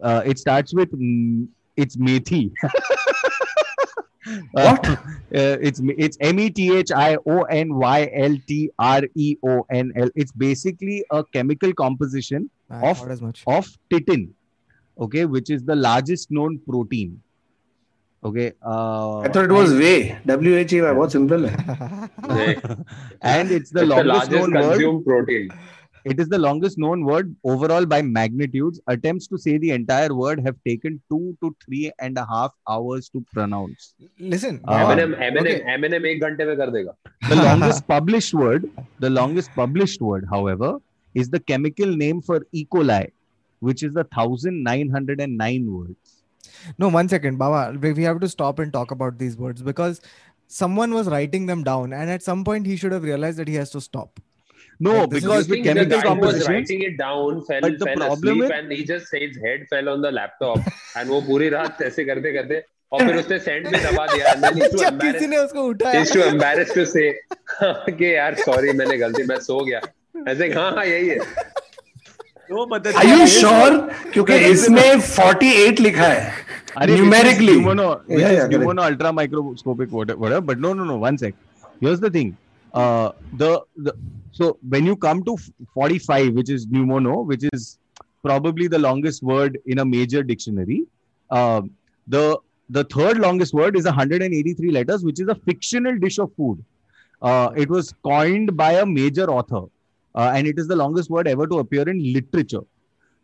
Uh, 0.00 0.22
it 0.24 0.38
starts 0.38 0.72
with 0.72 0.90
mm, 0.92 1.46
it's 1.76 1.96
methi. 1.96 2.52
What? 4.52 4.86
Uh, 4.86 4.96
it's 5.32 5.80
it's 5.98 6.16
M 6.20 6.38
E 6.38 6.50
T 6.50 6.76
H 6.76 6.92
I 6.92 7.16
O 7.26 7.42
N 7.44 7.74
Y 7.74 8.10
L 8.12 8.36
T 8.46 8.70
R 8.78 9.02
E 9.14 9.36
O 9.42 9.64
N 9.70 9.92
L. 9.96 10.10
It's 10.14 10.30
basically 10.30 11.04
a 11.10 11.24
chemical 11.24 11.72
composition 11.72 12.50
I 12.70 12.90
Of- 12.90 13.08
as 13.10 13.22
much. 13.22 13.42
of 13.46 13.66
titin, 13.90 14.28
okay, 15.00 15.24
which 15.24 15.50
is 15.50 15.64
the 15.64 15.74
largest 15.74 16.30
known 16.30 16.58
protein. 16.68 17.20
Okay. 18.22 18.52
Uh, 18.64 19.20
I 19.20 19.28
thought 19.28 19.44
it 19.46 19.52
was 19.52 19.72
way. 19.72 20.18
W 20.26 20.56
H 20.56 20.72
E 20.74 20.82
Y. 20.82 20.92
What 20.92 21.10
simple. 21.12 21.46
and 23.22 23.50
it's 23.50 23.70
the 23.70 23.82
it's 23.82 24.28
the 24.28 24.46
known 24.48 24.52
word. 24.52 25.04
Protein. 25.04 25.50
It 26.04 26.18
is 26.18 26.28
the 26.28 26.38
longest 26.38 26.78
known 26.78 27.04
word 27.04 27.34
overall 27.44 27.84
by 27.84 28.00
magnitudes. 28.02 28.80
Attempts 28.86 29.26
to 29.28 29.38
say 29.38 29.58
the 29.58 29.70
entire 29.70 30.14
word 30.14 30.40
have 30.40 30.56
taken 30.66 31.00
two 31.10 31.36
to 31.42 31.54
three 31.64 31.92
and 31.98 32.16
a 32.16 32.26
half 32.26 32.54
hours 32.68 33.10
to 33.10 33.24
pronounce. 33.34 33.94
Listen, 34.18 34.60
The 37.28 37.36
longest 37.36 37.86
published 37.86 38.34
word, 38.34 38.70
the 38.98 39.10
longest 39.10 39.50
published 39.54 40.00
word, 40.00 40.26
however, 40.30 40.78
is 41.14 41.28
the 41.28 41.40
chemical 41.40 41.86
name 41.86 42.22
for 42.22 42.46
E. 42.52 42.66
coli, 42.72 43.10
which 43.60 43.82
is 43.82 43.92
the 43.92 44.04
thousand 44.04 44.62
nine 44.62 44.88
hundred 44.88 45.20
and 45.20 45.36
nine 45.36 45.70
words. 45.70 46.19
No, 46.77 46.87
one 46.89 47.09
second, 47.09 47.37
Baba. 47.37 47.77
We 47.79 47.93
we 47.93 48.03
have 48.03 48.19
to 48.21 48.29
stop 48.29 48.59
and 48.59 48.71
talk 48.73 48.91
about 48.91 49.17
these 49.23 49.35
words 49.37 49.61
because 49.71 49.99
someone 50.59 50.93
was 50.93 51.07
writing 51.15 51.45
them 51.49 51.63
down, 51.63 51.93
and 51.93 52.09
at 52.09 52.23
some 52.23 52.43
point 52.43 52.65
he 52.71 52.75
should 52.83 52.91
have 52.91 53.03
realized 53.03 53.37
that 53.43 53.47
he 53.47 53.55
has 53.55 53.71
to 53.75 53.81
stop. 53.81 54.19
No, 54.85 54.93
Like, 54.93 55.09
this 55.11 55.17
is- 55.19 55.23
because 55.25 55.47
You 55.47 55.53
with 55.55 55.57
think 55.57 55.65
the 55.65 55.73
chemical 55.73 56.01
guy 56.01 56.07
who 56.07 56.21
was 56.21 56.31
compositions, 56.31 56.49
writing 56.53 56.81
it 56.87 56.97
down 57.01 57.41
fell, 57.49 57.61
But 57.65 57.77
the 57.81 57.85
fell 57.89 58.01
problem 58.03 58.17
asleep 58.17 58.41
with- 58.43 58.55
and 58.59 58.71
he 58.77 58.79
just 58.93 59.13
his 59.19 59.37
head 59.43 59.67
fell 59.73 59.89
on 59.93 60.01
the 60.07 60.11
laptop 60.17 60.65
and 61.01 61.09
वो 61.15 61.21
पूरी 61.27 61.49
रात 61.57 61.81
ऐसे 61.89 62.05
करते 62.09 62.33
करते 62.37 62.61
और 62.93 63.05
फिर 63.07 63.15
उसने 63.21 63.39
send 63.45 63.67
में 63.75 63.79
दबा 63.83 64.05
दिया 64.13 64.33
and 64.33 64.43
then 64.47 64.57
he's 64.61 64.71
too 64.73 64.81
जब 64.83 64.99
किसी 65.01 65.13
embarrassed 65.13 65.29
ने 65.29 65.37
उसको 65.45 65.63
उठाया 65.69 65.99
he's 66.01 66.11
too 66.17 66.25
embarrassed 66.31 66.75
to 66.79 66.85
say 66.95 67.07
कि 68.01 68.13
यार 68.15 68.35
sorry 68.47 68.73
मैंने 68.81 68.97
गलती 69.05 69.23
मैं 69.31 69.39
सो 69.47 69.59
गया 69.69 69.81
ऐसे 70.33 70.51
हाँ 70.53 70.69
हाँ 70.79 70.85
यही 70.85 71.07
है 71.09 71.19
no, 72.49 72.65
but 72.67 72.83
the 72.83 72.95
Are 72.95 73.05
you 73.05 73.27
sure? 73.27 73.89
क्योंकि 74.13 74.33
इसमें 74.51 74.99
48 75.01 75.79
लिखा 75.79 76.07
है. 76.07 76.31
Arey, 76.77 76.97
Numerically. 76.99 77.45
which 77.47 77.57
is 77.57 77.65
pneumono, 77.65 77.87
which 78.07 78.19
Yeah, 78.19 78.27
is 78.29 78.33
yeah, 78.33 78.47
correct. 78.47 78.53
pneumono 78.53 78.83
ultra 78.91 79.13
microscopic 79.13 79.91
whatever, 79.91 80.19
whatever. 80.19 80.41
But 80.41 80.59
no, 80.59 80.73
no, 80.73 80.83
no. 80.83 80.97
One 80.97 81.17
sec. 81.17 81.33
Here's 81.81 81.99
the 81.99 82.09
thing. 82.09 82.35
Uh, 82.73 83.11
the 83.33 83.61
the 83.77 83.93
so 84.31 84.57
when 84.69 84.85
you 84.85 84.95
come 84.97 85.23
to 85.23 85.37
45, 85.73 86.33
which 86.33 86.49
is 86.49 86.67
pneumono, 86.67 87.25
which 87.25 87.45
is 87.53 87.77
probably 88.23 88.67
the 88.67 88.79
longest 88.79 89.23
word 89.23 89.57
in 89.65 89.79
a 89.79 89.85
major 89.85 90.23
dictionary. 90.23 90.83
Uh, 91.29 91.61
the 92.07 92.37
the 92.69 92.83
third 92.95 93.19
longest 93.19 93.53
word 93.53 93.75
is 93.77 93.85
183 93.85 94.71
letters, 94.71 95.03
which 95.03 95.19
is 95.21 95.27
a 95.29 95.35
fictional 95.35 95.97
dish 95.97 96.17
of 96.19 96.31
food. 96.35 96.63
Uh, 97.21 97.49
it 97.55 97.69
was 97.69 97.93
coined 98.03 98.55
by 98.57 98.73
a 98.73 98.85
major 98.85 99.29
author, 99.29 99.61
uh, 100.15 100.31
and 100.33 100.47
it 100.47 100.57
is 100.57 100.67
the 100.67 100.75
longest 100.75 101.09
word 101.09 101.27
ever 101.27 101.47
to 101.47 101.59
appear 101.59 101.87
in 101.89 102.13
literature. 102.13 102.61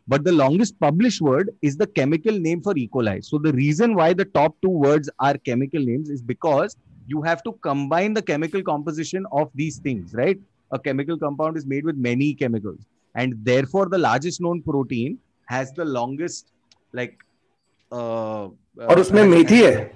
But 0.08 0.24
the 0.24 0.32
longest 0.32 0.80
published 0.80 1.22
word 1.22 1.52
is 1.62 1.78
the 1.78 1.88
chemical 1.88 2.38
name 2.38 2.62
for 2.62 2.76
E. 2.76 2.90
coli. 2.94 3.24
So 3.24 3.38
the 3.38 3.54
reason 3.54 3.96
why 3.96 4.14
the 4.14 4.26
top 4.26 4.56
two 4.62 4.70
words 4.70 5.10
are 5.20 5.38
chemical 5.38 5.80
names 5.80 6.10
is 6.10 6.22
because 6.22 6.76
you 7.08 7.22
have 7.22 7.44
to 7.44 7.54
combine 7.62 8.14
the 8.14 8.22
chemical 8.22 8.64
composition 8.64 9.26
of 9.32 9.50
these 9.56 9.78
things, 9.78 10.14
right? 10.14 10.40
A 10.72 10.80
chemical 10.80 11.18
compound 11.18 11.58
is 11.58 11.66
made 11.66 11.86
with 11.86 11.98
many 11.98 12.34
chemicals, 12.34 12.86
and 13.16 13.36
therefore 13.44 13.90
the 13.90 13.98
largest 13.98 14.42
known 14.42 14.62
protein 14.62 15.18
has 15.46 15.72
the 15.74 15.86
longest, 15.86 16.52
like. 16.94 17.18
Uh, 17.92 18.50
और 18.80 19.00
उसमें 19.00 19.24
मेथी 19.24 19.62
है. 19.62 19.92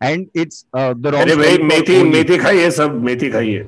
it's 0.02 0.66
uh, 0.74 0.94
the 0.94 1.12
wrong. 1.12 1.22
अरे 1.22 1.36
भाई 1.36 1.58
मेथी. 1.58 2.04
मेथी 2.04 2.38
खाइए 2.38 2.72
सब 2.72 3.02
मेथी 3.04 3.30
खाइए. 3.32 3.66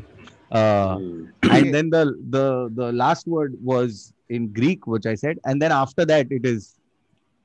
Uh, 0.51 0.97
Hmm. 0.97 1.51
and 1.55 1.73
then 1.75 1.89
the 1.89 2.13
the 2.33 2.69
the 2.75 2.91
last 2.91 3.27
word 3.27 3.55
was 3.61 4.13
in 4.29 4.47
Greek, 4.53 4.85
which 4.87 5.05
I 5.05 5.15
said, 5.15 5.39
and 5.43 5.61
then 5.61 5.71
after 5.71 6.05
that 6.05 6.31
it 6.31 6.45
is. 6.45 6.73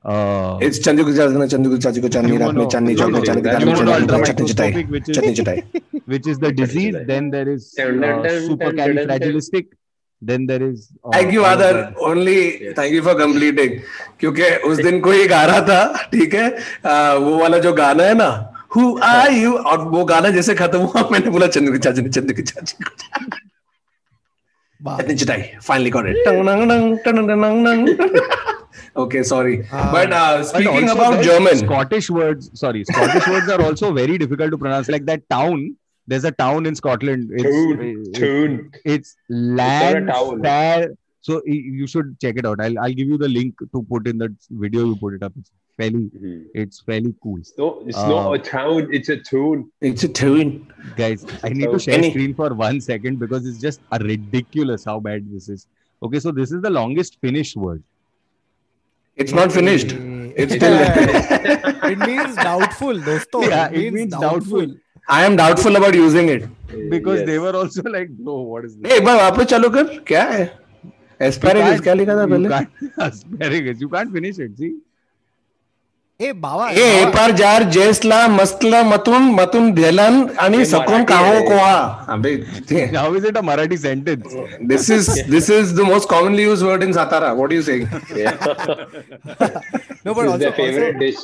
Uh, 0.05 0.57
It's 0.61 0.79
Chandu 0.79 1.03
की 1.05 1.13
चाची 1.13 1.47
चंदू 1.47 1.69
की 1.69 1.77
चाची 1.77 2.01
को 2.01 2.07
चांदनी 2.07 2.37
रात 2.37 2.53
में 2.53 2.67
चांदनी 2.67 2.95
चौक 2.95 3.09
में 3.11 3.21
चांदी 3.21 3.41
की 3.41 3.47
दाल 3.47 3.65
में 3.65 4.23
चटनी 4.23 4.47
चटाई 4.53 4.71
ultramicroscopic, 4.71 4.89
which 4.89 5.09
is 5.09 5.17
चटनी 5.17 5.33
चटाई. 5.33 5.61
which 6.13 6.27
is 6.27 6.39
the 6.39 6.51
disease. 6.51 6.95
Then 7.07 7.29
there 7.29 7.49
is 7.49 7.73
uh, 7.79 7.85
supercalifragilistic. 8.47 9.67
Then 10.21 10.45
there 10.47 10.63
is. 10.69 10.91
Uh, 11.03 11.11
Thank 11.11 11.33
you, 11.33 11.43
other. 11.43 11.93
Only 11.99 12.63
Yes. 12.63 12.75
thank 12.75 12.93
you 12.93 13.03
for 13.03 13.15
completing. 13.15 13.81
क्योंकि 14.19 14.49
उस 14.71 14.77
दिन 14.77 14.99
कोई 15.01 15.27
गा 15.27 15.43
रहा 15.45 15.61
था, 15.69 16.07
ठीक 16.13 16.33
है? 16.33 16.49
वो 17.25 17.37
वाला 17.37 17.57
जो 17.57 17.73
गाना 17.73 18.03
है 18.03 18.13
ना, 18.13 18.50
हु 18.75 18.97
आर 19.03 19.31
यू 19.33 19.53
और 19.53 19.81
वो 19.89 20.03
गाना 20.11 20.29
जैसे 20.37 20.55
खत्म 20.55 20.79
हुआ 20.79 21.07
मैंने 21.11 21.29
बोला 21.29 21.47
चंद्र 21.47 21.71
की 21.71 21.79
चाची 21.85 22.09
चंद्र 22.09 22.33
की 22.33 22.43
चाची 22.51 22.75
इतनी 24.81 25.15
चिटाई 25.15 25.41
फाइनली 25.63 25.89
गॉट 25.89 26.07
इट 26.09 26.23
टंग 26.25 26.47
नंग 26.47 26.97
टंग 27.05 27.29
नंग 27.29 27.67
नंग 27.67 27.89
okay 29.01 29.23
sorry 29.23 29.57
but 29.73 30.13
speaking 30.45 30.89
about 30.89 31.21
German 31.23 31.55
Scottish 31.57 32.09
words 32.11 32.49
sorry 32.61 32.83
Scottish 32.83 33.27
words 33.27 33.49
are 33.49 33.61
also 33.65 33.91
very 33.99 34.17
difficult 34.17 34.51
to 34.51 34.57
pronounce 34.57 34.89
like 34.89 35.05
that 35.05 35.23
town 35.29 35.67
there 36.07 36.19
is 36.19 36.27
a 36.27 36.31
town 36.39 36.67
in 36.67 36.73
Scotland 36.75 37.31
it's 37.39 38.19
toon 38.19 38.59
it's 38.93 39.15
land 39.31 40.11
fair 40.11 40.89
so 41.23 41.41
you 41.45 41.87
should 41.87 42.19
check 42.19 42.37
it 42.37 42.45
out. 42.45 42.61
I'll 42.61 42.79
i'll 42.79 42.93
give 42.93 43.07
you 43.07 43.17
the 43.17 43.29
link 43.29 43.59
to 43.73 43.83
put 43.83 44.07
in 44.07 44.17
the 44.17 44.29
video 44.63 44.85
you 44.85 44.95
put 44.95 45.13
it 45.13 45.23
up. 45.23 45.33
fairly 45.80 46.02
Hmm. 46.24 46.36
it's 46.62 46.80
fairly 46.90 47.14
cool. 47.22 47.40
No, 47.62 47.66
it's 47.86 47.98
Uh, 48.02 48.08
not 48.08 48.36
a 48.36 48.44
sound, 48.50 48.94
it's 48.98 49.10
a 49.14 49.16
tune. 49.30 49.64
It's 49.90 50.04
a 50.04 50.08
tune. 50.20 50.52
Guys, 51.00 51.24
I 51.44 51.50
need 51.50 51.64
to 51.64 51.78
So, 51.78 51.84
share 51.86 51.98
any- 51.98 52.10
screen 52.14 52.34
for 52.42 52.48
one 52.62 52.80
second 52.86 53.18
because 53.24 53.46
it's 53.50 53.58
just 53.66 53.80
a 53.98 53.98
ridiculous 54.12 54.84
how 54.92 54.98
bad 55.08 55.28
this 55.34 55.48
is. 55.56 55.66
Okay, 56.08 56.20
so 56.26 56.32
this 56.40 56.52
is 56.58 56.62
the 56.62 56.70
longest 56.78 57.18
Finnish 57.26 57.54
word. 57.66 57.82
It's 59.24 59.32
not 59.40 59.52
finished. 59.52 59.92
It's 60.44 60.54
still 60.54 60.74
it 61.92 61.98
means 61.98 62.34
doubtful, 62.36 62.98
dosto. 63.06 63.42
Yeah, 63.48 63.70
it 63.82 63.92
means 63.94 64.12
doubtful. 64.24 64.74
I 65.08 65.24
am 65.24 65.36
doubtful 65.36 65.76
about 65.76 65.94
using 65.94 66.28
it. 66.28 66.44
Because 66.90 67.20
Yes. 67.20 67.26
they 67.28 67.38
were 67.44 67.54
also 67.60 67.82
like, 67.96 68.10
bro, 68.24 68.34
what 68.52 68.64
is 68.66 68.76
this? 68.76 68.92
ए, 68.92 68.96
एक 68.96 69.04
बार 69.04 69.16
वापस 69.22 69.44
चालू 69.52 69.68
कर 69.76 69.84
क्या 70.08 70.22
है 70.32 70.44
asparagus 71.28 71.80
क्या 71.86 71.94
लिखा 72.00 72.14
था 72.16 72.24
you 72.24 72.30
पहले 72.32 72.48
can't, 72.48 72.68
asparagus, 73.06 73.80
you 73.84 73.88
can't 73.96 74.12
finish 74.16 74.38
it. 74.46 74.58
See, 74.62 74.72
A 76.20 76.30
Baba 76.42 76.68
A 76.70 76.82
एपार 77.00 77.30
jar 77.38 77.62
जेसला 77.72 78.18
मस्तला 78.34 78.82
मतून 78.82 79.22
मतून 79.38 79.70
धेलन 79.74 80.14
आणि 80.40 80.56
हे 80.58 80.64
सकून 80.64 80.92
मराठी 80.94 81.04
काहो 81.12 81.32
आहे. 81.32 81.44
कोहा 81.48 82.04
अबे 82.14 82.32
how 82.94 83.08
is 83.18 83.24
it 83.30 83.36
a 83.36 83.42
Marathi 83.48 83.78
sentence? 83.82 84.36
this 84.70 84.88
is 84.96 85.10
this 85.34 85.50
is 85.56 85.74
the 85.80 85.84
most 85.90 86.08
commonly 86.12 86.46
used 86.50 86.66
word 86.68 86.82
in 86.86 86.94
Satara 86.98 87.34
what 87.40 87.52
are 87.52 87.58
you 87.58 87.66
saying 87.68 87.84
Yeah. 88.16 88.46
no 90.04 90.14
but 90.14 90.22
This 90.22 90.24
is 90.24 90.32
also, 90.32 90.38
their 90.38 90.52
favorite 90.52 90.94
also 90.94 90.98
dish. 91.04 91.20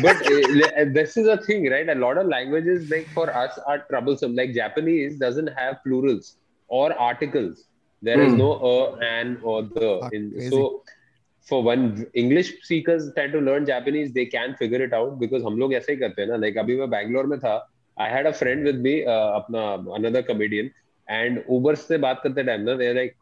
but 0.03 0.17
uh, 0.27 0.85
this 0.93 1.17
is 1.17 1.27
a 1.27 1.39
thing, 1.39 1.71
right? 1.71 1.89
A 1.89 1.95
lot 1.95 2.19
of 2.19 2.27
languages, 2.27 2.91
like 2.91 3.09
for 3.15 3.31
us, 3.31 3.59
are 3.67 3.79
troublesome. 3.79 4.37
Like 4.37 4.55
Japanese 4.55 5.19
doesn't 5.19 5.49
have 5.49 5.83
plurals 5.85 6.37
or 6.69 6.93
There 8.04 8.22
is 8.22 8.32
Hmm. 8.32 8.38
no 8.38 8.54
a, 8.54 8.98
an, 9.00 9.38
or 9.44 9.64
the. 9.64 10.10
In, 10.12 10.50
so, 10.50 10.84
for 11.50 11.64
when 11.64 12.08
English 12.14 12.50
speakers 12.64 13.14
tend 13.16 13.34
to 13.34 13.40
learn 13.40 13.66
Japanese, 13.66 14.12
they 14.14 14.26
can 14.26 14.56
figure 14.62 14.82
it 14.88 14.94
out 14.94 15.20
because 15.20 15.44
हम 15.44 15.58
लोग 15.60 15.74
ऐसे 15.74 15.92
ही 15.92 15.98
करते 16.00 16.22
हैं 16.22 16.30
ना. 16.30 16.36
Like 16.36 16.58
अभी 16.58 16.78
मैं 16.78 16.90
बैंगलोर 16.90 17.26
में 17.26 17.40
था, 17.40 17.70
I 18.00 18.10
had 18.10 18.26
a 18.26 18.34
friend 18.34 18.68
with 18.68 18.82
me, 18.88 18.94
uh, 19.06 19.32
अपना 19.40 19.64
another 20.00 20.24
comedian, 20.32 20.70
and 21.10 21.38
Uber 21.52 21.76
से 21.76 21.98
बात 21.98 22.22
करते 22.24 22.44
टाइम 22.44 22.62
ना, 22.62 22.78
they're 22.78 22.96
like, 22.96 23.16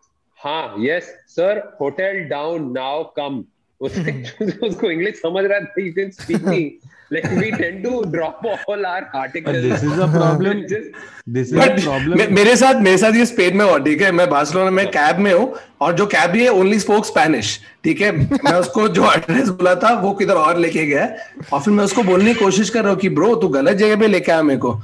हाँ, 0.46 0.78
yes, 0.78 1.04
sir, 1.28 1.64
hotel 1.82 2.26
down 2.32 2.74
now, 2.74 3.12
come. 3.20 3.44
उसको 3.82 4.68
उसको 4.68 4.92
इंग्लिश 4.92 5.22
समझ 5.22 5.46
रहा 5.46 5.60
था 5.60 5.74
you 5.82 5.94
can 5.94 6.10
speak 6.12 6.42
me 6.48 6.80
like 7.12 7.30
we 7.38 7.48
tend 7.52 7.84
to 7.86 7.92
drop 8.16 8.44
all 8.46 8.86
our 8.86 9.06
articles. 9.14 9.56
But 9.56 9.62
this 9.64 9.84
is 9.84 10.00
a 10.00 10.08
problem. 10.16 10.60
Just- 10.74 11.08
This 11.36 11.52
is 11.54 11.60
a 11.64 11.68
problem. 11.86 12.18
मे- 12.18 12.30
मेरे 12.32 12.56
साथ 12.56 12.82
मेरे 12.82 12.98
साथ 12.98 13.16
ये 13.16 13.26
स्पेन 13.26 13.58
में 13.58 13.66
हुआ 13.66 13.78
ठीक 13.88 14.02
है? 14.02 14.12
मैं 14.12 14.30
बार्सिलोना 14.30 14.72
में 14.72 14.86
कैब 14.92 15.18
में 15.26 15.32
हूँ 15.34 15.54
और 15.82 15.94
जो 15.96 16.06
कैब 16.06 16.36
है 16.36 16.48
ओनली 16.50 16.80
स्पोक 16.80 17.06
स्पेनिश 17.06 17.60
ठीक 17.84 18.02
है? 18.02 18.12
मैं 18.22 18.54
उसको 18.54 18.88
जो 19.00 19.12
एड्रेस 19.14 19.50
बोला 19.50 19.76
था 19.84 19.94
वो 20.02 20.14
किधर 20.22 20.34
और 20.34 20.58
लेके 20.58 20.86
गया 20.86 21.10
और 21.54 21.60
फिर 21.62 21.74
मैं 21.74 21.84
उसको 21.84 22.04
बोलने 22.04 22.34
की 22.34 22.40
कोशिश 22.40 22.70
कर 22.70 22.82
रहा 22.82 22.92
हूँ 22.92 23.00
कि 23.00 23.10
ब्रो 23.20 23.36
तू 23.36 23.48
गलत 23.58 23.78
जगह 23.78 24.00
पे 24.00 24.08
लेके 24.08 24.32
आया 24.32 24.42
मेरे 24.44 24.60
को। 24.60 24.80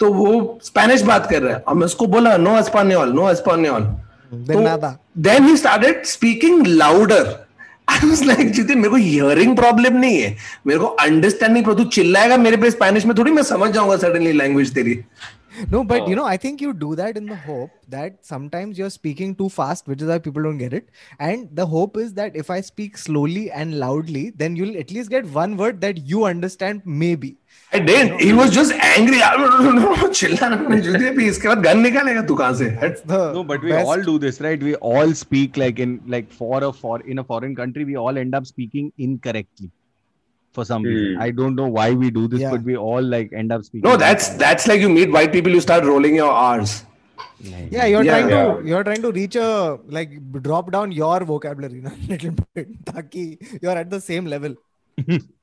तो 0.00 0.12
वो 0.12 0.58
स्पेनिश 0.64 1.02
बात 1.02 1.30
कर 1.30 1.42
रहा 1.42 1.54
है। 1.54 1.60
और 1.60 1.74
मैं 1.74 1.86
उसको 1.86 2.06
बोला 2.06 2.36
no 2.36 2.58
Español 2.58 3.12
no 3.12 3.30
Español 3.30 3.82
then 5.18 5.44
he 5.44 5.56
started 5.56 6.04
speaking 6.04 6.66
louder 6.66 7.34
I 7.90 8.08
was 8.08 8.22
like 8.24 8.50
Jitin 8.52 8.78
मेरे 8.78 8.90
को 8.90 8.96
हियरिंग 8.96 9.56
प्रॉब्लम 9.56 9.96
नहीं 10.00 10.20
है 10.20 10.36
मेरे 10.66 10.78
को 10.80 10.86
अंडरस्टैंडिंग 11.06 11.66
तू 11.76 11.84
चिल्लाएगा 11.98 12.36
मेरे 12.36 12.56
पे 12.64 12.70
स्पेनिश 12.70 13.06
में 13.06 13.14
थोड़ी 13.18 13.30
मैं 13.32 13.42
समझ 13.54 13.70
जाऊँगा 13.74 13.96
सडनली 14.06 14.32
लैंग्वेज 14.42 14.74
तेरी 14.74 15.02
No, 15.70 15.78
but 15.82 16.02
Oh. 16.02 16.08
you 16.08 16.16
know, 16.16 16.24
I 16.24 16.36
think 16.36 16.60
you 16.60 16.72
do 16.72 16.88
that 16.98 17.16
in 17.16 17.26
the 17.26 17.36
hope 17.44 17.70
that 17.88 18.18
sometimes 18.26 18.78
you're 18.78 18.90
speaking 18.96 19.34
too 19.34 19.48
fast, 19.54 19.88
which 19.92 20.02
is 20.02 20.08
why 20.08 20.18
people 20.18 20.44
don't 20.46 20.58
get 20.58 20.72
it. 20.72 20.84
And 21.28 21.48
the 21.60 21.66
hope 21.72 21.96
is 21.96 22.12
that 22.18 22.36
if 22.42 22.50
I 22.56 22.60
speak 22.60 22.96
slowly 22.96 23.42
and 23.50 23.78
loudly, 23.80 24.22
then 24.42 24.54
you'll 24.54 24.76
at 24.82 24.92
least 24.92 25.10
get 25.10 25.26
one 25.38 25.56
word 25.56 25.80
that 25.80 25.98
you 26.12 26.22
understand, 26.26 26.82
maybe. 26.84 27.32
I 27.77 27.79
did. 27.79 28.11
He 28.21 28.31
was 28.37 28.51
just 28.55 28.73
angry. 28.87 29.19
चिल्ला 30.17 30.49
जुदे 30.87 31.09
भी 31.17 31.27
इसके 31.27 31.47
बाद 31.47 31.61
gun 31.63 31.79
निकालेगा 31.85 32.21
तू 32.31 32.35
कहां 32.41 32.53
से 32.59 32.65
That's 32.81 33.01
the 33.11 33.21
No, 33.37 33.43
but 33.51 33.63
we 33.67 33.71
best. 33.71 33.87
all 33.93 34.03
do 34.09 34.17
this, 34.25 34.39
right? 34.47 34.65
We 34.67 34.75
all 34.91 35.13
speak 35.21 35.57
like 35.63 35.79
in 35.85 35.95
like 36.15 36.29
for 36.41 36.59
a 36.67 36.71
for 36.81 36.99
in 37.13 37.23
a 37.23 37.23
foreign 37.31 37.55
country, 37.61 37.85
we 37.91 37.97
all 38.03 38.21
end 38.23 38.37
up 38.39 38.45
speaking 38.51 38.91
incorrectly 39.07 39.71
for 40.57 40.65
some 40.71 40.83
reason. 40.91 41.09
Hmm. 41.15 41.21
I 41.27 41.31
don't 41.41 41.55
know 41.63 41.67
why 41.79 41.87
we 42.05 42.11
do 42.21 42.27
this, 42.33 42.41
Yeah. 42.45 42.51
but 42.55 42.69
we 42.71 42.77
all 42.91 43.11
like 43.17 43.33
end 43.43 43.57
up 43.57 43.63
speaking. 43.69 43.89
No, 43.89 43.97
that's 44.05 44.29
that's 44.45 44.67
like 44.73 44.85
you 44.87 44.89
meet 44.97 45.15
white 45.19 45.33
people, 45.37 45.59
you 45.59 45.61
start 45.67 45.89
rolling 45.93 46.19
your 46.21 46.31
R's. 46.45 46.75
Yeah, 47.45 47.85
you're 47.85 48.03
Yeah. 48.03 48.11
trying 48.11 48.29
Yeah. 48.35 48.43
to 48.51 48.67
you're 48.73 48.83
trying 48.89 49.01
to 49.07 49.11
reach 49.21 49.35
a 49.47 49.51
like 49.99 50.13
drop 50.49 50.71
down 50.77 50.91
your 51.03 51.15
vocabulary 51.35 51.81
a 51.93 51.95
little 52.13 52.35
bit, 52.43 52.75
taki 52.91 53.25
you're 53.61 53.79
at 53.85 53.89
the 53.97 54.01
same 54.11 54.29
level. 54.35 54.59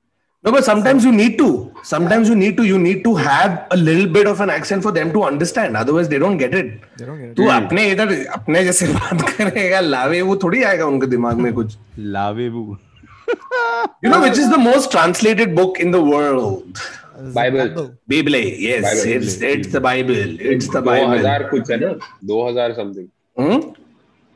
No, 0.45 0.51
but 0.51 0.63
sometimes 0.65 1.03
you 1.03 1.11
need 1.11 1.37
to. 1.39 1.45
Sometimes 1.83 2.29
you 2.29 2.35
need 2.35 2.57
to. 2.57 2.63
You 2.63 2.77
need 2.79 3.03
to 3.03 3.15
have 3.15 3.67
a 3.71 3.77
little 3.77 4.07
bit 4.17 4.27
of 4.31 4.41
an 4.45 4.49
accent 4.55 4.83
for 4.83 4.91
them 4.97 5.11
to 5.13 5.23
understand. 5.29 5.77
Otherwise, 5.77 6.09
they 6.09 6.19
don't 6.23 6.37
get 6.37 6.53
it. 6.53 6.67
They 6.97 7.05
don't 7.05 7.19
get 7.21 7.29
it. 7.29 7.35
तू 7.37 7.47
अपने 7.53 7.85
इधर 7.91 8.13
अपने 8.35 8.63
जैसे 8.65 8.87
बात 8.97 9.21
करेगा 9.37 9.79
लावे 9.79 10.21
वो 10.29 10.35
थोड़ी 10.43 10.61
आएगा 10.71 10.85
उनके 10.85 11.07
दिमाग 11.15 11.37
में 11.45 11.51
कुछ 11.53 11.75
Lavevu. 12.17 12.65
You 14.03 14.09
know 14.11 14.21
which 14.21 14.37
is 14.43 14.51
the 14.51 14.61
most 14.65 14.91
translated 14.91 15.55
book 15.55 15.79
in 15.79 15.91
the 15.97 16.01
world? 16.11 16.83
Bible. 17.39 17.69
Bible. 18.13 18.35
Yes, 18.35 18.85
Bible. 18.87 19.11
it's 19.15 19.41
it's 19.41 19.71
the 19.77 19.81
Bible. 19.87 20.39
It's 20.53 20.67
the 20.75 20.81
दो 20.81 20.91
Bible. 20.91 21.17
हज़ार 21.17 21.43
कुछ 21.49 21.71
है 21.71 21.79
ना 21.85 21.91
दो 22.31 22.47
हज़ार 22.49 22.73
समथिंग 22.81 23.07
Hmm? 23.39 23.63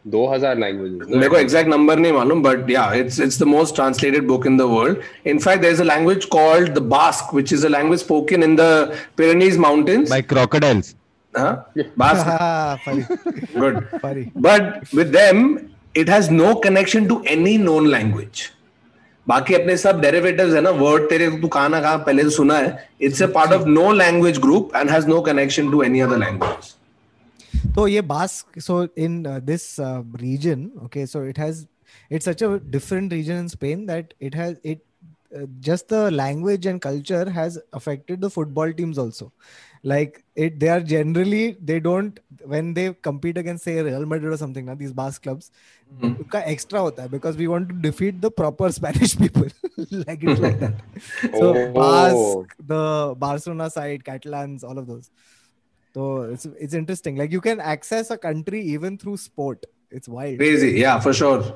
दो 0.10 0.26
हज़ार 0.28 0.58
लैंग्वेजेस 0.60 1.16
मेरे 1.16 1.30
को 1.30 1.38
एग्जैक्ट 1.38 1.70
नंबर 1.70 2.00
नहीं 2.00 2.14
मालूम 2.14 2.44
but 2.44 2.70
yeah 2.72 2.92
it's 2.96 3.20
it's 3.22 3.40
the 3.40 3.48
most 3.48 3.76
translated 3.76 4.28
book 4.28 4.48
in 4.48 4.58
the 4.58 4.62
world 4.72 5.28
in fact 5.28 5.62
there 5.62 5.74
is 5.74 5.82
a 5.82 5.86
language 5.86 6.26
called 6.38 6.74
the 6.74 6.82
Basque 6.94 7.34
which 7.34 7.54
is 7.54 7.66
a 7.66 7.70
language 7.70 8.00
spoken 8.00 8.44
in 8.44 8.56
the 8.56 8.62
Pyrenees 9.18 9.58
mountains 9.68 10.14
crocodiles. 10.34 10.94
Basque 12.00 12.26
good 13.58 13.76
but 14.38 14.96
with 14.96 15.08
them 15.16 15.58
it 15.98 16.10
has 16.10 16.32
no 16.32 16.54
connection 16.64 17.06
to 17.08 17.22
any 17.30 17.58
known 17.58 17.88
language 17.88 18.50
बाकी 19.28 19.54
अपने 19.54 19.76
सब 19.78 20.00
derivatives 20.02 20.54
है 20.54 20.62
ना 20.62 20.70
word 20.78 21.10
तेरे 21.10 21.30
तू 21.42 21.48
कहाँ 21.48 21.70
ना 21.70 21.82
कहाँ 21.82 21.98
पहले 22.06 22.30
सुना 22.30 22.58
है। 22.58 22.88
It's 23.02 23.22
a 23.24 23.28
part 23.36 23.52
of 23.54 23.68
no 23.68 23.92
language 23.94 24.38
group 24.42 24.72
and 24.76 24.90
has 24.90 25.08
no 25.08 25.22
connection 25.22 25.72
to 25.72 25.82
any 25.84 26.00
other 26.02 26.18
language 26.18 26.74
So 27.76 27.86
yeah, 27.86 28.02
Basque. 28.02 28.60
So 28.60 28.90
in 28.96 29.26
uh, 29.26 29.40
this 29.44 29.80
uh, 29.80 30.04
region, 30.20 30.72
okay, 30.86 31.06
so 31.06 31.22
it 31.22 31.38
has 31.38 31.68
it's 32.10 32.26
such 32.26 32.42
a 32.42 32.60
different 32.60 33.12
region 33.12 33.38
in 33.38 33.50
Spain 33.50 33.86
that 33.88 34.14
it 34.20 34.34
has 34.34 34.60
it 34.64 34.86
uh, 35.36 35.46
just 35.60 35.88
the 35.90 36.10
language 36.12 36.66
and 36.66 36.82
culture 36.82 37.30
has 37.30 37.60
affected 37.74 38.20
the 38.20 38.30
football 38.30 38.74
teams 38.74 38.98
also 38.98 39.32
like 39.84 40.24
it 40.36 40.60
they 40.60 40.70
are 40.70 40.80
generally 40.82 41.56
they 41.62 41.80
don't 41.80 42.20
when 42.46 42.74
they 42.74 42.94
compete 42.94 43.38
against 43.38 43.64
say 43.64 43.80
real 43.82 44.06
madrid 44.06 44.34
or 44.34 44.38
something 44.38 44.66
now 44.66 44.74
these 44.74 44.92
basque 44.92 45.22
clubs 45.22 45.52
mm-hmm. 46.02 46.24
extra 46.34 46.80
hota 46.80 47.04
hai 47.04 47.08
because 47.08 47.38
we 47.38 47.48
want 47.48 47.70
to 47.70 47.76
defeat 47.76 48.20
the 48.20 48.32
proper 48.32 48.72
spanish 48.80 49.16
people 49.18 49.44
like 49.92 50.24
it's 50.24 50.42
like 50.42 50.60
that 50.60 50.74
so 51.38 51.56
oh. 51.56 51.74
basque 51.74 52.56
the 52.66 53.16
barcelona 53.18 53.70
side 53.70 54.04
catalans 54.04 54.64
all 54.64 54.78
of 54.78 54.88
those 54.88 55.12
So 55.95 56.23
it's 56.23 56.47
it's 56.59 56.75
interesting. 56.75 57.17
Like 57.17 57.31
you 57.31 57.41
can 57.41 57.61
access 57.61 58.11
a 58.11 58.19
country 58.19 58.61
even 58.61 58.99
through 58.99 59.17
sport. 59.19 59.67
It's 59.91 60.09
wild. 60.09 60.39
Crazy, 60.39 60.73
yeah, 60.73 60.99
for 60.99 61.13
sure. 61.13 61.55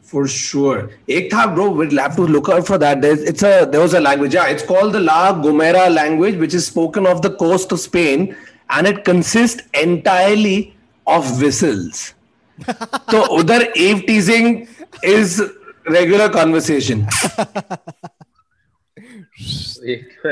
For 0.00 0.26
sure. 0.26 0.90
Ek 1.06 1.28
tha, 1.30 1.52
bro, 1.54 1.68
we'll 1.70 1.98
have 1.98 2.16
to 2.16 2.22
look 2.22 2.48
out 2.48 2.66
for 2.66 2.78
that. 2.78 3.02
There's, 3.02 3.20
it's 3.20 3.42
a 3.42 3.68
there 3.70 3.82
was 3.82 3.92
a 3.92 4.00
language. 4.00 4.32
Yeah, 4.34 4.46
it's 4.46 4.64
called 4.64 4.94
the 4.94 5.00
La 5.00 5.34
Gomera 5.34 5.92
language, 5.94 6.36
which 6.36 6.54
is 6.54 6.66
spoken 6.66 7.06
off 7.06 7.20
the 7.20 7.34
coast 7.34 7.72
of 7.72 7.80
Spain, 7.80 8.34
and 8.70 8.86
it 8.86 9.04
consists 9.04 9.62
entirely 9.74 10.74
of 11.06 11.42
whistles. 11.42 12.14
so 13.10 13.20
udhar 13.40 13.58
eve 13.76 14.06
teasing 14.06 14.66
is 15.02 15.42
regular 15.88 16.30
conversation. 16.30 17.06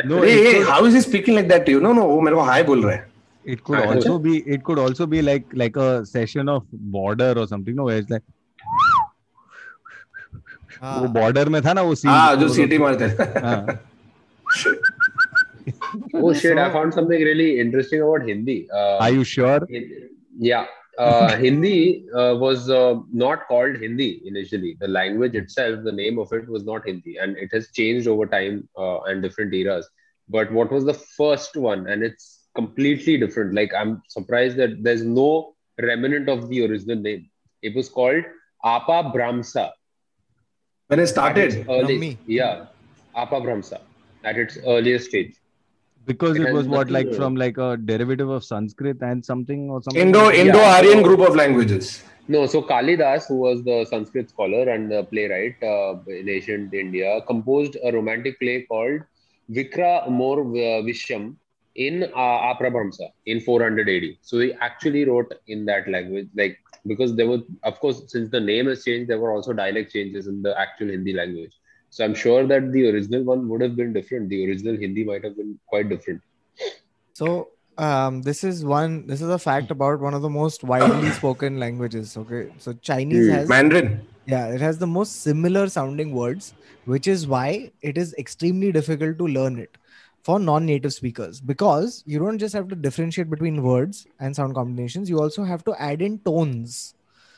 No, 0.04 0.20
hey, 0.22 0.32
it 0.32 0.44
hey, 0.44 0.54
could, 0.54 0.66
how 0.66 0.84
is 0.84 0.94
he 0.94 1.00
speaking 1.00 1.36
like 1.36 1.48
that 1.48 1.64
to 1.66 1.72
you? 1.72 1.80
No, 1.80 1.92
no, 1.92 2.06
वो 2.06 2.20
मेरे 2.20 2.36
को 2.36 2.44
hi 2.46 2.62
बोल 2.66 2.82
रहा 2.84 2.94
है. 2.94 3.09
it 3.44 3.62
could 3.64 3.78
I 3.78 3.84
know. 3.84 3.92
also 3.94 4.18
be 4.18 4.38
it 4.56 4.62
could 4.64 4.78
also 4.78 5.06
be 5.06 5.22
like 5.22 5.44
like 5.54 5.76
a 5.76 6.04
session 6.06 6.48
of 6.48 6.64
border 6.72 7.34
or 7.36 7.46
something. 7.46 7.74
No, 7.74 7.84
where 7.84 7.98
it's 7.98 8.10
like 8.10 8.22
वो 10.82 11.04
Ah, 11.04 11.06
border 11.08 11.44
में 11.50 11.60
था 11.62 11.72
ना 11.74 11.82
वो 11.82 11.94
scene. 11.96 12.10
हाँ, 12.10 12.36
जो 12.36 12.46
वो 12.46 12.54
सीटी 12.54 12.78
लोग- 12.78 12.80
मारते 12.82 13.04
हैं. 13.04 13.42
हाँ. 13.42 13.78
Oh 16.14 16.32
shit! 16.32 16.58
I 16.58 16.70
found 16.72 16.94
something 16.94 17.20
really 17.28 17.58
interesting 17.60 18.00
about 18.02 18.22
Hindi. 18.28 18.68
Uh, 18.72 18.98
Are 18.98 19.10
you 19.10 19.24
sure? 19.24 19.60
yeah, 20.38 20.66
uh, 20.98 21.36
Hindi 21.36 22.04
uh, 22.14 22.36
was 22.42 22.68
uh, 22.70 22.94
not 23.12 23.46
called 23.48 23.76
Hindi 23.76 24.22
initially. 24.26 24.76
The 24.80 24.86
language 24.88 25.34
itself, 25.34 25.82
the 25.84 25.92
name 25.92 26.18
of 26.18 26.32
it 26.32 26.48
was 26.48 26.64
not 26.64 26.86
Hindi, 26.86 27.16
and 27.16 27.36
it 27.36 27.50
has 27.52 27.70
changed 27.72 28.06
over 28.06 28.26
time 28.26 28.68
uh, 28.78 29.00
and 29.02 29.22
different 29.22 29.52
eras. 29.54 29.88
But 30.28 30.52
what 30.52 30.70
was 30.70 30.84
the 30.84 30.94
first 30.94 31.56
one? 31.56 31.86
And 31.88 32.02
it's 32.02 32.39
completely 32.55 33.17
different. 33.17 33.53
Like 33.53 33.71
I'm 33.73 34.01
surprised 34.07 34.57
that 34.57 34.83
there's 34.83 35.03
no 35.03 35.55
remnant 35.79 36.29
of 36.29 36.49
the 36.49 36.65
original 36.65 36.97
name. 36.97 37.29
It 37.61 37.75
was 37.75 37.89
called 37.89 38.23
Apabhramsa. 38.65 39.71
When 40.87 40.99
it 40.99 41.07
started, 41.07 41.65
early, 41.69 42.17
yeah, 42.27 42.65
Apabhramsa 43.15 43.79
at 44.23 44.37
its 44.37 44.57
earliest 44.65 45.07
stage. 45.09 45.35
Because 46.05 46.35
It 46.35 46.47
it 46.47 46.53
was 46.53 46.67
what 46.67 46.89
like 46.89 47.13
from 47.13 47.35
like 47.35 47.57
a 47.57 47.77
derivative 47.77 48.29
of 48.29 48.43
Sanskrit 48.43 49.01
and 49.01 49.23
something 49.23 49.69
or 49.69 49.81
something. 49.83 50.01
Indo 50.01 50.25
like 50.25 50.35
that? 50.35 50.45
Indo 50.45 50.57
Yeah. 50.57 50.75
Aryan 50.77 51.03
group 51.03 51.19
of 51.19 51.35
languages. 51.35 52.03
No, 52.27 52.45
so 52.47 52.61
Kalidas, 52.61 53.27
who 53.27 53.35
was 53.35 53.63
the 53.63 53.85
Sanskrit 53.85 54.29
scholar 54.29 54.69
and 54.69 54.91
the 54.91 55.03
playwright 55.03 55.61
uh, 55.63 55.95
in 56.07 56.29
ancient 56.29 56.73
India, 56.73 57.21
composed 57.27 57.77
a 57.83 57.91
romantic 57.91 58.39
play 58.39 58.63
called 58.63 59.01
Vikramorvashiyam 59.49 61.35
in 61.75 62.03
uh, 62.03 62.53
Apabhramsa 62.53 63.09
in 63.25 63.39
400 63.39 63.89
AD. 63.89 64.17
So 64.21 64.39
he 64.39 64.53
actually 64.53 65.05
wrote 65.05 65.33
in 65.47 65.65
that 65.65 65.87
language, 65.87 66.27
like 66.35 66.57
because 66.87 67.15
there 67.15 67.27
were, 67.27 67.39
of 67.63 67.79
course, 67.79 68.03
since 68.07 68.29
the 68.29 68.39
name 68.39 68.67
has 68.67 68.83
changed, 68.83 69.09
there 69.09 69.19
were 69.19 69.31
also 69.31 69.53
dialect 69.53 69.91
changes 69.93 70.27
in 70.27 70.41
the 70.41 70.57
actual 70.59 70.87
Hindi 70.89 71.13
language. 71.13 71.53
So 71.89 72.05
I'm 72.05 72.15
sure 72.15 72.47
that 72.47 72.71
the 72.71 72.89
original 72.89 73.23
one 73.23 73.47
would 73.49 73.61
have 73.61 73.75
been 73.75 73.93
different. 73.93 74.29
The 74.29 74.45
original 74.47 74.77
Hindi 74.77 75.03
might 75.03 75.23
have 75.23 75.35
been 75.37 75.59
quite 75.67 75.89
different. 75.89 76.21
So 77.13 77.49
um, 77.77 78.21
this 78.21 78.43
is 78.43 78.63
one. 78.65 79.07
This 79.07 79.21
is 79.21 79.29
a 79.29 79.39
fact 79.39 79.71
about 79.71 79.99
one 79.99 80.13
of 80.13 80.21
the 80.21 80.29
most 80.29 80.63
widely 80.63 81.11
spoken 81.19 81.59
languages. 81.59 82.15
Okay, 82.17 82.49
so 82.57 82.73
Chinese 82.73 83.27
Hmm. 83.27 83.33
has 83.33 83.49
Mandarin. 83.49 84.07
yeah, 84.25 84.47
it 84.47 84.61
has 84.61 84.77
the 84.77 84.87
most 84.87 85.21
similar 85.21 85.67
sounding 85.69 86.13
words, 86.13 86.53
which 86.85 87.07
is 87.07 87.27
why 87.27 87.71
it 87.81 87.97
is 87.97 88.13
extremely 88.17 88.71
difficult 88.71 89.17
to 89.19 89.27
learn 89.27 89.59
it 89.59 89.77
for 90.23 90.39
non-native 90.39 90.93
speakers. 90.93 91.41
Because 91.41 92.03
you 92.05 92.19
don't 92.19 92.37
just 92.37 92.53
have 92.53 92.67
to 92.69 92.75
differentiate 92.75 93.29
between 93.29 93.61
words 93.63 94.07
and 94.19 94.35
sound 94.35 94.55
combinations 94.55 95.09
you 95.09 95.19
also 95.19 95.43
have 95.43 95.63
to 95.65 95.75
add 95.81 96.01
in 96.01 96.19
tones. 96.19 96.95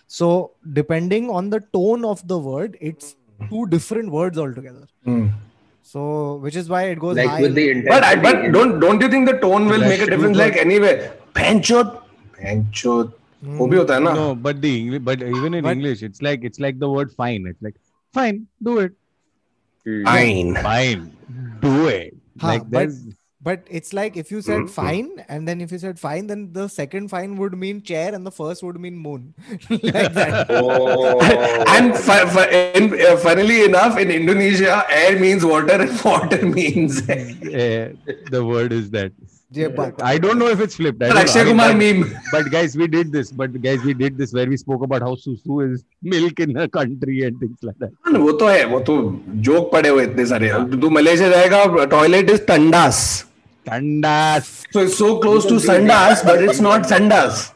So 0.08 0.52
depending 0.74 1.30
on 1.30 1.50
the 1.50 1.62
tone 1.74 2.06
of 2.06 2.28
the 2.28 2.38
word 2.38 2.78
it's 2.82 3.16
two 3.50 3.66
different 3.68 4.12
words 4.12 4.38
altogether. 4.38 4.88
Mm. 5.08 5.34
so 5.82 6.36
which 6.44 6.56
is 6.56 6.70
why 6.70 6.84
it 6.84 7.00
goes 7.00 7.18
like 7.18 7.30
high. 7.30 7.42
with 7.42 7.56
the 7.56 7.82
but, 7.88 8.04
I, 8.04 8.16
but 8.16 8.52
don't 8.52 8.80
don't 8.80 9.02
you 9.02 9.10
think 9.10 9.28
the 9.28 9.38
tone 9.40 9.66
will 9.66 9.82
make 9.82 10.02
a 10.02 10.06
difference 10.06 10.38
like 10.38 10.56
anyway 10.56 11.12
panchot. 11.34 12.02
Panchot. 12.38 13.14
Mm. 13.44 14.04
no 14.04 14.34
but 14.34 14.62
the 14.62 14.80
english 14.80 15.02
but 15.02 15.22
even 15.22 15.54
in 15.54 15.64
but, 15.66 15.72
english 15.72 16.02
it's 16.02 16.22
like 16.22 16.46
it's 16.46 16.60
like 16.60 16.80
the 16.80 16.90
word 16.90 17.12
fine. 17.12 17.46
It's 17.46 17.62
like 17.62 17.76
fine 18.14 18.48
do 18.62 18.80
it. 18.80 18.94
Fine. 20.06 20.56
Fine 20.56 21.18
do 21.60 21.88
it. 21.88 22.16
Huh, 22.40 22.48
like 22.48 22.70
but- 22.70 22.90
But 23.46 23.64
it's 23.78 23.92
like 23.98 24.16
if 24.20 24.30
you 24.34 24.40
said 24.44 24.62
Mhm. 24.66 24.70
fine, 24.74 25.08
and 25.28 25.46
then 25.48 25.60
if 25.64 25.72
you 25.76 25.78
said 25.80 25.98
fine, 26.04 26.28
then 26.28 26.44
the 26.58 26.68
second 26.76 27.10
fine 27.14 27.32
would 27.40 27.58
mean 27.64 27.82
chair, 27.90 28.16
and 28.16 28.26
the 28.28 28.32
first 28.36 28.64
would 28.68 28.78
mean 28.86 28.96
moon, 29.08 29.26
like 29.70 30.14
that. 30.20 30.48
Oh. 30.60 31.20
And 31.74 31.92
fu- 32.06 32.28
fu- 32.36 32.48
in, 32.80 32.86
uh, 33.08 33.18
funnily 33.26 33.58
enough, 33.66 34.00
in 34.04 34.12
Indonesia, 34.20 34.78
air 35.02 35.20
means 35.20 35.44
water 35.44 35.76
and 35.88 36.00
water 36.12 36.40
means 36.56 37.02
air. 37.10 37.92
eh, 38.08 38.16
the 38.32 38.46
word 38.54 38.72
is 38.72 38.88
that. 38.96 39.12
Yeah, 39.56 39.68
but 39.68 40.02
I 40.02 40.18
don't 40.18 40.40
know 40.40 40.48
if 40.48 40.60
it's 40.60 40.76
flipped. 40.76 41.04
I 41.04 41.08
don't 41.08 41.16
know. 41.16 41.22
Akshay 41.22 41.42
I 41.42 41.44
mean, 41.44 41.54
Kumar 41.54 41.74
meme. 41.74 42.20
But 42.32 42.50
guys, 42.52 42.76
we 42.76 42.88
did 42.88 43.12
this. 43.12 43.32
But 43.32 43.62
guys, 43.62 43.84
we 43.84 43.94
did 43.94 44.18
this 44.18 44.34
where 44.34 44.48
we 44.48 44.58
spoke 44.58 44.84
about 44.84 45.02
how 45.02 45.14
susu 45.16 45.58
is 45.66 45.84
milk 46.02 46.40
in 46.40 46.58
a 46.58 46.68
country 46.68 47.24
and 47.28 47.40
things 47.40 47.60
like 47.62 47.78
that. 47.84 47.92
वो 48.24 48.32
तो 48.40 48.48
है 48.48 48.64
वो 48.72 48.80
तो 48.88 48.96
joke 49.50 49.72
पड़े 49.74 49.90
हुए 49.90 50.04
इतने 50.04 50.26
सारे 50.26 50.50
तू 50.82 50.90
मलेशिया 50.90 51.30
जाएगा 51.30 51.86
toilet 51.94 52.30
is 52.30 52.42
tandas 52.48 53.04
Tandas. 53.66 54.64
so 54.72 54.80
it's 54.86 54.98
so 54.98 55.20
close 55.20 55.46
to 55.46 55.56
sandas 55.66 56.24
but 56.30 56.42
it's 56.46 56.60
not 56.60 56.82
sandas 56.84 57.52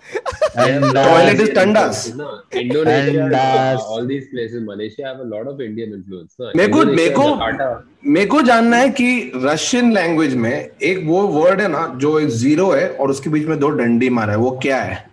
toilet 0.55 1.39
is 1.45 1.49
tandas 1.49 2.13
Indonesia, 2.51 3.19
Tandas. 3.19 3.79
uh, 3.79 3.83
all 3.93 4.05
these 4.05 4.27
places, 4.29 4.61
Malaysia 4.63 5.03
have 5.05 5.19
a 5.19 5.23
lot 5.23 5.47
of 5.47 5.59
Indian 5.61 5.93
influence. 5.97 6.35
मेरे 6.55 6.71
को- 6.73 6.85
मेरे 6.85 7.09
को- 7.09 7.83
मेरे 8.05 8.25
को 8.25 8.41
जानना 8.41 8.77
है 8.77 8.89
कि 8.89 9.31
रशियन 9.35 9.93
लैंग्वेज 9.93 10.35
में 10.35 10.69
एक 10.91 11.03
वो 11.07 11.21
वर्ड 11.27 11.61
है 11.61 11.67
ना 11.67 11.93
जो 11.97 12.19
एक 12.19 12.29
ज़ीरो 12.29 12.71
है 12.71 12.89
और 12.89 13.09
उसके 13.09 13.29
बीच 13.29 13.47
में 13.47 13.59
दो 13.59 13.69
डंडी 13.81 14.09
मारा 14.09 14.33
है 14.33 14.39
वो 14.39 14.51
क्या 14.63 14.77
है 14.81 15.05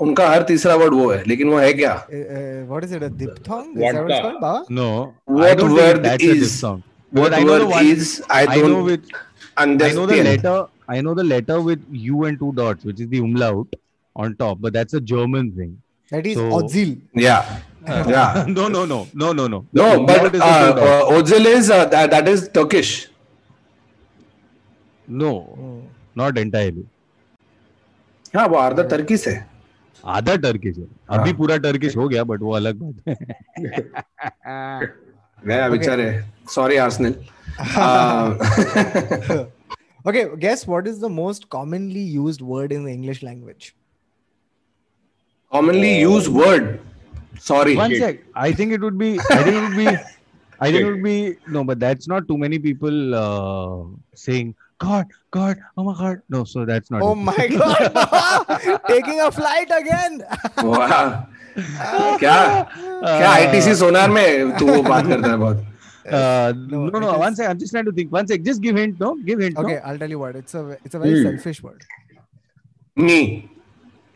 उनका 0.00 0.28
हर 0.28 0.42
तीसरा 0.42 0.74
वर्ड 0.74 0.94
वो 0.94 1.10
है 1.12 1.22
लेकिन 1.26 1.48
वो 1.48 1.58
है 1.58 1.72
क्या 1.72 2.06
uh, 2.06 2.12
uh, 2.12 2.72
what 2.72 2.84
is 2.84 2.92
it? 2.92 3.02
A 3.02 3.10
diphthong? 3.10 3.74
Is 3.74 3.80
that 3.80 3.94
what 3.94 3.94
it's 3.94 3.98
Vodka. 3.98 4.22
called, 4.22 4.40
Baba? 4.40 4.64
No. 4.70 5.14
What 5.24 5.48
I 5.48 5.54
don't 5.54 5.72
word 8.84 9.02
think 9.62 9.78
that's 9.80 9.96
a 9.96 10.02
is- 10.02 10.06
diphthong. 10.06 10.06
what 10.06 10.06
But 10.06 10.06
I 10.06 10.06
know 10.06 10.06
the 10.06 10.16
the 10.16 10.24
letter. 10.30 10.66
I 10.88 11.00
know 11.00 11.14
the 11.14 11.24
letter 11.24 11.60
with 11.60 11.84
U 11.90 12.24
and 12.24 12.38
two 12.38 12.52
dots, 12.52 12.84
which 12.84 13.00
is 13.00 13.08
the 13.08 13.18
umlaut 13.18 13.76
on 14.16 14.34
top. 14.36 14.58
But 14.60 14.72
that's 14.74 14.94
a 14.94 15.00
German 15.00 15.52
thing. 15.52 15.70
That 16.10 16.26
is 16.26 16.36
So- 16.36 16.50
Odzil. 16.58 16.98
yeah 17.14 17.54
Uh, 17.86 17.96
yeah 18.08 18.44
no, 18.48 18.66
no, 18.74 18.82
no, 18.90 18.98
no, 19.22 19.32
no, 19.38 19.46
no. 19.54 19.58
no 19.78 19.86
but 20.10 20.36
uh, 20.36 20.44
uh, 20.84 21.16
Ozil 21.16 21.44
is 21.48 21.70
uh, 21.70 21.84
that, 21.94 22.10
that 22.10 22.28
is 22.28 22.48
Turkish 22.58 22.92
no, 25.08 25.32
Hmm. 25.56 25.80
not 26.16 26.38
entirely. 26.38 26.84
हाँ 28.36 28.46
वो 28.48 28.56
अर्धा 28.58 28.82
Turkey 28.92 29.16
से 29.24 29.34
आधा 30.04 30.36
Turkish 30.44 30.76
है 30.78 30.84
अभी 30.84 31.30
हाँ। 31.30 31.36
पूरा 31.38 31.56
Turkish 31.66 31.96
हो 31.96 32.08
गया 32.08 32.24
बट 32.30 32.40
वो 32.42 32.52
अलग 32.56 32.80
बात 32.82 33.08
है 33.08 33.14
गया 35.46 35.68
बेचारे 35.76 36.06
sorry 36.54 36.76
Arsenal 36.86 37.14
Okay, 40.05 40.29
guess 40.39 40.65
what 40.65 40.87
is 40.87 40.99
the 40.99 41.09
most 41.09 41.49
commonly 41.49 41.99
used 41.99 42.41
word 42.41 42.71
in 42.71 42.85
the 42.85 42.91
English 42.91 43.21
language? 43.21 43.75
commonly 45.51 45.99
used 45.99 46.27
word 46.27 46.79
sorry 47.39 47.75
One 47.75 47.93
sec. 47.95 48.19
I 48.35 48.51
think 48.51 48.71
it 48.71 48.81
would 48.81 48.97
be. 48.97 49.19
I 49.31 49.43
think 49.43 49.55
it 49.55 49.61
would 49.61 49.77
be. 49.77 49.87
I 50.59 50.71
think 50.71 50.81
it 50.81 50.85
would 50.85 51.03
be. 51.03 51.37
No, 51.47 51.63
but 51.63 51.79
that's 51.79 52.07
not 52.07 52.27
too 52.27 52.37
many 52.37 52.59
people 52.59 53.15
uh, 53.15 53.85
saying 54.13 54.55
God, 54.77 55.07
God, 55.31 55.57
oh 55.77 55.83
my 55.83 55.93
God. 55.93 56.21
No, 56.29 56.43
so 56.43 56.65
that's 56.65 56.91
not. 56.91 57.01
Oh 57.01 57.13
it. 57.13 57.15
my 57.15 57.47
god, 57.47 57.93
Baba! 57.93 58.81
taking 58.87 59.21
a 59.21 59.31
flight 59.31 59.71
again. 59.79 60.23
वाह 60.63 60.93
क्या 62.19 62.37
क्या 63.01 63.29
ITC 63.29 63.75
सोनार 63.75 64.09
में 64.09 64.57
तू 64.57 64.67
वो 64.67 64.81
बात 64.83 65.07
करता 65.07 65.29
है 65.29 65.37
बहुत 65.37 65.65
uh, 66.06 66.52
No, 66.56 66.86
no, 66.88 66.98
no, 66.98 67.14
it 67.14 67.18
One 67.18 67.32
is- 67.32 67.38
sec. 67.38 67.48
I'm 67.50 67.58
just 67.58 67.72
trying 67.72 67.84
to 67.86 67.92
think. 67.92 68.12
One 68.12 68.26
sec. 68.26 68.42
Just 68.42 68.60
give 68.60 68.76
hint. 68.76 69.00
No, 69.00 69.16
give 69.16 69.40
hint. 69.40 69.56
Okay, 69.56 69.78
I'll 69.78 69.98
tell 69.98 70.10
you 70.10 70.18
what. 70.18 70.36
It's 70.36 70.54
a 70.54 70.78
it's 70.84 70.94
a 70.94 70.98
very 70.98 71.18
Hmm. 71.22 71.28
selfish 71.30 71.62
word. 71.62 71.82
me 72.96 73.50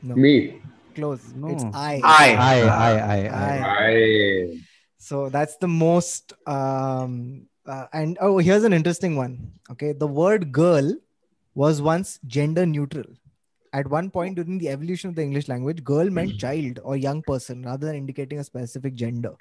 No, 0.03 0.15
me. 0.15 0.61
close. 0.95 1.23
No. 1.35 1.49
It's 1.49 1.65
I. 1.75 2.01
I 2.05 2.35
I, 2.35 2.61
I, 2.61 2.93
I, 2.93 2.93
I. 3.17 3.29
I. 3.29 3.87
I, 3.89 4.59
So 4.99 5.29
that's 5.29 5.57
the 5.57 5.69
most. 5.69 6.33
Um, 6.47 7.47
uh, 7.67 7.87
and 7.93 8.17
oh, 8.21 8.39
here's 8.39 8.65
an 8.65 8.73
interesting 8.73 9.17
one. 9.17 9.53
Okay, 9.71 9.93
the 9.93 10.07
word 10.07 10.53
girl 10.53 10.93
was 11.55 11.81
once 11.83 12.19
gender 12.27 12.65
neutral. 12.67 13.05
At 13.73 13.89
one 13.91 14.11
point 14.11 14.37
during 14.37 14.59
the 14.59 14.69
evolution 14.71 15.11
of 15.11 15.17
the 15.17 15.23
English 15.23 15.49
language, 15.49 15.85
girl 15.85 16.09
meant 16.09 16.39
child 16.39 16.79
or 16.85 16.97
young 16.97 17.21
person 17.23 17.63
rather 17.63 17.87
than 17.87 17.97
indicating 17.97 18.39
a 18.39 18.45
specific 18.45 18.95
gender. 18.95 19.33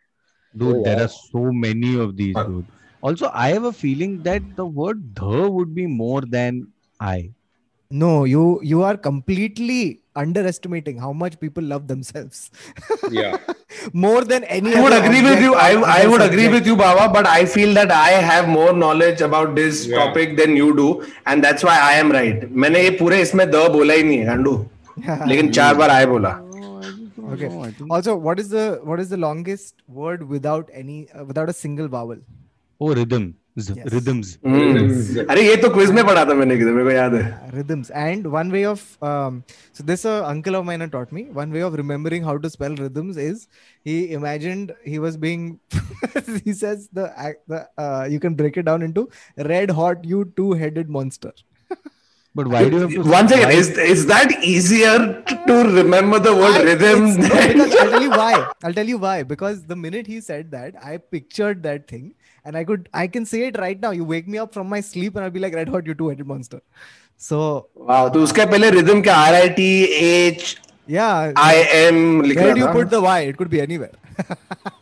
Dude, 0.56 0.76
Oh, 0.76 0.84
there 0.84 0.98
wow. 0.98 1.04
are 1.04 1.14
so 1.14 1.52
many 1.52 1.96
of 2.00 2.16
these, 2.18 2.36
Uh, 2.36 2.44
dude. 2.44 2.66
Also, 3.02 3.30
I 3.34 3.50
have 3.50 3.64
a 3.66 3.74
feeling 3.74 4.14
that 4.24 4.42
the 4.56 4.66
word 4.66 5.02
"the" 5.16 5.50
would 5.58 5.74
be 5.76 5.88
more 5.88 6.22
than 6.38 6.62
"I." 7.00 7.18
No, 7.92 8.12
you 8.26 8.46
you 8.70 8.80
are 8.84 8.98
completely 8.98 9.82
underestimating 10.22 10.98
how 11.04 11.12
much 11.20 11.36
people 11.44 11.64
love 11.74 11.84
themselves. 11.92 12.40
yeah. 13.18 13.38
More 14.06 14.24
than 14.32 14.44
any. 14.56 14.74
I 14.76 14.82
would 14.86 14.94
other 14.96 15.06
agree 15.10 15.22
with 15.28 15.42
you. 15.46 15.54
I, 15.66 15.70
I 15.98 16.08
would 16.14 16.24
agree 16.26 16.48
with 16.56 16.66
you, 16.72 16.76
Baba, 16.82 17.06
but 17.14 17.28
I 17.34 17.46
feel 17.46 17.74
that 17.80 17.92
I 18.00 18.10
have 18.32 18.50
more 18.56 18.74
knowledge 18.74 19.22
about 19.30 19.54
this 19.62 19.86
Yeah. 19.86 20.00
topic 20.02 20.36
than 20.42 20.58
you 20.62 20.72
do, 20.82 20.88
and 21.28 21.48
that's 21.48 21.64
why 21.70 21.78
I 21.92 21.94
am 22.02 22.12
right. 22.18 22.44
मैंने 22.66 22.82
ये 22.88 22.90
पूरे 23.04 23.22
इसमें 23.28 23.46
the 23.52 23.64
बोला 23.78 23.94
ही 23.94 24.04
नहीं 24.10 24.18
है 24.18 24.26
गांडू 24.26 24.56
लेकिन 25.28 25.52
चार 25.60 25.76
बार 25.84 25.90
आए 26.00 26.06
बोला 26.16 26.30
Okay. 27.35 27.49
Also, 27.91 28.17
what 28.17 28.39
is 28.39 28.49
the 28.49 28.81
what 28.85 29.01
is 29.01 29.09
the 29.09 29.17
longest 29.17 29.75
word 29.89 30.27
without 30.29 30.69
any 30.73 31.09
uh, 31.11 31.25
without 31.25 31.49
a 31.49 31.53
single 31.53 31.89
vowel? 31.89 32.19
Oh, 32.81 32.95
rhythm. 32.95 33.35
Yes. 33.55 33.93
rhythms. 33.93 34.39
हम्म। 34.47 35.25
अरे 35.31 35.43
ये 35.47 35.57
तो 35.63 35.69
क्विज 35.71 35.91
में 35.97 36.05
पढ़ा 36.07 36.25
था 36.25 36.35
मैंने 36.35 36.57
किधर 36.59 36.73
मेरे 36.73 36.85
को 36.85 36.91
याद 36.91 37.15
है 37.15 37.51
rhythms 37.55 37.91
and 38.03 38.27
one 38.35 38.51
way 38.55 38.63
of 38.65 38.85
um, 39.03 39.43
so 39.73 39.85
this 39.91 40.05
uh, 40.07 40.25
uncle 40.29 40.55
of 40.61 40.65
mine 40.65 40.81
had 40.81 40.93
taught 40.95 41.13
me 41.13 41.25
one 41.39 41.53
way 41.57 41.61
of 41.67 41.75
remembering 41.75 42.25
how 42.29 42.39
to 42.39 42.51
spell 42.55 42.75
rhythms 42.77 43.19
is 43.19 43.47
he 43.85 43.97
imagined 44.21 44.73
he 44.95 44.99
was 44.99 45.19
being 45.19 45.61
he 46.47 46.55
says 46.55 46.89
the, 46.93 47.13
ac- 47.19 47.43
the 47.47 47.69
uh, 47.77 48.07
you 48.11 48.19
can 48.21 48.35
break 48.35 48.57
it 48.57 48.65
down 48.65 48.81
into 48.81 49.07
But 52.37 52.49
why 52.49 52.61
do 52.69 52.77
you 52.77 52.83
have 52.83 52.91
to? 52.93 53.03
Once 53.13 53.33
again, 53.37 53.49
why- 53.49 53.57
is 53.63 53.69
is 53.95 54.03
that 54.11 54.31
easier 54.51 54.93
to 55.49 55.57
remember 55.79 56.19
the 56.27 56.33
word 56.43 56.55
I- 56.61 56.63
rhythm? 56.69 57.03
it's- 57.09 57.19
no, 57.25 57.41
than- 57.41 57.53
because 57.59 57.75
I'll 57.81 57.91
tell 57.95 58.07
you 58.07 58.11
why. 58.23 58.31
I'll 58.69 58.77
tell 58.79 58.93
you 58.93 59.01
why. 59.03 59.17
Because 59.33 59.59
the 59.73 59.77
minute 59.83 60.07
he 60.13 60.21
said 60.29 60.51
that, 60.57 60.79
I 60.93 60.97
pictured 61.17 61.63
that 61.69 61.87
thing, 61.95 62.07
and 62.47 62.57
I 62.57 62.65
could, 62.71 62.89
I 63.03 63.07
can 63.19 63.27
say 63.35 63.43
it 63.49 63.59
right 63.65 63.85
now. 63.87 63.91
You 63.99 64.07
wake 64.15 64.33
me 64.37 64.39
up 64.47 64.55
from 64.59 64.73
my 64.77 64.81
sleep, 64.89 65.15
and 65.21 65.27
I'll 65.29 65.37
be 65.37 65.45
like, 65.47 65.59
"Red 65.61 65.75
hot, 65.77 65.93
you 65.93 65.99
two-headed 66.03 66.33
monster." 66.35 66.63
So 67.29 67.43
Wow, 67.91 68.01
तो 68.17 68.23
उसके 68.29 68.47
पहले 68.55 68.71
rhythm 68.79 69.03
क्या 69.11 69.19
R 69.27 69.35
I 69.43 69.49
T 69.61 69.69
H 70.07 70.57
yeah, 70.99 71.33
I 71.49 71.55
M 71.83 72.01
लिखना 72.31 72.43
where 72.49 72.55
do 72.55 72.65
you 72.65 72.71
था. 72.71 72.73
put 72.81 72.91
the 72.97 73.03
Y? 73.11 73.19
It 73.35 73.37
could 73.43 73.53
be 73.59 73.61
anywhere. 73.67 73.93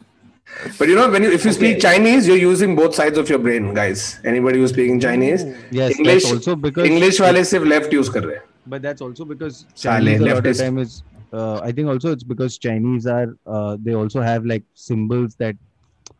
But 0.79 0.89
you 0.89 0.95
know, 0.95 1.09
when 1.11 1.23
you 1.23 1.31
if 1.31 1.45
you 1.45 1.53
speak 1.53 1.81
Chinese, 1.81 2.27
you're 2.27 2.43
using 2.45 2.75
both 2.77 2.95
sides 2.95 3.19
of 3.19 3.29
your 3.29 3.39
brain, 3.39 3.73
guys. 3.75 4.21
Anybody 4.25 4.59
who's 4.59 4.71
speaking 4.71 5.01
Chinese, 5.01 5.45
Yes, 5.71 5.99
English 5.99 6.25
that's 6.25 6.33
also 6.33 6.57
because 6.57 6.87
English 6.87 7.21
वाले 7.21 7.45
सिर्फ 7.45 7.67
left 7.67 7.93
use 7.93 8.09
कर 8.17 8.25
रहे 8.25 8.37
हैं. 8.37 8.43
But 8.67 8.83
that's 8.83 9.01
also 9.01 9.25
because 9.25 9.65
Sale, 9.75 9.93
Chinese 9.93 10.21
a 10.21 10.25
lot 10.25 10.37
of 10.37 10.45
leftist. 10.45 10.63
time 10.65 10.79
is. 10.79 11.03
Uh, 11.33 11.61
I 11.61 11.73
think 11.73 11.89
also 11.89 12.13
it's 12.13 12.25
because 12.25 12.59
Chinese 12.59 13.07
are. 13.07 13.27
Uh, 13.47 13.77
they 13.81 13.95
also 13.95 14.21
have 14.21 14.45
like 14.55 14.65
symbols 14.75 15.37
that. 15.37 15.57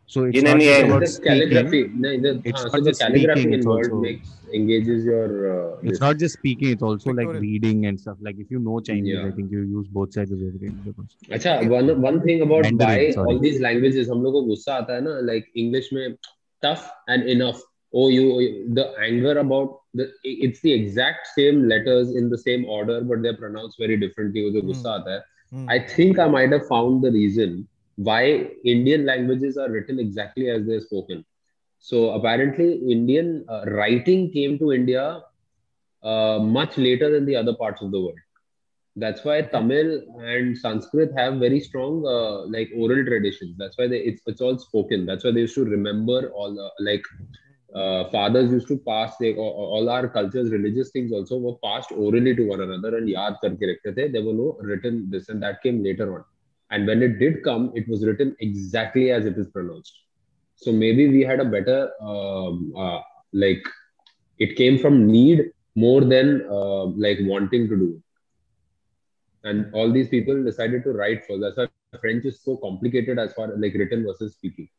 So 0.07 0.25
it's 0.25 0.35
Yin 0.35 0.43
not 0.43 0.53
and 0.53 0.61
just 0.61 0.79
yang. 0.79 0.91
about 0.91 1.01
the 1.07 1.21
calligraphy. 1.25 1.81
speaking. 1.83 2.01
No, 2.01 2.09
the, 2.23 2.41
It's 2.49 2.59
uh, 2.59 2.63
not 2.63 2.71
so 2.71 2.79
the 2.79 2.89
just 2.89 3.01
calligraphy 3.01 3.41
speaking, 3.41 3.53
it's 3.57 3.65
involved 3.65 3.85
also- 3.91 4.01
makes 4.01 4.29
engages 4.53 5.05
your. 5.05 5.27
Uh, 5.51 5.77
It's 5.83 5.91
this- 5.91 6.01
not 6.01 6.17
just 6.23 6.35
speaking; 6.39 6.69
it's 6.75 6.83
also 6.83 7.11
like 7.11 7.27
Pictorial. 7.27 7.41
reading 7.41 7.85
and 7.85 7.99
stuff. 7.99 8.17
Like 8.27 8.37
if 8.45 8.51
you 8.51 8.59
know 8.59 8.81
Chinese, 8.81 9.13
Yeah. 9.19 9.27
I 9.27 9.31
think 9.37 9.51
you 9.57 9.61
use 9.75 9.87
both 9.99 10.13
sides 10.17 10.33
of 10.33 10.39
your 10.39 10.51
brain. 10.51 10.75
Because 10.89 11.15
अच्छा 11.37 11.53
one 11.75 11.93
one 12.07 12.19
thing 12.27 12.41
about 12.47 12.67
Mandarin, 12.69 13.05
why 13.05 13.11
sorry. 13.19 13.27
all 13.33 13.39
these 13.47 13.61
languages 13.67 14.09
हम 14.09 14.23
लोग 14.27 14.33
को 14.39 14.41
गुस्सा 14.51 14.75
आता 14.83 14.95
है 14.99 15.01
ना 15.07 15.15
like 15.31 15.47
English 15.65 15.89
में 15.99 16.17
tough 16.67 16.83
and 17.15 17.31
enough 17.37 17.63
oh 17.93 18.09
you 18.17 18.27
the 18.79 18.83
anger 19.09 19.37
about 19.45 19.71
the 19.99 20.09
it's 20.49 20.59
the 20.67 20.71
exact 20.81 21.27
same 21.39 21.63
letters 21.71 22.11
in 22.19 22.29
the 22.33 22.37
same 22.47 22.65
order 22.75 22.99
but 23.13 23.23
they're 23.23 23.39
pronounced 23.39 23.79
very 23.85 23.97
differently 24.03 24.43
मुझे 24.49 24.61
गुस्सा 24.71 24.93
आता 25.01 25.13
है 25.17 25.21
Hmm. 25.53 25.63
I 25.69 25.77
think 25.93 26.19
I 26.25 26.27
might 26.33 26.53
have 26.55 26.65
found 26.67 27.01
the 27.05 27.09
reason 27.15 27.55
why 27.96 28.50
Indian 28.64 29.04
languages 29.06 29.56
are 29.56 29.70
written 29.70 29.98
exactly 29.98 30.48
as 30.50 30.66
they're 30.66 30.80
spoken 30.80 31.24
so 31.78 32.10
apparently 32.10 32.74
Indian 32.90 33.44
uh, 33.48 33.64
writing 33.66 34.30
came 34.30 34.58
to 34.58 34.72
India 34.72 35.22
uh, 36.02 36.38
much 36.40 36.76
later 36.78 37.10
than 37.10 37.24
the 37.26 37.36
other 37.36 37.54
parts 37.54 37.82
of 37.82 37.90
the 37.90 38.00
world 38.00 38.18
that's 38.96 39.24
why 39.24 39.42
Tamil 39.42 40.02
and 40.20 40.56
Sanskrit 40.56 41.12
have 41.16 41.34
very 41.36 41.60
strong 41.60 42.04
uh, 42.06 42.46
like 42.46 42.70
oral 42.76 43.04
traditions. 43.04 43.54
That's 43.58 43.76
why 43.76 43.88
they, 43.88 43.98
it's 43.98 44.22
it's 44.26 44.40
all 44.40 44.58
spoken. 44.58 45.04
That's 45.06 45.24
why 45.24 45.32
they 45.32 45.40
used 45.40 45.54
to 45.56 45.64
remember 45.64 46.30
all 46.30 46.54
the, 46.54 46.70
like 46.82 47.04
uh, 47.74 48.08
fathers 48.10 48.50
used 48.50 48.68
to 48.68 48.78
pass 48.78 49.16
they, 49.18 49.34
all, 49.34 49.88
our 49.90 50.08
cultures, 50.08 50.50
religious 50.50 50.90
things 50.90 51.12
also 51.12 51.36
were 51.38 51.56
passed 51.62 51.92
orally 51.92 52.34
to 52.36 52.48
one 52.48 52.60
another 52.62 52.96
and 52.96 53.08
yaad 53.08 53.36
karke 53.42 53.66
rakhte 53.72 53.94
the. 53.94 54.08
There 54.08 54.24
were 54.24 54.32
no 54.32 54.56
written 54.60 55.10
this 55.10 55.28
and 55.28 55.42
that 55.42 55.62
came 55.62 55.82
later 55.84 56.14
on. 56.14 56.24
And 56.69 56.87
when 56.87 57.01
it 57.01 57.19
did 57.19 57.43
come, 57.43 57.71
it 57.75 57.87
was 57.87 58.05
written 58.05 58.35
exactly 58.39 59.11
as 59.11 59.25
it 59.25 59.37
is 59.37 59.47
pronounced. 59.47 59.93
So 60.55 60.71
maybe 60.71 61.09
we 61.09 61.21
had 61.21 61.39
a 61.39 61.45
better 61.45 61.91
um, 62.01 62.73
uh, 62.77 62.99
like 63.33 63.63
it 64.37 64.55
came 64.55 64.77
from 64.77 65.07
need 65.07 65.51
more 65.75 66.01
than 66.01 66.47
uh, 66.49 66.85
like 66.85 67.17
wanting 67.21 67.67
to 67.67 67.75
do 67.75 67.95
it 67.97 68.01
and 69.43 69.73
all 69.73 69.91
these 69.91 70.07
people 70.07 70.43
decided 70.43 70.83
to 70.83 70.91
write 70.91 71.25
first. 71.25 71.41
That's 71.41 71.57
why 71.57 71.99
French 71.99 72.25
is 72.25 72.41
so 72.41 72.57
complicated 72.57 73.19
as 73.19 73.33
far 73.33 73.51
as 73.51 73.59
like 73.59 73.73
written 73.73 74.03
versus 74.03 74.33
speaking. 74.33 74.69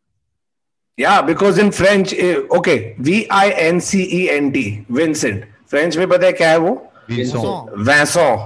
Yeah, 0.97 1.23
because 1.23 1.59
in 1.59 1.73
French, 1.73 2.13
eh, 2.13 2.43
okay, 2.51 2.95
V 2.99 3.29
I 3.31 3.51
N 3.51 3.81
C 3.81 4.25
E 4.25 4.31
N 4.31 4.53
T, 4.53 4.85
Vincent. 4.89 5.45
French 5.67 5.97
में 5.97 6.07
पता 6.09 6.27
है 6.27 6.33
क्या 6.33 6.51
है 6.51 6.59
वो? 6.59 6.93
Vincent. 7.09 7.71
Vincent. 7.77 8.41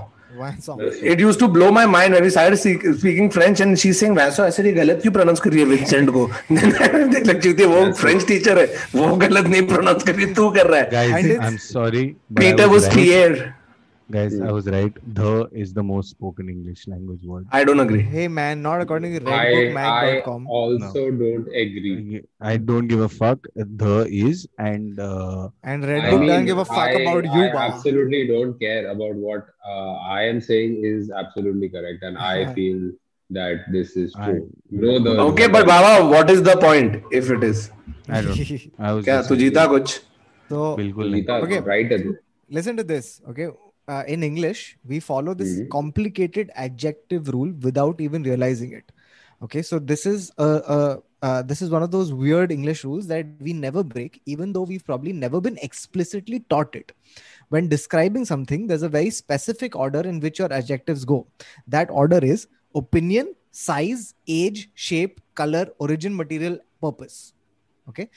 It 1.11 1.19
used 1.19 1.39
to 1.39 1.47
blow 1.47 1.71
my 1.71 1.85
mind 1.85 2.13
when 2.13 2.23
we 2.23 2.29
started 2.29 2.57
speaking 2.57 3.29
French 3.29 3.59
and 3.59 3.77
she's 3.77 3.99
saying 3.99 4.15
Vincent 4.15 4.47
ऐसे 4.47 4.63
नहीं 4.63 4.75
गलत 4.75 4.99
क्यों 5.01 5.13
pronounce 5.13 5.39
कर 5.39 5.49
रही 5.49 5.59
है 5.59 5.67
Vincent 5.67 6.11
को? 6.17 6.25
देख 6.51 7.25
लगती 7.27 7.53
थी 7.53 7.65
वो 7.65 7.85
French 8.01 8.27
teacher 8.31 8.57
है, 8.57 8.67
वो 8.95 9.15
गलत 9.15 9.47
नहीं 9.47 9.61
pronounce 9.67 10.03
कर 10.03 10.15
रही 10.15 10.33
तू 10.33 10.49
कर 10.59 10.67
रहा 10.67 10.79
है. 10.79 10.89
Guys, 10.91 11.39
I'm 11.47 11.57
sorry. 11.57 12.05
Peter 12.41 12.69
was 12.69 12.87
right. 12.87 13.53
Pierre. 14.10 14.24
Guys, 14.28 14.34
Hmm. 14.38 14.42
I 14.48 14.52
was 14.56 14.66
right. 14.72 14.98
The 15.14 15.30
is 15.62 15.70
the 15.76 15.82
most 15.82 16.10
spoken 16.10 16.48
English 16.50 16.82
language 16.90 17.22
word. 17.30 17.46
I 17.50 17.62
don't 17.68 17.80
agree. 17.84 18.02
Hey 18.10 18.26
man, 18.28 18.60
not 18.66 18.80
according 18.84 19.14
to 19.16 19.30
I, 19.30 19.38
I 19.38 19.46
redbookmag.com. 19.54 20.44
also 20.58 21.00
don't 21.22 21.48
agree. 21.62 22.20
I 22.40 22.56
don't 22.68 22.86
give 22.92 23.00
a 23.00 23.08
fuck. 23.08 23.48
The 23.56 23.96
is 24.18 24.44
and 24.66 25.00
uh, 25.00 25.48
And 25.64 25.84
I 25.84 25.88
Redbook 25.88 26.20
mean, 26.20 26.28
doesn't 26.28 26.46
give 26.52 26.58
a 26.58 26.64
fuck 26.64 26.78
I, 26.78 26.92
about 27.00 27.24
you, 27.24 27.42
I 27.48 27.52
Baba. 27.56 27.74
absolutely 27.74 28.22
don't 28.28 28.54
care 28.60 28.86
about 28.92 29.16
what 29.26 29.48
uh, 29.68 29.94
I 30.18 30.22
am 30.28 30.40
saying 30.40 30.78
is 30.92 31.10
absolutely 31.24 31.68
correct, 31.68 32.02
and 32.04 32.16
I 32.16 32.54
feel 32.54 32.80
that 33.40 33.66
this 33.72 33.96
is 33.96 34.14
I- 34.16 34.30
true. 34.30 34.48
no, 34.70 34.98
the 35.00 35.18
Okay, 35.32 35.48
but 35.48 35.66
Baba, 35.66 36.08
what 36.14 36.30
is 36.30 36.44
the 36.44 36.56
point 36.68 37.02
if 37.10 37.28
it 37.38 37.42
is? 37.42 37.70
I 38.08 38.20
don't. 38.22 38.38
I 38.78 38.92
was. 38.92 39.04
क्या 39.04 39.18
just 39.18 39.28
तू 39.34 39.36
जीता 39.44 39.66
कुछ? 39.76 40.00
so 40.48 40.76
बिल्कुल 40.76 41.10
नहीं. 41.12 41.22
Geeta, 41.24 41.42
Okay. 41.42 41.58
right 41.74 41.90
at 42.00 42.10
it. 42.12 42.24
listen 42.56 42.76
to 42.78 42.82
this 42.96 43.06
okay 43.30 43.46
uh, 43.87 44.03
in 44.07 44.23
english 44.23 44.77
we 44.85 44.99
follow 44.99 45.33
this 45.33 45.59
Mhm. 45.59 45.69
complicated 45.69 46.51
adjective 46.55 47.29
rule 47.29 47.51
without 47.67 47.99
even 48.01 48.23
realizing 48.23 48.71
it 48.73 48.91
okay 49.43 49.61
so 49.61 49.79
this 49.79 50.05
is 50.05 50.31
a, 50.37 50.49
a 50.75 50.99
uh, 51.23 51.41
this 51.43 51.61
is 51.61 51.69
one 51.69 51.83
of 51.83 51.91
those 51.91 52.11
weird 52.13 52.51
english 52.51 52.83
rules 52.83 53.07
that 53.07 53.25
we 53.47 53.53
never 53.53 53.83
break 53.83 54.21
even 54.25 54.53
though 54.53 54.63
we've 54.63 54.85
probably 54.85 55.13
never 55.13 55.41
been 55.41 55.57
explicitly 55.61 56.39
taught 56.53 56.75
it 56.75 56.91
when 57.49 57.67
describing 57.67 58.25
something 58.25 58.65
there's 58.67 58.83
a 58.83 58.89
very 58.89 59.09
specific 59.09 59.75
order 59.75 60.01
in 60.01 60.19
which 60.19 60.39
your 60.39 60.51
adjectives 60.53 61.05
go 61.05 61.19
that 61.67 61.89
order 61.91 62.19
is 62.23 62.47
opinion 62.75 63.33
size 63.51 64.13
age 64.27 64.69
shape 64.73 65.19
color 65.35 65.65
origin 65.79 66.15
material 66.15 66.57
purpose 66.81 67.33
okay 67.89 68.09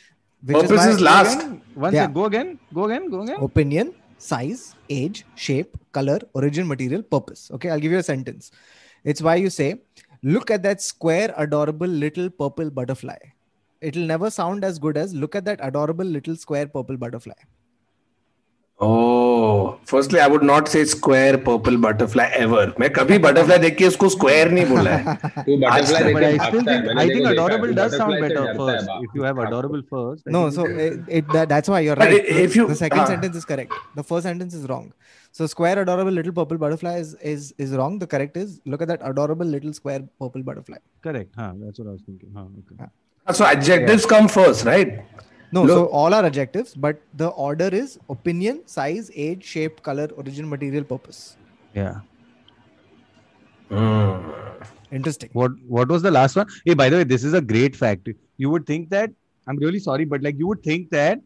Which 0.48 0.56
Purpose 0.56 0.80
why- 0.80 0.90
is 0.94 0.98
last. 1.04 1.42
One 1.82 1.94
Yeah. 1.96 2.00
sec. 2.06 2.14
Go 2.16 2.24
again. 2.30 2.48
Go 2.78 2.82
again. 2.86 3.04
Go 3.12 3.20
again. 3.26 3.38
opinion, 3.44 3.92
size, 4.24 4.74
age, 4.88 5.24
shape, 5.34 5.76
color, 5.92 6.18
origin, 6.32 6.66
material, 6.66 7.02
purpose. 7.02 7.50
Okay, 7.52 7.70
I'll 7.70 7.80
give 7.80 7.92
you 7.92 7.98
a 7.98 8.02
sentence. 8.02 8.50
It's 9.04 9.20
why 9.20 9.36
you 9.36 9.50
say, 9.50 9.82
look 10.22 10.50
at 10.50 10.62
that 10.62 10.80
square, 10.80 11.32
adorable 11.36 11.86
little 11.86 12.30
purple 12.30 12.70
butterfly. 12.70 13.18
It'll 13.80 14.06
never 14.06 14.30
sound 14.30 14.64
as 14.64 14.78
good 14.78 14.96
as 14.96 15.14
look 15.14 15.34
at 15.34 15.44
that 15.44 15.60
adorable 15.62 16.06
little 16.06 16.36
square 16.36 16.66
purple 16.66 16.96
butterfly. 16.96 17.34
Oh, 18.80 19.13
firstly 19.90 20.18
I 20.18 20.30
would 20.30 20.44
not 20.44 20.68
say 20.68 20.84
square 20.94 21.36
purple 21.48 21.76
butterfly 21.86 22.42
ever 22.42 22.74
मैं 22.80 22.90
कभी 22.92 23.18
butterfly 23.26 23.58
देख 23.58 23.76
के 23.78 23.86
उसको 23.86 24.08
square 24.16 24.50
नहीं 24.50 24.66
बोला 24.66 24.90
है 24.90 25.14
तू 25.16 25.56
butterfly 25.56 26.12
देख 26.14 26.98
I 26.98 27.08
think 27.08 27.26
adorable 27.28 27.74
does 27.74 27.96
sound 27.96 28.20
better 28.20 28.52
first 28.58 28.90
if 29.02 29.16
you 29.16 29.24
have 29.24 29.44
adorable 29.46 29.80
first 29.94 30.28
no 30.36 30.48
so 30.58 30.66
it 30.68 31.36
that's 31.36 31.68
why 31.68 31.86
you 31.86 31.92
are 31.92 31.98
right 31.98 32.26
if 32.36 32.58
you 32.58 32.66
the 32.68 32.74
second 32.84 33.06
sentence 33.06 33.36
is 33.36 33.46
correct 33.46 33.98
the 33.98 34.02
first 34.02 34.28
sentence 34.28 34.54
is 34.54 34.66
wrong 34.66 34.90
So 35.34 35.46
square 35.48 35.80
adorable 35.80 36.12
little 36.12 36.32
purple 36.32 36.58
butterfly 36.58 36.90
is, 36.98 37.14
is 37.20 37.46
is 37.58 37.70
wrong. 37.78 37.94
The 37.98 38.06
correct 38.06 38.36
is 38.36 38.50
look 38.64 38.82
at 38.82 38.90
that 38.90 39.00
adorable 39.02 39.48
little 39.54 39.72
square 39.72 40.02
purple 40.20 40.44
butterfly. 40.48 40.76
Correct. 41.02 41.32
Huh, 41.34 41.54
that's 41.56 41.80
what 41.80 41.88
I 41.88 41.90
was 41.90 42.02
thinking. 42.02 42.30
Huh, 42.32 42.44
okay. 42.60 42.76
Huh. 42.82 43.32
So 43.32 43.44
adjectives 43.44 44.04
yeah. 44.04 44.12
come 44.12 44.28
first, 44.28 44.64
right? 44.64 44.92
No, 45.54 45.62
Look- 45.62 45.76
so 45.78 45.86
all 46.02 46.14
are 46.18 46.24
adjectives, 46.28 46.74
but 46.84 47.00
the 47.22 47.28
order 47.48 47.68
is 47.80 47.98
opinion, 48.14 48.62
size, 48.76 49.10
age, 49.26 49.44
shape, 49.54 49.82
color, 49.88 50.08
origin, 50.22 50.48
material, 50.54 50.84
purpose. 50.92 51.20
Yeah. 51.74 52.00
Interesting. 54.92 55.30
What 55.32 55.52
What 55.76 55.88
was 55.88 56.02
the 56.02 56.10
last 56.10 56.36
one? 56.36 56.46
Hey, 56.64 56.74
by 56.74 56.88
the 56.88 56.98
way, 56.98 57.04
this 57.04 57.24
is 57.24 57.34
a 57.34 57.40
great 57.52 57.76
fact. 57.76 58.08
You 58.36 58.50
would 58.50 58.66
think 58.66 58.90
that 58.90 59.10
I'm 59.46 59.56
really 59.58 59.78
sorry, 59.78 60.04
but 60.04 60.22
like 60.22 60.38
you 60.38 60.46
would 60.46 60.62
think 60.62 60.90
that 60.90 61.20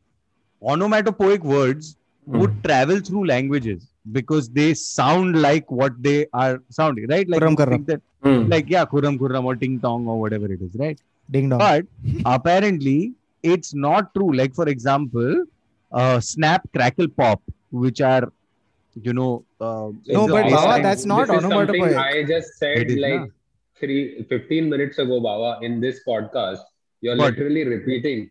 onomatopoeic 0.62 1.42
words 1.44 1.96
would 2.26 2.62
travel 2.64 3.00
through 3.00 3.26
languages 3.26 3.86
because 4.12 4.48
they 4.60 4.72
sound 4.74 5.40
like 5.42 5.70
what 5.70 6.02
they 6.02 6.26
are 6.32 6.62
sounding, 6.78 7.06
right? 7.08 7.28
Like 7.28 7.42
Kuram 7.42 7.78
you 7.78 7.84
that, 7.92 8.02
Hmm. 8.26 8.48
like 8.54 8.68
yeah, 8.76 8.84
kuram 8.94 9.18
kuram 9.18 9.44
or 9.52 9.54
ting 9.56 9.78
tong 9.80 10.06
or 10.14 10.18
whatever 10.20 10.50
it 10.56 10.60
is, 10.68 10.74
right? 10.84 11.00
Ding 11.30 11.48
dong. 11.48 11.58
But 11.58 11.86
apparently, 12.34 12.98
it's 13.42 13.74
not 13.74 14.14
true. 14.14 14.32
Like 14.34 14.54
for 14.54 14.68
example, 14.68 15.44
uh, 15.92 16.20
snap, 16.20 16.68
crackle, 16.74 17.08
pop, 17.08 17.42
which 17.70 18.00
are 18.00 18.32
you 19.02 19.12
know. 19.12 19.44
Uh, 19.60 19.90
No, 20.06 20.26
but 20.28 20.44
baseline- 20.46 20.50
Baba, 20.50 20.82
that's 20.82 21.04
not 21.04 21.28
this 21.28 21.36
is 21.36 21.42
something 21.42 21.82
onomatopoeic. 21.82 21.96
I 21.96 22.24
just 22.24 22.58
said 22.58 22.90
like 22.90 23.20
not. 23.20 23.28
three, 23.80 24.22
15 24.28 24.68
minutes 24.68 24.98
ago, 24.98 25.20
Baba, 25.20 25.64
in 25.64 25.80
this 25.80 26.00
podcast. 26.06 26.58
You're 27.00 27.16
What? 27.16 27.34
literally 27.34 27.64
repeating. 27.64 28.30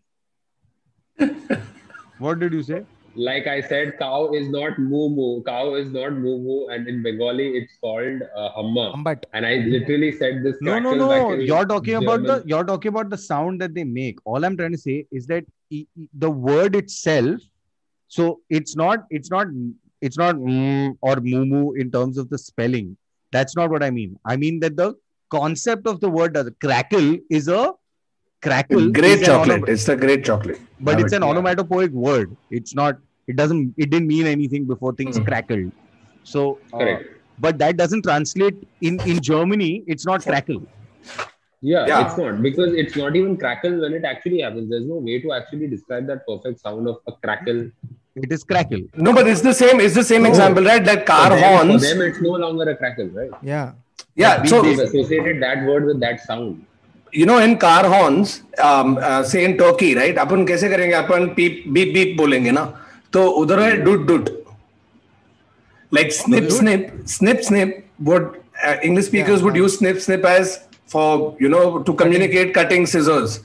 What 2.18 2.38
did 2.40 2.52
you 2.52 2.62
say? 2.62 2.84
Like 3.26 3.46
I 3.48 3.60
said, 3.60 3.98
cow 3.98 4.32
is 4.32 4.48
not 4.48 4.78
moo 4.78 5.08
moo. 5.10 5.42
Cow 5.42 5.74
is 5.74 5.90
not 5.90 6.12
moo 6.12 6.38
moo, 6.42 6.66
and 6.68 6.86
in 6.92 7.02
Bengali 7.02 7.48
it's 7.60 7.72
called 7.80 8.22
uh, 8.36 8.50
hamma. 8.56 8.84
But 9.08 9.26
And 9.32 9.44
I 9.44 9.56
literally 9.74 10.12
said 10.12 10.44
this. 10.44 10.56
No, 10.60 10.78
no, 10.78 10.94
no. 10.94 11.32
You're 11.32 11.66
talking 11.66 11.96
about 12.02 12.22
the 12.22 12.42
you're 12.46 12.64
talking 12.64 12.90
about 12.90 13.10
the 13.10 13.18
sound 13.18 13.60
that 13.60 13.74
they 13.74 13.84
make. 13.84 14.18
All 14.24 14.44
I'm 14.44 14.56
trying 14.56 14.72
to 14.72 14.78
say 14.78 15.06
is 15.10 15.26
that 15.26 15.44
e- 15.70 15.86
e- 15.96 16.08
the 16.26 16.30
word 16.30 16.76
itself. 16.76 17.40
So 18.18 18.40
it's 18.48 18.76
not 18.76 19.04
it's 19.10 19.30
not 19.30 19.48
it's 20.00 20.16
not 20.16 20.36
mm 20.36 20.96
or 21.00 21.16
moo 21.16 21.44
moo 21.44 21.72
in 21.72 21.90
terms 21.90 22.18
of 22.18 22.30
the 22.30 22.38
spelling. 22.38 22.96
That's 23.32 23.56
not 23.56 23.68
what 23.70 23.82
I 23.82 23.90
mean. 23.90 24.16
I 24.24 24.36
mean 24.36 24.60
that 24.60 24.76
the 24.76 24.94
concept 25.30 25.86
of 25.88 26.00
the 26.00 26.08
word 26.08 26.34
does 26.34 26.50
crackle 26.60 27.18
is 27.28 27.48
a 27.48 27.72
crackle. 28.42 28.88
Great 28.90 29.24
chocolate. 29.24 29.62
onom- 29.62 29.68
It's 29.68 29.84
the 29.84 29.96
great 29.96 30.24
chocolate. 30.24 30.60
but 30.80 30.92
Have 30.96 31.00
it's 31.06 31.12
it. 31.12 31.16
an 31.16 31.22
yeah. 31.22 31.30
onomatopoeic 31.30 31.90
word. 31.90 32.36
It's 32.50 32.74
not 32.74 32.96
It 33.27 33.35
doesn't. 33.41 33.73
It 33.77 33.89
didn't 33.89 34.07
mean 34.07 34.27
anything 34.27 34.65
before 34.71 34.93
things 35.01 35.17
Hmm. 35.17 35.23
crackled. 35.31 35.71
So, 36.23 36.45
uh, 36.73 36.77
Correct. 36.79 37.05
but 37.39 37.57
that 37.59 37.77
doesn't 37.77 38.03
translate 38.09 38.57
in 38.81 38.99
in 39.13 39.21
Germany. 39.31 39.71
It's 39.95 40.05
not 40.11 40.25
crackle. 40.31 40.61
Yeah, 41.61 41.85
Yeah. 41.87 42.05
it's 42.05 42.17
not 42.17 42.41
because 42.45 42.73
it's 42.83 42.95
not 43.01 43.15
even 43.15 43.37
crackle 43.43 43.75
when 43.81 43.93
it 43.99 44.05
actually 44.13 44.41
happens. 44.45 44.69
There's 44.69 44.85
no 44.85 44.95
way 45.09 45.19
to 45.25 45.31
actually 45.35 45.67
describe 45.75 46.07
that 46.07 46.25
perfect 46.31 46.59
sound 46.59 46.87
of 46.93 46.97
a 47.07 47.13
crackle. 47.27 47.61
It 48.23 48.31
is 48.37 48.43
crackle. 48.43 48.81
No, 49.07 49.13
but 49.13 49.27
it's 49.27 49.41
the 49.47 49.53
same. 49.59 49.79
It's 49.79 49.95
the 49.99 50.03
same 50.09 50.23
No. 50.23 50.29
example, 50.33 50.63
right? 50.71 50.85
Like 50.91 51.05
car 51.05 51.29
for, 51.29 51.37
them, 51.37 51.45
for 51.45 51.65
horns. 51.67 51.87
them, 51.89 52.01
it's 52.09 52.21
no 52.21 52.33
longer 52.43 52.69
a 52.73 52.75
crackle, 52.83 53.07
right? 53.21 53.31
yeah, 53.53 53.71
Yeah. 54.23 54.41
We- 54.41 54.47
So 54.53 54.61
They've 54.61 54.79
associated 54.87 55.41
that 55.43 55.65
word 55.71 55.85
with 55.93 55.99
that 56.07 56.19
sound. 56.29 56.61
you 57.21 57.25
know 57.29 57.35
in 57.45 57.51
car 57.61 57.81
horns 57.89 58.29
um, 58.67 58.93
uh, 59.07 59.23
say 59.31 59.41
in 59.47 59.51
turkey 59.57 59.89
right 59.97 60.15
अपन 60.21 60.45
कैसे 60.51 60.69
करेंगे 60.69 60.93
अपन 60.99 61.25
पीप 61.35 61.57
beep 61.75 61.89
beep 61.97 62.15
बोलेंगे 62.21 62.51
ना 62.57 62.63
तो 63.13 63.27
उधर 63.41 63.59
है 63.59 63.75
डुट 63.83 64.07
डुट 64.07 64.29
like 65.95 66.11
snip 66.17 66.45
snip 66.53 66.85
snip 67.05 67.41
snip 67.47 67.73
would 68.09 68.23
uh, 68.67 68.75
english 68.87 69.05
speakers 69.09 69.43
would 69.47 69.57
use 69.59 69.77
snip 69.77 69.99
snip 70.05 70.23
as 70.29 70.53
for 70.93 71.35
you 71.39 71.49
know 71.53 71.65
to 71.89 71.93
communicate 71.99 72.53
cutting 72.55 72.87
scissors 72.93 73.35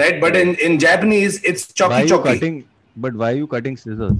right 0.00 0.20
but 0.24 0.36
in 0.40 0.54
in 0.68 0.78
japanese 0.78 1.38
it's 1.52 1.64
Why 1.70 1.78
chocky 1.80 1.96
are 1.96 2.02
you 2.02 2.10
chocky 2.14 2.34
cutting? 2.34 2.58
But 3.04 3.14
why 3.14 3.32
are 3.32 3.36
you 3.36 3.46
cutting 3.46 3.76
scissors? 3.76 4.18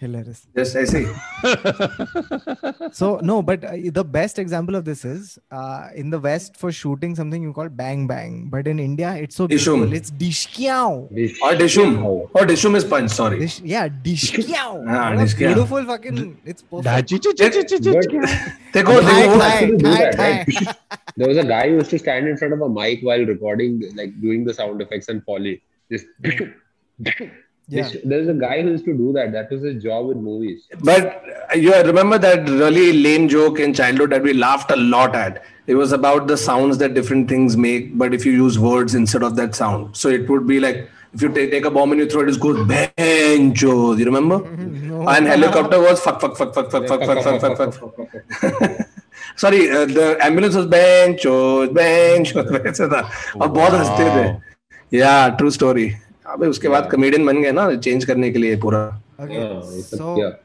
hilarious. 0.00 0.46
Yes 0.56 0.74
i 0.76 0.84
see. 0.84 1.06
So 2.98 3.20
no 3.30 3.42
but 3.42 3.64
uh, 3.64 3.76
the 3.98 4.04
best 4.04 4.38
example 4.38 4.74
of 4.74 4.84
this 4.84 5.04
is 5.04 5.38
uh, 5.50 5.88
in 5.94 6.10
the 6.10 6.18
west 6.18 6.56
for 6.56 6.72
shooting 6.72 7.14
something 7.14 7.42
you 7.42 7.52
call 7.52 7.68
bang 7.68 8.06
bang 8.06 8.48
but 8.54 8.66
in 8.72 8.78
india 8.78 9.10
it's 9.14 9.36
so 9.36 9.46
beautiful. 9.46 9.76
Dishum. 9.78 9.94
it's 9.98 10.10
dishkyao 10.22 11.14
Dish. 11.14 11.38
or 11.42 11.52
dishum. 11.62 11.92
Or 12.34 12.46
dishum 12.52 12.76
is 12.76 12.84
punch 12.84 13.10
sorry. 13.10 13.38
Dish, 13.40 13.60
yeah 13.60 13.88
dishkyao 13.88 14.70
ah, 14.88 15.26
beautiful 15.36 15.84
fucking 15.84 16.40
it's 16.44 16.62
perfect. 16.62 17.10
There 21.16 21.28
was 21.28 21.36
a 21.36 21.44
guy 21.44 21.68
who 21.68 21.74
used 21.74 21.90
to 21.90 21.98
stand 21.98 22.28
in 22.28 22.36
front 22.36 22.54
of 22.54 22.60
a 22.62 22.68
mic 22.68 23.02
while 23.02 23.24
recording 23.34 23.82
like 23.94 24.18
doing 24.20 24.44
the 24.44 24.54
sound 24.54 24.80
effects 24.80 25.08
and 25.08 25.24
Foley. 25.24 25.62
Just 25.90 26.06
hmm. 26.24 27.24
Yeah. 27.69 27.89
There's 28.03 28.27
a 28.27 28.33
guy 28.33 28.61
who 28.61 28.69
used 28.69 28.85
to 28.85 28.93
do 28.95 29.11
that. 29.13 29.31
That 29.31 29.49
was 29.49 29.63
his 29.63 29.81
job 29.81 30.11
in 30.11 30.23
movies. 30.23 30.67
But 30.81 31.23
uh, 31.51 31.55
you 31.55 31.73
remember 31.73 32.19
that 32.19 32.47
really 32.47 32.93
lame 32.93 33.27
joke 33.27 33.59
in 33.59 33.73
childhood 33.73 34.11
that 34.11 34.21
we 34.21 34.33
laughed 34.33 34.69
a 34.71 34.75
lot 34.75 35.15
at. 35.15 35.43
It 35.65 35.73
was 35.73 35.91
about 35.91 36.27
the 36.27 36.37
sounds 36.37 36.77
that 36.77 36.93
different 36.93 37.27
things 37.27 37.57
make, 37.57 37.97
but 37.97 38.13
if 38.13 38.23
you 38.23 38.33
use 38.33 38.59
words 38.59 38.93
instead 38.93 39.23
of 39.23 39.35
that 39.37 39.55
sound. 39.55 39.97
So 39.97 40.09
it 40.09 40.29
would 40.29 40.45
be 40.45 40.59
like 40.59 40.87
if 41.15 41.23
you 41.23 41.29
take, 41.29 41.49
take 41.49 41.65
a 41.65 41.71
bomb 41.71 41.91
and 41.91 42.01
you 42.01 42.07
throw 42.07 42.21
it, 42.21 42.29
it 42.29 42.39
goes 42.39 42.67
banjo. 42.67 43.93
You 43.93 44.05
remember? 44.05 44.39
No. 44.57 45.07
And 45.09 45.25
helicopter 45.25 45.79
was 45.79 45.99
fuck, 46.01 46.21
fuck, 46.21 46.37
fuck, 46.37 46.53
fuck, 46.53 46.69
fuck, 46.69 46.87
fuck, 46.87 47.01
fuck, 47.01 47.41
fuck, 47.41 47.57
fuck, 47.57 47.73
fuck. 47.73 48.87
Sorry, 49.37 49.71
uh, 49.71 49.85
the 49.85 50.17
ambulance 50.21 50.55
was 50.55 50.65
banjo, 50.67 51.67
banjo. 51.73 52.43
वैसे 52.43 52.87
था 52.87 53.01
और 53.41 53.47
बहुत 53.47 53.73
हंसते 53.73 54.03
थे. 54.15 54.41
Yeah, 54.91 55.35
true 55.35 55.51
story. 55.51 55.97
अबे 56.32 56.46
उसके 56.46 56.68
बाद 56.68 56.90
comedian 56.90 57.26
बन 57.26 57.42
गए 57.42 57.52
ना 57.52 57.74
चेंज 57.76 58.04
करने 58.04 58.30
के 58.30 58.38
लिए 58.38 58.56
पूरा. 58.64 58.82
Yeah, 59.20 59.60
it's 59.78 59.92
yeah. 59.92 60.36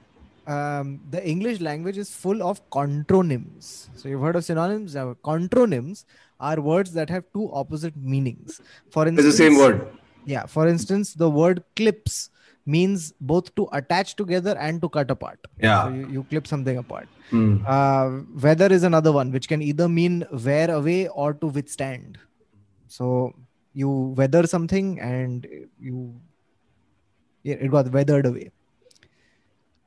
um, 0.54 1.00
the 1.10 1.26
English 1.34 1.62
language 1.62 1.98
is 1.98 2.10
full 2.14 2.44
of 2.44 2.62
contronyms. 2.70 3.90
So 3.96 4.10
you've 4.10 4.22
heard 4.22 4.36
of 4.36 4.44
synonyms. 4.44 4.96
Now, 4.96 5.16
contronyms 5.24 6.04
are 6.40 6.60
words 6.60 6.92
that 6.94 7.10
have 7.10 7.24
two 7.34 7.50
opposite 7.54 7.96
meanings. 7.96 8.62
For 8.92 9.08
It's 9.08 9.12
instance, 9.12 9.32
the 9.32 9.44
same 9.44 9.58
word. 9.58 9.88
Yeah. 10.26 10.46
For 10.46 10.68
instance, 10.68 11.14
the 11.14 11.30
word 11.30 11.64
clips 11.76 12.30
means 12.66 13.14
both 13.22 13.54
to 13.56 13.68
attach 13.72 14.16
together 14.16 14.58
and 14.58 14.82
to 14.82 14.90
cut 14.90 15.12
apart. 15.12 15.40
Yeah. 15.62 15.86
So 15.86 15.90
you, 15.94 16.08
you 16.12 16.24
clip 16.24 16.48
something 16.48 16.78
apart. 16.78 17.08
Hmm. 17.30 17.58
Uh, 17.66 18.22
weather 18.42 18.72
is 18.72 18.84
another 18.84 19.12
one, 19.12 19.32
which 19.32 19.48
can 19.48 19.62
either 19.62 19.88
mean 19.88 20.26
wear 20.44 20.72
away 20.72 21.08
or 21.08 21.34
to 21.34 21.48
withstand. 21.48 22.18
So 22.88 23.34
you 23.82 23.90
weather 24.18 24.48
something 24.48 25.00
and 25.00 25.48
you 25.80 26.16
yeah, 27.44 27.56
it 27.56 27.70
got 27.70 27.92
weathered 27.92 28.26
away. 28.26 28.52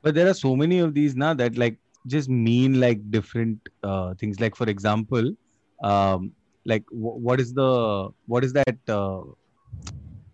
But 0.01 0.15
there 0.15 0.27
are 0.29 0.33
so 0.33 0.55
many 0.55 0.79
of 0.79 0.93
these 0.93 1.15
now 1.15 1.33
that 1.33 1.57
like 1.57 1.77
just 2.07 2.29
mean 2.29 2.79
like 2.79 3.01
different 3.11 3.59
uh, 3.83 4.13
things. 4.13 4.39
Like 4.39 4.55
for 4.55 4.69
example, 4.69 5.33
um, 5.83 6.31
like 6.65 6.85
wh- 6.89 7.19
what 7.29 7.41
is 7.41 7.53
the 7.53 8.09
what 8.27 8.45
is 8.45 8.53
that? 8.53 8.77
Uh, 8.87 9.21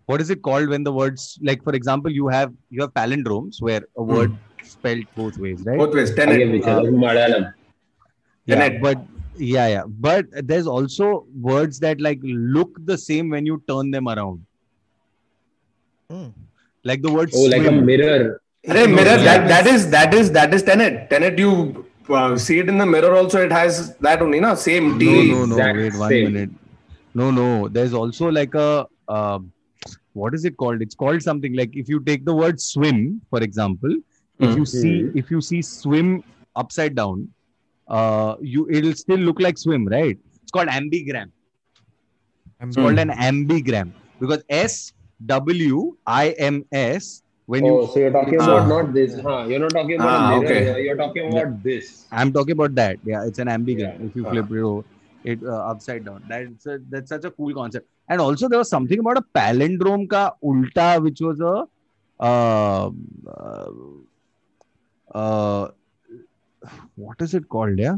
what 0.06 0.20
is 0.20 0.30
it 0.30 0.42
called 0.42 0.68
when 0.68 0.84
the 0.84 0.92
words 0.92 1.38
like 1.42 1.64
for 1.64 1.72
example 1.72 2.12
you 2.12 2.28
have 2.28 2.52
you 2.70 2.80
have 2.80 2.94
palindromes 2.94 3.60
where 3.60 3.82
a 3.96 4.02
word 4.02 4.36
spelled 4.62 5.04
both 5.16 5.36
ways, 5.38 5.64
right? 5.66 5.78
Both 5.78 5.94
ways. 5.94 6.10
Again, 6.10 6.28
Tenet. 6.28 6.52
which 6.52 6.62
is 6.62 6.94
Malayalam. 7.04 7.52
yeah, 8.44 8.54
Tenet. 8.54 8.80
but 8.80 8.98
yeah, 9.38 9.68
yeah. 9.68 9.82
But 9.86 10.26
there's 10.46 10.66
also 10.66 11.26
words 11.40 11.78
that 11.80 12.00
like 12.00 12.20
look 12.22 12.70
the 12.84 12.96
same 12.98 13.30
when 13.30 13.46
you 13.46 13.62
turn 13.68 13.90
them 13.90 14.08
around. 14.08 14.44
Hmm. 16.10 16.28
Like 16.84 17.02
the 17.02 17.12
word 17.12 17.30
Oh, 17.34 17.42
like 17.44 17.66
a 17.66 17.72
mirror. 17.72 18.40
Arey, 18.66 18.88
No, 18.88 18.94
mirror. 18.94 19.16
yeah. 19.16 19.24
That 19.24 19.48
that 19.48 19.66
is 19.66 19.90
that 19.90 20.14
is 20.14 20.30
that 20.32 20.54
is 20.54 20.62
Tenet. 20.62 21.10
Tenet. 21.10 21.38
You 21.38 21.84
uh, 22.08 22.36
see 22.36 22.58
it 22.60 22.68
in 22.68 22.78
the 22.78 22.86
mirror. 22.86 23.14
Also, 23.14 23.42
it 23.42 23.52
has 23.52 23.96
that 23.96 24.22
only. 24.22 24.40
Na 24.40 24.54
same 24.54 24.92
no, 24.92 24.98
T. 24.98 25.30
no, 25.32 25.44
no. 25.46 25.54
exact 25.54 25.76
Wait 25.78 25.94
one 25.96 26.08
same. 26.10 26.32
minute. 26.32 26.50
No, 27.14 27.30
no. 27.30 27.68
There's 27.68 27.94
also 27.94 28.30
like 28.30 28.54
a 28.54 28.86
um, 29.08 29.52
what 30.12 30.34
is 30.34 30.44
it 30.44 30.56
called? 30.56 30.80
It's 30.82 30.94
called 30.94 31.22
something 31.22 31.54
like 31.54 31.74
if 31.76 31.88
you 31.88 32.00
take 32.00 32.24
the 32.24 32.34
word 32.34 32.60
swim, 32.60 33.20
for 33.30 33.40
example, 33.42 33.94
if 34.38 34.50
Hmm. 34.50 34.56
you 34.58 34.64
see 34.66 35.02
Hmm. 35.02 35.18
if 35.18 35.30
you 35.30 35.40
see 35.40 35.62
swim 35.62 36.22
upside 36.54 36.94
down, 36.94 37.28
uh, 37.88 38.36
you 38.40 38.68
it'll 38.70 38.94
still 38.94 39.18
look 39.18 39.40
like 39.40 39.58
swim, 39.58 39.86
right? 39.86 40.18
It's 40.42 40.50
called 40.52 40.68
ambigram. 40.68 41.30
It's 42.60 42.76
Hmm. 42.76 42.82
called 42.82 42.98
an 42.98 43.10
ambigram 43.10 43.92
because 44.20 44.42
S 44.48 44.92
W 45.26 45.96
I 46.06 46.30
M 46.38 46.64
S 46.72 47.22
when 47.46 47.64
Oh, 47.64 47.66
you 47.82 47.86
so 47.92 47.98
you're 48.00 48.10
talking 48.16 48.40
Ah. 48.40 48.44
about 48.44 48.68
not 48.68 48.92
this. 48.92 49.18
Huh? 49.26 49.44
You're 49.48 49.60
not 49.64 49.70
talking 49.78 49.96
about 50.00 50.08
Ah, 50.20 50.36
a 50.36 50.40
mirror. 50.40 50.52
okay. 50.52 50.84
You're 50.84 50.96
talking 51.02 51.28
about 51.32 51.62
this. 51.62 52.06
I'm 52.12 52.32
talking 52.32 52.52
about 52.58 52.74
that. 52.76 52.98
Yeah, 53.04 53.26
it's 53.26 53.38
an 53.38 53.48
ambigram. 53.48 53.94
Yeah. 54.00 54.06
If 54.08 54.16
you 54.16 54.26
Ah. 54.26 54.30
flip 54.30 54.50
it 54.50 54.60
over, 54.70 54.84
it 55.24 55.42
uh, 55.44 55.62
upside 55.72 56.04
down. 56.04 56.22
That's 56.28 56.66
a, 56.66 56.78
that's 56.90 57.08
such 57.08 57.24
a 57.24 57.30
cool 57.30 57.54
concept. 57.54 57.88
And 58.08 58.20
also 58.20 58.48
there 58.48 58.58
was 58.58 58.70
something 58.70 58.98
about 59.04 59.18
a 59.18 59.24
palindrome 59.38 60.08
ka 60.08 60.24
ulta, 60.42 61.02
which 61.02 61.20
was 61.20 61.40
a 61.40 61.54
uh, 62.18 62.90
uh, 63.36 63.70
uh, 65.14 65.68
what 66.94 67.20
is 67.20 67.34
it 67.34 67.48
called? 67.48 67.78
Yeah. 67.78 67.96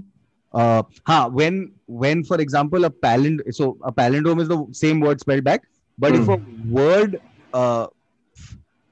Uh, 0.52 0.82
huh, 1.06 1.28
when 1.28 1.72
when 1.86 2.24
for 2.24 2.40
example 2.40 2.84
a 2.84 2.90
palind 2.90 3.40
so 3.54 3.76
a 3.82 3.92
palindrome 3.92 4.40
is 4.40 4.48
the 4.48 4.66
same 4.72 5.00
word 5.00 5.20
spelled 5.20 5.44
back, 5.44 5.62
but 5.98 6.14
if 6.14 6.26
a 6.28 6.40
word 6.66 7.20
uh, 7.52 7.86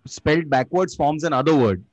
spelled 0.06 0.50
backwards 0.50 0.94
forms 0.94 1.24
another 1.24 1.54
word, 1.54 1.84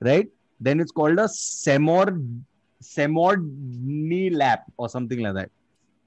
right? 0.00 0.28
Then 0.60 0.80
it's 0.80 0.90
called 0.90 1.18
a 1.18 1.28
semor 1.28 2.42
semordnilap 2.82 4.62
or 4.76 4.88
something 4.88 5.20
like 5.20 5.34
that. 5.34 5.50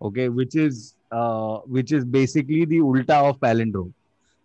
Okay, 0.02 0.30
which 0.30 0.56
is 0.56 0.96
uh, 1.12 1.58
which 1.60 1.92
is 1.92 2.04
basically 2.06 2.66
the 2.66 2.80
ulta 2.80 3.30
of 3.30 3.40
palindrome. 3.40 3.94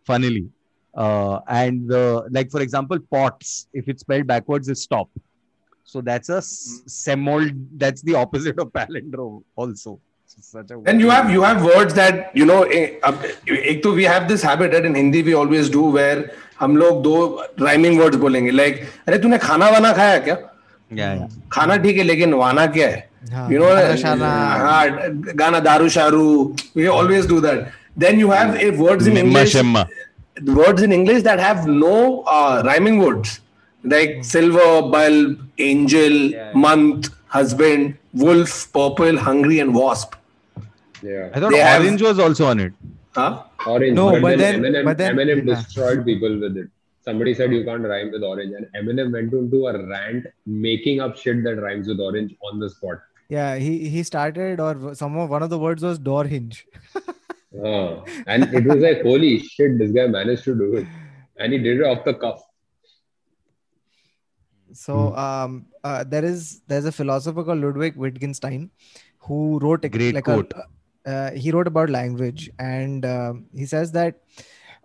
Funnily, 0.04 0.48
uh, 0.94 1.40
and 1.48 1.88
the 1.88 2.28
like 2.30 2.50
for 2.50 2.60
example, 2.60 2.98
pots 3.10 3.68
if 3.72 3.88
it's 3.88 4.02
spelled 4.02 4.26
backwards 4.26 4.68
is 4.68 4.82
stop. 4.82 5.08
So 5.92 6.00
that's 6.00 6.28
a 6.28 6.38
s- 6.38 6.82
semol. 6.88 7.50
That's 7.84 8.02
the 8.02 8.14
opposite 8.14 8.58
of 8.58 8.72
palindrome 8.72 9.42
also. 9.56 9.98
Such 10.26 10.70
a 10.70 10.78
Then 10.86 10.98
you 11.00 11.10
have 11.10 11.30
you 11.30 11.42
have 11.42 11.62
words 11.64 11.94
that 11.94 12.34
you 12.34 12.44
know. 12.50 12.62
eh, 12.62 12.86
एक 13.72 13.82
तो 13.82 13.94
we 13.98 14.04
have 14.12 14.26
this 14.28 14.42
habit 14.42 14.72
that 14.72 14.84
in 14.90 14.94
Hindi 15.00 15.22
we 15.22 15.34
always 15.42 15.68
do 15.76 15.82
where 15.98 16.24
हम 16.60 16.76
लोग 16.76 17.02
दो 17.02 17.14
rhyming 17.66 17.98
words 18.00 18.16
बोलेंगे 18.24 18.52
like 18.52 18.82
अरे 19.08 19.18
तूने 19.22 19.38
खाना 19.44 19.68
वाना 19.70 19.92
खाया 20.00 20.18
क्या? 20.26 20.36
yeah, 20.92 21.14
yeah. 21.20 21.28
खाना 21.52 21.76
ठीक 21.84 21.96
है 21.96 22.02
लेकिन 22.02 22.34
वाना 22.42 22.66
क्या 22.78 22.88
है? 22.88 23.08
हाँ, 23.32 23.48
You 23.50 23.58
know, 23.60 23.70
गाना 24.02 24.26
हाँ, 24.64 24.86
गाना 25.42 25.60
दारू 25.68 25.88
शारू. 25.98 26.24
We 26.76 26.88
always 26.96 27.26
do 27.26 27.40
that. 27.46 27.68
Then 27.96 28.18
you 28.18 28.30
have 28.30 28.56
a 28.56 28.70
words 28.82 29.06
in 29.06 29.16
English. 29.16 29.54
words 30.42 30.82
in 30.82 30.92
English 30.92 31.22
that 31.22 31.38
have 31.38 31.66
no 31.66 32.22
uh, 32.36 32.62
rhyming 32.66 32.98
words, 32.98 33.40
like 33.84 34.24
silver, 34.24 34.82
bulb, 34.94 35.38
angel, 35.58 36.12
Yeah. 36.12 36.52
month, 36.54 37.08
husband, 37.26 37.96
wolf, 38.12 38.72
purple, 38.72 39.18
hungry, 39.18 39.58
and 39.60 39.74
wasp. 39.74 40.14
Yeah. 41.02 41.30
I 41.34 41.40
thought 41.40 41.52
They 41.52 41.58
have- 41.58 41.82
orange 41.82 42.02
was 42.02 42.18
also 42.18 42.46
on 42.46 42.60
it. 42.60 42.72
Huh? 43.14 43.42
Orange. 43.66 43.94
No, 43.94 44.20
but 44.20 44.38
then- 44.38 44.60
Eminem, 44.62 44.84
but 44.84 44.98
then- 44.98 45.14
Eminem 45.16 45.46
yeah. 45.46 45.54
destroyed 45.54 46.04
people 46.04 46.38
with 46.40 46.56
it. 46.56 46.68
Somebody 47.08 47.34
said 47.34 47.52
you 47.52 47.64
can't 47.64 47.82
rhyme 47.84 48.10
with 48.10 48.22
orange, 48.22 48.54
and 48.58 48.66
Eminem 48.78 49.12
went 49.12 49.32
into 49.32 49.66
a 49.66 49.86
rant 49.86 50.26
making 50.46 51.00
up 51.00 51.16
shit 51.16 51.44
that 51.44 51.60
rhymes 51.60 51.86
with 51.86 52.00
orange 52.00 52.34
on 52.50 52.58
the 52.58 52.70
spot. 52.70 52.98
Yeah, 53.28 53.56
he 53.56 53.88
he 53.88 54.02
started 54.02 54.60
or 54.60 54.94
some 54.94 55.16
of 55.18 55.28
one 55.28 55.42
of 55.42 55.50
the 55.50 55.58
words 55.58 55.82
was 55.82 55.98
door 55.98 56.24
hinge. 56.24 56.66
Ah, 57.64 58.02
and 58.26 58.52
it 58.52 58.64
was 58.64 58.80
like, 58.82 59.02
holy 59.02 59.38
shit, 59.38 59.78
this 59.78 59.92
guy 59.92 60.06
managed 60.06 60.44
to 60.44 60.54
do 60.56 60.74
it. 60.78 60.86
And 61.38 61.52
he 61.52 61.58
did 61.58 61.80
it 61.80 61.84
off 61.84 62.04
the 62.04 62.14
cuff. 62.14 62.42
So 64.74 65.14
um, 65.16 65.66
uh, 65.84 66.04
there 66.04 66.24
is 66.24 66.62
there's 66.66 66.84
a 66.84 66.92
philosopher 66.92 67.44
called 67.44 67.60
Ludwig 67.60 67.96
Wittgenstein 67.96 68.70
who 69.18 69.58
wrote 69.60 69.84
a, 69.84 69.88
Great 69.88 70.14
like 70.14 70.24
quote. 70.24 70.52
A, 71.06 71.10
uh, 71.10 71.30
he 71.32 71.50
wrote 71.50 71.66
about 71.66 71.90
language 71.90 72.50
and 72.58 73.04
um 73.04 73.46
he 73.54 73.66
says 73.66 73.92
that 73.92 74.20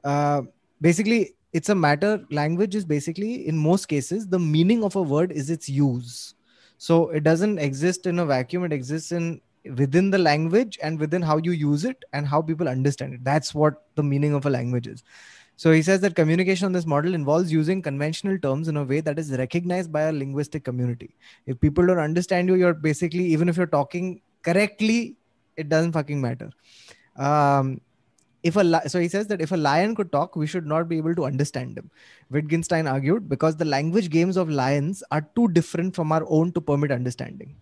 uh, 0.04 0.42
basically 0.82 1.36
it's 1.54 1.70
a 1.70 1.76
matter 1.76 2.24
language 2.30 2.76
is 2.76 2.86
basically 2.86 3.48
in 3.48 3.58
most 3.58 3.88
cases 3.88 4.28
the 4.28 4.40
meaning 4.40 4.84
of 4.84 4.96
a 4.96 5.02
word 5.02 5.32
is 5.32 5.50
its 5.50 5.68
use. 5.68 6.36
So 6.78 7.10
it 7.10 7.24
doesn't 7.24 7.58
exist 7.60 8.06
in 8.06 8.20
a 8.20 8.26
vacuum 8.26 8.64
it 8.64 8.74
exists 8.74 9.12
in 9.12 9.42
within 9.76 10.10
the 10.10 10.18
language 10.18 10.78
and 10.82 11.00
within 11.00 11.22
how 11.22 11.38
you 11.38 11.52
use 11.52 11.84
it 11.84 12.04
and 12.14 12.26
how 12.26 12.42
people 12.42 12.70
understand 12.70 13.14
it. 13.14 13.24
That's 13.24 13.54
what 13.54 13.84
the 13.96 14.04
meaning 14.04 14.34
of 14.34 14.46
a 14.46 14.50
language 14.50 14.88
is 14.88 15.04
so 15.60 15.74
he 15.74 15.82
says 15.82 16.00
that 16.00 16.16
communication 16.16 16.68
on 16.68 16.72
this 16.72 16.86
model 16.86 17.14
involves 17.14 17.52
using 17.52 17.82
conventional 17.82 18.40
terms 18.40 18.70
in 18.70 18.78
a 18.78 18.84
way 18.86 19.02
that 19.02 19.20
is 19.20 19.32
recognized 19.38 19.92
by 19.92 20.04
a 20.04 20.14
linguistic 20.14 20.64
community. 20.64 21.18
If 21.46 21.60
people 21.60 21.86
don't 21.86 22.00
understand 22.00 22.48
you, 22.48 22.56
you're 22.56 22.74
basically, 22.74 23.26
even 23.26 23.50
if 23.50 23.58
you're 23.58 23.68
talking 23.68 24.22
correctly, 24.42 25.18
it 25.58 25.68
doesn't 25.68 25.92
fucking 25.92 26.22
matter. 26.22 26.50
Um, 27.18 27.82
if 28.42 28.56
a 28.56 28.64
li- 28.64 28.88
so 28.88 29.02
he 29.02 29.10
says 29.10 29.28
that 29.28 29.42
if 29.42 29.52
a 29.52 29.58
lion 29.58 29.96
could 29.96 30.14
talk, 30.14 30.38
we 30.38 30.48
should 30.48 30.66
not 30.66 30.88
be 30.88 30.96
able 30.96 31.14
to 31.16 31.26
understand 31.26 31.78
him. 31.78 31.92
Wittgenstein 32.30 32.88
argued 32.88 33.28
because 33.28 33.58
the 33.58 33.66
language 33.66 34.10
games 34.10 34.38
of 34.38 34.50
lions 34.50 35.04
are 35.12 35.28
too 35.36 35.50
different 35.50 35.94
from 35.94 36.14
our 36.14 36.24
own 36.30 36.54
to 36.54 36.62
permit 36.62 36.90
understanding. 36.90 37.54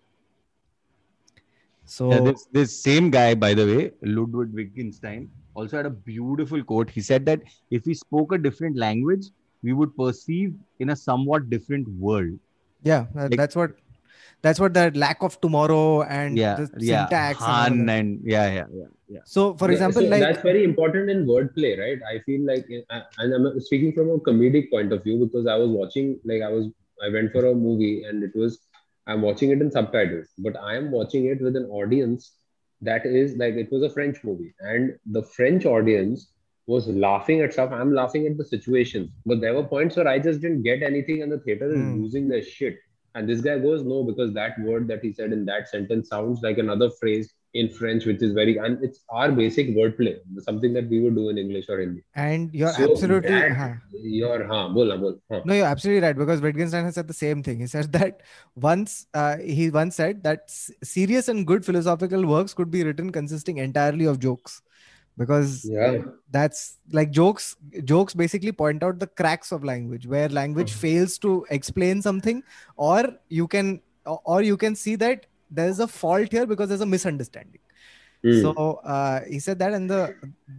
So 1.84 2.12
Yeah, 2.12 2.20
this, 2.20 2.46
this 2.52 2.80
same 2.80 3.10
guy, 3.10 3.34
by 3.34 3.54
the 3.54 3.66
way, 3.66 3.92
Ludwig 4.02 4.52
Wittgenstein, 4.52 5.32
also 5.58 5.76
had 5.78 5.86
a 5.86 5.90
beautiful 5.90 6.62
quote. 6.62 6.90
He 6.90 7.00
said 7.00 7.26
that 7.26 7.42
if 7.70 7.86
we 7.86 7.94
spoke 7.94 8.32
a 8.32 8.38
different 8.38 8.76
language, 8.76 9.26
we 9.62 9.72
would 9.72 9.96
perceive 9.96 10.54
in 10.78 10.90
a 10.90 10.96
somewhat 10.96 11.50
different 11.50 11.88
world. 12.06 12.38
yeah, 12.88 13.06
Like- 13.14 13.36
that's 13.42 13.56
what 13.60 13.72
that's 14.46 14.60
what 14.62 14.74
that 14.74 14.96
lack 15.02 15.22
of 15.28 15.40
tomorrow 15.44 16.02
and 16.16 16.38
yeah, 16.38 16.54
the 16.60 16.66
yeah, 16.88 17.06
syntax. 17.06 17.40
and 17.42 17.50
Han 17.52 17.86
that. 17.86 17.92
and 17.94 18.20
yeah, 18.32 18.46
yeah, 18.58 18.66
yeah, 18.80 18.90
yeah. 19.08 19.20
So, 19.24 19.54
for 19.62 19.66
Yeah, 19.68 19.74
example, 19.78 20.02
so 20.02 20.08
like 20.12 20.20
that's 20.20 20.42
very 20.42 20.62
important 20.68 21.10
in 21.14 21.26
wordplay, 21.30 21.72
right? 21.80 21.98
I 22.10 22.20
feel 22.26 22.46
like, 22.50 22.66
uh, 22.90 23.00
and 23.18 23.34
I'm 23.34 23.60
speaking 23.60 23.92
from 23.96 24.10
a 24.10 24.18
comedic 24.18 24.70
point 24.70 24.92
of 24.92 25.02
view 25.02 25.18
because 25.24 25.46
I 25.46 25.56
was 25.56 25.70
watching, 25.70 26.20
like, 26.24 26.42
I 26.42 26.48
was, 26.48 26.66
I 27.04 27.08
went 27.16 27.32
for 27.32 27.46
a 27.46 27.54
movie 27.54 28.04
and 28.04 28.22
it 28.22 28.36
was, 28.42 28.58
I'm 29.08 29.22
watching 29.22 29.50
it 29.50 29.60
in 29.60 29.70
subtitles, 29.72 30.28
but 30.38 30.56
I 30.56 30.76
am 30.76 30.90
watching 30.92 31.26
it 31.26 31.42
with 31.42 31.56
an 31.56 31.66
audience 31.66 32.32
that 32.82 33.04
is 33.06 33.36
like, 33.36 33.54
it 33.54 33.70
was 33.72 33.82
a 33.82 33.90
French 33.90 34.22
movie, 34.24 34.54
and 34.60 34.98
the 35.06 35.22
French 35.22 35.66
audience 35.66 36.32
was 36.66 36.86
laughing 36.88 37.40
at 37.40 37.52
stuff. 37.52 37.72
I'm 37.72 37.94
laughing 37.94 38.26
at 38.26 38.36
the 38.36 38.44
situations, 38.44 39.10
but 39.24 39.40
there 39.40 39.54
were 39.54 39.64
points 39.64 39.96
where 39.96 40.06
I 40.08 40.18
just 40.18 40.40
didn't 40.40 40.62
get 40.62 40.82
anything, 40.82 41.22
and 41.22 41.32
the 41.32 41.38
theater 41.38 41.72
is 41.72 41.80
Hmm. 41.80 42.02
losing 42.02 42.28
their 42.28 42.42
shit. 42.42 42.76
And 43.14 43.28
this 43.28 43.40
guy 43.40 43.58
goes, 43.58 43.82
no, 43.82 44.04
because 44.04 44.32
that 44.34 44.60
word 44.60 44.86
that 44.88 45.02
he 45.02 45.12
said 45.12 45.32
in 45.32 45.44
that 45.46 45.68
sentence 45.68 46.08
sounds 46.08 46.40
like 46.42 46.58
another 46.58 46.90
phrase 46.90 47.32
in 47.54 47.68
French, 47.68 48.04
which 48.04 48.22
is 48.22 48.32
very, 48.32 48.58
and 48.58 48.82
it's 48.84 49.00
our 49.10 49.32
basic 49.32 49.68
wordplay, 49.70 50.16
something 50.40 50.72
that 50.74 50.88
we 50.88 51.00
would 51.00 51.14
do 51.14 51.28
in 51.30 51.38
English 51.38 51.66
or 51.68 51.80
Hindi. 51.80 52.02
and 52.14 52.54
you're 52.54 52.72
So 52.72 52.90
absolutely 52.92 53.30
that- 53.40 53.52
huh. 53.52 53.74
You're, 54.00 54.46
huh, 54.46 54.68
huh. 55.30 55.40
no 55.44 55.54
you're 55.54 55.66
absolutely 55.66 56.02
right 56.06 56.16
because 56.16 56.40
wittgenstein 56.40 56.84
has 56.84 56.94
said 56.94 57.08
the 57.08 57.14
same 57.14 57.42
thing 57.42 57.58
he 57.58 57.66
said 57.66 57.90
that 57.92 58.20
once 58.54 59.06
uh, 59.14 59.36
he 59.38 59.70
once 59.70 59.96
said 59.96 60.22
that 60.22 60.50
serious 60.82 61.28
and 61.28 61.46
good 61.46 61.64
philosophical 61.64 62.24
works 62.26 62.54
could 62.54 62.70
be 62.70 62.84
written 62.84 63.10
consisting 63.10 63.58
entirely 63.58 64.04
of 64.04 64.20
jokes 64.20 64.60
because 65.16 65.64
Yeah. 65.68 65.98
that's 66.30 66.78
like 66.92 67.10
jokes 67.10 67.56
jokes 67.84 68.14
basically 68.14 68.52
point 68.52 68.82
out 68.82 68.98
the 69.00 69.06
cracks 69.22 69.50
of 69.50 69.64
language 69.64 70.06
where 70.06 70.28
language 70.28 70.72
fails 70.84 71.18
to 71.26 71.44
explain 71.50 72.02
something 72.02 72.42
or 72.76 73.00
you 73.28 73.48
can 73.48 73.80
or 74.06 74.42
you 74.42 74.56
can 74.56 74.74
see 74.74 74.96
that 74.96 75.26
there's 75.50 75.78
a 75.80 75.86
fault 75.88 76.30
here 76.32 76.46
because 76.46 76.68
there's 76.68 76.80
a 76.80 76.92
misunderstanding 76.98 77.60
Hmm. 78.24 78.40
so 78.42 78.52
uh, 78.82 79.20
he 79.32 79.38
said 79.38 79.60
that 79.60 79.72
and 79.72 79.88
the 79.88 80.12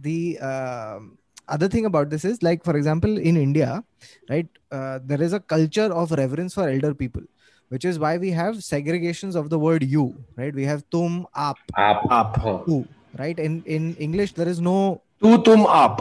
the 0.04 0.38
um 0.50 1.18
other 1.46 1.68
thing 1.68 1.84
about 1.88 2.08
this 2.08 2.24
is 2.24 2.42
like 2.42 2.64
for 2.68 2.74
example 2.78 3.18
in 3.30 3.36
india 3.36 3.84
right 4.30 4.48
uh, 4.72 4.98
there 5.10 5.20
is 5.26 5.34
a 5.34 5.40
culture 5.54 5.88
of 6.02 6.10
reverence 6.20 6.54
for 6.54 6.66
elder 6.70 6.92
people 7.02 7.20
which 7.68 7.84
is 7.90 7.98
why 8.04 8.12
we 8.22 8.30
have 8.38 8.54
segregations 8.68 9.36
of 9.40 9.50
the 9.50 9.58
word 9.58 9.84
you 9.96 10.06
right 10.36 10.54
we 10.54 10.64
have 10.70 10.82
tum 10.96 11.26
aap 11.48 11.60
Aap. 11.76 12.00
Up. 12.20 12.36
Huh. 12.46 12.56
tu 12.68 12.78
right 13.22 13.38
in 13.48 13.60
in 13.76 13.92
english 14.08 14.32
there 14.40 14.48
is 14.54 14.60
no 14.70 14.78
Tu 15.22 15.36
tum 15.50 15.66
up. 15.82 16.00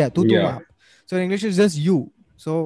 yeah 0.00 0.08
tu 0.08 0.24
tum 0.24 0.38
Yeah. 0.38 0.48
aap 0.54 0.64
so 1.04 1.16
in 1.20 1.24
english 1.28 1.44
it's 1.50 1.60
just 1.64 1.76
you 1.90 1.98
so 2.46 2.56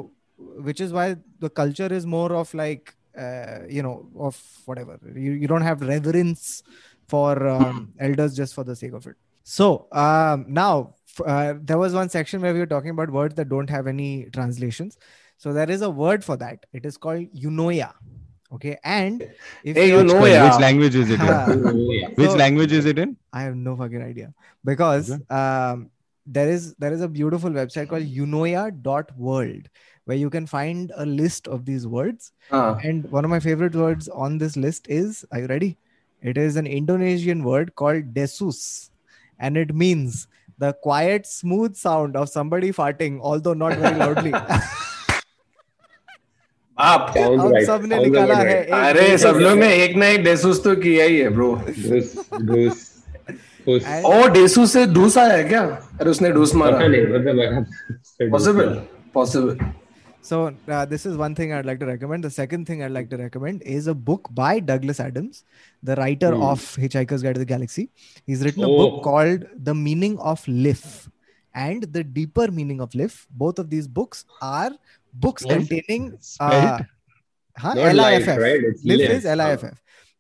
which 0.71 0.81
is 0.89 0.93
why 1.01 1.09
the 1.47 1.51
culture 1.63 1.91
is 2.01 2.07
more 2.19 2.31
of 2.45 2.55
like 2.65 2.95
uh, 3.19 3.59
you 3.69 3.83
know 3.83 4.07
of 4.19 4.41
whatever 4.67 4.99
you, 5.15 5.33
you 5.33 5.49
don't 5.49 5.63
have 5.63 5.81
reverence 5.81 6.63
for 7.09 7.47
um, 7.49 7.93
elders 7.99 8.37
just 8.37 8.55
for 8.55 8.65
the 8.65 8.77
sake 8.77 8.93
of 8.93 9.07
it 9.07 9.17
so 9.43 9.89
um, 9.93 10.45
now 10.49 10.95
uh, 11.27 11.55
there 11.63 11.79
was 11.79 11.93
one 11.93 12.09
section 12.09 12.41
where 12.41 12.53
we 12.53 12.61
were 12.61 12.67
talking 12.67 12.91
about 12.91 13.11
words 13.11 13.35
that 13.35 13.49
don't 13.49 13.69
have 13.71 13.87
any 13.87 14.27
translations 14.33 14.97
so 15.39 15.53
there 15.53 15.71
is 15.71 15.83
a 15.83 15.91
word 15.91 16.25
for 16.25 16.37
that 16.37 16.65
it 16.73 16.87
is 16.87 16.97
called 16.97 17.27
unoya 17.35 17.93
okay 18.53 18.77
and 18.85 19.23
if 19.65 19.77
Hey, 19.77 19.89
you're- 19.91 20.05
know, 20.05 20.21
Which, 20.21 20.33
yeah. 20.33 20.51
which 20.51 20.61
language 20.61 20.95
is 20.95 21.11
it 21.11 21.21
in? 21.21 21.29
Oh. 21.29 22.11
Which 22.17 22.31
So- 22.31 22.37
language 22.37 22.73
is 22.73 22.85
it 22.87 22.99
in? 22.99 23.17
I 23.33 23.43
have 23.43 23.55
no 23.57 23.77
fucking 23.77 24.03
idea 24.03 24.33
because 24.65 25.11
um, 25.31 25.91
there 26.30 26.50
is 26.50 26.74
there 26.84 26.92
is 26.94 27.02
a 27.02 27.08
beautiful 27.08 27.50
website 27.52 27.88
called 27.90 28.04
unoya.world 28.04 29.68
where 30.06 30.18
you 30.18 30.30
can 30.30 30.46
find 30.46 30.92
a 30.98 31.06
list 31.06 31.48
of 31.48 31.66
these 31.66 31.86
words. 31.88 32.32
Uh, 32.52 32.78
And 32.84 33.10
one 33.12 33.24
of 33.26 33.32
my 33.32 33.40
favorite 33.40 33.76
words 33.76 34.08
on 34.10 34.38
this 34.38 34.56
list 34.56 34.88
is 34.88 35.26
are 35.32 35.40
you 35.42 35.48
ready? 35.48 35.78
It 36.22 36.38
is 36.38 36.56
an 36.56 36.68
Indonesian 36.68 37.44
word 37.44 37.76
called 37.76 38.14
desus, 38.14 38.90
and 39.40 39.58
it 39.58 39.76
means 39.76 40.28
the 40.58 40.74
quiet, 40.74 41.26
smooth 41.28 41.76
sound 41.76 42.16
of 42.16 42.30
somebody 42.30 42.72
farting, 42.72 43.20
although 43.22 43.54
not 43.54 43.78
very 43.78 43.96
loudly. 43.98 44.34
up. 46.78 47.14
Sounds 47.16 47.42
हम 47.42 47.52
right. 47.52 47.68
सबने 47.68 47.96
Sounds 47.96 48.08
निकाला 48.08 48.34
about 48.34 48.48
है 48.48 48.56
right. 48.56 48.68
एक 48.68 48.74
अरे 48.74 49.02
minute 49.08 49.20
सब 49.20 49.36
में। 49.36 49.42
लोग 49.44 49.58
ने 49.60 49.74
एक 49.84 49.96
ना 49.98 50.08
एक 50.08 50.24
डेसूस 50.24 50.64
तो 50.64 50.76
किया 50.86 51.06
ही 51.06 51.18
है 51.20 51.30
ब्रो 51.36 51.52
ओ 54.07 54.27
डेसू 54.35 54.67
से 54.75 54.87
डूस 54.95 55.19
आया 55.19 55.37
है 55.37 55.45
क्या 55.49 55.63
अरे 56.01 56.11
उसने 56.11 56.31
डूस 56.39 56.53
पता 56.55 56.59
मारा 56.59 56.89
मतलब 56.89 58.31
possible 58.31 58.75
possible 59.15 59.59
So 60.29 60.39
uh, 60.77 60.85
this 60.89 61.05
is 61.11 61.15
one 61.21 61.35
thing 61.37 61.53
I'd 61.59 61.67
like 61.69 61.79
to 61.83 61.87
recommend. 61.91 62.25
The 62.27 62.31
second 62.33 62.67
thing 62.71 62.81
I'd 62.87 62.93
like 62.95 63.07
to 63.13 63.19
recommend 63.21 63.63
is 63.75 63.87
a 63.93 63.95
book 64.09 64.27
by 64.41 64.49
Douglas 64.71 64.99
Adams, 65.05 65.39
the 65.91 65.95
writer 66.01 66.33
Hmm. 66.35 66.43
of 66.49 66.67
Hitchhiker's 66.83 67.23
Guide 67.27 67.39
to 67.39 67.43
the 67.45 67.47
Galaxy. 67.53 67.85
He's 68.33 68.43
written 68.49 68.67
oh. 68.67 68.69
a 68.69 68.75
Oh. 68.75 68.83
book 68.83 68.99
called 69.07 69.47
The 69.71 69.75
Meaning 69.79 70.19
of 70.33 70.43
Life 70.67 70.85
and 71.55 71.87
The 71.97 72.03
Deeper 72.19 72.47
Meaning 72.59 72.83
of 72.87 72.95
Life. 73.03 73.17
Both 73.45 73.63
of 73.65 73.71
these 73.71 73.89
books 74.01 74.21
are 74.51 74.71
books 75.27 75.47
What? 75.49 75.57
containing 75.57 76.05
uh, 76.49 76.79
huh? 77.57 77.75
Not 77.81 77.99
life, 78.03 78.27
LIFF. 78.27 78.45
right? 78.45 78.69
Life 78.69 78.85
live. 78.93 79.17
is 79.17 79.31
LIFF. 79.43 79.65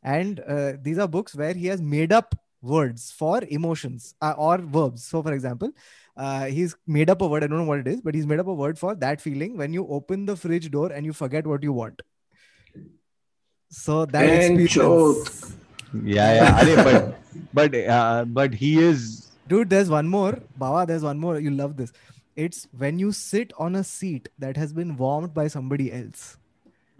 And 0.02 0.40
uh, 0.56 0.72
these 0.88 1.02
are 1.06 1.10
books 1.18 1.36
where 1.42 1.52
he 1.64 1.66
has 1.74 1.84
made 1.98 2.16
up 2.22 2.34
words 2.62 3.10
for 3.10 3.42
emotions 3.48 4.14
uh, 4.20 4.34
or 4.36 4.58
verbs. 4.58 5.04
So, 5.04 5.22
for 5.22 5.32
example, 5.32 5.72
uh, 6.16 6.46
he's 6.46 6.76
made 6.86 7.10
up 7.10 7.22
a 7.22 7.26
word. 7.26 7.44
I 7.44 7.46
don't 7.46 7.58
know 7.58 7.64
what 7.64 7.78
it 7.78 7.88
is, 7.88 8.00
but 8.00 8.14
he's 8.14 8.26
made 8.26 8.40
up 8.40 8.46
a 8.46 8.54
word 8.54 8.78
for 8.78 8.94
that 8.96 9.20
feeling 9.20 9.56
when 9.56 9.72
you 9.72 9.86
open 9.88 10.26
the 10.26 10.36
fridge 10.36 10.70
door 10.70 10.92
and 10.92 11.06
you 11.06 11.12
forget 11.12 11.46
what 11.46 11.62
you 11.62 11.72
want. 11.72 12.02
So 13.70 14.04
that 14.06 14.28
And 14.28 14.60
experience. 14.60 15.54
Yeah, 16.04 16.34
yeah. 16.34 16.60
Arey, 16.62 16.84
but 16.84 17.20
but 17.54 17.74
uh, 17.88 18.24
but 18.24 18.54
he 18.54 18.78
is 18.78 19.30
Dude, 19.48 19.68
there's 19.68 19.90
one 19.90 20.06
more. 20.06 20.38
Bawa, 20.58 20.86
there's 20.86 21.02
one 21.02 21.18
more. 21.18 21.38
You 21.40 21.50
love 21.50 21.76
this. 21.76 21.92
It's 22.36 22.68
when 22.76 22.98
you 23.00 23.10
sit 23.10 23.52
on 23.58 23.74
a 23.74 23.82
seat 23.82 24.28
that 24.38 24.56
has 24.56 24.72
been 24.72 24.96
warmed 24.96 25.34
by 25.34 25.48
somebody 25.48 25.92
else. 25.92 26.36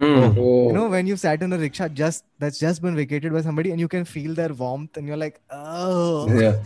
Hmm. 0.01 0.07
Oh. 0.39 0.69
You 0.69 0.73
know, 0.73 0.87
oh. 0.87 0.89
when 0.89 1.07
you 1.07 1.15
sat 1.17 1.43
in 1.43 1.53
a 1.53 1.59
rickshaw 1.59 1.89
just 1.89 2.25
that's 2.39 2.59
just 2.59 2.81
been 2.81 2.97
vacated 2.97 3.33
by 3.35 3.43
somebody 3.43 3.71
and 3.71 3.79
you 3.79 3.87
can 3.87 4.07
feel 4.07 4.35
their 4.35 4.49
warmth 4.49 4.97
and 4.97 5.07
you're 5.07 5.17
like, 5.17 5.41
oh. 5.51 6.27
Yeah. 6.41 6.63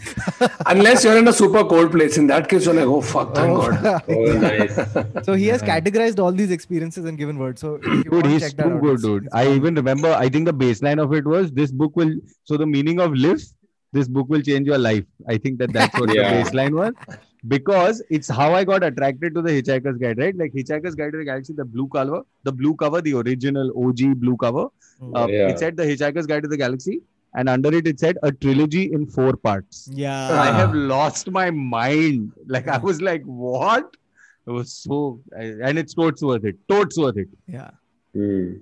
Unless 0.66 1.02
you're 1.04 1.18
in 1.18 1.26
a 1.26 1.32
super 1.32 1.64
cold 1.64 1.90
place. 1.90 2.16
In 2.16 2.28
that 2.28 2.48
case, 2.48 2.66
you're 2.66 2.74
like, 2.74 2.84
oh, 2.86 3.00
fuck, 3.00 3.34
thank 3.34 3.50
oh. 3.58 3.70
God. 3.72 4.02
oh, 4.08 4.32
nice. 4.38 5.24
so 5.26 5.32
he 5.34 5.48
has 5.48 5.62
categorized 5.62 6.20
all 6.20 6.30
these 6.30 6.52
experiences 6.52 7.04
and 7.06 7.18
given 7.18 7.36
words. 7.38 7.60
So 7.60 7.80
you 7.82 8.04
Dude, 8.04 8.12
want, 8.12 8.26
he's 8.26 8.42
check 8.42 8.52
that 8.52 8.62
too 8.68 8.74
out. 8.74 8.80
good, 8.82 8.98
It's- 9.00 9.02
dude. 9.02 9.28
I 9.32 9.48
even 9.52 9.74
remember. 9.74 10.12
I 10.12 10.28
think 10.28 10.46
the 10.46 10.54
baseline 10.54 11.02
of 11.02 11.12
it 11.12 11.24
was 11.26 11.50
this 11.52 11.72
book 11.72 11.96
will. 11.96 12.14
So 12.44 12.56
the 12.56 12.66
meaning 12.66 13.00
of 13.00 13.14
live, 13.14 13.42
this 13.92 14.06
book 14.06 14.28
will 14.28 14.42
change 14.42 14.66
your 14.68 14.78
life. 14.78 15.04
I 15.28 15.38
think 15.38 15.58
that 15.58 15.72
that's 15.72 15.98
what 15.98 16.14
Yeah. 16.14 16.42
the 16.44 16.50
baseline 16.50 16.72
was, 16.74 16.92
because 17.48 18.02
it's 18.10 18.28
how 18.28 18.54
I 18.54 18.64
got 18.64 18.82
attracted 18.82 19.34
to 19.34 19.42
the 19.42 19.50
Hitchhiker's 19.50 19.98
Guide, 19.98 20.18
right? 20.18 20.36
Like 20.36 20.52
Hitchhiker's 20.52 20.94
Guide 20.94 21.12
to 21.12 21.18
the 21.18 21.24
Galaxy, 21.24 21.52
the 21.52 21.64
blue 21.64 21.88
cover, 21.88 22.22
the 22.44 22.52
blue 22.52 22.74
cover, 22.74 23.00
the 23.00 23.14
original 23.14 23.70
OG 23.86 24.20
blue 24.20 24.36
cover. 24.36 24.66
Mm. 25.00 25.16
Uh, 25.16 25.26
Yeah. 25.28 25.48
It 25.48 25.58
said 25.58 25.76
the 25.76 25.84
Hitchhiker's 25.84 26.26
Guide 26.26 26.42
to 26.44 26.48
the 26.48 26.56
Galaxy, 26.56 27.00
and 27.34 27.48
under 27.48 27.74
it 27.74 27.86
it 27.86 28.00
said 28.00 28.16
a 28.22 28.32
trilogy 28.32 28.92
in 28.92 29.06
four 29.06 29.36
parts. 29.36 29.88
Yeah. 29.92 30.40
I 30.40 30.46
have 30.52 30.74
lost 30.74 31.30
my 31.30 31.50
mind. 31.50 32.32
Like 32.46 32.68
I 32.68 32.78
was 32.78 33.02
like, 33.02 33.22
what? 33.24 33.96
It 34.46 34.50
was 34.50 34.72
so, 34.72 35.20
and 35.32 35.78
it's 35.78 35.94
totes 35.94 36.22
worth 36.22 36.44
it. 36.44 36.56
Totes 36.68 36.98
worth 36.98 37.16
it. 37.16 37.28
Yeah. 37.46 37.70
Hmm. 38.14 38.52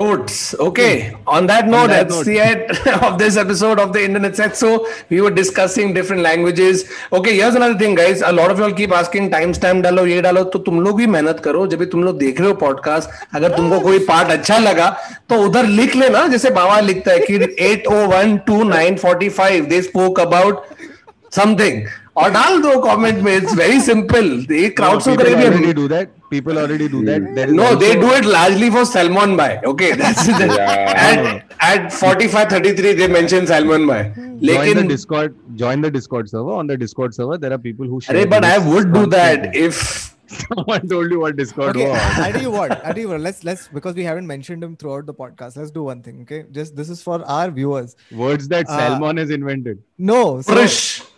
Notes. 0.00 0.56
Okay. 0.58 1.14
On 1.24 1.46
that 1.46 1.68
note, 1.68 1.86
that 1.86 2.08
that's 2.08 2.16
note. 2.16 2.24
the 2.26 2.40
end 2.40 3.04
of 3.04 3.16
this 3.16 3.36
episode 3.36 3.78
of 3.78 3.92
the 3.92 4.04
Internet 4.04 4.34
Set. 4.34 4.56
So 4.56 4.88
we 5.08 5.20
were 5.20 5.30
discussing 5.30 5.94
different 5.94 6.22
languages. 6.22 6.90
Okay, 7.12 7.36
here's 7.36 7.54
another 7.54 7.78
thing, 7.78 7.94
guys. 7.94 8.20
A 8.20 8.32
lot 8.32 8.50
of 8.50 8.58
y'all 8.58 8.72
keep 8.72 8.90
asking 8.90 9.30
timestamp 9.30 9.82
डालो 9.82 10.06
ये 10.06 10.20
डालो 10.22 10.42
तो 10.50 10.58
तुम 10.66 10.80
लोग 10.80 10.96
भी 10.98 11.06
मेहनत 11.06 11.40
करो 11.44 11.66
जब 11.66 11.78
भी 11.78 11.86
तुम 11.94 12.02
लोग 12.04 12.18
देख 12.18 12.40
रहे 12.40 12.48
हो 12.48 12.54
पॉडकास्ट 12.64 13.34
अगर 13.36 13.56
तुमको 13.56 13.80
कोई 13.80 13.98
पार्ट 14.08 14.30
अच्छा 14.38 14.58
लगा 14.58 14.90
तो 15.30 15.40
उधर 15.44 15.66
लिख 15.78 15.96
लेना 15.96 16.26
जैसे 16.34 16.50
बाबा 16.58 16.80
लिखता 16.90 17.12
है 17.12 17.18
कि 17.30 17.38
801 17.68 18.38
to 18.48 18.58
945 18.74 19.68
they 19.74 19.82
spoke 19.90 20.18
about 20.18 20.66
something 21.38 21.86
और 22.16 22.30
डाल 22.30 22.60
दो 22.62 22.76
कमेंट 22.80 23.18
में 23.22 23.36
it's 23.36 23.54
very 23.56 23.80
simple 23.80 24.28
they 24.48 24.68
crowdsource 25.02 25.14
करेंगे 25.16 25.36
they 25.36 25.46
already 25.46 25.72
do 25.72 25.86
that 25.88 26.08
people 26.30 26.58
already 26.58 26.88
do 26.88 27.02
that 27.02 27.50
no 27.50 27.74
they 27.76 27.94
do 28.00 28.12
it 28.14 28.24
largely 28.26 28.70
for 28.70 28.84
Salman 28.86 29.36
भाई 29.36 29.56
okay 29.68 29.90
that's 29.92 30.28
it 30.28 30.40
at 30.40 31.42
at 31.64 31.90
45 31.92 32.36
33 32.52 32.96
they 32.96 33.08
mention 33.08 33.46
Salman 33.46 33.86
भाई 33.86 34.04
लेकिन 34.42 34.86
Discord 34.88 35.32
join 35.58 35.82
the 35.82 35.92
Discord 35.92 36.28
server 36.28 36.52
on 36.54 36.66
the 36.66 36.78
Discord 36.78 37.12
server 37.12 37.36
there 37.36 37.52
are 37.52 37.58
people 37.60 37.86
who 37.86 38.00
share 38.00 38.18
अरे 38.18 38.26
but 38.28 38.44
I 38.44 38.58
would 38.70 38.92
do 38.92 39.06
that 39.10 39.54
if 39.56 39.82
Someone 40.48 40.88
told 40.88 41.10
you 41.10 41.20
what 41.20 41.36
Discord 41.36 41.76
Okay, 41.76 41.88
was. 41.90 42.00
I 42.18 42.32
tell 42.32 42.40
you 42.42 42.50
what. 42.50 42.72
I 42.84 42.92
tell 42.92 42.98
you 42.98 43.08
what. 43.10 43.20
Let's 43.20 43.44
let's 43.44 43.68
because 43.68 43.94
we 43.94 44.04
haven't 44.04 44.26
mentioned 44.26 44.64
him 44.64 44.74
throughout 44.76 45.04
the 45.06 45.14
podcast. 45.14 45.56
Let's 45.56 45.70
do 45.70 45.82
one 45.84 46.02
thing. 46.02 46.22
Okay, 46.22 46.44
just 46.50 46.74
this 46.76 46.88
is 46.88 47.02
for 47.02 47.22
our 47.26 47.50
viewers. 47.50 47.94
Words 48.10 48.48
that 48.48 48.66
Uh, 48.68 48.76
Salmon 48.78 49.18
has 49.18 49.30
invented. 49.30 49.82
No, 49.98 50.40
so, 50.40 50.66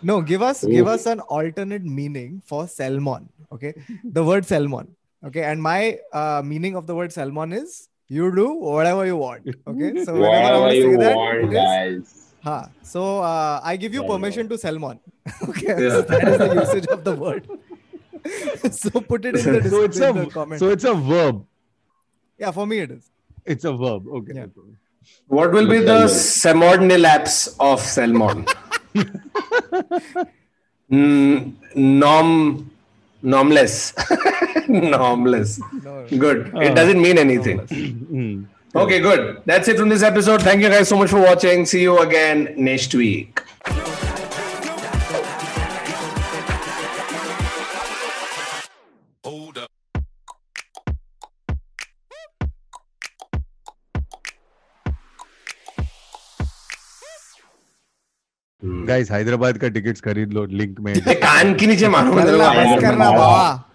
no. 0.01 0.21
Give 0.21 0.41
us 0.41 0.63
Ooh. 0.63 0.69
give 0.69 0.87
us 0.87 1.05
an 1.05 1.21
alternate 1.21 1.83
meaning 1.85 2.41
for 2.45 2.67
salmon. 2.67 3.29
Okay, 3.51 3.73
the 4.03 4.23
word 4.23 4.45
salmon. 4.45 4.95
Okay, 5.25 5.43
and 5.43 5.61
my 5.63 5.99
uh, 6.13 6.41
meaning 6.43 6.75
of 6.75 6.85
the 6.85 6.93
word 6.95 7.13
salmon 7.13 7.53
is 7.53 7.87
you 8.09 8.33
do 8.35 8.49
whatever 8.53 9.05
you 9.05 9.15
want. 9.17 9.47
Okay, 9.67 10.03
so 10.03 10.13
whenever 10.13 10.27
I 10.35 10.59
Whatever 10.59 10.59
want 10.61 10.71
to 10.71 10.77
you 10.77 10.91
say 10.91 10.97
that, 11.05 11.15
want, 11.15 11.37
it 11.37 11.47
is, 11.47 11.53
guys. 11.53 12.33
huh. 12.43 12.65
So 12.83 13.19
uh, 13.21 13.61
I 13.63 13.77
give 13.77 13.93
you 13.93 14.03
permission 14.03 14.49
to 14.49 14.57
salmon. 14.57 14.99
Okay, 15.49 15.67
Yeah. 15.67 15.89
so 15.95 16.01
that 16.03 16.27
is 16.27 16.37
the 16.37 16.53
usage 16.59 16.85
of 16.87 17.03
the 17.03 17.15
word. 17.15 17.47
so 18.71 18.89
put 19.01 19.25
it 19.25 19.35
in 19.35 19.53
the, 19.53 19.69
So 19.69 19.81
it's 19.83 19.97
description, 19.97 20.15
the 20.15 20.21
a 20.27 20.29
comment. 20.29 20.59
so 20.59 20.69
it's 20.69 20.83
a 20.83 20.93
verb. 20.93 21.45
yeah, 22.37 22.51
for 22.51 22.65
me 22.67 22.79
it 22.79 22.91
is. 22.91 23.09
It's 23.45 23.63
a 23.65 23.73
verb. 23.73 24.07
Okay. 24.07 24.33
Yeah. 24.35 24.45
What 25.27 25.51
will 25.51 25.67
be 25.69 25.79
the 25.79 26.05
semordnilaps 26.07 27.55
of 27.59 27.79
Salmon? 27.81 28.45
mm, 30.91 31.53
nom. 31.75 32.71
Nomless. 33.23 33.93
Nomless. 34.67 35.59
No. 35.83 36.05
Good. 36.17 36.51
It 36.55 36.75
doesn't 36.75 37.01
mean 37.01 37.17
anything. 37.17 37.59
Hmm. 38.07 38.43
Okay, 38.75 38.99
good. 38.99 39.41
That's 39.45 39.67
it 39.69 39.77
from 39.77 39.89
this 39.89 40.03
episode. 40.03 40.41
Thank 40.43 40.61
you 40.61 40.69
guys 40.69 40.87
so 40.87 40.97
much 40.97 41.09
for 41.09 41.19
watching. 41.19 41.65
See 41.65 41.81
you 41.81 41.97
again 41.99 42.53
next 42.57 42.93
week. 42.93 43.41
Guys 58.87 59.11
Hyderabad 59.11 59.57
का 59.57 59.67
tickets 59.67 60.01
खरीद 60.01 60.33
लो 60.33 60.45
link 60.45 60.79
में। 60.79 60.93
कान 61.07 61.53
की 61.55 61.67
नीचे 61.67 61.87
मारो 61.87 63.67